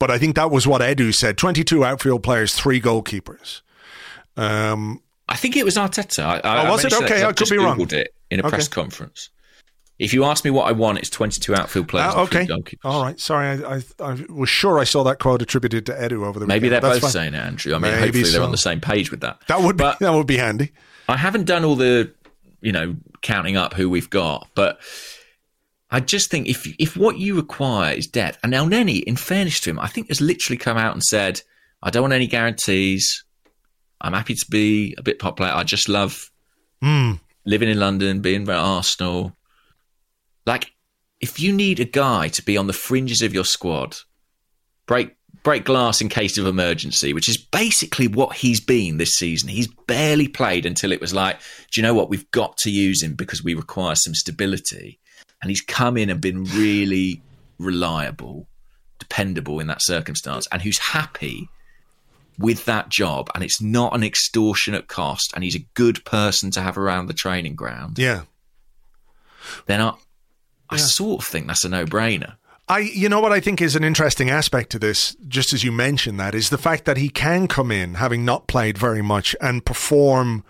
but 0.00 0.10
I 0.10 0.18
think 0.18 0.34
that 0.34 0.50
was 0.50 0.66
what 0.66 0.82
Edu 0.82 1.14
said: 1.14 1.38
twenty-two 1.38 1.84
outfield 1.84 2.24
players, 2.24 2.54
three 2.56 2.80
goalkeepers. 2.80 3.60
Um, 4.36 5.00
I 5.28 5.36
think 5.36 5.56
it 5.56 5.64
was 5.64 5.76
Arteta. 5.76 6.24
I, 6.24 6.38
I, 6.42 6.66
Oh, 6.66 6.72
was 6.72 6.84
I 6.84 6.88
it? 6.88 7.02
Okay, 7.04 7.22
I 7.22 7.26
could 7.28 7.36
just 7.36 7.52
be 7.52 7.58
wrong. 7.58 7.80
It 7.80 8.12
in 8.32 8.40
a 8.40 8.42
Okay. 8.42 8.50
press 8.50 8.66
conference. 8.66 9.28
If 10.02 10.12
you 10.12 10.24
ask 10.24 10.44
me 10.44 10.50
what 10.50 10.68
I 10.68 10.72
want, 10.72 10.98
it's 10.98 11.08
22 11.10 11.54
outfield 11.54 11.88
players. 11.88 12.12
uh, 12.14 12.22
okay, 12.22 12.46
all 12.84 13.02
right. 13.04 13.18
Sorry, 13.20 13.64
I, 13.64 13.76
I, 13.76 13.82
I 14.00 14.24
was 14.28 14.48
sure 14.48 14.78
I 14.78 14.84
saw 14.84 15.04
that 15.04 15.18
quote 15.18 15.40
attributed 15.42 15.86
to 15.86 15.92
Edu 15.92 16.24
over 16.26 16.38
the 16.40 16.46
Maybe 16.46 16.68
they're 16.68 16.78
weekend. 16.80 16.94
both 16.94 17.02
That's 17.02 17.14
fine. 17.14 17.32
saying 17.32 17.34
it, 17.34 17.38
Andrew. 17.46 17.74
I 17.74 17.78
mean, 17.78 17.92
Maybe 17.92 18.00
hopefully 18.18 18.30
they're 18.32 18.42
on 18.42 18.50
the 18.50 18.56
same 18.58 18.80
page 18.80 19.10
with 19.10 19.20
that. 19.20 19.40
that 19.48 19.60
would 19.62 19.76
be 19.76 19.82
But 19.84 19.98
that 20.00 20.12
would 20.12 20.26
be 20.26 20.36
handy. 20.38 20.72
I 21.08 21.16
haven't 21.16 21.44
done 21.44 21.64
all 21.64 21.76
the, 21.76 22.12
you 22.60 22.72
know, 22.72 22.96
counting 23.22 23.56
up 23.56 23.74
who 23.74 23.88
we've 23.88 24.10
got, 24.10 24.48
but 24.54 24.80
I 25.90 26.00
just 26.00 26.30
think 26.30 26.48
if 26.48 26.66
if 26.78 26.96
what 26.96 27.18
you 27.18 27.36
require 27.36 27.94
is 27.94 28.06
depth, 28.06 28.38
and 28.42 28.52
Elneny, 28.54 29.02
in 29.04 29.16
fairness 29.16 29.60
to 29.60 29.70
him, 29.70 29.78
I 29.78 29.86
think 29.88 30.08
has 30.08 30.20
literally 30.20 30.56
come 30.56 30.76
out 30.78 30.94
and 30.94 31.02
said, 31.02 31.42
I 31.82 31.90
don't 31.90 32.02
want 32.02 32.14
any 32.14 32.26
guarantees. 32.26 33.24
I'm 34.00 34.14
happy 34.14 34.34
to 34.34 34.46
be 34.50 34.94
a 34.98 35.02
bit 35.02 35.18
popular. 35.18 35.50
I 35.50 35.62
just 35.64 35.88
love 35.88 36.30
Hmm. 36.80 37.12
living 37.44 37.68
in 37.68 37.78
London, 37.78 38.20
being 38.20 38.42
at 38.42 38.48
Arsenal. 38.56 39.36
Like, 40.46 40.72
if 41.20 41.38
you 41.40 41.52
need 41.52 41.80
a 41.80 41.84
guy 41.84 42.28
to 42.28 42.42
be 42.42 42.56
on 42.56 42.66
the 42.66 42.72
fringes 42.72 43.22
of 43.22 43.32
your 43.32 43.44
squad, 43.44 43.96
break 44.86 45.16
break 45.42 45.64
glass 45.64 46.00
in 46.00 46.08
case 46.08 46.38
of 46.38 46.46
emergency, 46.46 47.12
which 47.12 47.28
is 47.28 47.36
basically 47.36 48.06
what 48.06 48.36
he's 48.36 48.60
been 48.60 48.98
this 48.98 49.14
season. 49.14 49.48
He's 49.48 49.66
barely 49.66 50.28
played 50.28 50.66
until 50.66 50.92
it 50.92 51.00
was 51.00 51.12
like, 51.12 51.38
do 51.70 51.80
you 51.80 51.82
know 51.82 51.94
what? 51.94 52.08
We've 52.08 52.30
got 52.30 52.56
to 52.58 52.70
use 52.70 53.02
him 53.02 53.14
because 53.14 53.42
we 53.42 53.54
require 53.54 53.94
some 53.96 54.14
stability. 54.14 55.00
And 55.40 55.50
he's 55.50 55.60
come 55.60 55.96
in 55.96 56.10
and 56.10 56.20
been 56.20 56.44
really 56.44 57.22
reliable, 57.58 58.46
dependable 59.00 59.58
in 59.58 59.66
that 59.66 59.82
circumstance, 59.82 60.46
and 60.52 60.62
who's 60.62 60.78
happy 60.78 61.48
with 62.38 62.64
that 62.66 62.88
job. 62.88 63.28
And 63.34 63.42
it's 63.42 63.60
not 63.60 63.94
an 63.94 64.04
extortionate 64.04 64.86
cost, 64.86 65.32
and 65.34 65.42
he's 65.42 65.56
a 65.56 65.66
good 65.74 66.04
person 66.04 66.52
to 66.52 66.60
have 66.60 66.78
around 66.78 67.06
the 67.06 67.14
training 67.14 67.56
ground. 67.56 67.98
Yeah. 67.98 68.22
Then 69.66 69.80
I, 69.80 69.94
I 70.74 70.76
sort 70.78 71.22
of 71.22 71.26
think 71.28 71.46
that's 71.46 71.64
a 71.64 71.68
no 71.68 71.84
brainer. 71.84 72.36
I, 72.68 72.78
you 72.78 73.08
know 73.08 73.20
what 73.20 73.32
I 73.32 73.40
think 73.40 73.60
is 73.60 73.76
an 73.76 73.84
interesting 73.84 74.30
aspect 74.30 74.70
to 74.70 74.78
this, 74.78 75.14
just 75.28 75.52
as 75.52 75.62
you 75.64 75.72
mentioned 75.72 76.18
that, 76.20 76.34
is 76.34 76.48
the 76.50 76.56
fact 76.58 76.84
that 76.84 76.96
he 76.96 77.08
can 77.08 77.48
come 77.48 77.70
in 77.70 77.94
having 77.94 78.24
not 78.24 78.46
played 78.46 78.78
very 78.78 79.02
much 79.02 79.34
and 79.40 79.64
perform 79.64 80.44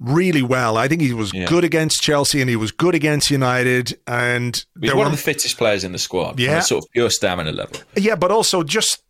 really 0.00 0.42
well. 0.42 0.76
I 0.76 0.88
think 0.88 1.00
he 1.00 1.14
was 1.14 1.32
Yeah. 1.32 1.46
good 1.46 1.64
against 1.64 2.02
Chelsea 2.02 2.40
and 2.40 2.50
he 2.50 2.56
was 2.56 2.72
good 2.72 2.94
against 2.94 3.30
United, 3.30 3.96
and 4.06 4.56
He's 4.80 4.90
there 4.90 4.96
one 4.96 5.06
were 5.06 5.12
of 5.12 5.16
the 5.16 5.22
fittest 5.22 5.56
players 5.56 5.84
in 5.84 5.92
the 5.92 5.98
squad. 5.98 6.38
Yeah. 6.38 6.60
sort 6.60 6.84
of 6.84 6.90
pure 6.90 7.08
stamina 7.10 7.52
level. 7.52 7.76
yeah, 7.96 8.16
but 8.16 8.30
also 8.30 8.62
just 8.62 9.02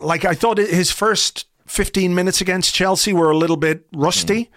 like 0.00 0.24
I 0.24 0.34
thought 0.34 0.58
his 0.58 0.90
first 0.90 1.46
fifteen 1.66 2.14
minutes 2.14 2.40
against 2.40 2.74
Chelsea 2.74 3.12
were 3.12 3.30
a 3.30 3.36
little 3.36 3.56
bit 3.56 3.86
rusty, 3.94 4.44
hmm. 4.44 4.50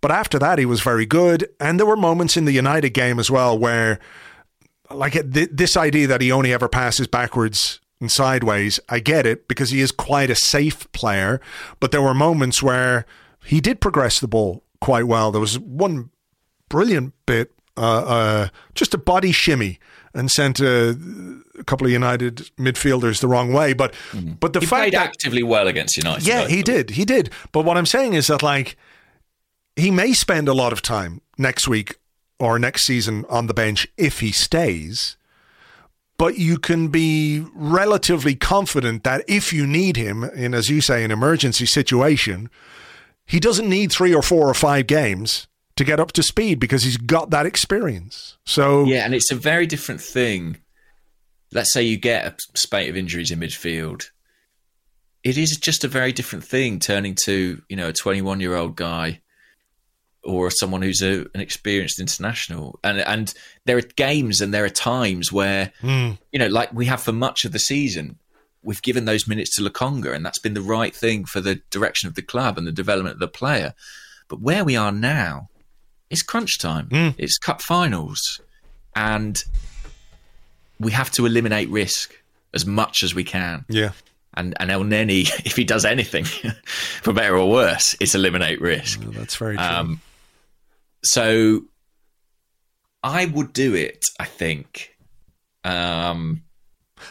but 0.00 0.10
after 0.10 0.38
that 0.40 0.58
he 0.58 0.66
was 0.66 0.80
very 0.80 1.06
good, 1.06 1.48
and 1.60 1.78
there 1.78 1.86
were 1.86 1.96
moments 1.96 2.36
in 2.36 2.44
the 2.44 2.52
United 2.52 2.90
game 2.90 3.18
as 3.18 3.30
well 3.30 3.56
where 3.58 3.98
like 4.92 5.12
th- 5.12 5.50
this 5.52 5.76
idea 5.76 6.06
that 6.06 6.20
he 6.20 6.30
only 6.32 6.52
ever 6.52 6.68
passes 6.68 7.06
backwards 7.06 7.80
and 8.00 8.10
sideways, 8.10 8.80
I 8.88 8.98
get 9.00 9.26
it 9.26 9.46
because 9.48 9.70
he 9.70 9.80
is 9.80 9.92
quite 9.92 10.30
a 10.30 10.34
safe 10.34 10.90
player. 10.92 11.40
But 11.80 11.92
there 11.92 12.02
were 12.02 12.14
moments 12.14 12.62
where 12.62 13.04
he 13.44 13.60
did 13.60 13.80
progress 13.80 14.20
the 14.20 14.28
ball 14.28 14.64
quite 14.80 15.06
well. 15.06 15.30
There 15.30 15.40
was 15.40 15.58
one 15.58 16.10
brilliant 16.68 17.14
bit, 17.26 17.52
uh, 17.76 17.80
uh, 17.80 18.48
just 18.74 18.94
a 18.94 18.98
body 18.98 19.32
shimmy 19.32 19.78
and 20.14 20.30
sent 20.30 20.58
a, 20.60 20.98
a 21.58 21.64
couple 21.64 21.86
of 21.86 21.92
United 21.92 22.36
midfielders 22.58 23.20
the 23.20 23.28
wrong 23.28 23.52
way. 23.52 23.72
But 23.74 23.94
but 24.40 24.54
the 24.54 24.60
He 24.60 24.66
fact 24.66 24.80
played 24.82 24.94
that 24.94 25.06
actively 25.08 25.42
well 25.42 25.68
against 25.68 25.96
United. 25.96 26.26
yeah, 26.26 26.48
he 26.48 26.62
did. 26.62 26.90
He 26.90 27.04
did. 27.04 27.30
But 27.52 27.64
what 27.64 27.76
I'm 27.76 27.86
saying 27.86 28.14
is 28.14 28.26
that 28.26 28.42
like 28.42 28.76
he 29.76 29.90
may 29.90 30.12
spend 30.12 30.48
a 30.48 30.52
lot 30.54 30.72
of 30.72 30.82
time 30.82 31.20
next 31.38 31.68
week 31.68 31.96
or 32.40 32.58
next 32.58 32.84
season 32.84 33.24
on 33.28 33.46
the 33.46 33.54
bench 33.54 33.86
if 33.96 34.20
he 34.20 34.32
stays. 34.32 35.16
But 36.16 36.38
you 36.38 36.58
can 36.58 36.88
be 36.88 37.44
relatively 37.54 38.34
confident 38.34 39.04
that 39.04 39.24
if 39.28 39.52
you 39.52 39.66
need 39.66 39.96
him 39.96 40.24
in, 40.24 40.52
as 40.52 40.68
you 40.68 40.80
say, 40.80 41.04
an 41.04 41.10
emergency 41.10 41.66
situation, 41.66 42.50
he 43.26 43.40
doesn't 43.40 43.68
need 43.68 43.92
three 43.92 44.14
or 44.14 44.22
four 44.22 44.48
or 44.48 44.54
five 44.54 44.86
games 44.86 45.46
to 45.76 45.84
get 45.84 46.00
up 46.00 46.12
to 46.12 46.22
speed 46.22 46.58
because 46.58 46.82
he's 46.82 46.96
got 46.96 47.30
that 47.30 47.46
experience. 47.46 48.36
So 48.44 48.84
Yeah, 48.84 49.04
and 49.04 49.14
it's 49.14 49.30
a 49.30 49.36
very 49.36 49.66
different 49.66 50.00
thing. 50.00 50.58
Let's 51.52 51.72
say 51.72 51.82
you 51.82 51.96
get 51.96 52.26
a 52.26 52.36
spate 52.58 52.90
of 52.90 52.96
injuries 52.96 53.30
in 53.30 53.40
midfield. 53.40 54.10
It 55.24 55.38
is 55.38 55.58
just 55.58 55.84
a 55.84 55.88
very 55.88 56.12
different 56.12 56.44
thing 56.44 56.78
turning 56.78 57.16
to, 57.24 57.62
you 57.68 57.76
know, 57.76 57.88
a 57.88 57.92
21 57.92 58.40
year 58.40 58.56
old 58.56 58.76
guy 58.76 59.20
or 60.22 60.50
someone 60.50 60.82
who's 60.82 61.02
a, 61.02 61.20
an 61.34 61.40
experienced 61.40 61.98
international. 62.00 62.78
And 62.84 62.98
and 63.00 63.34
there 63.64 63.78
are 63.78 63.82
games 63.82 64.40
and 64.40 64.52
there 64.52 64.64
are 64.64 64.70
times 64.70 65.32
where, 65.32 65.72
you 66.32 66.38
know, 66.38 66.48
like 66.48 66.72
we 66.72 66.86
have 66.86 67.02
for 67.02 67.12
much 67.12 67.44
of 67.44 67.52
the 67.52 67.58
season, 67.58 68.18
we've 68.62 68.82
given 68.82 69.06
those 69.06 69.26
minutes 69.26 69.56
to 69.56 69.62
Lokonga, 69.62 70.14
and 70.14 70.24
that's 70.24 70.38
been 70.38 70.54
the 70.54 70.60
right 70.60 70.94
thing 70.94 71.24
for 71.24 71.40
the 71.40 71.60
direction 71.70 72.08
of 72.08 72.14
the 72.14 72.22
club 72.22 72.58
and 72.58 72.66
the 72.66 72.72
development 72.72 73.14
of 73.14 73.20
the 73.20 73.28
player. 73.28 73.74
But 74.28 74.40
where 74.40 74.64
we 74.64 74.76
are 74.76 74.92
now, 74.92 75.48
it's 76.10 76.22
crunch 76.22 76.58
time. 76.58 76.88
It's 77.18 77.38
cup 77.38 77.62
finals, 77.62 78.40
and 78.94 79.42
we 80.78 80.92
have 80.92 81.10
to 81.12 81.26
eliminate 81.26 81.68
risk 81.70 82.14
as 82.52 82.66
much 82.66 83.02
as 83.02 83.14
we 83.14 83.24
can. 83.24 83.64
yeah. 83.68 83.92
And 84.34 84.54
and 84.60 84.70
Elneny, 84.70 85.22
if 85.44 85.56
he 85.56 85.64
does 85.64 85.84
anything, 85.84 86.24
for 87.02 87.12
better 87.12 87.36
or 87.36 87.50
worse, 87.50 87.96
it's 87.98 88.14
eliminate 88.14 88.60
risk. 88.60 89.00
That's 89.00 89.34
very 89.34 89.56
true. 89.56 89.64
Um, 89.64 90.00
so 91.02 91.62
I 93.02 93.26
would 93.26 93.52
do 93.52 93.74
it. 93.74 94.04
I 94.18 94.24
think. 94.26 94.94
Um, 95.64 96.42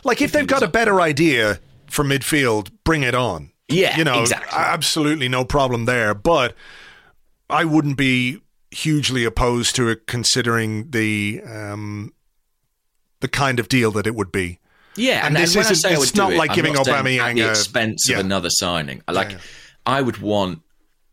Like 0.04 0.22
if 0.22 0.32
he 0.32 0.38
they've 0.38 0.48
got 0.48 0.64
a 0.64 0.68
better 0.68 1.02
idea 1.02 1.60
for 1.88 2.04
midfield, 2.06 2.70
bring 2.84 3.04
it 3.04 3.16
on. 3.16 3.52
Yeah, 3.68 3.98
you 3.98 4.04
know, 4.04 4.22
exactly. 4.22 4.50
absolutely 4.52 5.30
no 5.30 5.46
problem 5.46 5.86
there. 5.86 6.14
But 6.16 6.56
I 7.50 7.66
wouldn't 7.66 7.98
be 7.98 8.42
hugely 8.72 9.26
opposed 9.26 9.76
to 9.76 9.88
it, 9.90 10.08
considering 10.08 10.90
the 10.92 11.42
um, 11.46 12.14
the 13.20 13.28
kind 13.28 13.60
of 13.60 13.68
deal 13.70 13.92
that 13.92 14.08
it 14.08 14.16
would 14.16 14.32
be. 14.32 14.60
Yeah, 14.96 15.26
And 15.26 15.36
and, 15.36 15.44
this 15.44 15.52
and 15.56 15.60
when 15.60 15.68
I 15.68 15.72
isn't- 15.72 15.90
say 15.90 15.96
I 15.96 16.02
it's 16.02 16.16
not 16.16 16.34
it, 16.34 16.38
like 16.38 16.54
giving 16.54 16.74
not 16.74 16.86
Aubameyang 16.88 17.30
at 17.32 17.36
the 17.36 17.42
a- 17.42 17.50
expense 17.52 18.08
yeah. 18.10 18.20
of 18.20 18.26
another 18.26 18.50
signing. 18.52 19.02
Like, 19.08 19.32
yeah. 19.32 19.38
I 19.86 20.02
would 20.02 20.18
want 20.18 20.62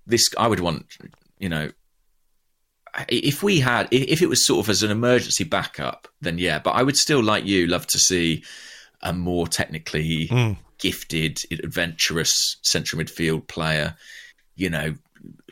this. 0.07 0.23
I 0.39 0.48
would 0.48 0.61
want, 0.61 0.86
you 1.39 1.48
know, 1.48 1.70
if 3.09 3.43
we 3.43 3.60
had, 3.60 3.89
if 3.90 4.23
it 4.23 4.28
was 4.28 4.44
sort 4.47 4.64
of 4.64 4.70
as 4.70 4.82
an 4.82 4.90
emergency 4.90 5.44
backup, 5.44 6.09
then 6.20 6.39
yeah. 6.39 6.59
But 6.59 6.73
I 6.73 6.82
would 6.82 6.97
still, 6.97 7.23
like 7.23 7.44
you, 7.44 7.66
love 7.66 7.86
to 7.89 7.98
see 7.98 8.43
a 9.02 9.12
more 9.12 9.47
technically 9.47 10.27
Hmm. 10.27 10.52
gifted, 10.78 11.39
adventurous 11.51 12.56
central 12.62 13.02
midfield 13.02 13.47
player. 13.48 13.94
You 14.55 14.70
know, 14.70 14.94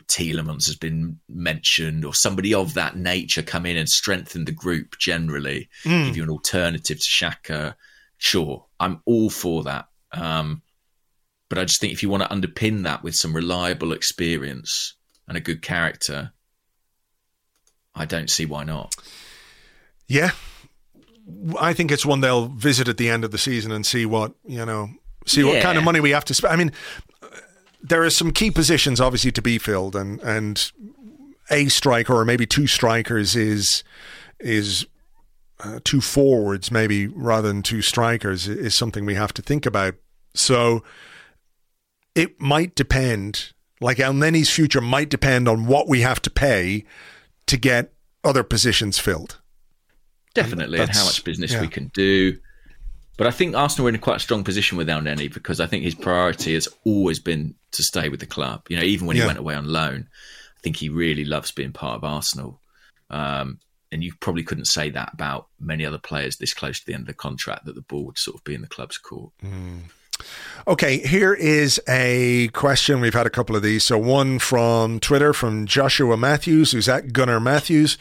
Tielemans 0.07 0.65
has 0.67 0.75
been 0.75 1.19
mentioned, 1.29 2.05
or 2.05 2.13
somebody 2.13 2.53
of 2.53 2.73
that 2.75 2.95
nature 2.95 3.41
come 3.41 3.65
in 3.65 3.77
and 3.77 3.89
strengthen 3.89 4.45
the 4.45 4.51
group 4.51 4.97
generally, 4.99 5.69
Hmm. 5.83 6.05
give 6.05 6.17
you 6.17 6.23
an 6.23 6.29
alternative 6.29 6.99
to 6.99 7.03
Xhaka. 7.09 7.75
Sure, 8.17 8.65
I'm 8.79 9.01
all 9.05 9.29
for 9.29 9.63
that. 9.63 9.87
Um, 10.11 10.61
but 11.49 11.59
I 11.59 11.65
just 11.65 11.79
think 11.81 11.93
if 11.93 12.01
you 12.01 12.09
want 12.09 12.23
to 12.23 12.29
underpin 12.29 12.83
that 12.83 13.03
with 13.03 13.15
some 13.15 13.35
reliable 13.35 13.91
experience 13.93 14.93
and 15.27 15.37
a 15.37 15.41
good 15.41 15.61
character, 15.61 16.31
I 17.95 18.05
don't 18.05 18.29
see 18.29 18.45
why 18.45 18.63
not. 18.63 18.95
Yeah. 20.07 20.31
I 21.59 21.73
think 21.73 21.91
it's 21.91 22.05
one 22.05 22.21
they'll 22.21 22.47
visit 22.47 22.87
at 22.87 22.97
the 22.97 23.09
end 23.09 23.23
of 23.23 23.31
the 23.31 23.37
season 23.37 23.71
and 23.71 23.85
see 23.85 24.05
what, 24.05 24.33
you 24.45 24.65
know, 24.65 24.89
see 25.25 25.43
what 25.43 25.61
kind 25.61 25.77
of 25.77 25.83
money 25.83 25.99
we 25.99 26.11
have 26.11 26.25
to 26.25 26.33
spend. 26.33 26.53
I 26.53 26.55
mean, 26.55 26.71
there 27.81 28.03
are 28.03 28.09
some 28.09 28.31
key 28.31 28.51
positions 28.51 28.99
obviously 28.99 29.31
to 29.31 29.41
be 29.41 29.57
filled 29.57 29.95
and 29.95 30.19
and 30.21 30.71
a 31.51 31.67
striker 31.67 32.13
or 32.13 32.25
maybe 32.25 32.45
two 32.45 32.67
strikers 32.67 33.35
is 33.35 33.83
is 34.39 34.85
uh, 35.63 35.79
two 35.83 36.01
forwards 36.01 36.71
maybe 36.71 37.07
rather 37.07 37.47
than 37.47 37.61
two 37.61 37.81
strikers 37.81 38.47
is 38.47 38.75
something 38.75 39.05
we 39.05 39.15
have 39.15 39.33
to 39.33 39.41
think 39.41 39.65
about. 39.65 39.95
So 40.33 40.83
it 42.13 42.39
might 42.41 42.75
depend 42.75 43.53
like 43.79 43.99
Elneny's 43.99 44.49
future 44.49 44.81
might 44.81 45.09
depend 45.09 45.47
on 45.47 45.65
what 45.65 45.87
we 45.87 46.01
have 46.01 46.21
to 46.23 46.29
pay 46.29 46.85
to 47.47 47.57
get 47.57 47.93
other 48.23 48.43
positions 48.43 48.99
filled. 48.99 49.39
Definitely, 50.33 50.79
and, 50.79 50.89
how 50.89 51.05
much 51.05 51.23
business 51.23 51.53
yeah. 51.53 51.61
we 51.61 51.67
can 51.67 51.91
do. 51.93 52.37
But 53.17 53.27
I 53.27 53.31
think 53.31 53.55
Arsenal 53.55 53.87
are 53.87 53.93
in 53.93 53.99
quite 53.99 54.17
a 54.17 54.19
strong 54.19 54.43
position 54.43 54.77
with 54.77 54.89
Elneny 54.89 55.33
because 55.33 55.61
I 55.61 55.67
think 55.67 55.83
his 55.83 55.95
priority 55.95 56.53
has 56.53 56.67
always 56.83 57.19
been 57.19 57.55
to 57.71 57.83
stay 57.83 58.09
with 58.09 58.19
the 58.19 58.25
club. 58.25 58.65
You 58.69 58.75
know, 58.77 58.83
even 58.83 59.07
when 59.07 59.15
Yeah. 59.15 59.23
he 59.23 59.27
went 59.27 59.39
away 59.39 59.55
on 59.55 59.65
loan, 59.65 60.09
I 60.57 60.59
think 60.61 60.75
he 60.75 60.89
really 60.89 61.23
loves 61.23 61.51
being 61.51 61.71
part 61.71 61.95
of 61.95 62.03
Arsenal. 62.03 62.59
Um, 63.09 63.59
and 63.91 64.03
you 64.03 64.13
probably 64.19 64.43
couldn't 64.43 64.65
say 64.65 64.89
that 64.89 65.13
about 65.13 65.47
many 65.59 65.85
other 65.85 65.97
players 65.97 66.35
this 66.35 66.53
close 66.53 66.79
to 66.79 66.85
the 66.85 66.93
end 66.93 67.03
of 67.03 67.07
the 67.07 67.13
contract 67.13 67.65
that 67.65 67.75
the 67.75 67.81
ball 67.81 68.05
would 68.05 68.17
sort 68.17 68.35
of 68.35 68.43
be 68.43 68.53
in 68.53 68.61
the 68.61 68.67
club's 68.67 68.97
court. 68.97 69.31
Okay, 70.67 70.97
here 70.97 71.33
is 71.33 71.79
a 71.87 72.47
question. 72.47 72.99
We've 72.99 73.13
had 73.13 73.27
a 73.27 73.29
couple 73.29 73.55
of 73.55 73.61
these. 73.61 73.83
So, 73.83 73.99
one 73.99 74.39
from 74.39 74.99
Twitter 74.99 75.31
from 75.31 75.67
Joshua 75.67 76.17
Matthews, 76.17 76.71
who's 76.71 76.89
at 76.89 77.13
Gunnar 77.13 77.39
Matthews. 77.39 77.99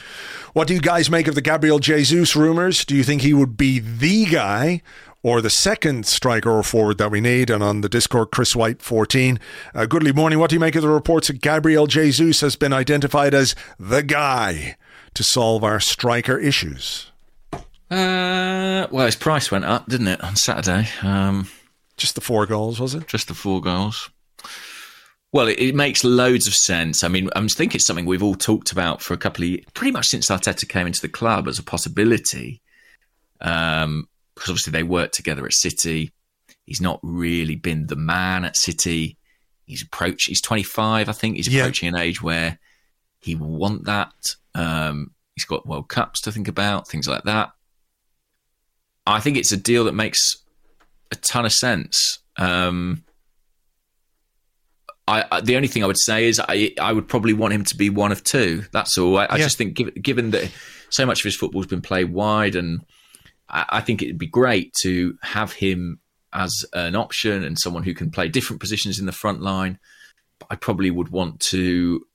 What 0.54 0.68
do 0.68 0.74
you 0.74 0.80
guys 0.80 1.10
make 1.10 1.28
of 1.28 1.34
the 1.34 1.42
Gabriel 1.42 1.78
Jesus 1.78 2.34
rumors? 2.34 2.86
Do 2.86 2.96
you 2.96 3.04
think 3.04 3.20
he 3.20 3.34
would 3.34 3.58
be 3.58 3.80
the 3.80 4.24
guy 4.24 4.80
or 5.22 5.42
the 5.42 5.50
second 5.50 6.06
striker 6.06 6.50
or 6.50 6.62
forward 6.62 6.96
that 6.96 7.10
we 7.10 7.20
need? 7.20 7.50
And 7.50 7.62
on 7.62 7.82
the 7.82 7.88
Discord, 7.90 8.30
Chris 8.30 8.56
White 8.56 8.80
14. 8.80 9.38
Uh, 9.74 9.84
goodly 9.84 10.12
morning. 10.12 10.38
What 10.38 10.48
do 10.48 10.56
you 10.56 10.60
make 10.60 10.74
of 10.74 10.82
the 10.82 10.88
reports 10.88 11.28
that 11.28 11.42
Gabriel 11.42 11.86
Jesus 11.86 12.40
has 12.40 12.56
been 12.56 12.72
identified 12.72 13.34
as 13.34 13.54
the 13.78 14.02
guy 14.02 14.76
to 15.12 15.22
solve 15.22 15.62
our 15.64 15.80
striker 15.80 16.38
issues? 16.38 17.10
Uh, 17.90 18.86
well, 18.90 19.04
his 19.04 19.16
price 19.16 19.50
went 19.50 19.66
up, 19.66 19.86
didn't 19.86 20.08
it, 20.08 20.24
on 20.24 20.34
Saturday? 20.34 20.88
Um, 21.02 21.48
Just 21.96 22.14
the 22.14 22.20
four 22.20 22.46
goals, 22.46 22.80
was 22.80 22.94
it? 22.94 23.06
just 23.06 23.28
the 23.28 23.34
four 23.34 23.60
goals. 23.60 24.10
Well, 25.32 25.48
it, 25.48 25.58
it 25.58 25.74
makes 25.74 26.04
loads 26.04 26.46
of 26.46 26.54
sense. 26.54 27.02
I 27.04 27.08
mean, 27.08 27.28
I'm 27.34 27.48
thinking 27.48 27.76
it's 27.76 27.86
something 27.86 28.06
we've 28.06 28.22
all 28.22 28.34
talked 28.36 28.70
about 28.72 29.02
for 29.02 29.14
a 29.14 29.18
couple 29.18 29.44
of 29.44 29.50
years, 29.50 29.64
pretty 29.74 29.90
much 29.92 30.06
since 30.06 30.28
Arteta 30.28 30.68
came 30.68 30.86
into 30.86 31.00
the 31.00 31.08
club 31.08 31.48
as 31.48 31.58
a 31.58 31.62
possibility. 31.62 32.60
Um, 33.40 34.08
because 34.34 34.50
obviously 34.50 34.72
they 34.72 34.82
worked 34.82 35.14
together 35.14 35.44
at 35.46 35.52
City. 35.52 36.12
He's 36.66 36.80
not 36.80 36.98
really 37.02 37.54
been 37.56 37.86
the 37.86 37.94
man 37.96 38.44
at 38.44 38.56
City. 38.56 39.16
He's 39.66 39.82
approach. 39.82 40.24
He's 40.24 40.40
25, 40.42 41.08
I 41.08 41.12
think. 41.12 41.36
He's 41.36 41.46
Yeah. 41.48 41.62
approaching 41.62 41.88
an 41.88 41.96
age 41.96 42.20
where 42.22 42.58
he 43.20 43.34
will 43.36 43.50
want 43.56 43.84
that. 43.84 44.12
Um, 44.54 45.12
he's 45.36 45.44
got 45.44 45.66
World 45.66 45.88
Cups 45.88 46.20
to 46.22 46.32
think 46.32 46.48
about, 46.48 46.88
things 46.88 47.06
like 47.06 47.22
that. 47.24 47.52
I 49.06 49.20
think 49.20 49.36
it's 49.36 49.52
a 49.52 49.56
deal 49.56 49.84
that 49.84 49.94
makes 49.94 50.36
a 51.10 51.16
ton 51.16 51.44
of 51.44 51.52
sense. 51.52 52.18
Um, 52.36 53.04
I, 55.06 55.24
I 55.30 55.40
the 55.40 55.56
only 55.56 55.68
thing 55.68 55.84
I 55.84 55.86
would 55.86 55.98
say 55.98 56.24
is 56.26 56.40
I 56.40 56.72
I 56.80 56.92
would 56.92 57.08
probably 57.08 57.32
want 57.34 57.52
him 57.54 57.64
to 57.64 57.76
be 57.76 57.90
one 57.90 58.12
of 58.12 58.24
two. 58.24 58.64
That's 58.72 58.96
all. 58.96 59.18
I, 59.18 59.26
I 59.26 59.36
Yeah. 59.36 59.44
just 59.44 59.58
think 59.58 59.74
given, 59.74 59.94
given 60.00 60.30
that 60.30 60.50
so 60.90 61.04
much 61.06 61.20
of 61.20 61.24
his 61.24 61.36
football's 61.36 61.66
been 61.66 61.82
played 61.82 62.12
wide, 62.12 62.56
and 62.56 62.80
I, 63.48 63.64
I 63.68 63.80
think 63.80 64.02
it'd 64.02 64.18
be 64.18 64.26
great 64.26 64.72
to 64.82 65.18
have 65.22 65.52
him 65.52 66.00
as 66.32 66.64
an 66.72 66.96
option 66.96 67.44
and 67.44 67.58
someone 67.58 67.82
who 67.84 67.94
can 67.94 68.10
play 68.10 68.28
different 68.28 68.60
positions 68.60 68.98
in 68.98 69.06
the 69.06 69.12
front 69.12 69.40
line. 69.42 69.78
But 70.38 70.48
I 70.50 70.56
probably 70.56 70.90
would 70.90 71.10
want 71.10 71.38
to 71.40 72.06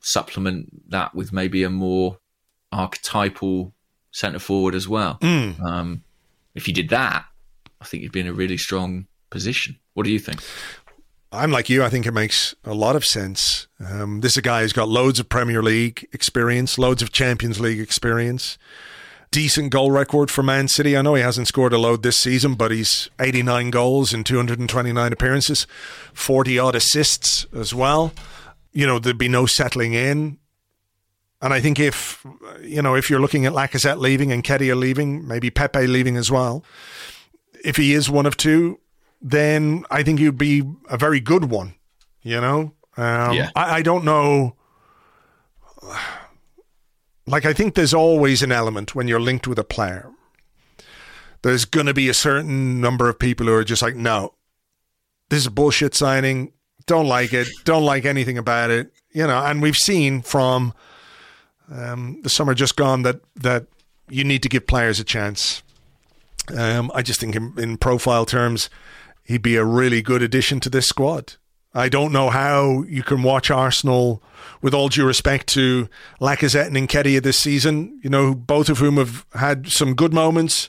supplement 0.00 0.90
that 0.90 1.14
with 1.14 1.32
maybe 1.32 1.62
a 1.64 1.70
more 1.70 2.18
archetypal 2.70 3.72
centre 4.12 4.38
forward 4.38 4.74
as 4.74 4.86
well. 4.86 5.18
Um, 5.22 6.04
if 6.54 6.68
you 6.68 6.74
did 6.74 6.90
that, 6.90 7.24
I 7.82 7.84
think 7.84 8.04
you'd 8.04 8.12
be 8.12 8.20
in 8.20 8.28
a 8.28 8.32
really 8.32 8.56
strong 8.56 9.06
position. 9.28 9.76
What 9.94 10.04
do 10.04 10.12
you 10.12 10.20
think? 10.20 10.40
I'm 11.32 11.50
like 11.50 11.68
you. 11.68 11.82
I 11.82 11.88
think 11.88 12.06
it 12.06 12.12
makes 12.12 12.54
a 12.64 12.74
lot 12.74 12.94
of 12.94 13.04
sense. 13.04 13.66
Um, 13.84 14.20
this 14.20 14.32
is 14.32 14.36
a 14.36 14.42
guy 14.42 14.62
who's 14.62 14.72
got 14.72 14.88
loads 14.88 15.18
of 15.18 15.28
Premier 15.28 15.62
League 15.62 16.06
experience, 16.12 16.78
loads 16.78 17.02
of 17.02 17.10
Champions 17.10 17.58
League 17.58 17.80
experience, 17.80 18.56
decent 19.30 19.72
goal 19.72 19.90
record 19.90 20.30
for 20.30 20.42
Man 20.44 20.68
City. 20.68 20.96
I 20.96 21.02
know 21.02 21.14
he 21.14 21.22
hasn't 21.22 21.48
scored 21.48 21.72
a 21.72 21.78
load 21.78 22.02
this 22.02 22.18
season, 22.18 22.54
but 22.54 22.70
he's 22.70 23.10
89 23.18 23.70
goals 23.70 24.12
in 24.14 24.24
229 24.24 25.12
appearances, 25.12 25.66
40 26.12 26.58
odd 26.58 26.76
assists 26.76 27.46
as 27.52 27.74
well. 27.74 28.12
You 28.72 28.86
know, 28.86 28.98
there'd 29.00 29.18
be 29.18 29.28
no 29.28 29.46
settling 29.46 29.94
in. 29.94 30.38
And 31.40 31.52
I 31.52 31.60
think 31.60 31.80
if, 31.80 32.24
you 32.62 32.82
know, 32.82 32.94
if 32.94 33.10
you're 33.10 33.20
looking 33.20 33.46
at 33.46 33.52
Lacazette 33.52 33.98
leaving 33.98 34.30
and 34.30 34.44
Nketiah 34.44 34.76
leaving, 34.76 35.26
maybe 35.26 35.50
Pepe 35.50 35.88
leaving 35.88 36.16
as 36.16 36.30
well, 36.30 36.62
if 37.64 37.76
he 37.76 37.92
is 37.92 38.10
one 38.10 38.26
of 38.26 38.36
two, 38.36 38.78
then 39.20 39.84
I 39.90 40.02
think 40.02 40.18
he'd 40.18 40.38
be 40.38 40.62
a 40.88 40.96
very 40.96 41.20
good 41.20 41.44
one. 41.46 41.74
You 42.22 42.40
know, 42.40 42.72
um, 42.96 43.32
Yeah. 43.32 43.50
I, 43.56 43.76
I 43.76 43.82
don't 43.82 44.04
know. 44.04 44.56
Like 47.26 47.44
I 47.44 47.52
think 47.52 47.74
there's 47.74 47.94
always 47.94 48.42
an 48.42 48.52
element 48.52 48.94
when 48.94 49.08
you're 49.08 49.20
linked 49.20 49.46
with 49.46 49.58
a 49.58 49.64
player. 49.64 50.10
There's 51.42 51.64
going 51.64 51.86
to 51.86 51.94
be 51.94 52.08
a 52.08 52.14
certain 52.14 52.80
number 52.80 53.08
of 53.08 53.18
people 53.18 53.46
who 53.46 53.52
are 53.54 53.64
just 53.64 53.82
like, 53.82 53.96
no, 53.96 54.34
this 55.28 55.40
is 55.40 55.46
a 55.46 55.50
bullshit 55.50 55.94
signing. 55.94 56.52
Don't 56.86 57.06
like 57.06 57.32
it. 57.32 57.48
Don't 57.64 57.84
like 57.84 58.04
anything 58.04 58.38
about 58.38 58.70
it. 58.70 58.92
You 59.12 59.26
know, 59.26 59.44
and 59.44 59.62
we've 59.62 59.76
seen 59.76 60.22
from 60.22 60.72
um, 61.70 62.20
the 62.22 62.28
summer 62.28 62.54
just 62.54 62.76
gone 62.76 63.02
that 63.02 63.20
that 63.36 63.66
you 64.08 64.24
need 64.24 64.42
to 64.42 64.48
give 64.48 64.66
players 64.66 65.00
a 65.00 65.04
chance. 65.04 65.62
Um, 66.56 66.90
I 66.94 67.02
just 67.02 67.20
think 67.20 67.34
in, 67.36 67.54
in 67.58 67.76
profile 67.76 68.26
terms, 68.26 68.68
he'd 69.24 69.42
be 69.42 69.56
a 69.56 69.64
really 69.64 70.02
good 70.02 70.22
addition 70.22 70.60
to 70.60 70.70
this 70.70 70.86
squad. 70.86 71.34
I 71.74 71.88
don't 71.88 72.12
know 72.12 72.28
how 72.28 72.82
you 72.82 73.02
can 73.02 73.22
watch 73.22 73.50
Arsenal, 73.50 74.22
with 74.60 74.74
all 74.74 74.88
due 74.88 75.06
respect 75.06 75.46
to 75.48 75.88
Lacazette 76.20 76.66
and 76.66 76.76
Nketiah 76.76 77.22
this 77.22 77.38
season, 77.38 77.98
you 78.02 78.10
know, 78.10 78.34
both 78.34 78.68
of 78.68 78.78
whom 78.78 78.96
have 78.98 79.24
had 79.34 79.68
some 79.72 79.94
good 79.94 80.12
moments, 80.12 80.68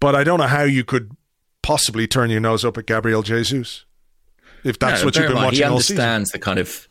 but 0.00 0.14
I 0.16 0.24
don't 0.24 0.40
know 0.40 0.46
how 0.48 0.64
you 0.64 0.82
could 0.84 1.16
possibly 1.62 2.06
turn 2.08 2.30
your 2.30 2.40
nose 2.40 2.64
up 2.64 2.76
at 2.78 2.86
Gabriel 2.86 3.22
Jesus 3.22 3.84
if 4.64 4.78
that's 4.78 5.02
No, 5.02 5.06
what 5.06 5.16
you've 5.16 5.26
been 5.26 5.34
mind, 5.34 5.44
watching 5.46 5.58
He 5.58 5.64
all 5.64 5.80
season. 5.80 5.96
understands 6.00 6.30
the 6.32 6.38
kind 6.38 6.58
of 6.58 6.88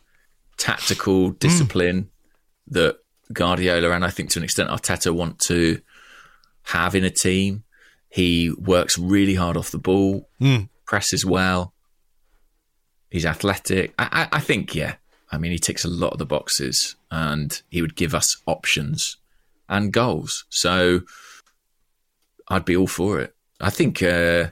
tactical 0.56 1.30
discipline 1.30 2.08
that 2.68 2.98
Guardiola 3.32 3.90
and 3.92 4.04
I 4.04 4.10
think 4.10 4.30
to 4.30 4.38
an 4.38 4.44
extent 4.44 4.70
Arteta 4.70 5.12
want 5.14 5.38
to 5.46 5.80
have 6.64 6.94
in 6.94 7.04
a 7.04 7.10
team. 7.10 7.64
He 8.10 8.50
works 8.50 8.98
really 8.98 9.34
hard 9.34 9.56
off 9.56 9.70
the 9.70 9.78
ball, 9.78 10.28
presses 10.84 11.24
well. 11.24 11.72
He's 13.08 13.24
athletic. 13.24 13.94
I, 13.98 14.28
I, 14.32 14.36
I 14.36 14.40
think, 14.40 14.74
yeah. 14.74 14.94
I 15.32 15.38
mean, 15.38 15.52
he 15.52 15.58
ticks 15.58 15.84
a 15.84 15.88
lot 15.88 16.12
of 16.12 16.18
the 16.18 16.26
boxes, 16.26 16.96
and 17.10 17.60
he 17.70 17.80
would 17.80 17.94
give 17.96 18.14
us 18.14 18.36
options 18.46 19.16
and 19.68 19.92
goals. 19.92 20.44
So 20.48 21.02
I'd 22.48 22.64
be 22.64 22.76
all 22.76 22.88
for 22.88 23.20
it. 23.20 23.34
I 23.60 23.70
think. 23.70 24.02
Uh, 24.02 24.48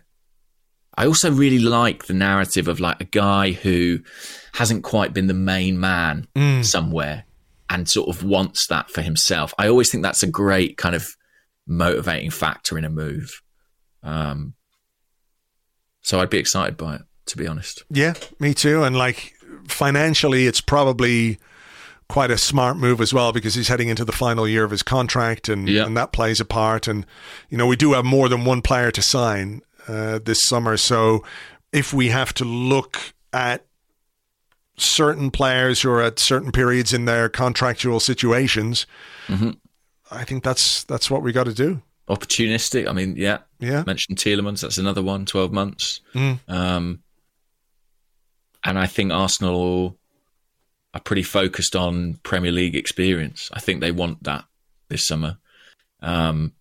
I 0.97 1.07
also 1.07 1.31
really 1.31 1.61
like 1.61 2.07
the 2.07 2.15
narrative 2.15 2.67
of 2.67 2.81
like 2.81 3.01
a 3.01 3.05
guy 3.05 3.53
who 3.53 4.01
hasn't 4.55 4.83
quite 4.83 5.13
been 5.13 5.29
the 5.29 5.35
main 5.35 5.79
man 5.79 6.27
somewhere 6.65 7.25
and 7.71 7.89
sort 7.89 8.09
of 8.09 8.25
wants 8.25 8.67
that 8.67 8.91
for 8.91 9.01
himself. 9.03 9.55
I 9.59 9.69
always 9.69 9.91
think 9.93 10.03
that's 10.03 10.25
a 10.25 10.29
great 10.29 10.77
kind 10.77 10.97
of 10.97 11.07
motivating 11.69 12.31
factor 12.31 12.77
in 12.79 12.85
a 12.85 12.91
move. 12.91 13.43
Um, 14.03 14.55
so 16.03 16.21
I'd 16.21 16.31
be 16.31 16.39
excited 16.39 16.77
by 16.77 16.97
it, 16.97 17.03
to 17.27 17.37
be 17.37 17.47
honest. 17.47 17.85
Yeah, 17.91 18.15
me 18.39 18.55
too. 18.55 18.83
And 18.85 18.97
like 18.97 19.35
financially, 19.67 20.47
it's 20.47 20.61
probably 20.61 21.39
quite 22.09 22.31
a 22.31 22.39
smart 22.39 22.77
move 22.79 23.01
as 23.03 23.13
well 23.13 23.33
because 23.33 23.55
he's 23.55 23.69
heading 23.69 23.89
into 23.89 24.05
the 24.05 24.13
final 24.13 24.49
year 24.49 24.65
of 24.65 24.71
his 24.71 24.83
contract 24.83 25.49
and, 25.49 25.69
Yeah. 25.69 25.85
and 25.85 25.95
that 25.97 26.11
plays 26.13 26.41
a 26.41 26.45
part. 26.47 26.89
And, 26.89 27.05
you 27.51 27.59
know, 27.59 27.67
we 27.67 27.77
do 27.77 27.93
have 27.93 28.05
more 28.05 28.29
than 28.31 28.45
one 28.47 28.63
player 28.63 28.91
to 28.91 29.03
sign 29.03 29.61
uh, 29.87 30.19
this 30.25 30.43
summer. 30.45 30.77
So 30.79 31.23
if 31.73 31.93
we 31.93 32.09
have 32.09 32.33
to 32.35 32.45
look 32.45 32.99
at 33.35 33.67
certain 34.79 35.31
players 35.31 35.83
who 35.83 35.91
are 35.91 36.01
at 36.03 36.19
certain 36.19 36.51
periods 36.53 36.95
in 36.95 37.05
their 37.05 37.29
contractual 37.29 38.01
situations, 38.01 38.87
I 40.11 40.25
think 40.25 40.45
that's 40.45 40.85
that's 40.85 41.11
what 41.11 41.23
we 41.23 41.33
got 41.33 41.45
to 41.45 41.53
do. 41.53 41.83
Opportunistic. 42.09 42.89
I 42.89 42.93
mean, 42.93 43.17
yeah. 43.17 43.39
Yeah. 43.59 43.85
Mentioned 43.87 44.19
Tielemans. 44.19 44.61
That's 44.61 44.79
another 44.79 45.03
one. 45.03 45.27
Twelve 45.27 45.53
months. 45.53 46.01
Um, 46.49 47.03
and 48.65 48.79
I 48.79 48.87
think 48.87 49.13
Arsenal 49.13 49.99
are 50.95 51.01
pretty 51.01 51.23
focused 51.23 51.77
on 51.77 52.19
Premier 52.23 52.53
League 52.53 52.75
experience. 52.75 53.51
I 53.53 53.61
think 53.61 53.81
they 53.81 53.93
want 53.93 54.25
that 54.25 54.45
this 54.89 55.07
summer, 55.07 55.39
um, 56.01 56.53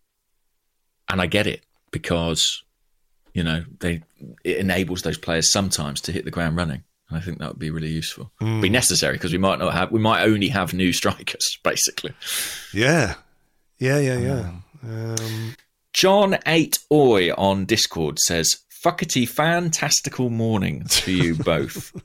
and 1.10 1.22
I 1.22 1.28
get 1.28 1.48
it 1.48 1.64
because 1.92 2.64
you 3.34 3.44
know 3.44 3.64
they 3.80 4.04
it 4.44 4.58
enables 4.58 5.02
those 5.02 5.18
players 5.18 5.52
sometimes 5.52 6.02
to 6.02 6.12
hit 6.12 6.26
the 6.26 6.32
ground 6.32 6.56
running. 6.58 6.84
And 7.10 7.18
I 7.18 7.22
think 7.22 7.40
that 7.40 7.48
would 7.50 7.60
be 7.60 7.72
really 7.72 7.90
useful, 7.90 8.32
be 8.40 8.70
necessary 8.70 9.14
because 9.14 9.32
we 9.32 9.38
might 9.38 9.60
not 9.60 9.74
have 9.74 9.92
we 9.92 10.00
might 10.00 10.24
only 10.24 10.50
have 10.50 10.74
new 10.74 10.92
strikers 11.02 11.58
basically. 11.64 12.14
Yeah, 12.74 13.16
yeah, 13.80 14.00
yeah, 14.00 14.18
yeah. 14.18 14.40
Um, 14.40 14.64
John 15.94 16.38
Eight 16.46 16.80
Oi 16.92 17.32
on 17.32 17.66
Discord 17.66 18.20
says, 18.20 18.58
"Fuckety 18.84 19.28
fantastical 19.28 20.30
morning 20.30 20.84
to 20.90 21.12
you 21.12 21.36
both. 21.44 21.96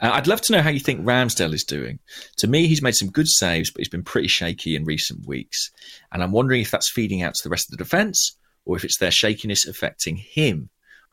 uh, 0.00 0.10
I'd 0.12 0.26
love 0.26 0.40
to 0.42 0.52
know 0.52 0.62
how 0.62 0.70
you 0.70 0.80
think 0.80 1.04
Ramsdale 1.04 1.54
is 1.54 1.64
doing. 1.64 2.00
To 2.38 2.46
me, 2.46 2.66
he's 2.66 2.82
made 2.82 2.96
some 2.96 3.10
good 3.10 3.28
saves, 3.28 3.70
but 3.70 3.80
he's 3.80 3.88
been 3.88 4.02
pretty 4.02 4.28
shaky 4.28 4.74
in 4.74 4.84
recent 4.84 5.26
weeks, 5.26 5.70
and 6.10 6.22
I'm 6.22 6.32
wondering 6.32 6.60
if 6.60 6.70
that's 6.70 6.90
feeding 6.90 7.22
out 7.22 7.34
to 7.34 7.42
the 7.44 7.50
rest 7.50 7.68
of 7.68 7.78
the 7.78 7.84
defence, 7.84 8.36
or 8.64 8.76
if 8.76 8.84
it's 8.84 8.98
their 8.98 9.10
shakiness 9.12 9.66
affecting 9.66 10.16
him, 10.16 10.68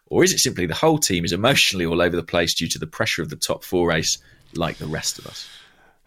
or 0.07 0.23
is 0.23 0.33
it 0.33 0.39
simply 0.39 0.65
the 0.65 0.73
whole 0.73 0.97
team 0.97 1.25
is 1.25 1.31
emotionally 1.31 1.85
all 1.85 2.01
over 2.01 2.15
the 2.15 2.23
place 2.23 2.55
due 2.55 2.69
to 2.69 2.79
the 2.79 2.87
pressure 2.87 3.21
of 3.21 3.29
the 3.29 3.35
top 3.35 3.63
four 3.63 3.89
race, 3.89 4.17
like 4.55 4.77
the 4.77 4.87
rest 4.87 5.19
of 5.19 5.27
us." 5.27 5.47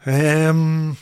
Um, 0.06 0.96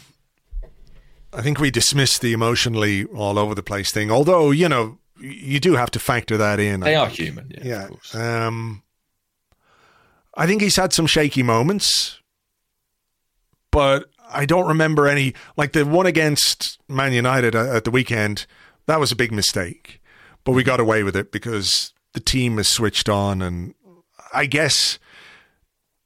I 1.36 1.42
think 1.42 1.60
we 1.60 1.70
dismiss 1.70 2.18
the 2.18 2.32
emotionally 2.32 3.04
all 3.04 3.38
over 3.38 3.54
the 3.54 3.62
place 3.62 3.92
thing. 3.92 4.10
Although 4.10 4.50
you 4.52 4.68
know 4.70 4.98
you 5.20 5.60
do 5.60 5.74
have 5.74 5.90
to 5.92 5.98
factor 5.98 6.38
that 6.38 6.58
in. 6.58 6.80
They 6.80 6.94
are 6.94 7.08
human, 7.08 7.50
yeah. 7.54 7.62
Yeah. 7.62 7.82
Of 7.84 7.90
course. 7.90 8.14
Um, 8.14 8.82
I 10.34 10.46
think 10.46 10.62
he's 10.62 10.76
had 10.76 10.92
some 10.92 11.06
shaky 11.06 11.42
moments, 11.42 12.20
but 13.70 14.06
I 14.30 14.46
don't 14.46 14.66
remember 14.66 15.06
any 15.06 15.34
like 15.58 15.72
the 15.72 15.84
one 15.84 16.06
against 16.06 16.78
Man 16.88 17.12
United 17.12 17.54
at 17.54 17.66
at 17.68 17.84
the 17.84 17.90
weekend. 17.90 18.46
That 18.86 18.98
was 19.00 19.12
a 19.12 19.16
big 19.16 19.32
mistake, 19.32 20.00
but 20.44 20.52
we 20.52 20.62
got 20.62 20.80
away 20.80 21.02
with 21.02 21.16
it 21.16 21.32
because 21.32 21.92
the 22.14 22.20
team 22.20 22.58
is 22.58 22.68
switched 22.68 23.10
on, 23.10 23.42
and 23.42 23.74
I 24.32 24.46
guess 24.46 24.98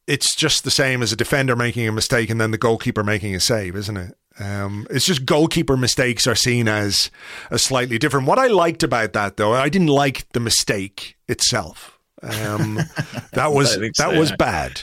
it's 0.08 0.34
just 0.34 0.64
the 0.64 0.72
same 0.72 1.02
as 1.02 1.12
a 1.12 1.16
defender 1.16 1.54
making 1.54 1.86
a 1.86 1.92
mistake 1.92 2.30
and 2.30 2.40
then 2.40 2.50
the 2.50 2.58
goalkeeper 2.58 3.04
making 3.04 3.34
a 3.36 3.40
save, 3.40 3.76
isn't 3.76 3.96
it? 3.96 4.16
Um, 4.40 4.86
it's 4.88 5.04
just 5.04 5.26
goalkeeper 5.26 5.76
mistakes 5.76 6.26
are 6.26 6.34
seen 6.34 6.66
as 6.66 7.10
as 7.50 7.62
slightly 7.62 7.98
different. 7.98 8.26
What 8.26 8.38
I 8.38 8.46
liked 8.46 8.82
about 8.82 9.12
that, 9.12 9.36
though, 9.36 9.52
I 9.52 9.68
didn't 9.68 9.88
like 9.88 10.30
the 10.32 10.40
mistake 10.40 11.16
itself. 11.28 11.98
Um, 12.22 12.76
that 13.32 13.52
was 13.52 13.76
that 13.78 13.96
so, 13.96 14.18
was 14.18 14.30
yeah. 14.30 14.36
bad. 14.36 14.82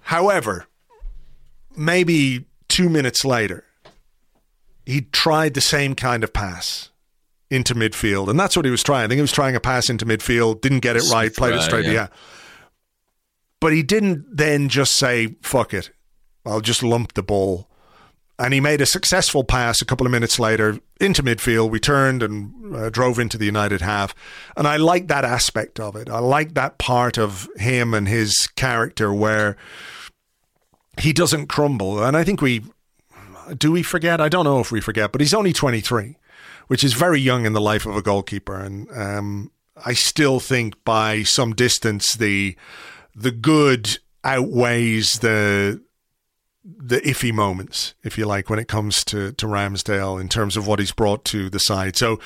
However, 0.00 0.66
maybe 1.76 2.46
two 2.68 2.88
minutes 2.88 3.24
later, 3.24 3.64
he 4.86 5.02
tried 5.02 5.52
the 5.52 5.60
same 5.60 5.94
kind 5.94 6.24
of 6.24 6.32
pass 6.32 6.90
into 7.50 7.74
midfield, 7.74 8.28
and 8.28 8.40
that's 8.40 8.56
what 8.56 8.64
he 8.64 8.70
was 8.70 8.82
trying. 8.82 9.04
I 9.04 9.08
think 9.08 9.18
he 9.18 9.22
was 9.22 9.32
trying 9.32 9.54
a 9.54 9.60
pass 9.60 9.90
into 9.90 10.06
midfield, 10.06 10.62
didn't 10.62 10.80
get 10.80 10.96
it 10.96 11.04
right, 11.12 11.34
played 11.34 11.54
it 11.54 11.62
straight. 11.62 11.84
yeah. 11.84 11.92
yeah. 11.92 12.06
But 13.60 13.72
he 13.72 13.82
didn't 13.82 14.24
then 14.34 14.68
just 14.68 14.96
say, 14.96 15.36
fuck 15.42 15.74
it, 15.74 15.90
I'll 16.44 16.60
just 16.60 16.82
lump 16.82 17.14
the 17.14 17.22
ball. 17.22 17.68
And 18.38 18.52
he 18.52 18.60
made 18.60 18.80
a 18.80 18.86
successful 18.86 19.44
pass 19.44 19.80
a 19.80 19.84
couple 19.84 20.06
of 20.06 20.10
minutes 20.10 20.40
later 20.40 20.80
into 21.00 21.22
midfield. 21.22 21.70
We 21.70 21.78
turned 21.78 22.22
and 22.22 22.74
uh, 22.74 22.90
drove 22.90 23.20
into 23.20 23.38
the 23.38 23.46
United 23.46 23.80
half. 23.80 24.12
And 24.56 24.66
I 24.66 24.76
like 24.76 25.06
that 25.06 25.24
aspect 25.24 25.78
of 25.78 25.94
it. 25.94 26.10
I 26.10 26.18
like 26.18 26.54
that 26.54 26.78
part 26.78 27.16
of 27.16 27.48
him 27.56 27.94
and 27.94 28.08
his 28.08 28.48
character 28.56 29.14
where 29.14 29.56
he 30.98 31.12
doesn't 31.12 31.46
crumble. 31.46 32.02
And 32.02 32.16
I 32.16 32.24
think 32.24 32.42
we 32.42 32.62
do 33.58 33.72
we 33.72 33.82
forget? 33.82 34.20
I 34.20 34.28
don't 34.28 34.44
know 34.44 34.60
if 34.60 34.72
we 34.72 34.80
forget, 34.80 35.12
but 35.12 35.20
he's 35.20 35.34
only 35.34 35.52
23, 35.52 36.16
which 36.68 36.82
is 36.82 36.94
very 36.94 37.20
young 37.20 37.44
in 37.44 37.52
the 37.52 37.60
life 37.60 37.86
of 37.86 37.96
a 37.96 38.02
goalkeeper. 38.02 38.58
And 38.58 38.90
um, 38.96 39.52
I 39.84 39.92
still 39.92 40.40
think 40.40 40.82
by 40.84 41.22
some 41.22 41.54
distance 41.54 42.14
the 42.14 42.56
the 43.14 43.30
good 43.30 43.98
outweighs 44.24 45.20
the 45.20 45.82
the 46.64 47.00
iffy 47.00 47.32
moments, 47.32 47.94
if 48.02 48.16
you 48.16 48.26
like, 48.26 48.48
when 48.48 48.58
it 48.58 48.68
comes 48.68 49.04
to 49.04 49.32
to 49.32 49.46
Ramsdale 49.46 50.20
in 50.20 50.28
terms 50.28 50.56
of 50.56 50.66
what 50.66 50.78
he's 50.78 50.92
brought 50.92 51.24
to 51.26 51.50
the 51.50 51.58
side. 51.58 51.96
So, 51.96 52.18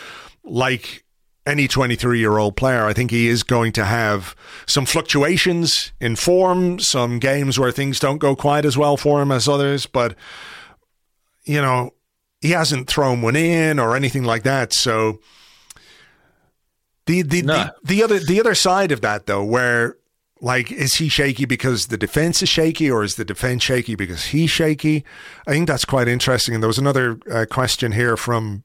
like 0.45 1.05
any 1.47 1.67
23 1.67 2.19
year 2.19 2.39
old 2.39 2.57
player, 2.57 2.85
I 2.85 2.93
think 2.93 3.11
he 3.11 3.27
is 3.27 3.43
going 3.43 3.73
to 3.73 3.85
have 3.85 4.37
some 4.67 4.85
fluctuations 4.87 5.93
in 6.01 6.15
form, 6.15 6.79
some 6.79 7.19
games 7.19 7.59
where 7.59 7.73
things 7.73 7.99
don't 7.99 8.19
go 8.19 8.37
quite 8.37 8.65
as 8.65 8.77
well 8.77 8.97
for 8.97 9.23
him 9.23 9.33
as 9.33 9.49
others, 9.49 9.87
but 9.87 10.15
you 11.45 11.61
know, 11.63 11.95
he 12.41 12.51
hasn't 12.51 12.89
thrown 12.89 13.23
one 13.23 13.35
in 13.35 13.79
or 13.79 13.97
anything 13.97 14.23
like 14.23 14.43
that. 14.45 14.73
So 14.73 15.19
the 17.07 17.23
the, 17.23 17.43
No. 17.43 17.55
the 17.55 17.75
the 17.97 18.03
other 18.03 18.19
the 18.21 18.39
other 18.39 18.55
side 18.55 18.93
of 18.93 19.01
that 19.01 19.27
though, 19.27 19.43
where 19.45 19.97
like 20.41 20.71
is 20.71 20.95
he 20.95 21.09
shaky 21.09 21.45
because 21.45 21.87
the 21.87 21.97
defense 21.97 22.43
is 22.43 22.49
shaky 22.49 22.91
or 22.91 23.03
is 23.03 23.17
the 23.17 23.25
defense 23.25 23.63
shaky 23.63 23.95
because 23.95 24.27
he's 24.27 24.51
shaky? 24.51 25.05
I 25.47 25.53
think 25.53 25.67
that's 25.67 25.85
quite 25.85 26.09
interesting. 26.09 26.55
And 26.55 26.63
there 26.63 26.69
was 26.69 26.79
another 26.79 27.19
uh, 27.31 27.47
question 27.51 27.93
here 27.93 28.17
from 28.17 28.65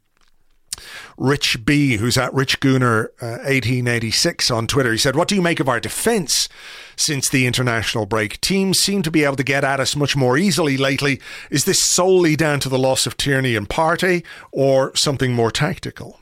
Rich 1.17 1.65
B, 1.65 1.97
who's 1.97 2.17
at 2.17 2.33
Rich 2.33 2.59
Gooner 2.59 3.05
uh, 3.21 3.43
1886 3.45 4.49
on 4.49 4.67
Twitter. 4.67 4.91
He 4.91 4.97
said, 4.97 5.15
What 5.15 5.27
do 5.27 5.35
you 5.35 5.41
make 5.41 5.59
of 5.59 5.69
our 5.69 5.79
defense 5.79 6.49
since 6.95 7.29
the 7.29 7.45
international 7.45 8.05
break? 8.05 8.41
Teams 8.41 8.79
seem 8.79 9.03
to 9.03 9.11
be 9.11 9.23
able 9.23 9.35
to 9.35 9.43
get 9.43 9.63
at 9.63 9.79
us 9.79 9.95
much 9.95 10.15
more 10.15 10.37
easily 10.37 10.77
lately. 10.77 11.19
Is 11.49 11.65
this 11.65 11.83
solely 11.83 12.35
down 12.35 12.59
to 12.61 12.69
the 12.69 12.79
loss 12.79 13.05
of 13.05 13.17
Tierney 13.17 13.55
and 13.55 13.69
Partey 13.69 14.23
or 14.51 14.95
something 14.95 15.33
more 15.33 15.51
tactical? 15.51 16.19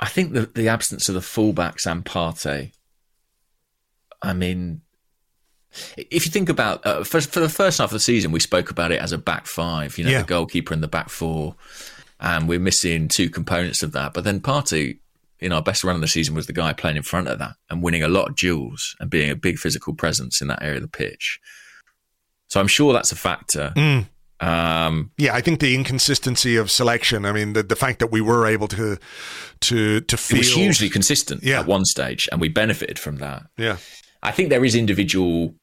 I 0.00 0.06
think 0.08 0.32
the 0.32 0.46
the 0.46 0.68
absence 0.68 1.08
of 1.08 1.14
the 1.14 1.20
fullbacks 1.20 1.86
and 1.86 2.04
Partey. 2.04 2.72
I 4.22 4.32
mean, 4.32 4.80
if 5.96 6.24
you 6.26 6.30
think 6.32 6.48
about 6.48 6.84
uh, 6.86 7.04
for 7.04 7.20
for 7.20 7.40
the 7.40 7.48
first 7.48 7.78
half 7.78 7.88
of 7.90 7.92
the 7.92 8.00
season, 8.00 8.32
we 8.32 8.40
spoke 8.40 8.70
about 8.70 8.92
it 8.92 9.00
as 9.00 9.12
a 9.12 9.18
back 9.18 9.46
five. 9.46 9.98
You 9.98 10.04
know, 10.04 10.10
Yeah. 10.10 10.22
the 10.22 10.26
goalkeeper 10.26 10.74
and 10.74 10.82
the 10.82 10.88
back 10.88 11.08
four, 11.10 11.54
and 12.18 12.48
we're 12.48 12.58
missing 12.60 13.08
two 13.14 13.30
components 13.30 13.82
of 13.82 13.92
that. 13.92 14.12
But 14.14 14.24
then 14.24 14.40
Partey, 14.40 14.98
in 15.38 15.52
our 15.52 15.62
best 15.62 15.84
run 15.84 15.94
of 15.94 16.00
the 16.02 16.08
season, 16.08 16.34
was 16.34 16.46
the 16.46 16.52
guy 16.52 16.72
playing 16.72 16.96
in 16.96 17.02
front 17.02 17.28
of 17.28 17.38
that 17.38 17.56
and 17.68 17.82
winning 17.82 18.02
a 18.02 18.08
lot 18.08 18.28
of 18.28 18.36
duels 18.36 18.94
and 19.00 19.10
being 19.10 19.30
a 19.30 19.36
big 19.36 19.58
physical 19.58 19.94
presence 19.94 20.40
in 20.40 20.48
that 20.48 20.62
area 20.62 20.76
of 20.76 20.82
the 20.82 20.88
pitch. 20.88 21.38
So 22.48 22.58
I'm 22.60 22.66
sure 22.68 22.92
that's 22.92 23.12
a 23.12 23.16
factor. 23.16 23.72
Um, 24.40 25.10
Yeah, 25.18 25.34
I 25.34 25.40
think 25.42 25.60
the 25.60 25.74
inconsistency 25.74 26.56
of 26.56 26.70
selection. 26.70 27.24
I 27.26 27.32
mean, 27.32 27.52
the, 27.52 27.62
the 27.62 27.76
fact 27.76 27.98
that 27.98 28.10
we 28.10 28.20
were 28.20 28.46
able 28.46 28.68
to 28.68 28.96
to 29.60 30.00
to 30.00 30.14
it 30.14 30.18
feel 30.20 30.38
was 30.38 30.54
hugely 30.54 30.88
consistent 30.88 31.42
Yeah. 31.42 31.60
at 31.60 31.66
one 31.66 31.84
stage, 31.84 32.28
and 32.32 32.40
we 32.40 32.48
benefited 32.48 32.98
from 32.98 33.16
that. 33.18 33.42
Yeah, 33.58 33.76
I 34.22 34.30
think 34.32 34.48
there 34.48 34.64
is 34.64 34.74
individual 34.74 35.54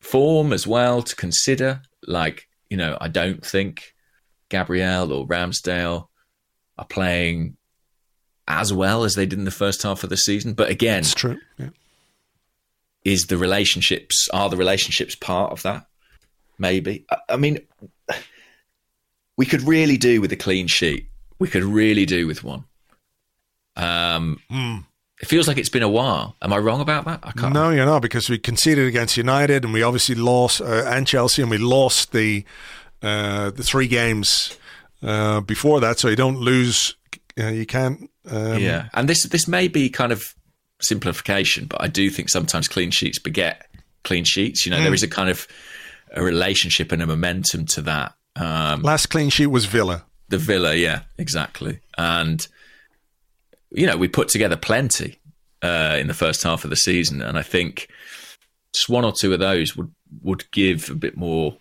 form 0.00 0.52
as 0.52 0.66
well 0.66 1.02
to 1.02 1.14
consider. 1.16 1.82
Like, 2.06 2.48
you 2.70 2.76
know, 2.76 2.96
I 3.00 3.08
don't 3.08 3.44
think 3.44 3.82
Gabriel 4.48 5.12
or 5.12 5.26
Ramsdale 5.26 6.06
are 6.78 6.86
playing 6.86 7.56
as 8.48 8.72
well 8.72 9.04
as 9.04 9.14
they 9.14 9.26
did 9.26 9.38
in 9.38 9.44
the 9.44 9.50
first 9.50 9.82
half 9.82 10.04
of 10.04 10.08
the 10.10 10.16
season. 10.16 10.54
But 10.54 10.70
again, 10.70 11.00
it's 11.00 11.14
true. 11.14 11.38
Yeah. 11.58 11.70
is 13.04 13.26
the 13.26 13.36
relationships 13.36 14.28
are 14.32 14.48
the 14.48 14.56
relationships 14.56 15.14
part 15.16 15.52
of 15.52 15.62
that? 15.62 15.86
Maybe. 16.58 17.04
I, 17.10 17.16
I 17.30 17.36
mean, 17.36 17.58
we 19.36 19.46
could 19.46 19.62
really 19.62 19.96
do 19.96 20.20
with 20.20 20.32
a 20.32 20.36
clean 20.36 20.66
sheet. 20.66 21.08
We 21.38 21.48
could 21.48 21.64
really 21.64 22.06
do 22.06 22.26
with 22.26 22.42
one. 22.44 22.64
Um, 23.76 24.40
It 25.20 25.28
feels 25.28 25.48
like 25.48 25.56
it's 25.56 25.70
been 25.70 25.82
a 25.82 25.88
while. 25.88 26.36
Am 26.42 26.52
I 26.52 26.58
wrong 26.58 26.80
about 26.80 27.06
that? 27.06 27.20
I 27.22 27.32
can't. 27.32 27.54
No, 27.54 27.70
you're 27.70 27.86
not 27.86 28.02
because 28.02 28.28
we 28.28 28.38
conceded 28.38 28.86
against 28.86 29.16
United 29.16 29.64
and 29.64 29.72
we 29.72 29.82
obviously 29.82 30.14
lost 30.14 30.60
uh, 30.60 30.84
and 30.86 31.06
Chelsea 31.06 31.40
and 31.40 31.50
we 31.50 31.56
lost 31.58 32.12
the 32.12 32.44
uh, 33.02 33.50
the 33.50 33.62
three 33.62 33.88
games 33.88 34.58
uh, 35.02 35.40
before 35.40 35.80
that. 35.80 35.98
So 35.98 36.08
you 36.08 36.16
don't 36.16 36.38
lose. 36.38 36.96
Uh, 37.38 37.48
you 37.48 37.64
can't. 37.64 38.10
Um, 38.30 38.58
yeah, 38.58 38.88
and 38.92 39.08
this 39.08 39.22
this 39.24 39.48
may 39.48 39.68
be 39.68 39.88
kind 39.88 40.12
of 40.12 40.34
simplification, 40.82 41.66
but 41.66 41.80
I 41.80 41.88
do 41.88 42.10
think 42.10 42.28
sometimes 42.28 42.68
clean 42.68 42.90
sheets 42.90 43.18
beget 43.18 43.66
clean 44.04 44.24
sheets. 44.24 44.66
You 44.66 44.70
know, 44.72 44.82
there 44.82 44.92
is 44.94 45.02
a 45.02 45.08
kind 45.08 45.30
of 45.30 45.48
a 46.12 46.22
relationship 46.22 46.92
and 46.92 47.02
a 47.02 47.06
momentum 47.06 47.66
to 47.66 47.82
that. 47.82 48.14
Um, 48.36 48.82
Last 48.82 49.06
clean 49.06 49.30
sheet 49.30 49.46
was 49.46 49.66
Villa. 49.66 50.04
the 50.28 50.38
Villa, 50.38 50.74
yeah, 50.74 51.00
exactly, 51.18 51.80
and 51.96 52.46
you 53.70 53.86
know 53.86 53.96
we 53.96 54.08
put 54.08 54.28
together 54.28 54.56
plenty 54.56 55.18
uh, 55.62 55.96
in 55.98 56.06
the 56.06 56.14
first 56.14 56.42
half 56.42 56.64
of 56.64 56.70
the 56.70 56.76
season, 56.76 57.22
and 57.22 57.38
I 57.38 57.42
think 57.42 57.88
just 58.72 58.88
one 58.88 59.04
or 59.04 59.12
two 59.18 59.32
of 59.32 59.40
those 59.40 59.76
would 59.76 59.90
would 60.22 60.50
give 60.52 60.90
a 60.90 60.94
bit 60.94 61.16
more 61.16 61.56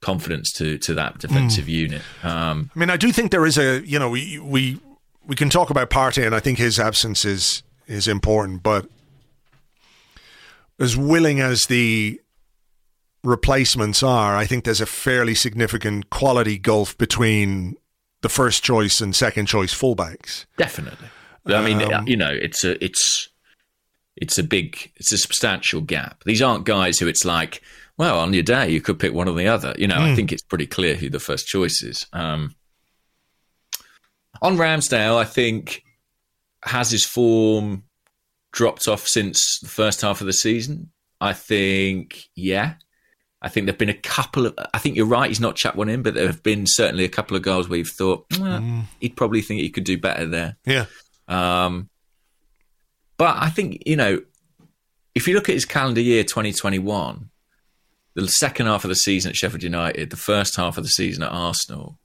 confidence 0.00 0.50
to 0.52 0.78
to 0.78 0.94
that 0.94 1.18
defensive 1.18 1.68
unit. 1.68 2.02
Um, 2.22 2.70
I 2.74 2.78
mean, 2.78 2.90
I 2.90 2.96
do 2.96 3.12
think 3.12 3.30
there 3.30 3.46
is 3.46 3.58
a. 3.58 3.86
You 3.86 3.98
know, 3.98 4.08
we 4.08 4.38
we 4.38 4.80
we 5.26 5.36
can 5.36 5.50
talk 5.50 5.70
about 5.70 5.90
Partey, 5.90 6.24
and 6.24 6.34
I 6.34 6.40
think 6.40 6.58
his 6.58 6.80
absence 6.80 7.24
is 7.24 7.62
is 7.86 8.08
important, 8.08 8.62
but 8.62 8.86
as 10.80 10.96
willing 10.96 11.40
as 11.40 11.62
the 11.68 12.20
replacements 13.24 14.02
are, 14.02 14.36
I 14.36 14.46
think 14.46 14.64
there's 14.64 14.80
a 14.80 14.86
fairly 14.86 15.34
significant 15.34 16.10
quality 16.10 16.58
gulf 16.58 16.96
between 16.98 17.76
the 18.22 18.28
first 18.28 18.62
choice 18.62 19.00
and 19.00 19.14
second 19.14 19.46
choice 19.46 19.74
fullbacks. 19.74 20.46
Definitely. 20.56 21.08
I 21.46 21.60
mean, 21.62 21.92
Um, 21.92 22.06
you 22.06 22.16
know, 22.16 22.30
it's 22.30 22.64
a 22.64 22.82
it's 22.84 23.28
it's 24.16 24.38
a 24.38 24.42
big, 24.42 24.92
it's 24.96 25.12
a 25.12 25.18
substantial 25.18 25.80
gap. 25.80 26.22
These 26.24 26.42
aren't 26.42 26.64
guys 26.64 26.98
who 26.98 27.08
it's 27.08 27.24
like, 27.24 27.62
well, 27.96 28.20
on 28.20 28.32
your 28.32 28.42
day 28.42 28.70
you 28.70 28.80
could 28.80 28.98
pick 28.98 29.12
one 29.12 29.28
or 29.28 29.34
the 29.34 29.48
other. 29.48 29.74
You 29.78 29.88
know, 29.88 29.98
I 29.98 30.14
think 30.14 30.32
it's 30.32 30.42
pretty 30.42 30.66
clear 30.66 30.94
who 30.94 31.08
the 31.10 31.18
first 31.18 31.46
choice 31.46 31.82
is. 31.82 32.06
Um, 32.12 32.54
on 34.40 34.56
Ramsdale, 34.56 35.16
I 35.16 35.24
think 35.24 35.82
has 36.64 36.90
his 36.90 37.04
form 37.04 37.84
dropped 38.52 38.86
off 38.86 39.08
since 39.08 39.58
the 39.60 39.68
first 39.68 40.00
half 40.02 40.20
of 40.20 40.26
the 40.26 40.32
season. 40.32 40.90
I 41.20 41.32
think, 41.32 42.24
yeah. 42.34 42.74
I 43.42 43.48
think 43.48 43.66
there've 43.66 43.76
been 43.76 43.88
a 43.88 43.94
couple 43.94 44.46
of. 44.46 44.54
I 44.72 44.78
think 44.78 44.96
you're 44.96 45.04
right. 45.04 45.28
He's 45.28 45.40
not 45.40 45.56
chucked 45.56 45.76
one 45.76 45.88
in, 45.88 46.02
but 46.02 46.14
there 46.14 46.28
have 46.28 46.42
been 46.44 46.64
certainly 46.66 47.04
a 47.04 47.08
couple 47.08 47.36
of 47.36 47.42
goals 47.42 47.68
where 47.68 47.78
you've 47.78 47.88
thought 47.88 48.24
"Well, 48.38 48.86
he'd 49.00 49.16
probably 49.16 49.42
think 49.42 49.60
he 49.60 49.68
could 49.68 49.84
do 49.84 49.98
better 49.98 50.26
there. 50.26 50.56
Yeah. 50.64 50.86
Um, 51.26 51.88
but 53.16 53.36
I 53.38 53.50
think, 53.50 53.82
you 53.86 53.96
know, 53.96 54.20
if 55.14 55.28
you 55.28 55.34
look 55.34 55.48
at 55.48 55.54
his 55.54 55.64
calendar 55.64 56.00
year 56.00 56.24
2021, 56.24 57.30
the 58.14 58.26
second 58.26 58.66
half 58.66 58.84
of 58.84 58.88
the 58.88 58.94
season 58.94 59.30
at 59.30 59.36
Sheffield 59.36 59.62
United, 59.62 60.10
the 60.10 60.16
first 60.16 60.56
half 60.56 60.76
of 60.78 60.84
the 60.84 60.90
season 60.90 61.22
at 61.22 61.32
Arsenal, 61.32 61.98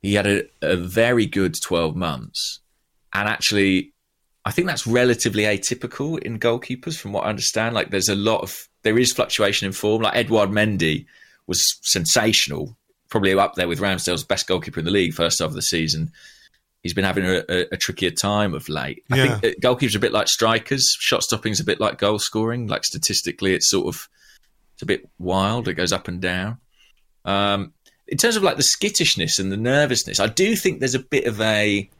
he 0.00 0.14
had 0.14 0.26
a, 0.26 0.44
a 0.62 0.76
very 0.76 1.26
good 1.26 1.54
12 1.60 1.96
months. 1.96 2.60
And 3.12 3.28
actually, 3.28 3.92
I 4.48 4.50
think 4.50 4.66
that's 4.66 4.86
relatively 4.86 5.42
atypical 5.44 6.18
in 6.18 6.38
goalkeepers, 6.38 6.96
from 6.98 7.12
what 7.12 7.24
I 7.26 7.28
understand. 7.28 7.74
Like, 7.74 7.90
there's 7.90 8.08
a 8.08 8.14
lot 8.16 8.40
of, 8.42 8.56
there 8.82 8.98
is 8.98 9.12
fluctuation 9.12 9.66
in 9.66 9.72
form. 9.72 10.02
Like, 10.02 10.16
Edouard 10.16 10.50
Mendy 10.50 11.06
was 11.46 11.62
sensational, 11.82 12.76
probably 13.10 13.32
up 13.34 13.54
there 13.54 13.68
with 13.68 13.80
Ramsdale's 13.80 14.24
best 14.24 14.46
goalkeeper 14.46 14.80
in 14.80 14.86
the 14.86 14.90
league, 14.92 15.14
first 15.14 15.38
half 15.40 15.48
of 15.48 15.54
the 15.54 15.62
season 15.62 16.10
he's 16.84 16.94
been 16.94 17.04
having 17.04 17.24
a, 17.26 17.42
a, 17.48 17.66
a 17.72 17.76
trickier 17.76 18.10
time 18.12 18.54
of 18.54 18.68
late. 18.68 19.02
I 19.10 19.16
Yeah. 19.16 19.38
think 19.40 19.56
uh, 19.56 19.58
goalkeepers 19.60 19.94
are 19.96 19.98
a 19.98 20.00
bit 20.00 20.12
like 20.12 20.28
strikers. 20.28 20.86
Shot 21.00 21.24
stopping's 21.24 21.58
a 21.58 21.64
bit 21.64 21.80
like 21.80 21.98
goal 21.98 22.20
scoring. 22.20 22.68
Like 22.68 22.84
statistically, 22.84 23.52
it's 23.52 23.68
sort 23.68 23.88
of 23.92 24.08
it's 24.74 24.82
a 24.82 24.86
bit 24.86 25.08
wild. 25.18 25.66
It 25.66 25.74
goes 25.74 25.92
up 25.92 26.06
and 26.06 26.20
down. 26.20 26.58
Um, 27.24 27.72
in 28.06 28.16
terms 28.16 28.36
of 28.36 28.44
like 28.44 28.58
the 28.58 28.62
skittishness 28.62 29.40
and 29.40 29.50
the 29.50 29.56
nervousness, 29.56 30.20
I 30.20 30.28
do 30.28 30.54
think 30.54 30.78
there's 30.78 30.94
a 30.94 31.00
bit 31.00 31.24
of 31.26 31.40
a 31.40 31.90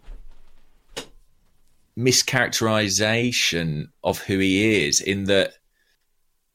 mischaracterization 1.99 3.89
of 4.05 4.21
who 4.21 4.39
he 4.39 4.85
is 4.87 5.01
in 5.01 5.25
that 5.25 5.55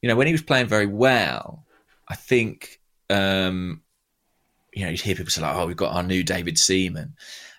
you 0.00 0.08
know 0.08 0.16
when 0.16 0.26
he 0.26 0.32
was 0.32 0.42
playing 0.42 0.66
very 0.66 0.86
well 0.86 1.66
i 2.08 2.14
think 2.14 2.80
um 3.10 3.82
you 4.72 4.84
know 4.84 4.90
you'd 4.90 5.00
hear 5.00 5.14
people 5.14 5.30
say 5.30 5.42
like 5.42 5.54
oh 5.54 5.66
we've 5.66 5.76
got 5.76 5.94
our 5.94 6.02
new 6.02 6.22
david 6.22 6.58
seaman. 6.58 7.14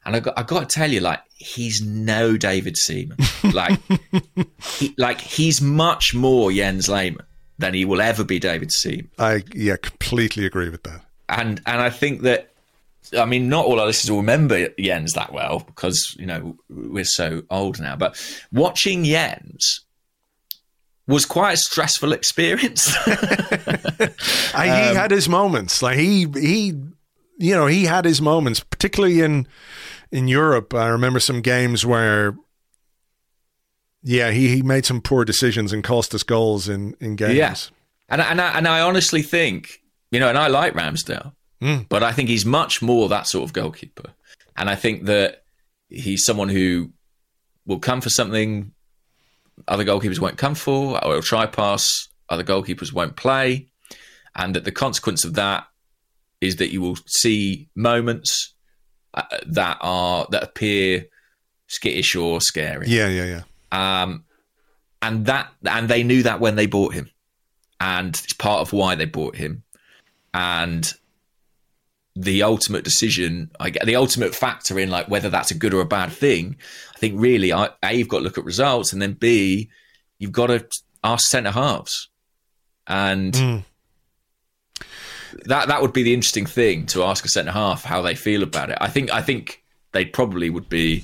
And 0.05 0.15
i 0.15 0.19
got, 0.19 0.37
I 0.37 0.43
got 0.43 0.69
to 0.69 0.73
tell 0.79 0.91
you 0.91 0.99
like 0.99 1.21
he's 1.35 1.81
no 1.81 2.37
david 2.37 2.77
seaman. 2.77 3.17
Like 3.53 3.79
he, 4.77 4.93
like 4.97 5.19
he's 5.19 5.61
much 5.61 6.13
more 6.13 6.51
jens 6.51 6.87
lehmann 6.87 7.25
than 7.57 7.73
he 7.73 7.85
will 7.85 8.01
ever 8.01 8.23
be 8.23 8.37
david 8.37 8.71
seaman. 8.71 9.09
I 9.17 9.43
yeah, 9.53 9.77
completely 9.77 10.45
agree 10.45 10.69
with 10.69 10.83
that. 10.83 11.01
and 11.29 11.61
and 11.65 11.81
I 11.81 11.89
think 11.89 12.21
that 12.21 12.51
I 13.17 13.25
mean 13.25 13.49
not 13.49 13.65
all 13.65 13.79
our 13.79 13.85
listeners 13.85 14.11
will 14.11 14.17
remember 14.19 14.69
Jens 14.79 15.13
that 15.13 15.33
well 15.33 15.59
because 15.59 16.15
you 16.19 16.25
know 16.25 16.57
we're 16.69 17.03
so 17.05 17.43
old 17.49 17.79
now. 17.79 17.95
But 17.95 18.19
watching 18.51 19.03
Jens 19.03 19.81
was 21.07 21.25
quite 21.25 21.53
a 21.53 21.57
stressful 21.57 22.13
experience. 22.13 22.95
Um, 24.55 24.63
he 24.63 24.95
had 24.95 25.11
his 25.11 25.27
moments. 25.27 25.81
Like 25.81 25.97
he 25.97 26.27
he 26.33 26.73
you 27.37 27.53
know, 27.53 27.67
he 27.67 27.85
had 27.85 28.05
his 28.05 28.21
moments, 28.21 28.59
particularly 28.59 29.21
in 29.21 29.47
in 30.11 30.27
Europe. 30.27 30.73
I 30.73 30.87
remember 30.87 31.19
some 31.19 31.41
games 31.41 31.85
where 31.85 32.35
yeah, 34.03 34.31
he, 34.31 34.47
he 34.47 34.61
made 34.61 34.85
some 34.85 35.01
poor 35.01 35.25
decisions 35.25 35.73
and 35.73 35.83
cost 35.83 36.13
us 36.13 36.23
goals 36.23 36.69
in, 36.69 36.95
in 36.99 37.15
games. 37.15 37.35
Yeah. 37.35 37.55
and 38.09 38.21
and 38.21 38.39
I, 38.39 38.57
and 38.57 38.67
I 38.67 38.81
honestly 38.81 39.21
think 39.21 39.81
you 40.11 40.19
know, 40.19 40.29
and 40.29 40.37
I 40.37 40.47
like 40.47 40.73
Ramsdale, 40.73 41.33
but 41.89 42.03
I 42.03 42.11
think 42.11 42.29
he's 42.29 42.45
much 42.45 42.81
more 42.81 43.09
that 43.09 43.27
sort 43.27 43.43
of 43.43 43.53
goalkeeper, 43.53 44.11
and 44.55 44.69
I 44.69 44.75
think 44.75 45.05
that 45.05 45.43
he's 45.89 46.23
someone 46.23 46.49
who 46.49 46.91
will 47.65 47.79
come 47.79 48.01
for 48.01 48.09
something 48.09 48.71
other 49.67 49.85
goalkeepers 49.85 50.19
won't 50.19 50.37
come 50.37 50.55
for, 50.55 51.03
or 51.03 51.13
he'll 51.13 51.21
try 51.21 51.45
pass 51.45 52.07
other 52.29 52.43
goalkeepers 52.43 52.93
won't 52.93 53.15
play, 53.15 53.67
and 54.35 54.55
that 54.55 54.65
the 54.65 54.71
consequence 54.71 55.23
of 55.23 55.35
that 55.35 55.65
is 56.41 56.57
that 56.57 56.71
you 56.71 56.81
will 56.81 56.97
see 57.07 57.69
moments 57.75 58.53
uh, 59.13 59.23
that 59.45 59.77
are 59.81 60.27
that 60.31 60.43
appear 60.43 61.05
skittish 61.67 62.15
or 62.15 62.41
scary. 62.41 62.87
Yeah, 62.87 63.07
yeah, 63.07 63.41
yeah. 63.71 64.01
Um, 64.03 64.25
and 65.01 65.25
that 65.27 65.51
and 65.63 65.87
they 65.89 66.03
knew 66.03 66.23
that 66.23 66.39
when 66.39 66.55
they 66.55 66.65
bought 66.65 66.93
him, 66.93 67.09
and 67.79 68.09
it's 68.09 68.33
part 68.33 68.61
of 68.61 68.73
why 68.73 68.95
they 68.95 69.05
bought 69.05 69.35
him. 69.35 69.63
And 70.33 70.91
the 72.15 72.43
ultimate 72.43 72.83
decision, 72.83 73.51
I 73.59 73.69
get 73.69 73.85
the 73.85 73.97
ultimate 73.97 74.33
factor 74.33 74.79
in 74.79 74.89
like 74.89 75.09
whether 75.09 75.29
that's 75.29 75.51
a 75.51 75.55
good 75.55 75.73
or 75.73 75.81
a 75.81 75.85
bad 75.85 76.11
thing. 76.11 76.55
I 76.95 76.97
think 76.99 77.19
really, 77.19 77.51
I, 77.51 77.69
a 77.83 77.93
you've 77.93 78.07
got 78.07 78.19
to 78.19 78.23
look 78.23 78.37
at 78.37 78.45
results, 78.45 78.93
and 78.93 79.01
then 79.01 79.13
b 79.13 79.69
you've 80.17 80.31
got 80.31 80.47
to 80.47 80.65
ask 81.03 81.27
centre 81.27 81.51
halves, 81.51 82.09
and 82.87 83.35
hmm. 83.35 83.57
that 85.45 85.67
that 85.67 85.81
would 85.81 85.93
be 85.93 86.03
the 86.03 86.13
interesting 86.13 86.45
thing 86.45 86.85
to 86.87 87.03
ask 87.03 87.25
a 87.25 87.29
centre 87.29 87.51
half 87.51 87.83
how 87.83 88.01
they 88.01 88.15
feel 88.15 88.43
about 88.43 88.69
it. 88.69 88.77
I 88.79 88.87
think 88.87 89.11
I 89.11 89.21
think 89.21 89.63
they 89.91 90.05
probably 90.05 90.49
would 90.49 90.69
be 90.69 91.03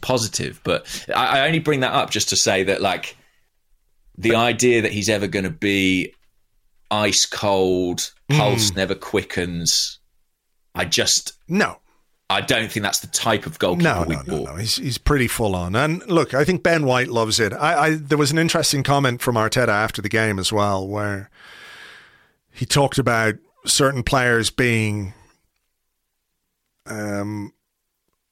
positive, 0.00 0.60
but 0.64 0.86
I, 1.14 1.40
I 1.40 1.46
only 1.46 1.58
bring 1.58 1.80
that 1.80 1.92
up 1.92 2.10
just 2.10 2.30
to 2.30 2.36
say 2.36 2.62
that 2.64 2.80
like 2.80 3.16
the 4.16 4.34
idea 4.34 4.80
that 4.82 4.92
he's 4.92 5.10
ever 5.10 5.26
going 5.26 5.44
to 5.44 5.50
be 5.50 6.14
ice 6.90 7.26
cold, 7.26 8.10
pulse 8.30 8.70
hmm. 8.70 8.76
never 8.76 8.94
quickens. 8.94 9.95
I 10.76 10.84
just 10.84 11.32
No. 11.48 11.78
I 12.28 12.40
don't 12.40 12.70
think 12.72 12.82
that's 12.82 12.98
the 12.98 13.06
type 13.06 13.46
of 13.46 13.58
goalkeeper 13.60 13.84
No, 13.84 14.04
we 14.06 14.16
no, 14.16 14.22
no, 14.26 14.44
no. 14.44 14.56
He's 14.56 14.76
he's 14.76 14.98
pretty 14.98 15.28
full 15.28 15.54
on. 15.54 15.76
And 15.76 16.04
look, 16.08 16.34
I 16.34 16.44
think 16.44 16.62
Ben 16.62 16.84
White 16.84 17.08
loves 17.08 17.38
it. 17.38 17.52
I, 17.52 17.84
I 17.84 17.90
there 17.94 18.18
was 18.18 18.32
an 18.32 18.38
interesting 18.38 18.82
comment 18.82 19.20
from 19.20 19.36
Arteta 19.36 19.68
after 19.68 20.02
the 20.02 20.08
game 20.08 20.38
as 20.38 20.52
well, 20.52 20.86
where 20.86 21.30
he 22.52 22.66
talked 22.66 22.98
about 22.98 23.34
certain 23.64 24.02
players 24.02 24.50
being 24.50 25.12
um 26.86 27.52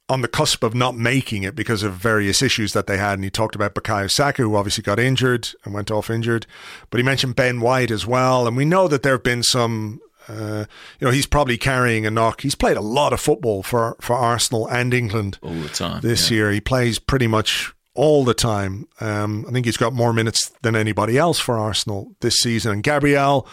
on 0.08 0.20
the 0.20 0.28
cusp 0.28 0.62
of 0.62 0.74
not 0.74 0.94
making 0.96 1.44
it 1.44 1.54
because 1.54 1.82
of 1.82 1.94
various 1.94 2.42
issues 2.42 2.72
that 2.72 2.86
they 2.86 2.98
had. 2.98 3.14
And 3.14 3.24
he 3.24 3.30
talked 3.30 3.54
about 3.54 3.74
Bukayo 3.74 4.10
Saka, 4.10 4.42
who 4.42 4.54
obviously 4.54 4.82
got 4.82 4.98
injured 4.98 5.48
and 5.64 5.72
went 5.72 5.90
off 5.90 6.10
injured. 6.10 6.46
But 6.90 6.98
he 6.98 7.04
mentioned 7.04 7.36
Ben 7.36 7.60
White 7.60 7.90
as 7.90 8.06
well. 8.06 8.46
And 8.46 8.56
we 8.56 8.66
know 8.66 8.86
that 8.88 9.02
there 9.02 9.14
have 9.14 9.22
been 9.22 9.42
some, 9.42 10.00
uh, 10.28 10.64
you 11.00 11.06
know, 11.06 11.10
he's 11.10 11.26
probably 11.26 11.56
carrying 11.56 12.06
a 12.06 12.10
knock. 12.10 12.40
He's 12.40 12.54
played 12.54 12.76
a 12.76 12.82
lot 12.82 13.12
of 13.12 13.20
football 13.20 13.62
for, 13.62 13.96
for 14.00 14.14
Arsenal 14.14 14.66
and 14.68 14.94
England 14.94 15.38
all 15.42 15.54
the 15.54 15.68
time. 15.68 16.00
this 16.00 16.30
yeah. 16.30 16.36
year. 16.36 16.52
He 16.52 16.60
plays 16.60 16.98
pretty 16.98 17.26
much 17.26 17.72
all 17.94 18.24
the 18.24 18.34
time. 18.34 18.88
Um, 19.00 19.44
I 19.48 19.52
think 19.52 19.66
he's 19.66 19.76
got 19.76 19.92
more 19.92 20.12
minutes 20.12 20.50
than 20.62 20.74
anybody 20.74 21.16
else 21.18 21.38
for 21.38 21.58
Arsenal 21.58 22.14
this 22.20 22.36
season. 22.36 22.72
And 22.72 22.82
Gabriel 22.82 23.46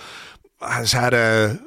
has 0.62 0.92
had 0.92 1.14
a 1.14 1.60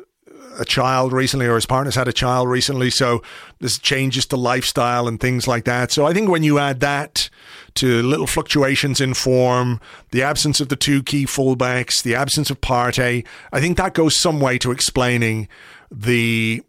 a 0.58 0.64
child 0.64 1.12
recently, 1.12 1.46
or 1.46 1.56
his 1.56 1.66
partner's 1.66 1.96
had 1.96 2.08
a 2.08 2.12
child 2.12 2.48
recently. 2.48 2.90
So 2.90 3.22
this 3.58 3.78
changes 3.78 4.26
to 4.26 4.36
lifestyle 4.36 5.08
and 5.08 5.18
things 5.18 5.48
like 5.48 5.64
that. 5.64 5.90
So 5.90 6.06
I 6.06 6.12
think 6.12 6.28
when 6.28 6.42
you 6.42 6.58
add 6.58 6.80
that 6.80 7.28
to 7.76 8.02
little 8.02 8.26
fluctuations 8.26 9.00
in 9.00 9.14
form, 9.14 9.80
the 10.10 10.22
absence 10.22 10.60
of 10.60 10.68
the 10.68 10.76
two 10.76 11.02
key 11.02 11.26
fullbacks, 11.26 12.02
the 12.02 12.14
absence 12.14 12.50
of 12.50 12.60
Partey, 12.60 13.26
I 13.52 13.60
think 13.60 13.76
that 13.76 13.94
goes 13.94 14.18
some 14.18 14.40
way 14.40 14.58
to 14.58 14.70
explaining 14.70 15.48
the 15.90 16.62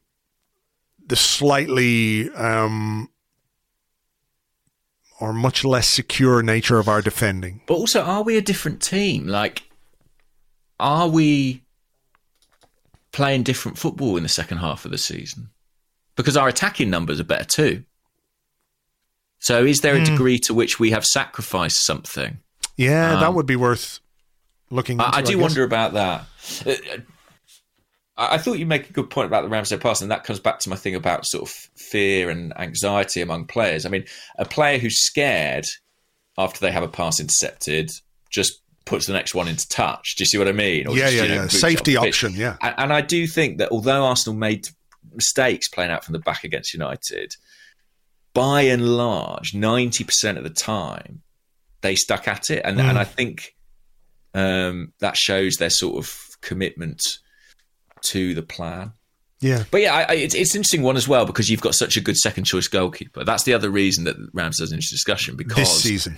the 1.07 1.15
slightly 1.15 2.31
um, 2.31 3.09
or 5.19 5.33
much 5.33 5.63
less 5.63 5.89
secure 5.89 6.41
nature 6.41 6.79
of 6.79 6.87
our 6.87 7.01
defending. 7.01 7.61
But 7.67 7.75
also, 7.75 8.01
are 8.01 8.23
we 8.23 8.37
a 8.37 8.41
different 8.41 8.81
team? 8.81 9.27
Like, 9.27 9.63
are 10.79 11.07
we 11.07 11.61
playing 13.11 13.43
different 13.43 13.77
football 13.77 14.17
in 14.17 14.23
the 14.23 14.29
second 14.29 14.57
half 14.57 14.85
of 14.85 14.91
the 14.91 14.97
season? 14.97 15.49
Because 16.15 16.35
our 16.35 16.47
attacking 16.47 16.89
numbers 16.89 17.19
are 17.19 17.25
better 17.25 17.45
too. 17.45 17.83
So, 19.45 19.63
is 19.63 19.81
there 19.81 19.93
a 19.95 20.03
degree 20.03 20.39
to 20.39 20.55
which 20.55 20.79
we 20.79 20.89
have 20.89 21.05
sacrificed 21.05 21.85
something? 21.85 22.39
Yeah, 22.77 23.19
that 23.19 23.35
would 23.35 23.45
be 23.45 23.55
worth 23.55 23.99
looking. 24.71 24.93
Into, 24.93 25.05
Um, 25.05 25.11
I, 25.13 25.17
I 25.19 25.21
do 25.21 25.33
guess. 25.33 25.41
wonder 25.43 25.63
about 25.63 25.93
that. 25.93 26.25
Uh, 26.65 26.97
I, 28.17 28.35
I 28.35 28.37
thought 28.39 28.57
you 28.57 28.65
make 28.65 28.89
a 28.89 28.93
good 28.93 29.11
point 29.11 29.27
about 29.27 29.43
the 29.47 29.55
Ramsdale 29.55 29.79
pass, 29.79 30.01
and 30.01 30.09
that 30.09 30.23
comes 30.23 30.39
back 30.39 30.57
to 30.61 30.69
my 30.69 30.75
thing 30.75 30.95
about 30.95 31.27
sort 31.27 31.43
of 31.47 31.51
fear 31.77 32.31
and 32.31 32.57
anxiety 32.57 33.21
among 33.21 33.45
players. 33.45 33.85
I 33.85 33.89
mean, 33.89 34.05
a 34.39 34.45
player 34.45 34.79
who's 34.79 34.99
scared 35.05 35.65
after 36.39 36.59
they 36.59 36.71
have 36.71 36.81
a 36.81 36.87
pass 36.87 37.19
intercepted 37.19 37.91
just 38.31 38.61
puts 38.85 39.05
the 39.05 39.13
next 39.13 39.35
one 39.35 39.47
into 39.47 39.67
touch. 39.69 40.15
Do 40.15 40.23
you 40.23 40.25
see 40.25 40.39
what 40.39 40.47
I 40.47 40.53
mean? 40.53 40.87
Or 40.87 40.95
Yeah, 40.97 41.05
just, 41.05 41.15
yeah, 41.17 41.21
you 41.23 41.29
know, 41.29 41.35
yeah. 41.43 41.47
Safety 41.49 41.95
off 41.97 42.03
the 42.03 42.07
pitch. 42.07 42.23
option, 42.23 42.33
yeah. 42.39 42.57
And, 42.61 42.75
and 42.79 42.93
I 42.93 43.01
do 43.01 43.27
think 43.27 43.59
that 43.59 43.69
although 43.71 44.05
Arsenal 44.05 44.37
made 44.39 44.69
mistakes 45.13 45.69
playing 45.69 45.91
out 45.91 46.03
from 46.03 46.13
the 46.13 46.19
back 46.19 46.43
against 46.43 46.73
United, 46.73 47.31
by 48.35 48.61
and 48.63 48.87
large, 48.87 49.55
ninety 49.55 50.03
percent 50.03 50.37
of 50.37 50.43
the 50.43 50.51
time 50.51 51.23
they 51.81 51.95
stuck 51.95 52.27
at 52.27 52.51
it, 52.51 52.61
and 52.63 52.77
Mm. 52.77 52.89
and 52.89 52.97
I 52.99 53.03
think 53.03 53.55
um, 54.35 54.93
that 54.99 55.17
shows 55.17 55.55
their 55.55 55.69
sort 55.71 55.97
of 55.97 56.15
commitment 56.41 57.01
to 58.01 58.33
the 58.35 58.43
plan. 58.43 58.91
Yeah. 59.39 59.63
But 59.71 59.81
yeah, 59.81 59.93
I, 59.93 60.01
I, 60.03 60.13
it's, 60.15 60.35
it's 60.35 60.53
an 60.53 60.59
interesting 60.59 60.81
one 60.83 60.97
as 60.97 61.07
well 61.07 61.25
because 61.25 61.49
you've 61.49 61.61
got 61.61 61.75
such 61.75 61.97
a 61.97 62.01
good 62.01 62.17
second 62.17 62.43
choice 62.45 62.67
goalkeeper. 62.67 63.23
That's 63.23 63.43
the 63.43 63.53
other 63.53 63.69
reason 63.69 64.03
that 64.05 64.15
Rams 64.33 64.59
does 64.59 64.71
in 64.71 64.77
this 64.77 64.89
discussion 64.91 65.35
because 65.35 65.57
This 65.57 65.81
season. 65.83 66.17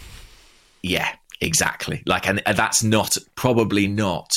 yeah, 0.81 1.10
exactly. 1.41 2.03
Like, 2.06 2.27
and, 2.27 2.41
and 2.45 2.57
that's 2.57 2.84
not 2.84 3.18
probably 3.35 3.88
not 3.88 4.31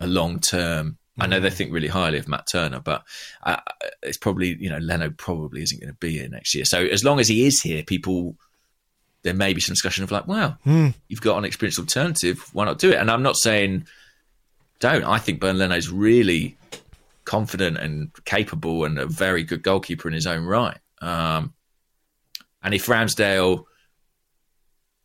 a 0.00 0.06
long 0.06 0.38
term. 0.40 0.98
I 1.18 1.26
know 1.26 1.40
they 1.40 1.50
think 1.50 1.72
really 1.72 1.88
highly 1.88 2.18
of 2.18 2.26
Matt 2.26 2.46
Turner, 2.50 2.80
but 2.80 3.04
uh, 3.42 3.58
it's 4.02 4.16
probably 4.16 4.56
you 4.58 4.70
know 4.70 4.78
Leno 4.78 5.10
probably 5.10 5.62
isn't 5.62 5.80
going 5.80 5.92
to 5.92 5.98
be 5.98 6.18
here 6.18 6.28
next 6.28 6.54
year. 6.54 6.64
So 6.64 6.84
as 6.84 7.04
long 7.04 7.20
as 7.20 7.28
he 7.28 7.46
is 7.46 7.60
here, 7.60 7.82
people 7.82 8.36
there 9.22 9.34
may 9.34 9.52
be 9.52 9.60
some 9.60 9.74
discussion 9.74 10.04
of 10.04 10.10
like, 10.10 10.26
wow, 10.26 10.56
you've 11.08 11.20
got 11.20 11.38
an 11.38 11.44
experienced 11.44 11.78
alternative. 11.78 12.48
Why 12.52 12.64
not 12.64 12.78
do 12.78 12.90
it? 12.90 12.96
And 12.96 13.10
I'm 13.10 13.22
not 13.22 13.36
saying 13.36 13.86
don't. 14.80 15.04
I 15.04 15.18
think 15.18 15.40
Bernd 15.40 15.58
Leno's 15.58 15.90
really 15.90 16.56
confident 17.24 17.76
and 17.78 18.10
capable 18.24 18.84
and 18.84 18.98
a 18.98 19.06
very 19.06 19.44
good 19.44 19.62
goalkeeper 19.62 20.08
in 20.08 20.14
his 20.14 20.26
own 20.26 20.44
right. 20.44 20.78
Um, 21.00 21.52
and 22.62 22.74
if 22.74 22.86
Ramsdale 22.86 23.64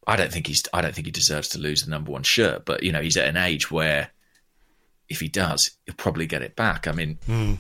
I 0.08 0.16
don't 0.16 0.32
think 0.32 0.48
he's. 0.48 0.64
I 0.74 0.82
don't 0.82 0.96
think 0.96 1.06
he 1.06 1.12
deserves 1.12 1.50
to 1.50 1.60
lose 1.60 1.82
the 1.82 1.92
number 1.92 2.12
one 2.12 2.24
shirt. 2.24 2.66
But 2.66 2.82
you 2.82 2.94
know, 2.94 3.02
he's 3.02 3.18
at 3.18 3.28
an 3.28 3.36
age 3.36 3.70
where, 3.70 4.10
if 5.10 5.20
he 5.20 5.28
does, 5.28 5.72
he'll 5.86 5.96
probably 5.96 6.26
get 6.26 6.42
it 6.42 6.56
back. 6.56 6.88
I 6.88 6.92
mean, 6.92 7.18
hmm. 7.26 7.54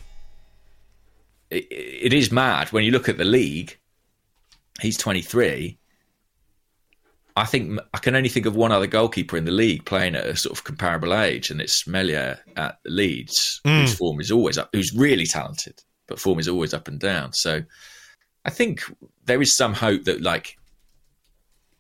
it, 1.50 1.68
it 1.70 2.14
is 2.14 2.32
mad 2.32 2.70
when 2.70 2.84
you 2.84 2.92
look 2.92 3.10
at 3.10 3.18
the 3.18 3.26
league. 3.26 3.78
He's 4.82 4.98
twenty 4.98 5.22
three. 5.22 5.80
I 7.36 7.46
think 7.46 7.80
I 7.94 8.00
can 8.00 8.16
only 8.16 8.30
think 8.30 8.48
of 8.48 8.56
one 8.56 8.72
other 8.72 8.88
goalkeeper 8.88 9.38
in 9.38 9.46
the 9.46 9.52
league 9.52 9.86
playing 9.86 10.16
at 10.16 10.26
a 10.26 10.36
sort 10.36 10.58
of 10.58 10.64
comparable 10.64 11.14
age, 11.14 11.52
and 11.52 11.62
it's 11.62 11.88
Meslier 11.88 12.40
at 12.56 12.80
Leeds, 12.86 13.62
hmm. 13.64 13.82
whose 13.82 13.96
form 13.96 14.20
is 14.20 14.32
always 14.32 14.58
up, 14.58 14.70
who's 14.74 14.94
really 14.96 15.26
talented, 15.26 15.82
but 16.08 16.20
form 16.20 16.40
is 16.40 16.48
always 16.48 16.74
up 16.74 16.88
and 16.88 17.00
down. 17.00 17.34
So, 17.34 17.62
I 18.44 18.50
think 18.50 18.82
there 19.26 19.42
is 19.42 19.56
some 19.56 19.74
hope 19.74 20.06
that 20.06 20.22
like 20.22 20.58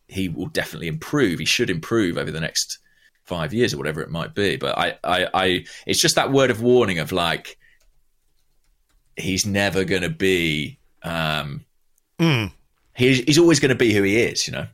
he 0.07 0.29
will 0.29 0.47
definitely 0.47 0.87
improve. 0.87 1.39
He 1.39 1.45
should 1.45 1.69
improve 1.69 2.17
over 2.17 2.31
the 2.31 2.39
next 2.39 2.79
five 3.27 3.53
years 3.53 3.73
or 3.73 3.77
whatever 3.77 4.01
it 4.01 4.09
might 4.09 4.33
be. 4.33 4.55
But 4.55 4.77
I, 4.77 4.97
I, 5.03 5.27
I 5.33 5.65
it's 5.85 6.01
just 6.01 6.15
that 6.15 6.31
word 6.31 6.49
of 6.49 6.61
warning 6.61 6.97
of 6.99 7.11
like 7.11 7.57
he's 9.15 9.45
never 9.45 9.83
going 9.83 10.01
to 10.03 10.09
be. 10.09 10.79
Um, 11.03 11.65
He's 12.95 13.19
he's 13.19 13.37
always 13.37 13.59
going 13.59 13.69
to 13.69 13.75
be 13.75 13.93
who 13.93 14.01
he 14.01 14.17
is, 14.17 14.47
you 14.47 14.53
know. 14.53 14.67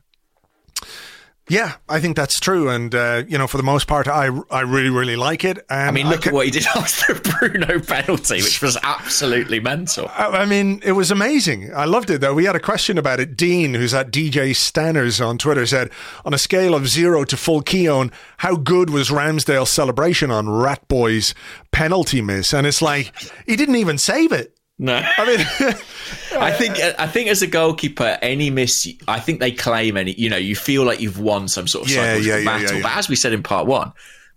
Yeah, 1.50 1.74
I 1.90 2.00
think 2.00 2.16
that's 2.16 2.40
true, 2.40 2.70
and 2.70 2.94
uh, 2.94 3.24
you 3.28 3.36
know, 3.36 3.46
for 3.46 3.58
the 3.58 3.62
most 3.62 3.86
part, 3.86 4.08
I 4.08 4.30
I 4.50 4.62
really 4.62 4.88
really 4.88 5.16
like 5.16 5.44
it. 5.44 5.58
And 5.68 5.88
I 5.88 5.90
mean, 5.90 6.08
look 6.08 6.22
ca- 6.22 6.30
at 6.30 6.34
what 6.34 6.46
he 6.46 6.50
did 6.50 6.66
after 6.74 7.12
the 7.12 7.36
Bruno 7.38 7.80
penalty, 7.80 8.36
which 8.36 8.62
was 8.62 8.78
absolutely 8.82 9.60
mental. 9.60 10.08
I 10.08 10.28
I 10.28 10.46
mean, 10.46 10.80
it 10.82 10.92
was 10.92 11.10
amazing. 11.10 11.70
I 11.74 11.84
loved 11.84 12.08
it, 12.08 12.22
though. 12.22 12.32
We 12.32 12.46
had 12.46 12.56
a 12.56 12.60
question 12.60 12.96
about 12.96 13.20
it. 13.20 13.36
Dean, 13.36 13.74
who's 13.74 13.92
at 13.92 14.10
DJ 14.10 14.52
Stanners 14.54 15.20
on 15.20 15.36
Twitter, 15.36 15.66
said, 15.66 15.90
on 16.24 16.32
a 16.32 16.38
scale 16.38 16.74
of 16.74 16.88
zero 16.88 17.24
to 17.24 17.36
full 17.36 17.60
Keown, 17.60 18.10
how 18.38 18.56
good 18.56 18.88
was 18.88 19.10
Ramsdale's 19.10 19.70
celebration 19.70 20.30
on 20.30 20.48
Rat 20.48 20.88
Boy's 20.88 21.34
penalty 21.72 22.22
miss? 22.22 22.54
And 22.54 22.66
it's 22.66 22.80
like, 22.80 23.12
he 23.46 23.54
didn't 23.56 23.76
even 23.76 23.98
save 23.98 24.32
it. 24.32 24.53
No, 24.76 24.94
I 24.94 25.24
mean, 25.24 25.38
I 26.40 26.50
think 26.50 26.78
I 26.98 27.06
think 27.06 27.28
as 27.28 27.42
a 27.42 27.46
goalkeeper, 27.46 28.18
any 28.20 28.50
miss, 28.50 28.88
I 29.06 29.20
think 29.20 29.38
they 29.38 29.52
claim 29.52 29.96
any. 29.96 30.14
You 30.18 30.28
know, 30.28 30.36
you 30.36 30.56
feel 30.56 30.84
like 30.84 31.00
you've 31.00 31.20
won 31.20 31.46
some 31.46 31.68
sort 31.68 31.86
of 31.86 31.92
Yeah, 31.92 32.14
psychological 32.14 32.28
yeah, 32.28 32.38
yeah, 32.38 32.44
battle. 32.44 32.76
yeah, 32.78 32.82
But 32.82 32.96
as 32.96 33.08
we 33.08 33.14
said 33.14 33.32
in 33.32 33.42
part 33.44 33.66
one, 33.66 33.92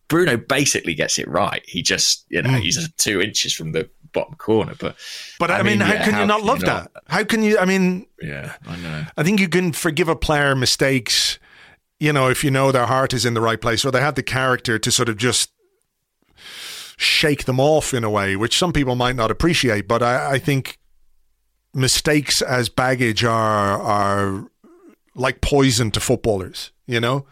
Bruno 0.07 0.38
basically 0.38 0.93
gets 0.93 1.18
it 1.18 1.27
right. 1.27 1.64
He 1.65 1.81
just, 1.81 2.26
you 2.30 2.41
know, 2.41 2.51
hmm. 2.51 2.57
he's 2.57 2.91
two 2.97 3.19
inches 3.19 3.53
from 3.53 3.72
the 3.72 3.89
bottom 4.14 4.35
corner. 4.35 4.76
But 4.80 4.95
but 5.39 5.49
I, 5.49 5.64
mean, 5.64 5.80
how 5.80 5.93
yeah, 5.93 6.05
can 6.05 6.19
you 6.19 6.26
not 6.27 6.43
love 6.43 6.61
not? 6.61 6.93
that? 6.93 7.03
How 7.07 7.23
can 7.23 7.41
you? 7.41 7.57
I 7.57 7.65
mean, 7.65 8.05
Yeah, 8.22 8.53
I 8.68 8.76
know. 8.77 9.05
I 9.18 9.23
think 9.23 9.39
you 9.39 9.49
can 9.49 9.73
forgive 9.73 10.07
a 10.07 10.15
player 10.15 10.55
mistakes, 10.55 11.39
you 11.99 12.14
know, 12.14 12.30
if 12.30 12.43
you 12.43 12.51
know 12.51 12.72
their 12.72 12.85
heart 12.85 13.14
is 13.14 13.26
in 13.26 13.34
the 13.34 13.41
right 13.41 13.59
place 13.59 13.84
or 13.84 13.91
they 13.91 14.01
have 14.01 14.15
the 14.15 14.23
character 14.23 14.77
to 14.77 14.91
sort 14.91 15.09
of 15.09 15.18
just 15.18 15.51
shake 16.98 17.45
them 17.45 17.60
off 17.60 17.94
in 17.94 18.03
a 18.03 18.10
way, 18.10 18.36
which 18.36 18.57
some 18.57 18.74
people 18.74 18.95
might 18.95 19.15
not 19.15 19.32
appreciate. 19.32 19.88
But 19.88 20.03
I, 20.03 20.34
I 20.34 20.40
think 20.40 20.78
mistakes 21.74 22.41
as 22.41 22.69
baggage 22.69 23.24
are 23.24 23.82
are 23.82 24.48
like 25.15 25.41
poison 25.41 25.91
to 25.91 25.99
footballers, 25.99 26.72
you 26.86 26.99
know? 26.99 27.26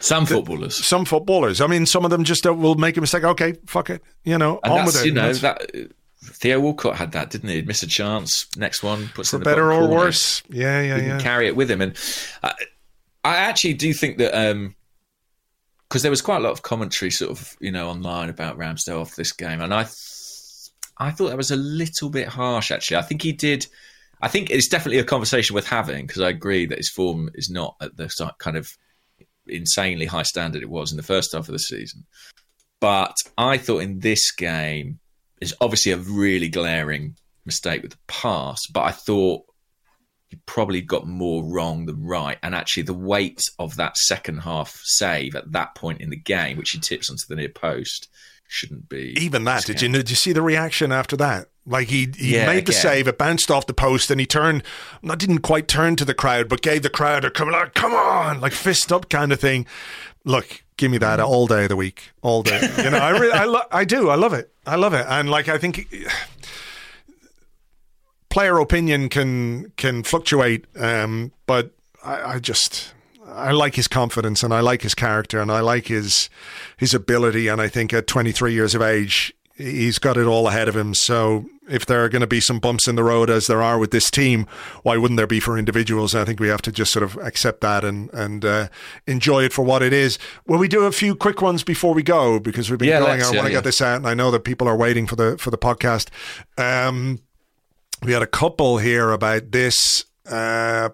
Some 0.00 0.24
footballers. 0.24 0.82
Some 0.84 1.04
footballers. 1.04 1.60
I 1.60 1.66
mean, 1.66 1.84
some 1.84 2.04
of 2.06 2.10
them 2.10 2.24
just 2.24 2.44
will 2.46 2.74
make 2.74 2.96
a 2.96 3.00
mistake. 3.02 3.22
Okay, 3.24 3.54
fuck 3.66 3.90
it. 3.90 4.02
You 4.24 4.38
know, 4.38 4.58
And 4.64 4.72
on 4.72 4.86
with 4.86 4.98
it. 5.00 5.06
you 5.06 5.12
know, 5.12 5.30
that 5.34 5.70
Theo 6.24 6.58
Walcott 6.60 6.96
had 6.96 7.12
that, 7.12 7.28
didn't 7.30 7.50
he? 7.50 7.56
He'd 7.56 7.66
miss 7.66 7.82
a 7.82 7.86
chance. 7.86 8.46
Next 8.56 8.82
one 8.82 9.08
puts 9.08 9.30
for 9.30 9.36
in 9.36 9.40
the 9.40 9.44
better 9.44 9.70
or 9.72 9.80
corner. 9.80 9.94
worse. 9.94 10.42
Yeah, 10.48 10.80
yeah, 10.80 10.96
yeah. 10.96 11.20
carry 11.20 11.46
it 11.48 11.56
with 11.56 11.70
him. 11.70 11.82
And 11.82 11.94
I, 12.42 12.54
I 13.24 13.36
actually 13.36 13.74
do 13.74 13.92
think 13.92 14.16
that 14.18 14.32
um, 14.34 14.74
because 15.90 16.02
there 16.02 16.10
was 16.10 16.22
quite 16.22 16.36
a 16.36 16.40
lot 16.40 16.52
of 16.52 16.62
commentary, 16.62 17.10
sort 17.10 17.32
of, 17.32 17.56
you 17.58 17.72
know, 17.72 17.90
online 17.90 18.28
about 18.28 18.56
Ramsdale 18.56 19.00
off 19.00 19.16
this 19.16 19.32
game, 19.32 19.60
and 19.60 19.74
I, 19.74 19.82
th- 19.82 20.70
I 20.96 21.10
thought 21.10 21.30
that 21.30 21.36
was 21.36 21.50
a 21.50 21.56
little 21.56 22.10
bit 22.10 22.28
harsh. 22.28 22.70
Actually, 22.70 22.98
I 22.98 23.02
think 23.02 23.22
he 23.22 23.32
did. 23.32 23.66
I 24.22 24.28
think 24.28 24.50
it's 24.50 24.68
definitely 24.68 25.00
a 25.00 25.04
conversation 25.04 25.54
worth 25.54 25.66
having 25.66 26.06
because 26.06 26.22
I 26.22 26.28
agree 26.28 26.66
that 26.66 26.78
his 26.78 26.90
form 26.90 27.30
is 27.34 27.50
not 27.50 27.74
at 27.80 27.96
the 27.96 28.08
kind 28.38 28.56
of 28.56 28.70
insanely 29.48 30.06
high 30.06 30.22
standard 30.22 30.62
it 30.62 30.70
was 30.70 30.92
in 30.92 30.96
the 30.96 31.02
first 31.02 31.32
half 31.32 31.48
of 31.48 31.52
the 31.52 31.58
season. 31.58 32.06
But 32.78 33.16
I 33.36 33.58
thought 33.58 33.82
in 33.82 33.98
this 33.98 34.30
game 34.30 35.00
is 35.40 35.56
obviously 35.60 35.90
a 35.90 35.96
really 35.96 36.48
glaring 36.48 37.16
mistake 37.44 37.82
with 37.82 37.92
the 37.92 37.98
pass, 38.06 38.66
but 38.68 38.82
I 38.82 38.92
thought 38.92 39.42
he 40.30 40.38
probably 40.46 40.80
got 40.80 41.06
more 41.06 41.44
wrong 41.44 41.84
than 41.86 42.02
right. 42.04 42.38
And 42.42 42.54
actually, 42.54 42.84
the 42.84 42.94
weight 42.94 43.42
of 43.58 43.76
that 43.76 43.96
second 43.98 44.38
half 44.38 44.80
save 44.84 45.34
at 45.34 45.52
that 45.52 45.74
point 45.74 46.00
in 46.00 46.08
the 46.10 46.16
game, 46.16 46.56
which 46.56 46.70
he 46.70 46.78
tips 46.78 47.10
onto 47.10 47.24
the 47.28 47.34
near 47.36 47.48
post, 47.48 48.08
shouldn't 48.48 48.88
be. 48.88 49.14
Even 49.20 49.44
that, 49.44 49.66
did 49.66 49.82
you 49.82 49.88
did 49.90 50.08
you 50.08 50.16
see 50.16 50.32
the 50.32 50.40
reaction 50.42 50.92
after 50.92 51.16
that? 51.16 51.48
Like 51.66 51.88
he 51.88 52.08
he 52.16 52.36
Yeah, 52.36 52.46
made 52.46 52.66
the 52.66 52.70
again. 52.72 52.82
save, 52.82 53.08
it 53.08 53.18
bounced 53.18 53.50
off 53.50 53.66
the 53.66 53.74
post, 53.74 54.10
and 54.10 54.18
he 54.20 54.26
turned. 54.26 54.62
Not 55.02 55.18
didn't 55.18 55.40
quite 55.40 55.68
turn 55.68 55.94
to 55.96 56.04
the 56.04 56.14
crowd, 56.14 56.48
but 56.48 56.62
gave 56.62 56.82
the 56.82 56.90
crowd 56.90 57.24
a 57.24 57.30
come 57.30 57.52
on, 57.52 57.70
come 57.70 57.92
on, 57.92 58.40
like 58.40 58.52
fist 58.52 58.90
up 58.92 59.08
kind 59.08 59.32
of 59.32 59.40
thing. 59.40 59.66
Look, 60.24 60.62
give 60.76 60.90
me 60.90 60.98
that 60.98 61.18
all 61.20 61.46
day 61.46 61.64
of 61.64 61.68
the 61.70 61.76
week, 61.76 62.10
all 62.22 62.42
day. 62.42 62.60
You 62.82 62.90
know, 62.90 62.98
I 62.98 63.10
really, 63.10 63.32
I, 63.32 63.44
lo- 63.44 63.60
I 63.72 63.84
do, 63.84 64.10
I 64.10 64.14
love 64.16 64.32
it, 64.34 64.52
I 64.66 64.76
love 64.76 64.94
it, 64.94 65.06
and 65.08 65.28
like 65.30 65.48
I 65.48 65.58
think 65.58 65.92
player 68.30 68.58
opinion 68.58 69.08
can 69.08 69.70
can 69.76 70.02
fluctuate, 70.02 70.64
um, 70.80 71.32
but 71.46 71.72
I, 72.02 72.34
I 72.34 72.38
just 72.38 72.94
I 73.26 73.52
like 73.52 73.74
his 73.74 73.86
confidence 73.88 74.42
and 74.42 74.52
I 74.54 74.60
like 74.60 74.82
his 74.82 74.94
character 74.94 75.40
and 75.40 75.52
I 75.52 75.60
like 75.60 75.88
his 75.88 76.30
his 76.78 76.94
ability. 76.94 77.48
And 77.48 77.60
I 77.60 77.68
think 77.68 77.92
at 77.92 78.06
23 78.06 78.52
years 78.52 78.74
of 78.74 78.82
age, 78.82 79.32
he's 79.54 79.98
got 79.98 80.16
it 80.16 80.26
all 80.26 80.48
ahead 80.48 80.68
of 80.68 80.76
him. 80.76 80.94
So 80.94 81.46
if 81.68 81.86
there 81.86 82.02
are 82.02 82.08
going 82.08 82.22
to 82.22 82.26
be 82.26 82.40
some 82.40 82.58
bumps 82.58 82.88
in 82.88 82.96
the 82.96 83.04
road 83.04 83.30
as 83.30 83.46
there 83.46 83.62
are 83.62 83.78
with 83.78 83.92
this 83.92 84.10
team, 84.10 84.46
why 84.82 84.96
wouldn't 84.96 85.18
there 85.18 85.26
be 85.28 85.38
for 85.38 85.56
individuals? 85.56 86.14
I 86.14 86.24
think 86.24 86.40
we 86.40 86.48
have 86.48 86.62
to 86.62 86.72
just 86.72 86.90
sort 86.90 87.04
of 87.04 87.16
accept 87.18 87.60
that 87.60 87.84
and 87.84 88.10
and 88.12 88.44
uh, 88.44 88.68
enjoy 89.06 89.44
it 89.44 89.52
for 89.52 89.62
what 89.62 89.82
it 89.82 89.92
is. 89.92 90.18
Will 90.46 90.58
we 90.58 90.66
do 90.68 90.84
a 90.86 90.92
few 90.92 91.14
quick 91.14 91.40
ones 91.40 91.62
before 91.62 91.94
we 91.94 92.02
go 92.02 92.40
because 92.40 92.70
we've 92.70 92.78
been 92.78 92.88
Yeah, 92.88 93.00
going? 93.00 93.12
I 93.12 93.16
yeah, 93.18 93.22
want 93.24 93.46
to 93.46 93.52
yeah. 93.52 93.58
get 93.58 93.64
this 93.64 93.80
out, 93.80 93.96
and 93.96 94.08
I 94.08 94.14
know 94.14 94.30
that 94.30 94.40
people 94.40 94.66
are 94.66 94.76
waiting 94.76 95.06
for 95.06 95.16
the 95.16 95.36
for 95.38 95.50
the 95.50 95.58
podcast. 95.58 96.08
Um, 96.58 97.20
we 98.02 98.12
had 98.12 98.22
a 98.22 98.26
couple 98.26 98.78
here 98.78 99.10
about 99.10 99.50
this. 99.52 100.04
Uh, 100.26 100.88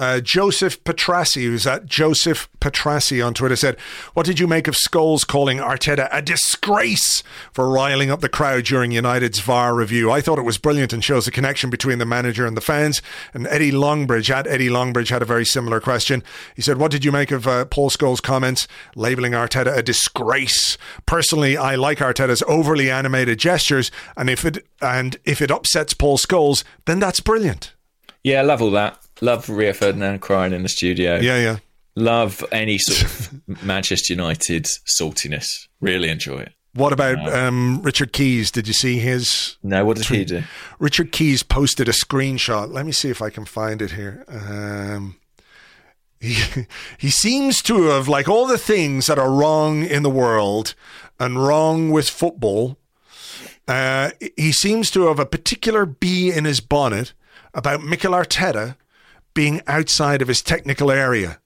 Uh, 0.00 0.18
Joseph 0.18 0.82
Petrassi, 0.82 1.44
who's 1.44 1.68
at 1.68 1.86
Joseph 1.86 2.48
Petrassi 2.60 3.24
on 3.24 3.32
Twitter, 3.32 3.54
said, 3.54 3.78
What 4.12 4.26
did 4.26 4.40
you 4.40 4.48
make 4.48 4.66
of 4.66 4.74
Scholes 4.74 5.24
calling 5.24 5.58
Arteta 5.58 6.08
a 6.10 6.20
disgrace 6.20 7.22
for 7.52 7.70
riling 7.70 8.10
up 8.10 8.20
the 8.20 8.28
crowd 8.28 8.64
during 8.64 8.90
United's 8.90 9.38
VAR 9.38 9.72
review? 9.72 10.10
I 10.10 10.20
thought 10.20 10.40
it 10.40 10.44
was 10.44 10.58
brilliant 10.58 10.92
and 10.92 11.04
shows 11.04 11.26
the 11.26 11.30
connection 11.30 11.70
between 11.70 11.98
the 11.98 12.04
manager 12.04 12.44
and 12.44 12.56
the 12.56 12.60
fans. 12.60 13.02
And 13.32 13.46
Eddie 13.46 13.70
Longbridge, 13.70 14.30
at 14.30 14.48
Eddie 14.48 14.68
Longbridge, 14.68 15.10
had 15.10 15.22
a 15.22 15.26
very 15.26 15.44
similar 15.44 15.80
question. 15.80 16.24
He 16.56 16.62
said, 16.62 16.78
What 16.78 16.90
did 16.90 17.04
you 17.04 17.12
make 17.12 17.30
of 17.30 17.46
uh, 17.46 17.64
Paul 17.66 17.88
Scholes' 17.88 18.20
comments 18.20 18.66
labeling 18.96 19.32
Arteta 19.32 19.76
a 19.76 19.82
disgrace? 19.82 20.76
Personally, 21.06 21.56
I 21.56 21.76
like 21.76 21.98
Arteta's 21.98 22.42
overly 22.48 22.90
animated 22.90 23.38
gestures, 23.38 23.92
and 24.16 24.28
if 24.28 24.44
it 24.44 24.66
and 24.82 25.18
if 25.24 25.40
it 25.40 25.52
upsets 25.52 25.94
Paul 25.94 26.18
Scholes, 26.18 26.64
then 26.84 26.98
that's 26.98 27.20
brilliant. 27.20 27.74
Yeah, 28.24 28.40
I 28.40 28.42
love 28.42 28.60
all 28.60 28.72
that. 28.72 29.03
Love 29.24 29.48
Rio 29.48 29.72
Ferdinand 29.72 30.18
crying 30.20 30.52
in 30.52 30.62
the 30.62 30.68
studio. 30.68 31.16
Yeah, 31.16 31.38
yeah. 31.38 31.56
Love 31.96 32.44
any 32.52 32.76
sort 32.76 33.02
of 33.02 33.40
Manchester 33.62 34.12
United 34.12 34.66
saltiness. 34.86 35.66
Really 35.80 36.10
enjoy 36.10 36.40
it. 36.40 36.52
What 36.74 36.92
about 36.92 37.32
um, 37.32 37.80
Richard 37.82 38.12
Keys? 38.12 38.50
Did 38.50 38.66
you 38.66 38.74
see 38.74 38.98
his? 38.98 39.56
No, 39.62 39.84
what 39.84 39.96
did 39.96 40.06
he 40.06 40.24
do? 40.24 40.42
Richard 40.78 41.10
Keys 41.12 41.42
posted 41.42 41.88
a 41.88 41.92
screenshot. 41.92 42.70
Let 42.70 42.84
me 42.84 42.92
see 42.92 43.08
if 43.10 43.22
I 43.22 43.30
can 43.30 43.44
find 43.44 43.80
it 43.80 43.92
here. 43.92 44.24
Um, 44.28 45.16
he, 46.20 46.36
he 46.98 47.10
seems 47.10 47.62
to 47.62 47.84
have, 47.84 48.08
like 48.08 48.28
all 48.28 48.46
the 48.46 48.58
things 48.58 49.06
that 49.06 49.18
are 49.18 49.30
wrong 49.30 49.84
in 49.84 50.02
the 50.02 50.10
world 50.10 50.74
and 51.18 51.42
wrong 51.42 51.90
with 51.90 52.10
football, 52.10 52.76
uh, 53.68 54.10
he 54.36 54.52
seems 54.52 54.90
to 54.90 55.06
have 55.06 55.18
a 55.18 55.26
particular 55.26 55.86
bee 55.86 56.30
in 56.30 56.44
his 56.44 56.60
bonnet 56.60 57.14
about 57.54 57.84
Mikel 57.84 58.12
Arteta 58.12 58.76
being 59.34 59.60
outside 59.66 60.22
of 60.22 60.28
his 60.28 60.42
technical 60.42 60.90
area. 60.90 61.40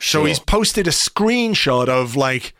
So 0.00 0.24
he's 0.24 0.38
posted 0.38 0.86
a 0.86 0.90
screenshot 0.90 1.88
of 1.88 2.16
like 2.16 2.54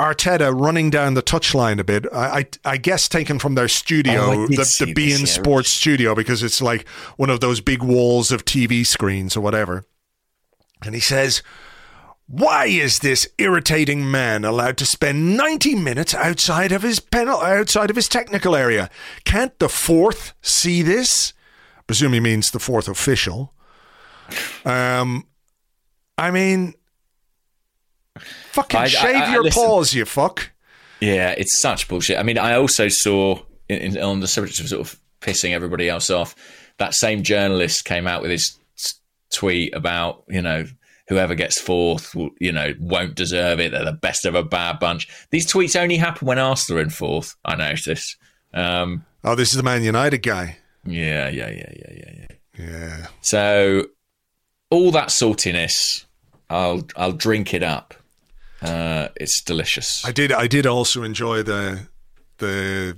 Arteta 0.00 0.58
running 0.58 0.90
down 0.90 1.14
the 1.14 1.22
touchline 1.22 1.78
a 1.78 1.84
bit. 1.84 2.06
I, 2.12 2.38
I, 2.38 2.46
I 2.72 2.76
guess 2.78 3.08
taken 3.08 3.38
from 3.38 3.54
their 3.54 3.64
Oh, 3.64 3.68
studio, 3.68 4.46
did 4.46 4.56
the, 4.58 4.74
the 4.78 4.86
this, 4.86 4.94
Bein 4.94 5.20
yeah. 5.20 5.26
Sports 5.26 5.70
studio, 5.72 6.14
because 6.14 6.42
it's 6.42 6.62
like 6.62 6.88
one 7.16 7.30
of 7.30 7.40
those 7.40 7.60
big 7.60 7.82
walls 7.82 8.32
of 8.32 8.44
TV 8.44 8.86
screens 8.86 9.36
or 9.36 9.42
whatever. 9.42 9.86
And 10.82 10.94
he 10.94 11.00
says, 11.00 11.42
"Why 12.26 12.64
is 12.66 13.00
this 13.00 13.28
irritating 13.36 14.10
man 14.10 14.44
allowed 14.44 14.78
to 14.78 14.86
spend 14.86 15.36
ninety 15.36 15.74
minutes 15.74 16.14
outside 16.14 16.72
of 16.72 16.82
his 16.82 16.98
penal, 16.98 17.40
outside 17.42 17.90
of 17.90 17.96
his 17.96 18.08
technical 18.08 18.56
area? 18.56 18.88
Can't 19.24 19.56
the 19.58 19.68
fourth 19.68 20.32
see 20.40 20.80
this?" 20.80 21.34
Presume 21.86 22.14
he 22.14 22.20
means 22.20 22.50
the 22.50 22.58
fourth 22.58 22.88
official. 22.88 23.52
Um, 24.64 25.24
I 26.18 26.30
mean, 26.30 26.74
fucking 28.52 28.80
I- 28.80 28.84
I- 28.84 28.88
shave 28.88 29.16
I- 29.16 29.32
your 29.32 29.42
listen. 29.44 29.62
paws, 29.62 29.94
you 29.94 30.04
fuck. 30.04 30.50
Yeah, 31.00 31.30
it's 31.36 31.60
such 31.60 31.88
bullshit. 31.88 32.18
I 32.18 32.22
mean, 32.22 32.36
I 32.38 32.54
also 32.54 32.88
saw 32.88 33.38
in, 33.68 33.96
in, 33.96 34.02
on 34.02 34.20
the 34.20 34.28
subject 34.28 34.60
of 34.60 34.68
sort 34.68 34.80
of 34.86 35.00
pissing 35.22 35.52
everybody 35.52 35.88
else 35.88 36.10
off. 36.10 36.34
That 36.78 36.94
same 36.94 37.22
journalist 37.22 37.84
came 37.84 38.06
out 38.06 38.20
with 38.22 38.30
his 38.30 38.58
tweet 39.32 39.74
about 39.74 40.24
you 40.28 40.42
know 40.42 40.64
whoever 41.08 41.34
gets 41.34 41.60
fourth, 41.60 42.14
you 42.38 42.52
know, 42.52 42.74
won't 42.78 43.14
deserve 43.14 43.58
it. 43.60 43.72
They're 43.72 43.84
the 43.84 43.92
best 43.92 44.24
of 44.26 44.34
a 44.34 44.42
bad 44.44 44.78
bunch. 44.78 45.08
These 45.30 45.50
tweets 45.50 45.80
only 45.80 45.96
happen 45.96 46.26
when 46.28 46.38
Arsenal 46.38 46.78
are 46.78 46.82
in 46.82 46.90
fourth. 46.90 47.34
I 47.44 47.56
noticed. 47.56 48.16
Um, 48.54 49.04
Oh, 49.24 49.34
this 49.34 49.50
is 49.50 49.56
the 49.56 49.62
Man 49.62 49.82
United 49.82 50.18
guy. 50.22 50.58
yeah, 50.86 51.28
yeah, 51.28 51.48
yeah, 51.50 51.72
yeah, 51.76 51.92
yeah, 51.94 52.12
yeah. 52.18 52.66
Yeah. 52.66 53.06
So 53.22 53.86
all 54.70 54.90
that 54.92 55.08
saltiness, 55.08 56.04
I'll 56.48 56.86
I'll 56.96 57.12
drink 57.12 57.52
it 57.54 57.62
up. 57.62 57.94
Uh, 58.62 59.08
it's 59.16 59.42
delicious. 59.42 60.04
I 60.04 60.12
did. 60.12 60.32
I 60.32 60.46
did 60.46 60.66
also 60.66 61.02
enjoy 61.02 61.42
the 61.42 61.88
the 62.38 62.96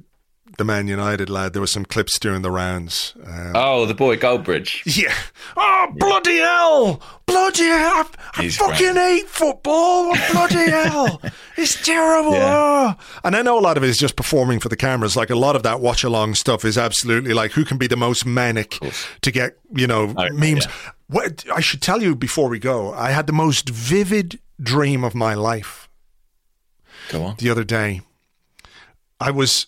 the 0.58 0.64
Man 0.64 0.86
United 0.88 1.28
lad. 1.30 1.52
There 1.52 1.60
were 1.62 1.66
some 1.66 1.84
clips 1.84 2.18
during 2.18 2.42
the 2.42 2.50
rounds. 2.50 3.14
Um, 3.24 3.52
oh, 3.54 3.86
the 3.86 3.94
boy 3.94 4.16
Goldbridge. 4.16 4.82
yeah. 4.84 5.14
Oh 5.56 5.92
bloody 5.96 6.38
hell! 6.38 7.00
Bloody 7.26 7.64
hell! 7.64 8.06
I, 8.34 8.44
I 8.44 8.48
fucking 8.48 8.94
hate 8.94 9.28
football. 9.28 10.14
Bloody 10.32 10.70
hell! 10.70 11.20
It's 11.56 11.84
terrible. 11.84 12.32
Yeah. 12.32 12.94
Oh. 12.98 13.04
And 13.24 13.34
I 13.36 13.42
know 13.42 13.58
a 13.58 13.60
lot 13.60 13.76
of 13.76 13.82
it 13.84 13.88
is 13.90 13.98
just 13.98 14.16
performing 14.16 14.60
for 14.60 14.68
the 14.68 14.76
cameras. 14.76 15.16
Like 15.16 15.30
a 15.30 15.34
lot 15.36 15.56
of 15.56 15.62
that 15.64 15.80
watch 15.80 16.04
along 16.04 16.34
stuff 16.34 16.64
is 16.64 16.76
absolutely 16.78 17.32
like 17.34 17.52
who 17.52 17.64
can 17.64 17.78
be 17.78 17.86
the 17.86 17.96
most 17.96 18.24
manic 18.26 18.78
to 19.22 19.30
get 19.30 19.56
you 19.74 19.86
know 19.86 20.14
Oh, 20.16 20.28
memes. 20.32 20.66
yeah. 20.66 20.72
What 21.08 21.44
I 21.52 21.60
should 21.60 21.82
tell 21.82 22.02
you 22.02 22.14
before 22.16 22.48
we 22.48 22.58
go, 22.58 22.92
I 22.94 23.10
had 23.10 23.26
the 23.26 23.32
most 23.32 23.68
vivid 23.68 24.38
dream 24.60 25.04
of 25.04 25.14
my 25.14 25.34
life. 25.34 25.88
Go 27.10 27.24
on. 27.24 27.36
the 27.38 27.50
other 27.50 27.64
day. 27.64 28.00
I 29.20 29.30
was 29.30 29.66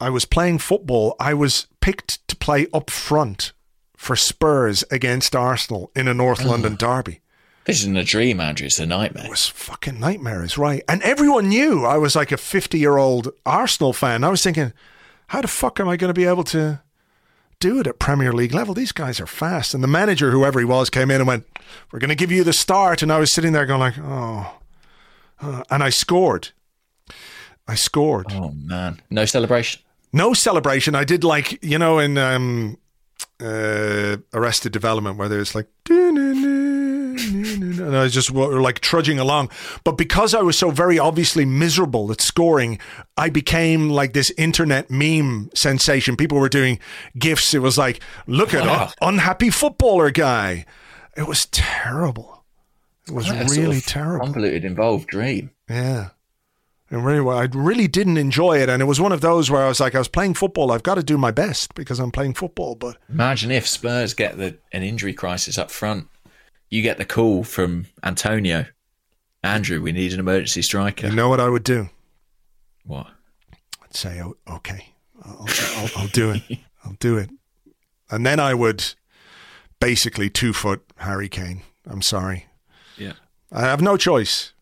I 0.00 0.10
was 0.10 0.24
playing 0.24 0.58
football. 0.58 1.14
I 1.20 1.34
was 1.34 1.66
picked 1.80 2.26
to 2.28 2.36
play 2.36 2.66
up 2.72 2.90
front 2.90 3.52
for 3.96 4.16
Spurs 4.16 4.82
against 4.90 5.36
Arsenal 5.36 5.90
in 5.94 6.08
a 6.08 6.14
North 6.14 6.42
London 6.44 6.76
derby. 6.76 7.20
This 7.66 7.80
isn't 7.80 7.96
a 7.96 8.04
dream, 8.04 8.40
Andrew. 8.40 8.66
It's 8.66 8.78
a 8.78 8.86
nightmare. 8.86 9.26
It 9.26 9.30
was 9.30 9.46
fucking 9.46 10.00
nightmares, 10.00 10.56
right? 10.56 10.82
And 10.88 11.02
everyone 11.02 11.48
knew 11.50 11.84
I 11.84 11.98
was 11.98 12.16
like 12.16 12.32
a 12.32 12.36
50 12.38 12.78
year 12.78 12.96
old 12.96 13.28
Arsenal 13.44 13.92
fan. 13.92 14.24
I 14.24 14.30
was 14.30 14.42
thinking, 14.42 14.72
how 15.28 15.42
the 15.42 15.48
fuck 15.48 15.78
am 15.78 15.88
I 15.88 15.96
going 15.96 16.08
to 16.08 16.14
be 16.18 16.24
able 16.24 16.44
to 16.44 16.80
do 17.60 17.78
it 17.78 17.86
at 17.86 17.98
Premier 17.98 18.32
League 18.32 18.54
level? 18.54 18.72
These 18.72 18.92
guys 18.92 19.20
are 19.20 19.26
fast. 19.26 19.74
And 19.74 19.84
the 19.84 19.88
manager, 19.88 20.30
whoever 20.30 20.58
he 20.58 20.64
was, 20.64 20.88
came 20.88 21.10
in 21.10 21.20
and 21.20 21.28
went, 21.28 21.44
"We're 21.92 21.98
going 21.98 22.08
to 22.08 22.14
give 22.14 22.32
you 22.32 22.42
the 22.42 22.54
start." 22.54 23.02
And 23.02 23.12
I 23.12 23.18
was 23.18 23.32
sitting 23.32 23.52
there 23.52 23.66
going 23.66 23.80
like, 23.80 23.98
"Oh," 23.98 24.54
Uh, 25.40 25.62
and 25.70 25.82
I 25.82 25.90
scored. 25.90 26.48
I 27.68 27.74
scored. 27.74 28.26
Oh 28.32 28.50
man, 28.52 29.00
no 29.10 29.24
celebration. 29.26 29.82
No 30.12 30.34
celebration. 30.34 30.94
I 30.94 31.04
did 31.04 31.24
like 31.24 31.62
you 31.62 31.78
know 31.78 31.98
in 31.98 32.18
um, 32.18 32.76
uh, 33.40 34.16
Arrested 34.34 34.72
Development 34.72 35.16
where 35.16 35.28
there's 35.28 35.54
like 35.54 35.68
and 37.20 37.96
I 37.96 38.02
was 38.02 38.14
just 38.14 38.30
like 38.32 38.80
trudging 38.80 39.18
along. 39.18 39.50
But 39.84 39.92
because 39.92 40.34
I 40.34 40.40
was 40.42 40.56
so 40.58 40.70
very 40.70 40.98
obviously 40.98 41.44
miserable 41.44 42.10
at 42.12 42.20
scoring, 42.20 42.78
I 43.16 43.30
became 43.30 43.90
like 43.90 44.12
this 44.12 44.30
internet 44.36 44.90
meme 44.90 45.50
sensation. 45.54 46.16
People 46.16 46.38
were 46.38 46.48
doing 46.48 46.78
gifs. 47.18 47.54
It 47.54 47.60
was 47.60 47.76
like, 47.78 48.00
look 48.26 48.54
at 48.54 48.66
Wow. 48.66 48.90
unhappy 49.00 49.50
footballer 49.50 50.10
guy. 50.10 50.66
It 51.16 51.26
was 51.26 51.46
terrible. 51.46 52.44
It 53.08 53.12
was 53.14 53.28
a 53.28 53.48
sort 53.48 53.58
really 53.58 53.78
of 53.78 53.86
terrible. 53.86 54.26
Convoluted, 54.26 54.64
involved 54.64 55.08
dream. 55.08 55.50
Yeah. 55.68 56.10
And 56.90 57.04
really, 57.04 57.28
I 57.28 57.44
really 57.52 57.86
didn't 57.86 58.16
enjoy 58.16 58.58
it. 58.60 58.68
And 58.68 58.82
it 58.82 58.86
was 58.86 59.00
one 59.00 59.12
of 59.12 59.20
those 59.20 59.48
where 59.50 59.64
I 59.64 59.68
was 59.68 59.78
like, 59.78 59.94
I 59.94 59.98
was 59.98 60.08
playing 60.08 60.34
football. 60.34 60.72
I've 60.72 60.82
got 60.82 60.96
to 60.96 61.02
do 61.04 61.16
my 61.16 61.30
best 61.30 61.74
because 61.74 62.00
I'm 62.00 62.10
playing 62.10 62.34
football. 62.34 62.74
But 62.74 62.96
Imagine 63.08 63.52
if 63.52 63.66
Spurs 63.68 64.12
get 64.12 64.38
the 64.38 64.58
an 64.72 64.82
injury 64.82 65.14
crisis 65.14 65.56
up 65.56 65.70
front. 65.70 66.08
You 66.68 66.82
get 66.82 66.98
the 66.98 67.04
call 67.04 67.44
from 67.44 67.86
Antonio. 68.02 68.66
Andrew, 69.42 69.80
we 69.80 69.92
need 69.92 70.12
an 70.12 70.20
emergency 70.20 70.62
striker. 70.62 71.08
you 71.08 71.14
know 71.16 71.28
what 71.28 71.40
I 71.40 71.48
would 71.48 71.64
do? 71.64 71.88
what? 72.84 73.06
I'd 73.82 73.96
say, 73.96 74.20
oh, 74.22 74.36
okay, 74.48 74.92
I'll, 75.24 75.46
I'll, 75.76 75.90
I'll 75.96 76.08
do 76.08 76.30
it. 76.30 76.42
I'll 76.84 76.96
do 76.98 77.16
it. 77.18 77.30
And 78.10 78.26
then 78.26 78.40
I 78.40 78.54
would 78.54 78.94
basically 79.80 80.28
two 80.28 80.52
foot 80.52 80.82
Harry 80.96 81.28
Kane. 81.28 81.62
I'm 81.86 82.02
sorry. 82.02 82.46
Yeah. 82.96 83.12
I 83.52 83.62
have 83.62 83.80
no 83.80 83.96
choice. 83.96 84.52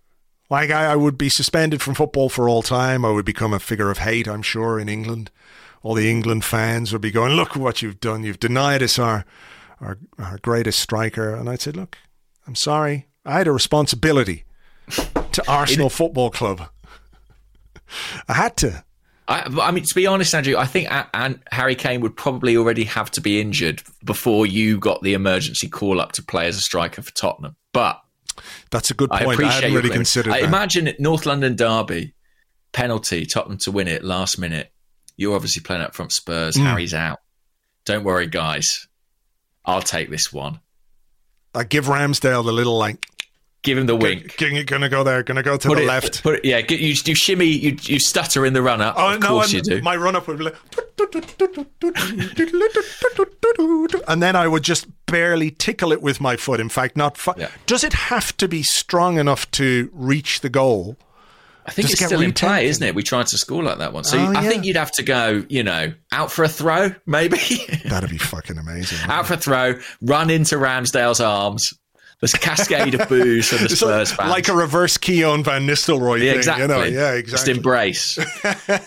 Like 0.50 0.70
I, 0.70 0.92
I 0.92 0.96
would 0.96 1.18
be 1.18 1.28
suspended 1.28 1.82
from 1.82 1.94
football 1.94 2.28
for 2.28 2.48
all 2.48 2.62
time. 2.62 3.04
I 3.04 3.10
would 3.10 3.24
become 3.24 3.52
a 3.52 3.58
figure 3.58 3.90
of 3.90 3.98
hate. 3.98 4.26
I'm 4.26 4.42
sure 4.42 4.78
in 4.78 4.88
England, 4.88 5.30
all 5.82 5.94
the 5.94 6.10
England 6.10 6.44
fans 6.44 6.92
would 6.92 7.02
be 7.02 7.10
going, 7.10 7.34
"Look 7.34 7.54
what 7.54 7.82
you've 7.82 8.00
done! 8.00 8.24
You've 8.24 8.40
denied 8.40 8.82
us 8.82 8.98
our, 8.98 9.24
our, 9.80 9.98
our 10.18 10.38
greatest 10.38 10.78
striker." 10.78 11.34
And 11.34 11.48
I'd 11.50 11.60
say, 11.60 11.72
"Look, 11.72 11.98
I'm 12.46 12.54
sorry. 12.54 13.08
I 13.26 13.38
had 13.38 13.46
a 13.46 13.52
responsibility 13.52 14.44
to 14.88 15.44
Arsenal 15.48 15.90
Football 15.90 16.30
Club. 16.30 16.68
I 18.28 18.34
had 18.34 18.56
to." 18.58 18.84
I, 19.28 19.42
I 19.60 19.70
mean, 19.72 19.84
to 19.84 19.94
be 19.94 20.06
honest, 20.06 20.34
Andrew, 20.34 20.56
I 20.56 20.64
think 20.64 20.88
a- 20.88 21.08
and 21.12 21.40
Harry 21.52 21.74
Kane 21.74 22.00
would 22.00 22.16
probably 22.16 22.56
already 22.56 22.84
have 22.84 23.10
to 23.10 23.20
be 23.20 23.38
injured 23.40 23.82
before 24.02 24.46
you 24.46 24.78
got 24.78 25.02
the 25.02 25.12
emergency 25.12 25.68
call 25.68 26.00
up 26.00 26.12
to 26.12 26.22
play 26.22 26.46
as 26.46 26.56
a 26.56 26.62
striker 26.62 27.02
for 27.02 27.12
Tottenham. 27.12 27.54
But 27.74 28.00
That's 28.70 28.90
a 28.90 28.94
good 28.94 29.10
point. 29.10 29.22
I, 29.22 29.32
appreciate 29.32 29.62
hadn't 29.62 29.74
really 29.74 29.90
considered 29.90 30.32
I 30.32 30.40
that. 30.40 30.48
imagine 30.48 30.94
North 30.98 31.26
London 31.26 31.56
derby 31.56 32.14
penalty, 32.72 33.26
Tottenham 33.26 33.58
to 33.58 33.72
win 33.72 33.88
it 33.88 34.04
last 34.04 34.38
minute. 34.38 34.72
You're 35.16 35.34
obviously 35.34 35.62
playing 35.62 35.82
up 35.82 35.94
front 35.94 36.12
Spurs. 36.12 36.56
Hmm. 36.56 36.62
Harry's 36.64 36.94
out. 36.94 37.18
Don't 37.84 38.04
worry, 38.04 38.26
guys. 38.26 38.86
I'll 39.64 39.82
take 39.82 40.10
this 40.10 40.32
one. 40.32 40.60
I 41.54 41.64
give 41.64 41.86
Ramsdale 41.86 42.44
the 42.44 42.52
little 42.52 42.78
like, 42.78 43.06
Give 43.68 43.76
him 43.76 43.84
the 43.86 43.96
wink. 43.96 44.38
g- 44.38 44.62
gonna 44.64 44.88
go 44.88 45.04
there, 45.04 45.22
gonna 45.22 45.42
go 45.42 45.58
to 45.58 45.68
Put 45.68 45.74
the 45.76 45.82
it, 45.82 45.86
left. 45.86 46.22
Put 46.22 46.36
it, 46.36 46.44
yeah, 46.46 46.62
get, 46.62 46.80
you, 46.80 46.94
you 47.04 47.14
shimmy, 47.14 47.44
you, 47.44 47.76
you 47.82 47.98
stutter 48.00 48.46
in 48.46 48.54
the 48.54 48.62
run 48.62 48.80
up. 48.80 48.94
Oh 48.96 49.12
of 49.12 49.20
no! 49.20 49.26
course 49.28 49.52
you 49.52 49.60
do. 49.60 49.82
My 49.82 49.94
run 49.94 50.16
up 50.16 50.26
would 50.26 50.38
be 50.38 50.44
like, 50.44 50.56
and 54.08 54.22
then 54.22 54.36
I 54.36 54.48
would 54.48 54.62
just 54.62 54.86
barely 55.06 55.50
tickle 55.50 55.92
it 55.92 56.00
with 56.00 56.18
my 56.18 56.36
foot. 56.36 56.60
In 56.60 56.68
fact, 56.70 56.96
not. 56.96 57.18
Fu- 57.18 57.34
Yeah. 57.36 57.50
Does 57.66 57.84
it 57.84 57.92
have 57.92 58.34
to 58.38 58.48
be 58.48 58.62
strong 58.62 59.18
enough 59.18 59.50
to 59.52 59.90
reach 59.92 60.40
the 60.40 60.48
goal? 60.48 60.96
I 61.66 61.70
think 61.70 61.90
it's 61.90 62.02
still 62.02 62.22
in 62.22 62.32
play, 62.32 62.66
isn't 62.68 62.82
it? 62.82 62.94
We 62.94 63.02
tried 63.02 63.26
to 63.26 63.36
score 63.36 63.62
like 63.62 63.76
that 63.78 63.92
one. 63.92 64.02
So 64.04 64.16
Oh, 64.18 64.32
I 64.34 64.40
yeah. 64.42 64.48
think 64.48 64.64
you'd 64.64 64.76
have 64.76 64.92
to 64.92 65.02
go, 65.02 65.44
you 65.50 65.62
know, 65.62 65.92
out 66.12 66.32
for 66.32 66.42
a 66.42 66.48
throw, 66.48 66.94
maybe. 67.04 67.36
That'd 67.84 68.08
be 68.08 68.16
fucking 68.16 68.56
amazing. 68.56 68.98
out 69.10 69.26
for 69.26 69.34
a 69.34 69.36
throw, 69.36 69.74
run 70.00 70.30
into 70.30 70.54
Ramsdale's 70.56 71.20
arms. 71.20 71.68
There's 72.20 72.34
a 72.34 72.38
cascade 72.38 72.94
of 72.94 73.08
boos 73.08 73.48
from 73.48 73.62
the 73.62 73.68
Spurs 73.68 74.12
fans. 74.12 74.30
like 74.30 74.48
a 74.48 74.54
reverse 74.54 74.96
Keown 74.96 75.44
Van 75.44 75.66
Nistelrooy 75.66 76.18
yeah, 76.20 76.30
thing, 76.30 76.38
exactly. 76.38 76.62
you 76.62 76.68
know? 76.68 76.82
Yeah, 77.14 77.20
Just 77.22 77.46
embrace. 77.46 78.18
But 78.42 78.82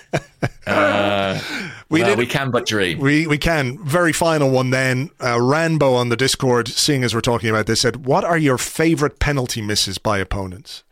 We 1.90 2.02
well, 2.02 2.10
did. 2.12 2.18
we 2.18 2.26
can 2.26 2.52
but 2.52 2.66
dream. 2.66 3.00
We 3.00 3.28
we 3.28 3.38
can. 3.38 3.78
Very 3.86 4.14
final 4.14 4.50
one 4.50 4.70
then. 4.70 5.10
Uh, 5.20 5.36
Ranbo 5.36 5.94
on 5.96 6.08
the 6.10 6.16
Discord, 6.16 6.70
seeing 6.70 7.04
as 7.04 7.14
we're 7.14 7.20
talking 7.22 7.50
about 7.50 7.66
this, 7.66 7.82
said, 7.82 8.06
"What 8.06 8.24
are 8.24 8.38
your 8.38 8.58
favorite 8.58 9.20
penalty 9.20 9.62
misses 9.62 9.98
by 9.98 10.18
opponents?" 10.20 10.84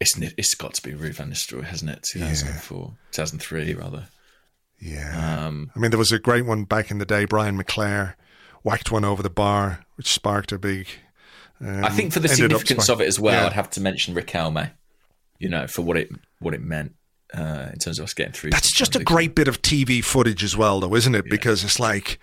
It's, 0.00 0.16
it's 0.18 0.54
got 0.54 0.72
to 0.74 0.82
be 0.82 0.92
Ruud 0.92 1.12
van 1.14 1.30
Nistelrooy, 1.30 1.64
hasn't 1.64 1.90
it? 1.90 2.02
2004, 2.10 2.92
2003, 3.12 3.74
rather. 3.74 4.06
Yeah. 4.78 5.46
Um, 5.46 5.70
I 5.76 5.78
mean, 5.78 5.90
there 5.90 5.98
was 5.98 6.10
a 6.10 6.18
great 6.18 6.46
one 6.46 6.64
back 6.64 6.90
in 6.90 6.96
the 6.96 7.04
day. 7.04 7.26
Brian 7.26 7.62
McClair 7.62 8.14
whacked 8.62 8.90
one 8.90 9.04
over 9.04 9.22
the 9.22 9.30
bar, 9.30 9.84
which 9.96 10.10
sparked 10.12 10.52
a 10.52 10.58
big. 10.58 10.86
Um, 11.60 11.84
I 11.84 11.90
think 11.90 12.12
for 12.12 12.20
the 12.20 12.28
significance 12.28 12.84
spark- 12.84 12.98
of 12.98 13.00
it 13.02 13.08
as 13.08 13.20
well, 13.20 13.34
Yeah. 13.42 13.46
I'd 13.46 13.52
have 13.52 13.70
to 13.70 13.80
mention 13.80 14.14
Riquelme. 14.14 14.70
You 15.38 15.48
know, 15.48 15.66
for 15.66 15.82
what 15.82 15.96
it 15.96 16.10
what 16.38 16.52
it 16.54 16.60
meant 16.62 16.94
uh, 17.34 17.68
in 17.72 17.78
terms 17.78 17.98
of 17.98 18.04
us 18.04 18.14
getting 18.14 18.32
through. 18.32 18.50
That's 18.50 18.72
just 18.74 18.94
a 18.96 19.02
great 19.02 19.34
bit 19.34 19.48
of 19.48 19.62
TV 19.62 20.02
footage 20.04 20.44
as 20.44 20.56
well, 20.56 20.80
though, 20.80 20.94
isn't 20.94 21.14
it? 21.14 21.24
Because 21.30 21.64
it's 21.64 21.80
like, 21.80 22.18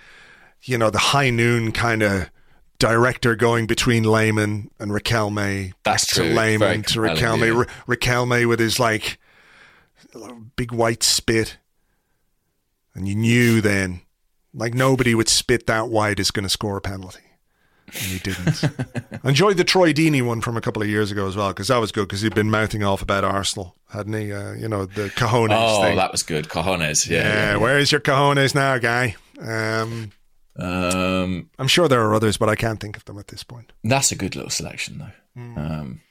you 0.64 0.78
know, 0.78 0.90
the 0.92 0.98
high 1.00 1.30
noon 1.32 1.72
kind 1.72 2.04
of 2.04 2.30
director 2.78 3.36
going 3.36 3.66
between 3.66 4.04
Lehmann 4.04 4.70
and 4.80 4.92
Riquelme, 4.92 5.74
That's 5.84 6.06
back 6.06 6.16
true. 6.16 6.30
to 6.30 6.36
Lehmann 6.40 6.84
to 6.84 6.94
compelling, 7.02 7.18
Riquelme, 7.42 7.66
yeah. 7.68 7.74
Ri- 7.88 7.96
Riquelme 7.98 8.48
with 8.48 8.60
his 8.60 8.80
like 8.80 9.18
big 10.56 10.72
white 10.72 11.02
spit, 11.02 11.58
and 12.94 13.08
you 13.08 13.16
knew 13.16 13.62
then, 13.62 14.02
like 14.58 14.74
nobody 14.74 15.16
would 15.16 15.30
spit 15.30 15.66
that 15.68 15.88
wide 15.88 16.20
is 16.20 16.32
going 16.32 16.44
to 16.44 16.50
score 16.50 16.76
a 16.76 16.82
penalty. 16.82 17.22
And 17.88 17.96
he 17.96 18.20
didn't. 18.20 18.64
Enjoyed 19.24 19.56
the 19.56 19.64
Troy 19.64 19.94
Deeney 19.94 20.22
one 20.22 20.42
from 20.42 20.58
a 20.58 20.62
couple 20.62 20.82
of 20.82 20.90
years 20.90 21.10
ago 21.10 21.26
as 21.26 21.38
well 21.38 21.50
because 21.50 21.70
that 21.70 21.78
was 21.78 21.94
good 21.94 22.10
because 22.10 22.20
he'd 22.20 22.36
been 22.36 22.50
mouthing 22.52 22.84
off 22.84 23.02
about 23.02 23.24
Arsenal, 23.24 23.78
hadn't 23.94 24.12
he? 24.14 24.34
Uh, 24.34 24.52
you 24.54 24.68
know 24.68 24.86
the 24.86 25.08
cojones 25.12 25.52
Oh, 25.54 25.84
thing. 25.84 25.96
that 25.96 26.12
was 26.12 26.22
good. 26.22 26.50
Cojones. 26.50 27.08
Yeah, 27.10 27.20
Yeah. 27.22 27.34
yeah, 27.52 27.56
where's 27.56 27.92
your 27.94 28.02
cojones 28.02 28.54
now, 28.54 28.78
guy? 28.78 29.16
Um. 29.40 30.12
Um, 30.60 31.50
I'm 31.60 31.68
sure 31.68 31.88
there 31.88 32.02
are 32.02 32.14
others, 32.16 32.36
but 32.38 32.50
I 32.50 32.56
can't 32.56 32.80
think 32.80 32.98
of 32.98 33.06
them 33.06 33.20
at 33.20 33.28
this 33.28 33.44
point. 33.44 33.72
that's 33.84 34.12
a 34.12 34.16
good 34.16 34.36
little 34.36 34.50
selection, 34.50 34.98
though. 34.98 35.42
Hmm. 35.42 35.58
Um, 35.58 36.02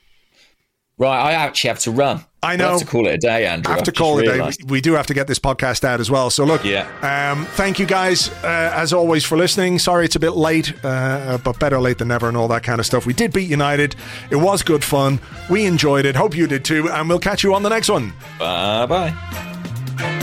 right, 0.98 1.18
I 1.20 1.32
actually 1.32 1.68
have 1.68 1.78
to 1.80 1.90
run. 1.90 2.24
I 2.42 2.50
We'll 2.50 2.58
know. 2.58 2.70
have 2.72 2.80
to 2.80 2.86
call 2.86 3.06
it 3.08 3.14
a 3.14 3.18
day, 3.18 3.46
Andrew. 3.46 3.72
I 3.72 3.76
have 3.76 3.84
to 3.84 3.92
call 3.92 4.18
it. 4.20 4.28
a 4.28 4.32
day. 4.36 4.40
We, 4.64 4.74
we 4.74 4.80
do 4.80 4.92
have 4.92 5.06
to 5.08 5.14
get 5.14 5.26
this 5.26 5.38
podcast 5.40 5.82
out 5.84 5.98
as 5.98 6.10
well. 6.10 6.30
So 6.30 6.44
look, 6.44 6.64
Yeah. 6.64 6.86
Um, 7.32 7.44
thank 7.46 7.78
you 7.80 7.86
guys 7.86 8.30
uh, 8.44 8.72
as 8.74 8.92
always 8.92 9.24
for 9.24 9.36
listening. 9.36 9.78
Sorry 9.80 10.04
it's 10.04 10.14
a 10.16 10.20
bit 10.20 10.32
late, 10.36 10.72
uh, 10.84 11.38
but 11.42 11.58
better 11.58 11.80
late 11.80 11.98
than 11.98 12.08
never, 12.08 12.28
and 12.28 12.36
all 12.36 12.46
that 12.48 12.62
kind 12.62 12.78
of 12.78 12.86
stuff. 12.86 13.04
We 13.04 13.14
did 13.14 13.32
beat 13.32 13.50
United. 13.50 13.96
It 14.30 14.36
was 14.36 14.62
good 14.62 14.84
fun. 14.84 15.18
We 15.50 15.66
enjoyed 15.66 16.04
it. 16.06 16.14
Hope 16.14 16.36
you 16.36 16.46
did 16.46 16.64
too, 16.64 16.88
and 16.88 17.08
we'll 17.08 17.18
catch 17.18 17.42
you 17.42 17.52
on 17.54 17.62
the 17.64 17.70
next 17.70 17.88
one. 17.88 18.12
Bye 18.38 18.86
bye. 18.86 20.22